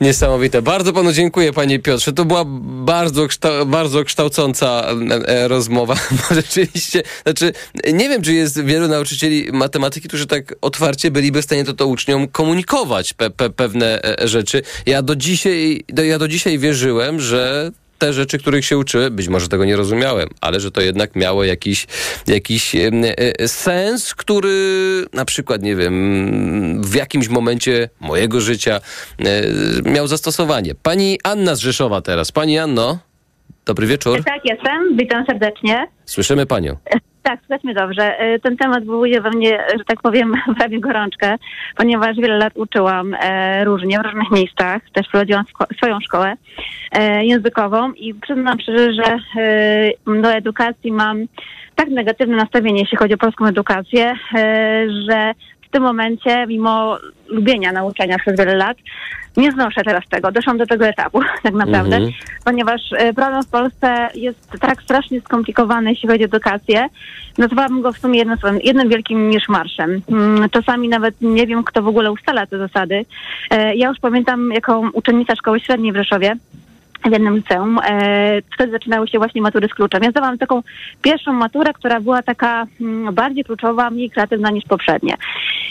Niesamowite. 0.00 0.62
Bardzo 0.62 0.92
panu 0.92 1.12
dziękuję, 1.12 1.52
panie 1.52 1.78
Piotrze. 1.78 2.12
To 2.12 2.24
była 2.24 2.44
bardzo, 2.84 3.26
kształ, 3.26 3.66
bardzo 3.66 4.04
kształcąca 4.04 4.84
e, 5.10 5.28
e, 5.28 5.48
rozmowa. 5.48 5.94
Rzeczywiście, 6.30 7.02
znaczy, 7.22 7.52
nie 7.92 8.08
wiem, 8.08 8.22
czy 8.22 8.32
jest 8.32 8.64
wielu 8.64 8.88
nauczycieli 8.88 9.52
matematyki, 9.52 10.08
którzy 10.08 10.26
tak 10.26 10.54
otwarcie 10.60 11.10
byliby 11.10 11.42
w 11.42 11.44
stanie 11.44 11.64
to, 11.64 11.74
to 11.74 11.86
uczniom 11.86 12.28
komunikować 12.28 13.12
pe, 13.12 13.30
pe, 13.30 13.50
pewne 13.50 14.02
e, 14.02 14.28
rzeczy. 14.28 14.62
Ja 14.86 15.02
do 15.02 15.16
dzisiaj, 15.16 15.84
do, 15.88 16.04
ja 16.04 16.18
do 16.18 16.28
dzisiaj 16.28 16.58
wierzyłem, 16.58 17.20
że 17.20 17.70
te 17.98 18.12
rzeczy, 18.12 18.38
których 18.38 18.64
się 18.64 18.78
uczyłem, 18.78 19.16
być 19.16 19.28
może 19.28 19.48
tego 19.48 19.64
nie 19.64 19.76
rozumiałem, 19.76 20.28
ale 20.40 20.60
że 20.60 20.70
to 20.70 20.80
jednak 20.80 21.16
miało 21.16 21.44
jakiś, 21.44 21.86
jakiś 22.26 22.74
e, 22.74 22.90
e, 23.40 23.48
sens, 23.48 24.14
który 24.14 25.04
na 25.12 25.24
przykład, 25.24 25.62
nie 25.62 25.76
wiem, 25.76 26.82
w 26.82 26.94
jakimś 26.94 27.28
momencie 27.28 27.88
mojego 28.00 28.40
życia 28.40 28.80
e, 29.18 29.42
miał 29.90 30.06
zastosowanie. 30.06 30.74
Pani 30.74 31.18
Anna 31.24 31.54
z 31.54 31.58
Rzeszowa 31.58 32.00
teraz. 32.00 32.32
Pani 32.32 32.58
Anno, 32.58 32.98
dobry 33.66 33.86
wieczór. 33.86 34.24
Tak, 34.24 34.40
jestem. 34.44 34.96
Witam 34.96 35.26
serdecznie. 35.26 35.86
Słyszymy 36.04 36.46
panią. 36.46 36.76
Tak, 37.26 37.40
słychać 37.40 37.64
mnie 37.64 37.74
dobrze. 37.74 38.18
E, 38.18 38.38
Ten 38.38 38.56
temat 38.56 38.84
wywołuje 38.84 39.20
we 39.20 39.30
mnie, 39.30 39.64
że 39.78 39.84
tak 39.84 40.02
powiem, 40.02 40.32
prawie 40.58 40.80
gorączkę, 40.80 41.36
ponieważ 41.76 42.16
wiele 42.16 42.38
lat 42.38 42.52
uczyłam 42.56 43.14
e, 43.14 43.64
różnie, 43.64 43.98
w 43.98 44.02
różnych 44.02 44.30
miejscach. 44.30 44.82
Też 44.92 45.08
prowadziłam 45.08 45.44
swoją 45.76 46.00
szkołę 46.00 46.34
e, 46.92 47.24
językową 47.24 47.92
i 47.92 48.14
przyznam 48.14 48.60
szczerze, 48.60 48.92
że 48.92 49.18
do 50.22 50.32
edukacji 50.32 50.92
mam 50.92 51.26
tak 51.74 51.88
negatywne 51.88 52.36
nastawienie, 52.36 52.80
jeśli 52.80 52.98
chodzi 52.98 53.14
o 53.14 53.18
polską 53.18 53.46
edukację, 53.46 54.14
że 55.08 55.32
w 55.66 55.70
tym 55.70 55.82
momencie, 55.82 56.46
mimo 56.46 56.98
lubienia 57.28 57.72
nauczania 57.72 58.18
przez 58.18 58.38
wiele 58.38 58.54
lat, 58.56 58.76
nie 59.36 59.52
znoszę 59.52 59.82
teraz 59.84 60.04
tego. 60.10 60.32
Doszłam 60.32 60.58
do 60.58 60.66
tego 60.66 60.86
etapu, 60.86 61.20
tak 61.42 61.54
naprawdę, 61.54 61.96
Mhm. 61.96 62.12
ponieważ 62.44 62.80
e, 62.98 63.12
problem 63.14 63.42
w 63.42 63.48
Polsce 63.50 64.08
jest 64.14 64.50
tak 64.60 64.82
strasznie 64.82 65.20
skomplikowany, 65.20 65.90
jeśli 65.90 66.08
chodzi 66.08 66.22
o 66.22 66.26
edukację. 66.26 66.86
Nazwałabym 67.38 67.82
go 67.82 67.92
w 67.92 67.98
sumie 67.98 68.18
jednym, 68.18 68.36
jednym 68.62 68.88
wielkim 68.88 69.28
miszmarszem. 69.28 70.00
Mm, 70.10 70.50
Czasami 70.50 70.88
nawet 70.88 71.14
nie 71.20 71.46
wiem, 71.46 71.64
kto 71.64 71.82
w 71.82 71.88
ogóle 71.88 72.12
ustala 72.12 72.46
te 72.46 72.58
zasady. 72.58 73.04
E, 73.50 73.74
Ja 73.76 73.88
już 73.88 73.98
pamiętam, 73.98 74.52
jako 74.52 74.80
uczennica 74.92 75.34
szkoły 75.36 75.60
średniej 75.60 75.92
w 75.92 75.96
Rzeszowie, 75.96 76.36
w 77.10 77.12
jednym 77.12 77.36
liceum. 77.36 77.78
E, 77.84 78.42
wtedy 78.54 78.72
zaczynały 78.72 79.08
się 79.08 79.18
właśnie 79.18 79.42
matury 79.42 79.68
z 79.68 79.74
kluczem. 79.74 80.02
Ja 80.02 80.10
zdawałam 80.10 80.38
taką 80.38 80.62
pierwszą 81.02 81.32
maturę, 81.32 81.72
która 81.72 82.00
była 82.00 82.22
taka 82.22 82.66
mm, 82.80 83.14
bardziej 83.14 83.44
kluczowa, 83.44 83.90
mniej 83.90 84.10
kreatywna 84.10 84.50
niż 84.50 84.64
poprzednie. 84.64 85.14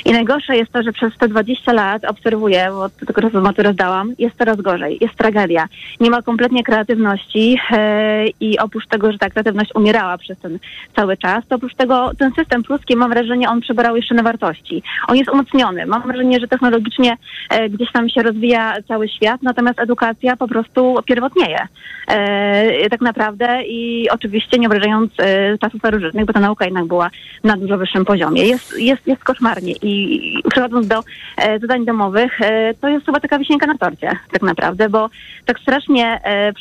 I 0.05 0.11
najgorsze 0.11 0.57
jest 0.57 0.71
to, 0.71 0.83
że 0.83 0.91
przez 0.91 1.17
te 1.17 1.27
20 1.27 1.73
lat 1.73 2.05
obserwuję, 2.05 2.67
bo 2.71 2.89
tylko 2.89 3.21
raz 3.21 3.33
maturę 3.33 3.73
zdałam, 3.73 4.13
jest 4.19 4.37
coraz 4.37 4.61
gorzej, 4.61 4.97
jest 5.01 5.15
tragedia. 5.15 5.67
Nie 5.99 6.09
ma 6.09 6.21
kompletnie 6.21 6.63
kreatywności 6.63 7.57
e, 7.71 8.27
i 8.39 8.59
oprócz 8.59 8.87
tego, 8.87 9.11
że 9.11 9.17
ta 9.17 9.29
kreatywność 9.29 9.71
umierała 9.75 10.17
przez 10.17 10.39
ten 10.39 10.59
cały 10.95 11.17
czas, 11.17 11.47
to 11.47 11.55
oprócz 11.55 11.75
tego 11.75 12.11
ten 12.17 12.31
system 12.33 12.63
pruski, 12.63 12.95
mam 12.95 13.09
wrażenie, 13.09 13.49
on 13.49 13.61
przybrał 13.61 13.95
jeszcze 13.95 14.15
na 14.15 14.23
wartości. 14.23 14.83
On 15.07 15.17
jest 15.17 15.29
umocniony. 15.29 15.85
Mam 15.85 16.01
wrażenie, 16.01 16.39
że 16.39 16.47
technologicznie 16.47 17.17
e, 17.49 17.69
gdzieś 17.69 17.91
tam 17.91 18.09
się 18.09 18.23
rozwija 18.23 18.73
cały 18.87 19.09
świat, 19.09 19.43
natomiast 19.43 19.79
edukacja 19.79 20.35
po 20.35 20.47
prostu 20.47 20.95
pierwotnieje. 21.29 21.67
E, 22.07 22.89
tak 22.89 23.01
naprawdę 23.01 23.63
i 23.63 24.09
oczywiście 24.09 24.59
nie 24.59 24.67
obrażając 24.67 25.11
e, 25.19 25.57
czasów 25.57 25.79
starożytnych, 25.79 26.25
bo 26.25 26.33
ta 26.33 26.39
nauka 26.39 26.65
jednak 26.65 26.85
była 26.85 27.09
na 27.43 27.57
dużo 27.57 27.77
wyższym 27.77 28.05
poziomie. 28.05 28.43
Jest, 28.43 28.79
jest, 28.79 29.07
jest 29.07 29.23
koszmarnie 29.23 29.73
i 29.81 30.43
przechodząc 30.51 30.87
do 30.87 31.03
e, 31.37 31.59
zadań 31.59 31.85
domowych, 31.85 32.41
e, 32.41 32.73
to 32.73 32.87
jest 32.87 33.05
chyba 33.05 33.19
taka 33.19 33.39
wisienka 33.39 33.67
na 33.67 33.77
torcie 33.77 34.11
tak 34.31 34.41
naprawdę, 34.41 34.89
bo 34.89 35.09
tak 35.45 35.59
strasznie 35.59 36.21
e, 36.23 36.53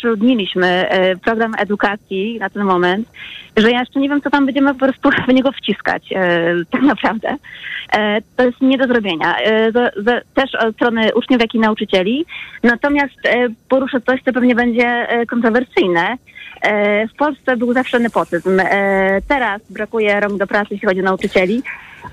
e, 0.62 1.16
program 1.16 1.54
edukacji 1.58 2.38
na 2.40 2.50
ten 2.50 2.64
moment, 2.64 3.08
że 3.56 3.70
ja 3.70 3.80
jeszcze 3.80 4.00
nie 4.00 4.08
wiem, 4.08 4.22
co 4.22 4.30
tam 4.30 4.46
będziemy 4.46 4.72
po 4.74 4.80
prostu 4.80 5.10
w 5.28 5.32
niego 5.32 5.52
wciskać 5.52 6.12
e, 6.12 6.54
tak 6.70 6.82
naprawdę. 6.82 7.36
E, 7.92 8.20
to 8.36 8.44
jest 8.44 8.60
nie 8.60 8.78
do 8.78 8.86
zrobienia. 8.86 9.36
Z, 9.74 9.94
z, 9.96 10.34
też 10.34 10.54
od 10.54 10.74
strony 10.74 11.14
uczniów, 11.14 11.40
jak 11.40 11.54
i 11.54 11.58
nauczycieli. 11.58 12.26
Natomiast 12.62 13.14
poruszę 13.68 14.00
coś, 14.00 14.22
co 14.22 14.32
pewnie 14.32 14.43
będzie 14.54 14.86
e, 14.86 15.26
kontrowersyjne. 15.26 16.16
E, 16.62 17.08
w 17.08 17.14
Polsce 17.14 17.56
był 17.56 17.72
zawsze 17.72 17.98
nepotyzm. 17.98 18.60
E, 18.60 19.20
teraz 19.28 19.62
brakuje 19.70 20.20
rąk 20.20 20.38
do 20.38 20.46
pracy, 20.46 20.68
jeśli 20.70 20.88
chodzi 20.88 21.00
o 21.00 21.04
nauczycieli. 21.04 21.62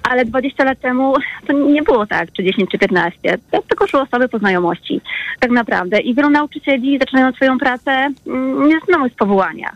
Ale 0.04 0.26
20 0.26 0.64
lat 0.64 0.80
temu 0.80 1.14
to 1.48 1.54
nie 1.54 1.84
było 1.84 2.06
tak, 2.06 2.32
czy 2.32 2.44
10, 2.44 2.70
czy 2.72 2.78
15. 2.78 3.38
To 3.52 3.62
tylko 3.62 3.88
szły 3.88 4.02
osoby 4.02 4.30
po 4.30 4.40
znajomości, 4.40 5.02
tak 5.40 5.52
naprawdę. 5.52 6.00
I 6.00 6.16
wielu 6.16 6.30
nauczycieli, 6.30 7.00
zaczynając 7.00 7.36
swoją 7.36 7.58
pracę, 7.58 8.10
mm, 8.28 8.68
nie 8.68 8.80
znało 8.80 9.10
z 9.10 9.14
powołania. 9.14 9.70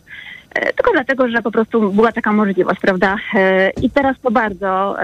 Tylko 0.76 0.91
dlatego, 0.91 1.30
że 1.30 1.41
po 1.41 1.52
prostu 1.52 1.91
była 1.91 2.11
taka 2.11 2.32
możliwość, 2.32 2.80
prawda? 2.80 3.18
I 3.82 3.90
teraz 3.90 4.15
to 4.22 4.32
bardzo, 4.32 4.95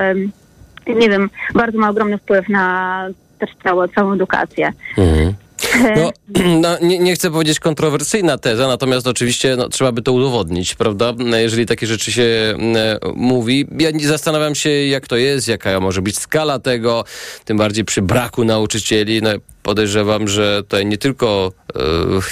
nie 0.88 1.10
wiem, 1.10 1.30
bardzo 1.54 1.78
ma 1.78 1.90
ogromny 1.90 2.18
wpływ 2.18 2.50
na 2.50 3.08
też 3.40 3.50
całą, 3.64 3.88
całą 3.88 4.14
edukację. 4.14 4.74
Mhm. 4.98 5.34
No, 5.96 6.12
no 6.62 6.78
nie, 6.82 7.00
nie 7.00 7.14
chcę 7.14 7.32
powiedzieć 7.32 7.60
kontrowersyjna 7.60 8.38
teza, 8.38 8.68
natomiast 8.68 9.08
oczywiście 9.08 9.56
no, 9.56 9.70
trzeba 9.70 9.92
by 9.92 10.02
to 10.02 10.14
udowodnić, 10.14 10.76
prawda? 10.76 11.14
Jeżeli 11.38 11.66
takie 11.66 11.88
rzeczy 11.88 12.12
się 12.12 12.24
e, 12.24 13.00
mówi. 13.16 13.68
Ja 13.80 13.90
zastanawiam 14.02 14.56
się, 14.56 14.70
jak 14.70 15.08
to 15.08 15.18
jest, 15.18 15.48
jaka 15.48 15.80
może 15.80 16.02
być 16.02 16.18
skala 16.20 16.60
tego, 16.60 17.04
tym 17.46 17.58
bardziej 17.58 17.86
przy 17.86 18.02
braku 18.02 18.44
nauczycieli. 18.44 19.22
No, 19.22 19.30
podejrzewam, 19.64 20.28
że 20.28 20.64
tutaj 20.64 20.86
nie 20.86 20.98
tylko 20.98 21.52
e, 21.76 21.82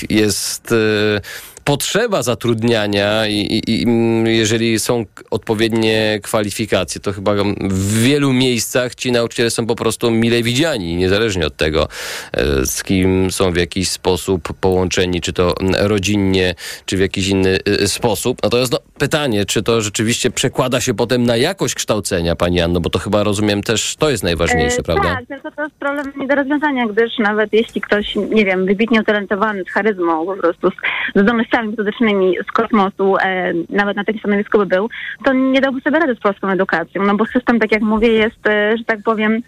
jest 0.09 0.71
e, 0.71 1.21
potrzeba 1.69 2.23
zatrudniania 2.23 3.27
i, 3.27 3.33
i, 3.33 3.81
i 3.81 3.83
mm, 3.83 4.27
jeżeli 4.27 4.79
są 4.79 5.05
odpowiednie 5.31 6.19
kwalifikacje, 6.23 7.01
to 7.01 7.11
chyba 7.11 7.33
w 7.61 8.03
wielu 8.03 8.33
miejscach 8.33 8.95
ci 8.95 9.11
nauczyciele 9.11 9.49
są 9.49 9.65
po 9.65 9.75
prostu 9.75 10.11
mile 10.11 10.43
widziani, 10.43 10.95
niezależnie 10.95 11.47
od 11.47 11.57
tego, 11.57 11.87
e, 12.33 12.65
z 12.65 12.83
kim 12.83 13.31
są 13.31 13.51
w 13.51 13.57
jakiś 13.57 13.89
sposób 13.89 14.53
połączeni, 14.61 15.21
czy 15.21 15.33
to 15.33 15.57
mm, 15.59 15.75
rodzinnie, 15.87 16.55
czy 16.85 16.97
w 16.97 16.99
jakiś 16.99 17.27
inny 17.27 17.59
e, 17.65 17.87
sposób. 17.87 18.43
Natomiast 18.43 18.71
no, 18.71 18.79
pytanie, 18.99 19.45
czy 19.45 19.63
to 19.63 19.81
rzeczywiście 19.81 20.31
przekłada 20.31 20.81
się 20.81 20.93
potem 20.93 21.23
na 21.23 21.37
jakość 21.37 21.75
kształcenia, 21.75 22.35
pani 22.35 22.61
Anno, 22.61 22.79
bo 22.79 22.89
to 22.89 22.99
chyba 22.99 23.23
rozumiem 23.23 23.63
też, 23.63 23.95
to 23.95 24.09
jest 24.09 24.23
najważniejsze, 24.23 24.79
E, 24.79 24.83
prawda? 24.83 25.15
Tak, 25.15 25.25
tylko 25.27 25.51
to 25.51 25.63
jest 25.63 25.75
problem 25.75 26.13
nie 26.17 26.27
do 26.27 26.35
rozwiązania, 26.35 26.87
gdyż 26.87 27.17
nawet 27.19 27.53
jeśli 27.53 27.81
ktoś, 27.81 28.15
nie 28.15 28.45
wiem, 28.45 28.65
wybitnie 28.65 29.01
utalentowany, 29.01 29.63
z 29.63 29.69
charyzmą, 29.69 30.25
po 30.25 30.35
prostu 30.35 30.69
z, 30.69 30.73
z 31.15 31.25
zdolnościami 31.59 31.69
metodycznymi 31.69 32.35
z 32.49 32.51
kosmosu, 32.51 33.17
e, 33.17 33.53
nawet 33.69 33.97
na 33.97 34.03
takim 34.03 34.19
stanowisku 34.19 34.57
by 34.57 34.65
był, 34.65 34.89
to 35.23 35.33
nie 35.33 35.61
dałby 35.61 35.81
sobie 35.81 35.99
rady 35.99 36.15
z 36.15 36.19
polską 36.19 36.47
edukacją, 36.47 37.03
no 37.03 37.15
bo 37.15 37.25
system, 37.25 37.59
tak 37.59 37.71
jak 37.71 37.81
mówię, 37.81 38.07
jest, 38.07 38.47
e, 38.47 38.77
że 38.77 38.83
tak 38.83 38.99
powiem, 39.03 39.41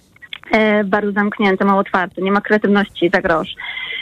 e, 0.52 0.84
bardzo 0.84 1.12
zamknięty, 1.12 1.66
mało 1.66 1.80
otwarty, 1.80 2.22
nie 2.22 2.32
ma 2.32 2.42
kreatywności 2.42 3.10
za 3.14 3.22
grosz. 3.22 3.56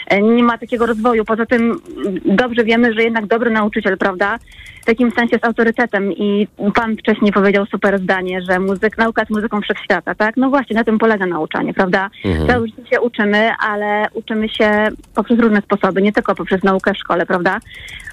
E, 0.10 0.22
Nie 0.22 0.44
ma 0.44 0.58
takiego 0.58 0.86
rozwoju. 0.86 1.26
Poza 1.26 1.46
tym 1.46 1.80
dobrze 2.26 2.64
wiemy, 2.64 2.94
że 2.94 3.04
jednak 3.04 3.26
dobry 3.26 3.52
nauczyciel, 3.52 3.98
prawda, 3.98 4.40
w 4.82 4.86
takim 4.86 5.12
sensie 5.12 5.36
jest 5.36 5.46
autorytetem 5.46 6.14
i 6.14 6.48
pan 6.76 6.98
wcześniej 6.98 7.32
powiedział 7.32 7.66
super 7.66 8.00
zdanie, 8.00 8.42
że 8.42 8.60
muzyk, 8.60 8.98
nauka 8.98 9.22
jest 9.22 9.32
muzyką 9.32 9.62
wszechświata, 9.62 10.16
tak? 10.16 10.38
No 10.38 10.50
właśnie, 10.50 10.76
na 10.76 10.84
tym 10.84 10.98
polega 10.98 11.26
nauczanie, 11.26 11.74
prawda? 11.74 12.10
Mhm. 12.26 12.48
Cały 12.48 12.68
życie 12.68 12.90
się 12.90 13.02
uczymy, 13.02 13.52
ale 13.60 14.08
uczymy 14.14 14.50
się 14.50 14.88
poprzez 15.16 15.40
różne 15.40 15.62
sposoby, 15.62 16.02
nie 16.02 16.14
tylko 16.14 16.36
poprzez 16.36 16.64
naukę 16.64 16.94
w 16.94 16.98
szkole, 16.98 17.26
prawda? 17.26 17.60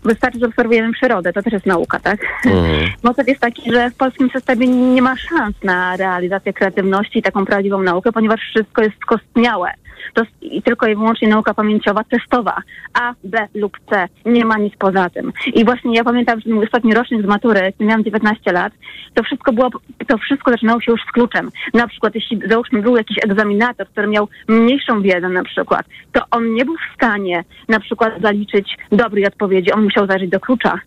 Wystarczy, 0.05 0.39
że 0.39 0.47
obserwujemy 0.47 0.93
przyrodę, 0.93 1.33
to 1.33 1.43
też 1.43 1.53
jest 1.53 1.67
nauka, 1.67 2.01
tak? 2.01 2.19
Mhm. 2.47 2.91
Motyw 3.03 3.29
jest 3.29 3.41
taki, 3.41 3.73
że 3.73 3.91
w 3.91 3.97
polskim 3.97 4.31
systemie 4.31 4.67
nie 4.67 5.03
ma 5.03 5.17
szans 5.17 5.57
na 5.65 5.97
realizację 5.97 6.53
kreatywności 6.53 7.19
i 7.19 7.23
taką 7.23 7.47
prawdziwą 7.47 7.83
naukę, 7.83 8.13
ponieważ 8.13 8.41
wszystko 8.41 8.83
jest 8.83 8.97
skostniałe. 9.03 9.71
To 10.15 10.23
i 10.41 10.63
tylko 10.63 10.87
i 10.87 10.95
wyłącznie 10.95 11.29
nauka 11.29 11.55
pamięciowa, 11.55 12.05
testowa. 12.05 12.63
A, 12.95 13.15
B 13.25 13.49
lub 13.55 13.79
C. 13.91 14.09
Nie 14.25 14.45
ma 14.45 14.59
nic 14.59 14.77
poza 14.79 15.11
tym. 15.11 15.33
I 15.55 15.65
właśnie 15.65 15.97
ja 15.97 16.05
pamiętam, 16.05 16.41
że 16.41 16.55
mój 16.55 16.65
ostatni 16.65 16.95
rocznik 16.95 17.23
z 17.23 17.27
matury, 17.27 17.73
kiedy 17.73 17.85
miałam 17.85 18.05
19 18.05 18.53
lat, 18.53 18.73
to 19.15 19.23
wszystko 19.23 19.53
było, 19.53 19.71
to 20.07 20.19
wszystko 20.19 20.51
zaczynało 20.51 20.81
się 20.81 20.93
już 20.93 21.01
z 21.09 21.13
kluczem. 21.13 21.51
Na 21.75 21.89
przykład, 21.89 22.15
jeśli 22.15 22.41
załóżmy 22.49 22.83
był 22.83 22.97
jakiś 22.97 23.19
egzaminator, 23.25 23.89
który 23.89 24.07
miał 24.07 24.29
mniejszą 24.49 25.03
wiedzę 25.03 25.29
na 25.29 25.45
przykład, 25.45 25.87
to 26.13 26.21
on 26.31 26.55
nie 26.55 26.65
był 26.65 26.75
w 26.75 26.95
stanie 26.95 27.45
na 27.69 27.81
przykład 27.81 28.13
zaliczyć 28.23 28.77
dobrej 28.93 29.27
odpowiedzi. 29.27 29.73
On 29.73 29.85
musiał 29.85 30.07
zajrzeć 30.07 30.31
do 30.31 30.41
klucza. 30.41 30.81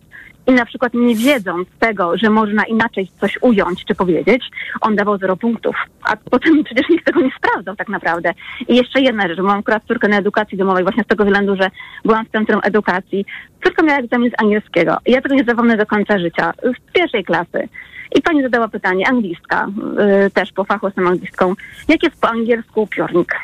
I 0.50 0.54
na 0.54 0.66
przykład 0.66 0.94
nie 0.94 1.16
wiedząc 1.16 1.68
tego, 1.80 2.18
że 2.18 2.30
można 2.30 2.64
inaczej 2.64 3.12
coś 3.20 3.38
ująć 3.42 3.86
czy 3.86 3.96
powiedzieć, 3.96 4.44
on 4.82 4.96
dawał 4.96 5.18
zero 5.18 5.38
punktów. 5.38 5.76
A 6.04 6.16
potem 6.16 6.64
przecież 6.66 6.90
nikt 6.90 7.06
tego 7.06 7.22
nie 7.22 7.32
sprawdzał 7.38 7.76
tak 7.76 7.90
naprawdę. 7.90 8.34
I 8.68 8.76
jeszcze 8.76 9.02
jedna 9.02 9.28
rzecz, 9.28 9.40
mam 9.40 9.60
akurat 9.60 9.84
córkę 9.88 10.08
na 10.08 10.18
edukacji 10.18 10.58
domowej 10.58 10.84
właśnie 10.84 11.04
z 11.04 11.08
tego 11.08 11.26
względu, 11.26 11.56
że 11.56 11.70
byłam 12.06 12.26
w 12.26 12.32
centrum 12.32 12.62
edukacji. 12.64 13.26
Córka 13.64 13.84
miała 13.84 14.00
egzamin 14.00 14.32
z 14.32 14.42
angielskiego. 14.42 14.98
Ja 15.06 15.22
tego 15.22 15.36
nie 15.36 15.44
zapomnę 15.44 15.78
do 15.78 15.86
końca 15.86 16.20
życia. 16.20 16.54
Z 16.64 16.94
pierwszej 16.94 17.24
klasy. 17.24 17.70
I 18.16 18.22
pani 18.22 18.42
zadała 18.42 18.68
pytanie, 18.68 19.08
anglistka, 19.08 19.68
y, 20.28 20.32
też 20.32 20.52
po 20.52 20.64
fachu 20.64 20.88
jestem 20.88 21.08
anglistką. 21.08 21.56
Jak 21.88 22.04
jest 22.04 22.22
po 22.22 22.30
angielsku 22.30 22.88
piórnik? 22.88 23.36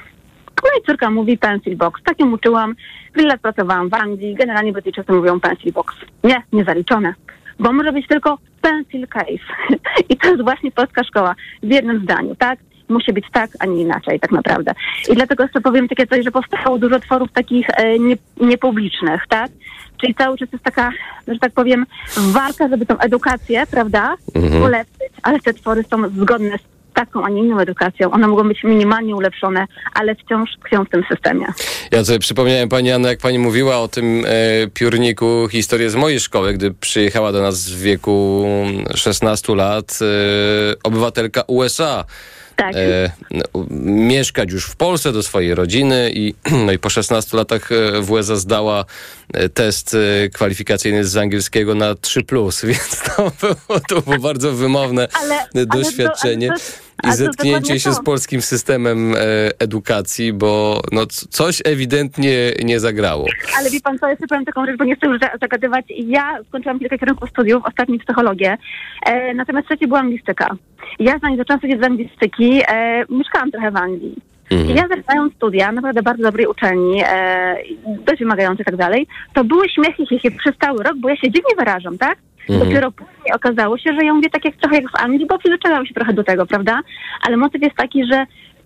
I 0.64 0.86
córka 0.86 1.10
mówi 1.10 1.38
pencil 1.38 1.78
box. 1.78 2.02
Tak 2.04 2.20
ją 2.20 2.32
uczyłam. 2.32 2.76
Wiele 3.16 3.28
lat 3.28 3.42
pracowałam 3.42 3.90
w 3.90 3.94
Anglii. 3.94 4.36
Generalnie 4.36 4.74
Brytyjczycy 4.74 5.12
mówią 5.14 5.40
pencil 5.40 5.74
box. 5.74 5.96
Nie, 6.24 6.42
nie 6.54 6.64
zaliczone. 6.64 7.14
Bo 7.60 7.74
może 7.74 7.92
być 7.92 8.08
tylko 8.08 8.38
pencil 8.62 9.08
case. 9.08 9.76
I 10.10 10.18
to 10.18 10.28
jest 10.28 10.44
właśnie 10.44 10.72
polska 10.72 11.04
szkoła. 11.04 11.36
W 11.64 11.72
jednym 11.72 12.00
zdaniu, 12.04 12.36
tak? 12.36 12.60
Musi 12.90 13.14
być 13.14 13.26
tak, 13.32 13.50
a 13.60 13.66
nie 13.66 13.82
inaczej 13.82 14.20
tak 14.20 14.32
naprawdę. 14.32 14.72
I 15.10 15.16
dlatego 15.16 15.44
jeszcze 15.44 15.62
powiem 15.62 15.88
takie 15.88 16.08
coś, 16.08 16.24
że 16.26 16.32
powstało 16.32 16.78
dużo 16.78 17.00
tworów 17.00 17.32
takich 17.32 17.68
e, 17.70 18.00
nie, 18.00 18.16
niepublicznych, 18.42 19.22
tak? 19.30 19.52
Czyli 20.02 20.16
cały 20.16 20.38
czas 20.38 20.52
jest 20.52 20.64
taka, 20.64 20.92
że 21.28 21.40
tak 21.40 21.52
powiem, 21.54 21.86
walka, 22.18 22.68
żeby 22.68 22.86
tą 22.86 22.98
edukację, 22.98 23.64
prawda, 23.72 24.16
Mhm. 24.36 24.64
ulepszyć, 24.64 25.10
ale 25.24 25.40
te 25.40 25.54
twory 25.54 25.84
są 25.84 26.10
zgodne 26.10 26.58
z 26.58 26.75
taką, 26.96 27.24
a 27.24 27.30
nie 27.30 27.42
inną 27.42 27.60
edukacją. 27.60 28.12
One 28.12 28.28
mogą 28.28 28.48
być 28.48 28.64
minimalnie 28.64 29.16
ulepszone, 29.16 29.66
ale 29.94 30.16
wciąż 30.16 30.50
tkwią 30.62 30.86
w 30.86 30.90
tym 30.90 31.04
systemie. 31.12 31.46
Ja 31.92 32.06
sobie 32.06 32.20
przypomniałem 32.20 32.70
pani 32.70 32.92
Anna, 32.92 33.10
jak 33.10 33.20
pani 33.20 33.40
mówiła 33.40 33.78
o 33.78 33.88
tym 33.88 34.26
e, 34.26 34.68
piórniku, 34.74 35.48
historię 35.52 35.90
z 35.90 35.96
mojej 35.96 36.20
szkoły, 36.20 36.54
gdy 36.54 36.72
przyjechała 36.72 37.32
do 37.32 37.42
nas 37.42 37.70
w 37.70 37.82
wieku 37.82 38.46
16 38.96 39.56
lat 39.56 40.00
e, 40.02 40.06
obywatelka 40.84 41.44
USA. 41.48 42.06
Tak. 42.56 42.76
E, 42.76 43.12
mieszkać 43.82 44.52
już 44.52 44.66
w 44.66 44.76
Polsce 44.76 45.12
do 45.12 45.24
swojej 45.24 45.56
rodziny 45.56 46.12
i, 46.14 46.34
no 46.66 46.72
i 46.72 46.80
po 46.80 46.90
16 46.90 47.38
latach 47.38 47.72
e, 47.72 48.02
w 48.02 48.12
USA 48.12 48.36
zdała 48.36 48.86
e, 49.34 49.50
test 49.50 49.96
e, 49.96 50.30
kwalifikacyjny 50.30 51.06
z 51.06 51.18
angielskiego 51.18 51.76
na 51.76 51.94
3+, 51.94 52.68
więc 52.68 53.02
to 53.16 53.32
było, 53.42 53.80
to 53.90 54.02
było 54.02 54.18
bardzo 54.18 54.52
wymowne 54.52 55.08
Ale- 55.14 55.66
doświadczenie 55.66 56.50
ale 56.50 56.60
to- 56.60 56.85
i 57.10 57.14
zetknięcie 57.14 57.80
się 57.80 57.90
to. 57.90 57.96
z 57.96 58.04
polskim 58.04 58.42
systemem 58.42 59.14
e, 59.16 59.18
edukacji, 59.60 60.34
bo 60.34 60.82
no, 60.92 61.06
coś 61.30 61.62
ewidentnie 61.66 62.52
nie 62.64 62.80
zagrało. 62.80 63.26
Ale 63.60 63.70
wie 63.70 63.82
pan 63.82 64.00
co, 64.00 64.08
ja 64.08 64.16
sobie 64.16 64.28
powiem 64.28 64.46
taką 64.46 64.66
rzecz, 64.66 64.78
bo 64.78 64.84
nie 64.84 64.96
chcę 64.96 65.08
już 65.08 65.20
za- 65.20 65.38
zagadywać. 65.42 65.86
Ja 65.90 66.38
skończyłam 66.48 66.80
kilka 66.80 66.98
kierunków 66.98 67.30
studiów, 67.30 67.64
ostatni 67.66 68.00
psychologię, 68.00 68.58
e, 69.06 69.34
natomiast 69.34 69.68
trzeci 69.68 69.88
była 69.88 70.00
anglistyka. 70.00 70.48
Ja 71.00 71.20
zanim 71.22 71.38
zaczęłam 71.38 71.60
studiać 71.60 71.80
z 71.80 71.84
anglistyki, 71.84 72.62
e, 72.68 73.06
mieszkałam 73.10 73.52
trochę 73.52 73.72
w 73.72 73.76
Anglii. 73.78 74.16
I 74.52 74.74
ja 74.74 74.84
zaczynając 74.88 75.34
studia, 75.34 75.72
naprawdę 75.72 76.04
bardzo 76.04 76.24
dobrej 76.24 76.48
uczelni, 76.48 77.02
e, 77.06 77.56
dość 78.06 78.20
wymagającej 78.20 78.64
i 78.64 78.66
tak 78.66 78.76
dalej, 78.76 79.08
to 79.34 79.44
były 79.44 79.70
śmiechy 79.70 80.06
chichy 80.06 80.32
przez 80.32 80.54
cały 80.62 80.84
rok, 80.84 80.94
bo 80.98 81.10
ja 81.10 81.16
się 81.16 81.32
dziwnie 81.32 81.56
wyrażam, 81.60 81.98
tak? 81.98 82.18
Mhm. 82.50 82.60
Dopiero 82.60 82.92
później 82.92 83.34
okazało 83.36 83.78
się, 83.78 83.94
że 84.00 84.06
ja 84.06 84.14
mówię 84.14 84.30
tak 84.30 84.46
jak 84.46 84.56
trochę 84.56 84.76
jak 84.76 84.92
w 84.92 84.96
Anglii, 84.96 85.26
bo 85.26 85.38
przyzwyczaiłam 85.38 85.86
się 85.86 85.94
trochę 85.94 86.14
do 86.14 86.24
tego, 86.24 86.46
prawda? 86.46 86.82
Ale 87.28 87.38
motyw 87.38 87.62
jest 87.62 87.76
taki, 87.76 88.06
że 88.06 88.16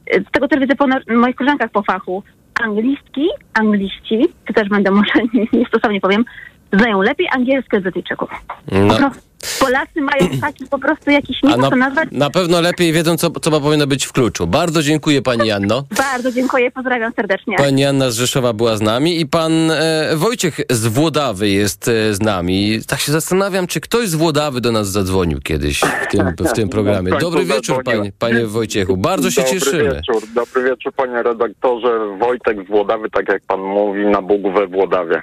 e, 0.08 0.22
z 0.22 0.32
tego 0.32 0.48
też 0.48 0.60
widzę 0.60 0.76
po 0.76 0.88
moich 1.16 1.36
koleżankach 1.36 1.72
po 1.72 1.84
fachu, 1.84 2.24
anglistki, 2.64 3.28
angliści, 3.54 4.28
czy 4.48 4.54
też 4.54 4.70
będę 4.70 4.92
może 4.92 5.14
niestosownie 5.54 6.02
powiem, 6.02 6.26
znają 6.74 7.02
lepiej 7.02 7.28
angielskie 7.32 7.78
od 7.78 7.84
Brytyjczyków. 7.84 8.30
No, 8.72 9.12
Polacy 9.60 10.02
mają 10.02 10.30
taki 10.42 10.66
po 10.66 10.80
prostu 10.80 11.12
jakiś, 11.12 11.44
nie 11.44 11.50
a 11.50 11.54
wiem 11.54 11.62
jak 11.62 11.70
to 11.72 11.76
na, 11.76 11.86
nazwać. 11.86 12.10
na 12.12 12.30
pewno 12.30 12.62
lepiej 12.62 12.94
wiedzą, 12.94 13.18
co, 13.18 13.32
co 13.32 13.52
ma 13.52 13.60
powinno 13.60 13.88
być 13.88 14.06
w 14.06 14.12
kluczu. 14.12 14.48
Bardzo 14.48 14.84
dziękuję 14.84 15.22
pani 15.22 15.52
Anno. 15.52 15.84
Bardzo 16.14 16.32
dziękuję, 16.32 16.72
pozdrawiam 16.72 17.14
serdecznie. 17.16 17.58
Pani 17.58 17.86
Anna 17.86 18.12
z 18.12 18.16
Rzeszowa 18.16 18.54
była 18.54 18.78
z 18.78 18.82
nami 18.82 19.20
i 19.20 19.26
pan 19.26 19.72
e, 19.72 20.10
Wojciech 20.16 20.60
z 20.70 20.88
Włodawy 20.88 21.50
jest 21.50 21.88
e, 21.88 22.14
z 22.14 22.22
nami. 22.22 22.80
Tak 22.88 23.00
się 23.00 23.12
zastanawiam, 23.12 23.68
czy 23.68 23.82
ktoś 23.82 24.08
z 24.08 24.16
Włodawy 24.16 24.62
do 24.62 24.72
nas 24.72 24.88
zadzwonił 24.88 25.40
kiedyś 25.42 25.80
w 25.80 26.08
tym, 26.12 26.28
w 26.40 26.54
tym 26.54 26.70
programie. 26.80 27.12
Dobry 27.20 27.46
wieczór, 27.46 27.84
panie, 27.84 28.12
panie 28.20 28.46
Wojciechu. 28.46 28.98
Bardzo 28.98 29.32
się 29.32 29.42
dobry 29.42 29.60
cieszymy. 29.60 29.84
Wieczór, 29.96 30.24
dobry 30.36 30.64
wieczór, 30.64 30.94
panie 30.94 31.24
redaktorze. 31.24 32.18
Wojtek 32.20 32.66
z 32.66 32.68
Włodawy, 32.68 33.10
tak 33.10 33.30
jak 33.30 33.42
pan 33.48 33.60
mówi, 33.60 34.06
na 34.06 34.22
Bóg 34.22 34.42
we 34.54 34.68
Włodawie. 34.68 35.22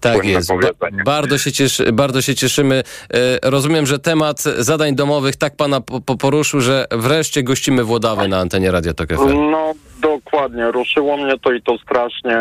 Tak 0.00 0.24
jest. 0.24 0.52
Ba- 0.52 0.88
bardzo, 1.04 1.38
się 1.38 1.52
cieszy, 1.52 1.92
bardzo 1.92 2.22
się 2.22 2.34
cieszymy. 2.34 2.82
E, 3.14 3.50
rozumiem, 3.50 3.86
że 3.86 3.98
temat 3.98 4.40
zadań 4.40 4.94
domowych 4.94 5.36
tak 5.36 5.56
pana 5.56 5.80
po, 5.80 6.00
po 6.00 6.16
poruszył, 6.16 6.60
że 6.60 6.86
wreszcie 6.90 7.42
gościmy 7.42 7.84
Włodawę 7.84 8.28
na 8.28 8.38
antenie 8.38 8.70
Radia 8.70 8.94
Tok 8.94 9.08
FM. 9.08 9.50
No 9.50 9.72
dokładnie, 10.02 10.70
ruszyło 10.70 11.16
mnie 11.16 11.38
to 11.38 11.52
i 11.52 11.62
to 11.62 11.78
strasznie. 11.78 12.38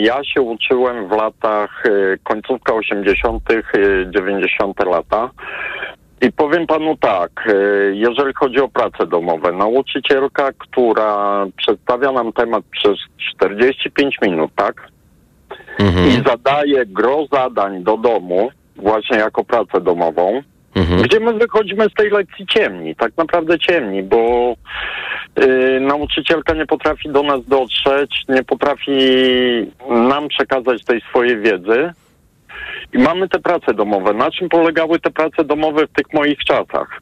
Ja 0.00 0.24
się 0.24 0.42
uczyłem 0.42 1.08
w 1.08 1.12
latach 1.12 1.86
y, 1.86 2.18
końcówka 2.24 2.74
80., 2.74 3.50
y, 3.50 3.62
90. 4.10 4.84
lata. 4.86 5.30
I 6.22 6.32
powiem 6.32 6.66
panu 6.66 6.96
tak, 6.96 7.48
jeżeli 7.92 8.34
chodzi 8.34 8.60
o 8.60 8.68
prace 8.68 9.06
domowe, 9.06 9.52
nauczycielka, 9.52 10.52
która 10.58 11.46
przedstawia 11.56 12.12
nam 12.12 12.32
temat 12.32 12.64
przez 12.70 12.98
45 13.34 14.18
minut, 14.22 14.50
tak? 14.56 14.93
I 16.08 16.22
zadaje 16.26 16.86
gro 16.86 17.26
zadań 17.32 17.82
do 17.82 17.96
domu, 17.96 18.50
właśnie 18.76 19.16
jako 19.16 19.44
pracę 19.44 19.80
domową, 19.80 20.42
gdzie 21.02 21.20
my 21.20 21.32
wychodzimy 21.34 21.84
z 21.88 21.94
tej 21.94 22.10
lekcji 22.10 22.46
ciemni, 22.46 22.96
tak 22.96 23.16
naprawdę 23.16 23.58
ciemni, 23.58 24.02
bo 24.02 24.54
y, 25.42 25.80
nauczycielka 25.80 26.54
nie 26.54 26.66
potrafi 26.66 27.08
do 27.08 27.22
nas 27.22 27.40
dotrzeć, 27.46 28.24
nie 28.28 28.44
potrafi 28.44 28.92
nam 29.90 30.28
przekazać 30.28 30.84
tej 30.84 31.00
swojej 31.00 31.40
wiedzy. 31.40 31.92
I 32.92 32.98
mamy 32.98 33.28
te 33.28 33.38
prace 33.38 33.74
domowe. 33.74 34.12
Na 34.14 34.30
czym 34.30 34.48
polegały 34.48 34.98
te 35.00 35.10
prace 35.10 35.44
domowe 35.44 35.86
w 35.86 35.92
tych 35.92 36.12
moich 36.12 36.38
czasach? 36.38 37.00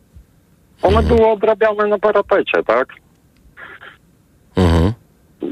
One 0.82 1.02
były 1.02 1.26
odrabiane 1.26 1.86
na 1.86 1.98
parapecie, 1.98 2.62
tak? 2.66 2.88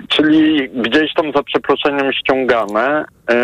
Czyli 0.09 0.69
gdzieś 0.69 1.15
tam 1.15 1.33
za 1.33 1.43
przeproszeniem 1.43 2.13
ściągane 2.13 3.05
yy, 3.29 3.37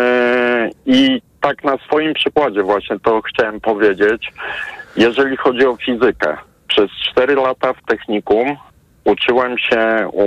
i 0.85 1.21
tak 1.41 1.63
na 1.63 1.77
swoim 1.77 2.13
przykładzie 2.13 2.63
właśnie 2.63 2.99
to 2.99 3.21
chciałem 3.21 3.61
powiedzieć. 3.61 4.33
Jeżeli 4.97 5.37
chodzi 5.37 5.65
o 5.65 5.75
fizykę, 5.75 6.37
przez 6.67 6.91
4 7.11 7.35
lata 7.35 7.73
w 7.73 7.85
technikum 7.85 8.57
uczyłem 9.05 9.57
się 9.57 10.09
u, 10.13 10.25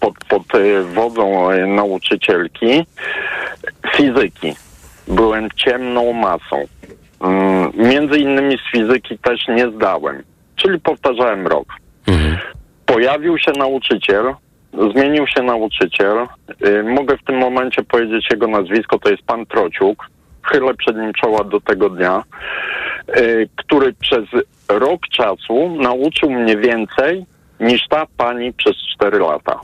pod, 0.00 0.14
pod 0.28 0.54
y, 0.54 0.82
wodzą 0.82 1.52
y, 1.52 1.66
nauczycielki 1.66 2.86
fizyki. 3.96 4.54
Byłem 5.08 5.48
ciemną 5.56 6.12
masą. 6.12 6.64
Mm, 7.20 7.72
Między 7.76 8.18
innymi 8.18 8.58
z 8.58 8.72
fizyki 8.72 9.18
też 9.18 9.48
nie 9.48 9.70
zdałem, 9.70 10.22
czyli 10.56 10.80
powtarzałem 10.80 11.46
rok. 11.46 11.66
Pojawił 12.86 13.38
się 13.38 13.52
nauczyciel, 13.58 14.34
zmienił 14.92 15.26
się 15.26 15.42
nauczyciel. 15.42 16.26
Y, 16.66 16.82
mogę 16.82 17.16
w 17.18 17.24
tym 17.24 17.38
momencie 17.38 17.82
powiedzieć 17.82 18.26
jego 18.30 18.46
nazwisko, 18.46 18.98
to 18.98 19.10
jest 19.10 19.22
pan 19.22 19.46
Trociuk. 19.46 20.06
Chylę 20.42 20.74
przed 20.74 20.96
nim 20.96 21.12
czoła 21.12 21.44
do 21.44 21.60
tego 21.60 21.90
dnia, 21.90 22.22
y, 23.16 23.48
który 23.56 23.92
przez 23.92 24.24
rok 24.68 25.00
czasu 25.12 25.76
nauczył 25.82 26.30
mnie 26.30 26.56
więcej 26.56 27.26
niż 27.60 27.88
ta 27.88 28.06
pani 28.16 28.52
przez 28.52 28.74
4 28.96 29.18
lata. 29.18 29.60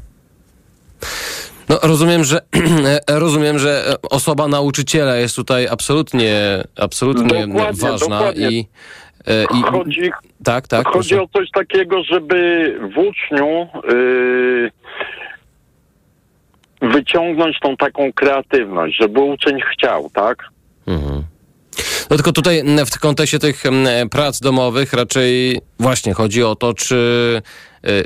No, 1.69 1.79
rozumiem, 1.83 2.25
że 2.25 2.41
rozumiem, 3.09 3.59
że 3.59 3.95
osoba 4.11 4.49
nauczyciela 4.49 5.17
jest 5.17 5.37
tutaj 5.37 5.69
absolutnie, 5.69 6.65
absolutnie 6.77 7.47
Dokładnie, 7.47 7.81
ważna 7.81 8.19
dokładnie. 8.19 8.51
i, 8.51 8.67
i 9.59 9.63
Chodzi, 9.63 10.11
tak, 10.45 10.69
tak. 10.69 10.87
chodzi 10.87 11.09
proszę. 11.09 11.23
o 11.23 11.29
coś 11.39 11.51
takiego, 11.51 12.03
żeby 12.05 12.79
w 12.95 12.99
uczniu 12.99 13.69
y, 13.91 14.71
wyciągnąć 16.83 17.61
tą 17.61 17.77
taką 17.77 18.13
kreatywność, 18.13 18.97
żeby 19.01 19.21
uczeń 19.21 19.61
chciał, 19.73 20.11
tak? 20.11 20.45
No 22.11 22.17
tylko 22.17 22.33
tutaj 22.33 22.59
m, 22.59 22.87
w 22.87 22.99
kontekście 22.99 23.39
tych 23.39 23.67
m, 23.67 23.89
prac 24.11 24.41
domowych 24.41 24.93
raczej 24.93 25.61
właśnie 25.79 26.15
chodzi 26.15 26.43
o 26.43 26.57
to, 26.57 26.75
czy 26.75 27.43
y, 27.87 28.05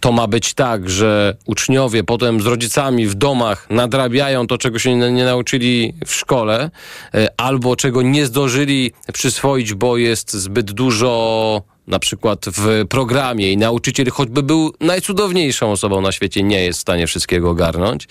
to 0.00 0.12
ma 0.12 0.26
być 0.26 0.54
tak, 0.54 0.90
że 0.90 1.36
uczniowie 1.46 2.04
potem 2.04 2.40
z 2.40 2.46
rodzicami 2.46 3.06
w 3.06 3.14
domach 3.14 3.66
nadrabiają 3.70 4.46
to, 4.46 4.58
czego 4.58 4.78
się 4.78 4.96
nie, 4.96 5.12
nie 5.12 5.24
nauczyli 5.24 5.94
w 6.06 6.14
szkole, 6.14 6.70
y, 7.14 7.26
albo 7.36 7.76
czego 7.76 8.02
nie 8.02 8.26
zdążyli 8.26 8.92
przyswoić, 9.12 9.74
bo 9.74 9.96
jest 9.96 10.32
zbyt 10.32 10.72
dużo 10.72 11.62
na 11.88 11.98
przykład 11.98 12.44
w 12.46 12.84
programie 12.88 13.52
i 13.52 13.56
nauczyciel, 13.56 14.10
choćby 14.10 14.42
był 14.42 14.72
najcudowniejszą 14.80 15.72
osobą 15.72 16.00
na 16.00 16.12
świecie, 16.12 16.42
nie 16.42 16.64
jest 16.64 16.78
w 16.78 16.82
stanie 16.82 17.06
wszystkiego 17.06 17.50
ogarnąć, 17.50 18.08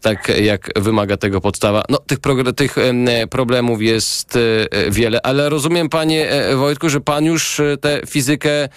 tak 0.00 0.32
jak 0.42 0.70
wymaga 0.76 1.16
tego 1.16 1.40
podstawa. 1.40 1.82
No, 1.88 1.98
tych, 1.98 2.18
tych 2.56 2.78
em, 2.78 3.08
problemów 3.30 3.82
jest 3.82 4.36
e, 4.36 4.90
wiele, 4.90 5.20
ale 5.22 5.48
rozumiem, 5.48 5.88
panie 5.88 6.30
e, 6.30 6.56
Wojtku, 6.56 6.88
że 6.88 7.00
pan 7.00 7.24
już 7.24 7.60
e, 7.60 7.76
tę 7.76 8.00
fizykę 8.06 8.68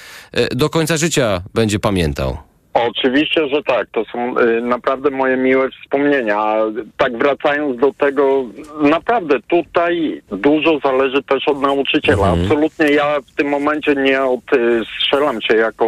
do 0.52 0.70
końca 0.70 0.98
życia 0.98 1.44
będzie 1.54 1.80
pamiętał. 1.80 2.49
Oczywiście, 2.74 3.48
że 3.48 3.64
tak. 3.64 3.88
To 3.92 4.06
są 4.06 4.40
y, 4.40 4.62
naprawdę 4.62 5.10
moje 5.10 5.38
miłe 5.38 5.70
wspomnienia. 5.70 6.56
Tak 6.98 7.18
wracając 7.18 7.80
do 7.80 7.94
tego, 7.94 8.44
naprawdę 8.82 9.40
tutaj 9.48 10.22
dużo 10.32 10.80
zależy 10.80 11.24
też 11.24 11.48
od 11.48 11.62
nauczyciela. 11.62 12.28
Absolutnie 12.28 12.86
ja 12.86 13.20
w 13.22 13.36
tym 13.36 13.48
momencie 13.50 13.96
nie 13.96 14.22
odstrzelam 14.24 15.42
się 15.42 15.56
jako 15.56 15.86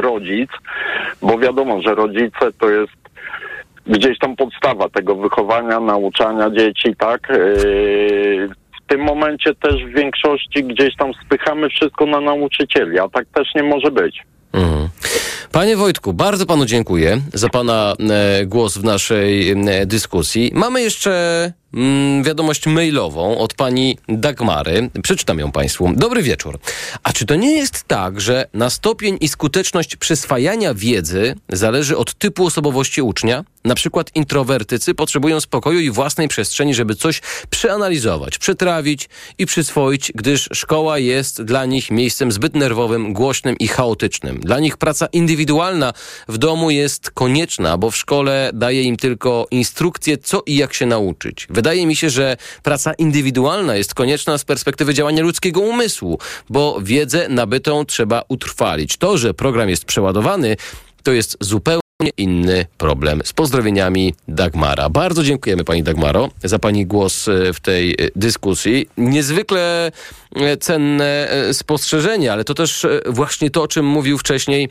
rodzic, 0.00 0.50
bo 1.22 1.38
wiadomo, 1.38 1.82
że 1.82 1.94
rodzice 1.94 2.52
to 2.60 2.70
jest 2.70 2.92
gdzieś 3.86 4.18
tam 4.18 4.36
podstawa 4.36 4.88
tego 4.88 5.14
wychowania, 5.14 5.80
nauczania 5.80 6.50
dzieci, 6.50 6.96
tak? 6.98 7.28
Yy, 7.30 8.48
W 8.48 8.90
tym 8.90 9.00
momencie 9.00 9.54
też 9.54 9.84
w 9.84 9.94
większości 9.96 10.64
gdzieś 10.64 10.96
tam 10.96 11.12
spychamy 11.26 11.68
wszystko 11.68 12.06
na 12.06 12.20
nauczycieli, 12.20 12.98
a 12.98 13.08
tak 13.08 13.26
też 13.34 13.54
nie 13.54 13.62
może 13.62 13.90
być. 13.90 14.22
Mhm. 14.52 14.88
Panie 15.52 15.76
Wojtku, 15.76 16.12
bardzo 16.12 16.46
panu 16.46 16.66
dziękuję 16.66 17.20
za 17.34 17.48
pana 17.48 17.94
e, 18.10 18.46
głos 18.46 18.78
w 18.78 18.84
naszej 18.84 19.54
dyskusji. 19.86 20.50
Mamy 20.54 20.82
jeszcze 20.82 21.52
mm, 21.74 22.22
wiadomość 22.22 22.66
mailową 22.66 23.38
od 23.38 23.54
pani 23.54 23.98
Dagmary. 24.08 24.90
Przeczytam 25.02 25.38
ją 25.38 25.52
państwu. 25.52 25.92
Dobry 25.96 26.22
wieczór. 26.22 26.58
A 27.02 27.12
czy 27.12 27.26
to 27.26 27.34
nie 27.34 27.56
jest 27.56 27.84
tak, 27.86 28.20
że 28.20 28.46
na 28.54 28.70
stopień 28.70 29.18
i 29.20 29.28
skuteczność 29.28 29.96
przyswajania 29.96 30.74
wiedzy 30.74 31.34
zależy 31.48 31.96
od 31.96 32.14
typu 32.14 32.46
osobowości 32.46 33.02
ucznia? 33.02 33.44
Na 33.64 33.74
przykład 33.74 34.10
introwertycy 34.14 34.94
potrzebują 34.94 35.40
spokoju 35.40 35.80
i 35.80 35.90
własnej 35.90 36.28
przestrzeni, 36.28 36.74
żeby 36.74 36.94
coś 36.94 37.20
przeanalizować, 37.50 38.38
przetrawić 38.38 39.08
i 39.38 39.46
przyswoić, 39.46 40.12
gdyż 40.14 40.48
szkoła 40.52 40.98
jest 40.98 41.42
dla 41.42 41.66
nich 41.66 41.90
miejscem 41.90 42.32
zbyt 42.32 42.54
nerwowym, 42.54 43.12
głośnym 43.12 43.56
i 43.58 43.68
chaotycznym. 43.68 44.40
Dla 44.40 44.60
nich 44.60 44.76
praca 44.76 44.97
indywidualna 45.06 45.92
w 46.28 46.38
domu 46.38 46.70
jest 46.70 47.10
konieczna, 47.10 47.78
bo 47.78 47.90
w 47.90 47.96
szkole 47.96 48.50
daje 48.54 48.82
im 48.82 48.96
tylko 48.96 49.46
instrukcje, 49.50 50.18
co 50.18 50.42
i 50.46 50.56
jak 50.56 50.74
się 50.74 50.86
nauczyć. 50.86 51.46
Wydaje 51.50 51.86
mi 51.86 51.96
się, 51.96 52.10
że 52.10 52.36
praca 52.62 52.92
indywidualna 52.92 53.76
jest 53.76 53.94
konieczna 53.94 54.38
z 54.38 54.44
perspektywy 54.44 54.94
działania 54.94 55.22
ludzkiego 55.22 55.60
umysłu, 55.60 56.18
bo 56.50 56.78
wiedzę 56.82 57.28
nabytą 57.28 57.84
trzeba 57.84 58.22
utrwalić. 58.28 58.96
To, 58.96 59.18
że 59.18 59.34
program 59.34 59.68
jest 59.68 59.84
przeładowany, 59.84 60.56
to 61.02 61.12
jest 61.12 61.36
zupełnie 61.40 61.82
inny 62.16 62.66
problem. 62.78 63.20
Z 63.24 63.32
pozdrowieniami 63.32 64.14
Dagmara. 64.28 64.88
Bardzo 64.90 65.24
dziękujemy 65.24 65.64
pani 65.64 65.82
Dagmaro 65.82 66.28
za 66.44 66.58
pani 66.58 66.86
głos 66.86 67.28
e, 67.28 67.52
w 67.52 67.60
tej 67.60 67.92
e, 67.92 67.94
dyskusji. 68.16 68.88
Niezwykle 68.96 69.92
e, 70.36 70.56
cenne 70.56 71.28
spostrzeżenie, 71.52 72.32
ale 72.32 72.44
to 72.44 72.54
też 72.54 72.86
właśnie 73.06 73.50
to, 73.50 73.62
o 73.62 73.68
czym 73.68 73.86
mówił 73.86 74.18
wcześniej 74.18 74.68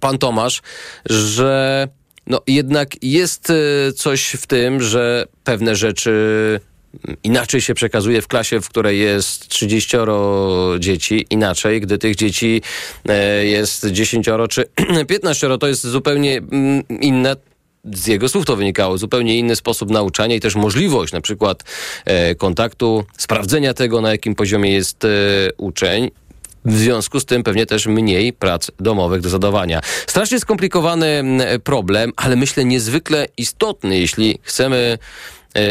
pan 0.00 0.18
Tomasz, 0.18 0.62
że 1.10 1.88
no 2.26 2.40
jednak 2.46 3.02
jest 3.02 3.50
e, 3.50 3.92
coś 3.92 4.30
w 4.30 4.46
tym, 4.46 4.82
że 4.82 5.26
pewne 5.44 5.76
rzeczy 5.76 6.60
inaczej 7.24 7.60
się 7.60 7.74
przekazuje 7.74 8.22
w 8.22 8.28
klasie, 8.28 8.60
w 8.60 8.68
której 8.68 8.98
jest 8.98 9.48
30 9.48 9.96
dzieci, 10.78 11.26
inaczej, 11.30 11.80
gdy 11.80 11.98
tych 11.98 12.16
dzieci 12.16 12.62
e, 13.08 13.46
jest 13.46 13.86
10 13.86 14.26
czy 14.50 14.64
15, 15.08 15.58
to 15.60 15.68
jest 15.68 15.86
zupełnie 15.86 16.36
mm, 16.36 16.88
inne 16.88 17.36
z 17.84 18.06
jego 18.06 18.28
słów 18.28 18.44
to 18.44 18.56
wynikało, 18.56 18.98
zupełnie 18.98 19.38
inny 19.38 19.56
sposób 19.56 19.90
nauczania 19.90 20.36
i 20.36 20.40
też 20.40 20.54
możliwość 20.54 21.12
na 21.12 21.20
przykład 21.20 21.64
e, 22.04 22.34
kontaktu, 22.34 23.04
sprawdzenia 23.18 23.74
tego, 23.74 24.00
na 24.00 24.10
jakim 24.10 24.34
poziomie 24.34 24.72
jest 24.72 25.04
e, 25.04 25.08
uczeń. 25.56 26.10
W 26.64 26.76
związku 26.76 27.20
z 27.20 27.24
tym 27.24 27.42
pewnie 27.42 27.66
też 27.66 27.86
mniej 27.86 28.32
prac 28.32 28.70
domowych 28.80 29.20
do 29.20 29.28
zadawania. 29.28 29.80
Strasznie 30.06 30.40
skomplikowany 30.40 31.06
mm, 31.06 31.60
problem, 31.60 32.12
ale 32.16 32.36
myślę 32.36 32.64
niezwykle 32.64 33.26
istotny, 33.36 33.98
jeśli 33.98 34.38
chcemy 34.42 34.98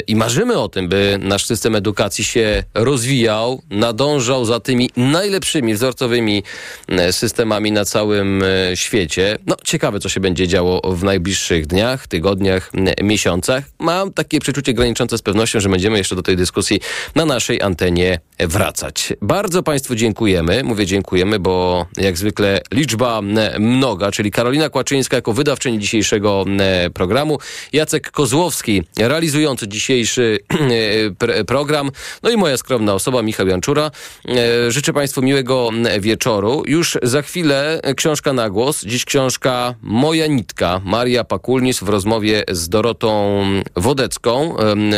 i 0.07 0.15
marzymy 0.15 0.59
o 0.59 0.69
tym, 0.69 0.89
by 0.89 1.19
nasz 1.21 1.45
system 1.45 1.75
edukacji 1.75 2.23
się 2.23 2.63
rozwijał, 2.73 3.61
nadążał 3.69 4.45
za 4.45 4.59
tymi 4.59 4.89
najlepszymi, 4.97 5.73
wzorcowymi 5.73 6.43
e, 6.87 7.13
systemami 7.13 7.71
na 7.71 7.85
całym 7.85 8.43
e, 8.43 8.77
świecie. 8.77 9.37
No, 9.45 9.55
ciekawe, 9.63 9.99
co 9.99 10.09
się 10.09 10.19
będzie 10.19 10.47
działo 10.47 10.95
w 10.95 11.03
najbliższych 11.03 11.67
dniach, 11.67 12.07
tygodniach, 12.07 12.71
miesiącach. 13.03 13.63
Mam 13.79 14.13
takie 14.13 14.39
przeczucie 14.39 14.73
graniczące 14.73 15.17
z 15.17 15.21
pewnością, 15.21 15.59
że 15.59 15.69
będziemy 15.69 15.97
jeszcze 15.97 16.15
do 16.15 16.21
tej 16.21 16.35
dyskusji 16.37 16.79
na 17.15 17.25
naszej 17.25 17.61
antenie 17.61 18.19
wracać. 18.39 19.13
Bardzo 19.21 19.63
Państwu 19.63 19.95
dziękujemy. 19.95 20.63
Mówię 20.63 20.85
dziękujemy, 20.85 21.39
bo 21.39 21.85
jak 21.97 22.17
zwykle 22.17 22.61
liczba 22.71 23.21
mnoga, 23.59 24.11
czyli 24.11 24.31
Karolina 24.31 24.69
Kłaczyńska 24.69 25.15
jako 25.15 25.33
wydawczyni 25.33 25.79
dzisiejszego 25.79 26.45
programu, 26.93 27.37
Jacek 27.73 28.11
Kozłowski 28.11 28.83
realizujący 28.97 29.67
dzisiejszy 29.77 30.39
pr- 31.19 31.45
program, 31.45 31.91
no 32.23 32.29
i 32.29 32.37
moja 32.37 32.57
skromna 32.57 32.93
osoba, 32.93 33.21
Michał 33.21 33.47
Janczura. 33.47 33.91
E, 34.27 34.71
Życzę 34.71 34.93
Państwu 34.93 35.21
miłego 35.21 35.69
wieczoru. 35.99 36.63
Już 36.67 36.97
za 37.03 37.21
chwilę 37.21 37.81
książka 37.97 38.33
na 38.33 38.49
głos. 38.49 38.85
Dziś 38.85 39.05
książka 39.05 39.75
Moja 39.81 40.27
Nitka, 40.27 40.81
Maria 40.85 41.23
Pakulnis 41.23 41.79
w 41.79 41.89
rozmowie 41.89 42.43
z 42.51 42.69
Dorotą 42.69 43.43
Wodecką. 43.75 44.55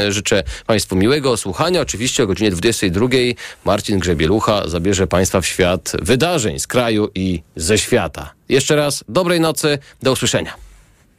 Życzę 0.09 0.43
Państwu 0.65 0.95
miłego 0.95 1.37
słuchania. 1.37 1.81
Oczywiście 1.81 2.23
o 2.23 2.27
godzinie 2.27 2.51
22 2.51 3.07
Marcin 3.65 3.99
Grzebielucha 3.99 4.67
zabierze 4.67 5.07
Państwa 5.07 5.41
w 5.41 5.45
świat 5.45 5.91
wydarzeń 6.01 6.59
z 6.59 6.67
kraju 6.67 7.09
i 7.15 7.41
ze 7.55 7.77
świata. 7.77 8.33
Jeszcze 8.49 8.75
raz 8.75 9.03
dobrej 9.09 9.39
nocy, 9.39 9.79
do 10.03 10.11
usłyszenia. 10.11 10.53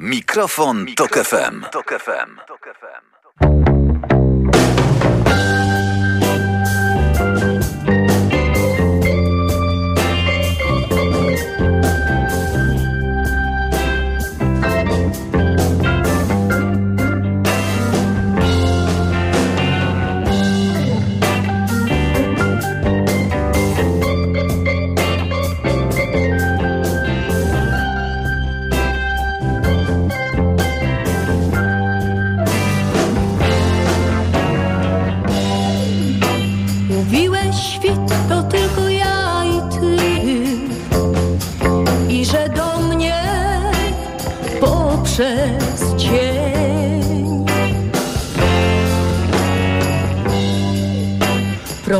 Mikrofon, 0.00 0.86
Tok 0.96 1.18
FM. 1.18 1.64
Tok 1.72 2.00
FM. 2.04 2.49
Mówiłeś 3.40 3.89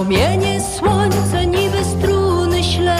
Promienie 0.00 0.60
słońca 0.60 1.44
niby 1.44 1.84
struny 1.84 2.64
śle 2.64 2.98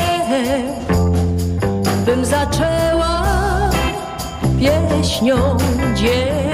Bym 2.07 2.25
zaczęła 2.25 3.23
pieśnią 4.59 5.57
dzień 5.95 6.50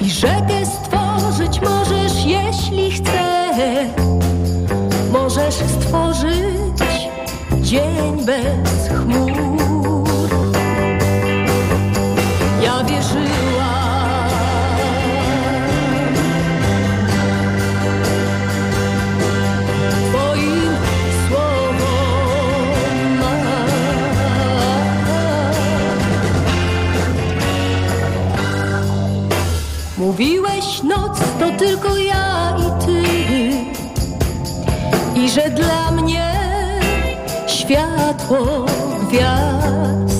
I 0.00 0.10
rzekę 0.10 0.66
stworzyć 0.66 1.60
możesz, 1.60 2.24
jeśli 2.24 2.90
chcesz. 2.90 3.88
Możesz 5.12 5.54
stworzyć 5.54 7.08
dzień 7.60 8.24
bez 8.26 8.88
chmur. 8.88 9.67
Mówiłeś 30.08 30.82
noc 30.82 31.18
to 31.38 31.50
tylko 31.58 31.96
ja 31.96 32.56
i 32.58 32.86
ty. 32.86 33.02
I 35.20 35.30
że 35.30 35.50
dla 35.50 35.90
mnie 35.90 36.32
światło 37.46 38.66
gwiazd 39.08 40.17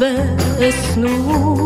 بسنون 0.00 1.59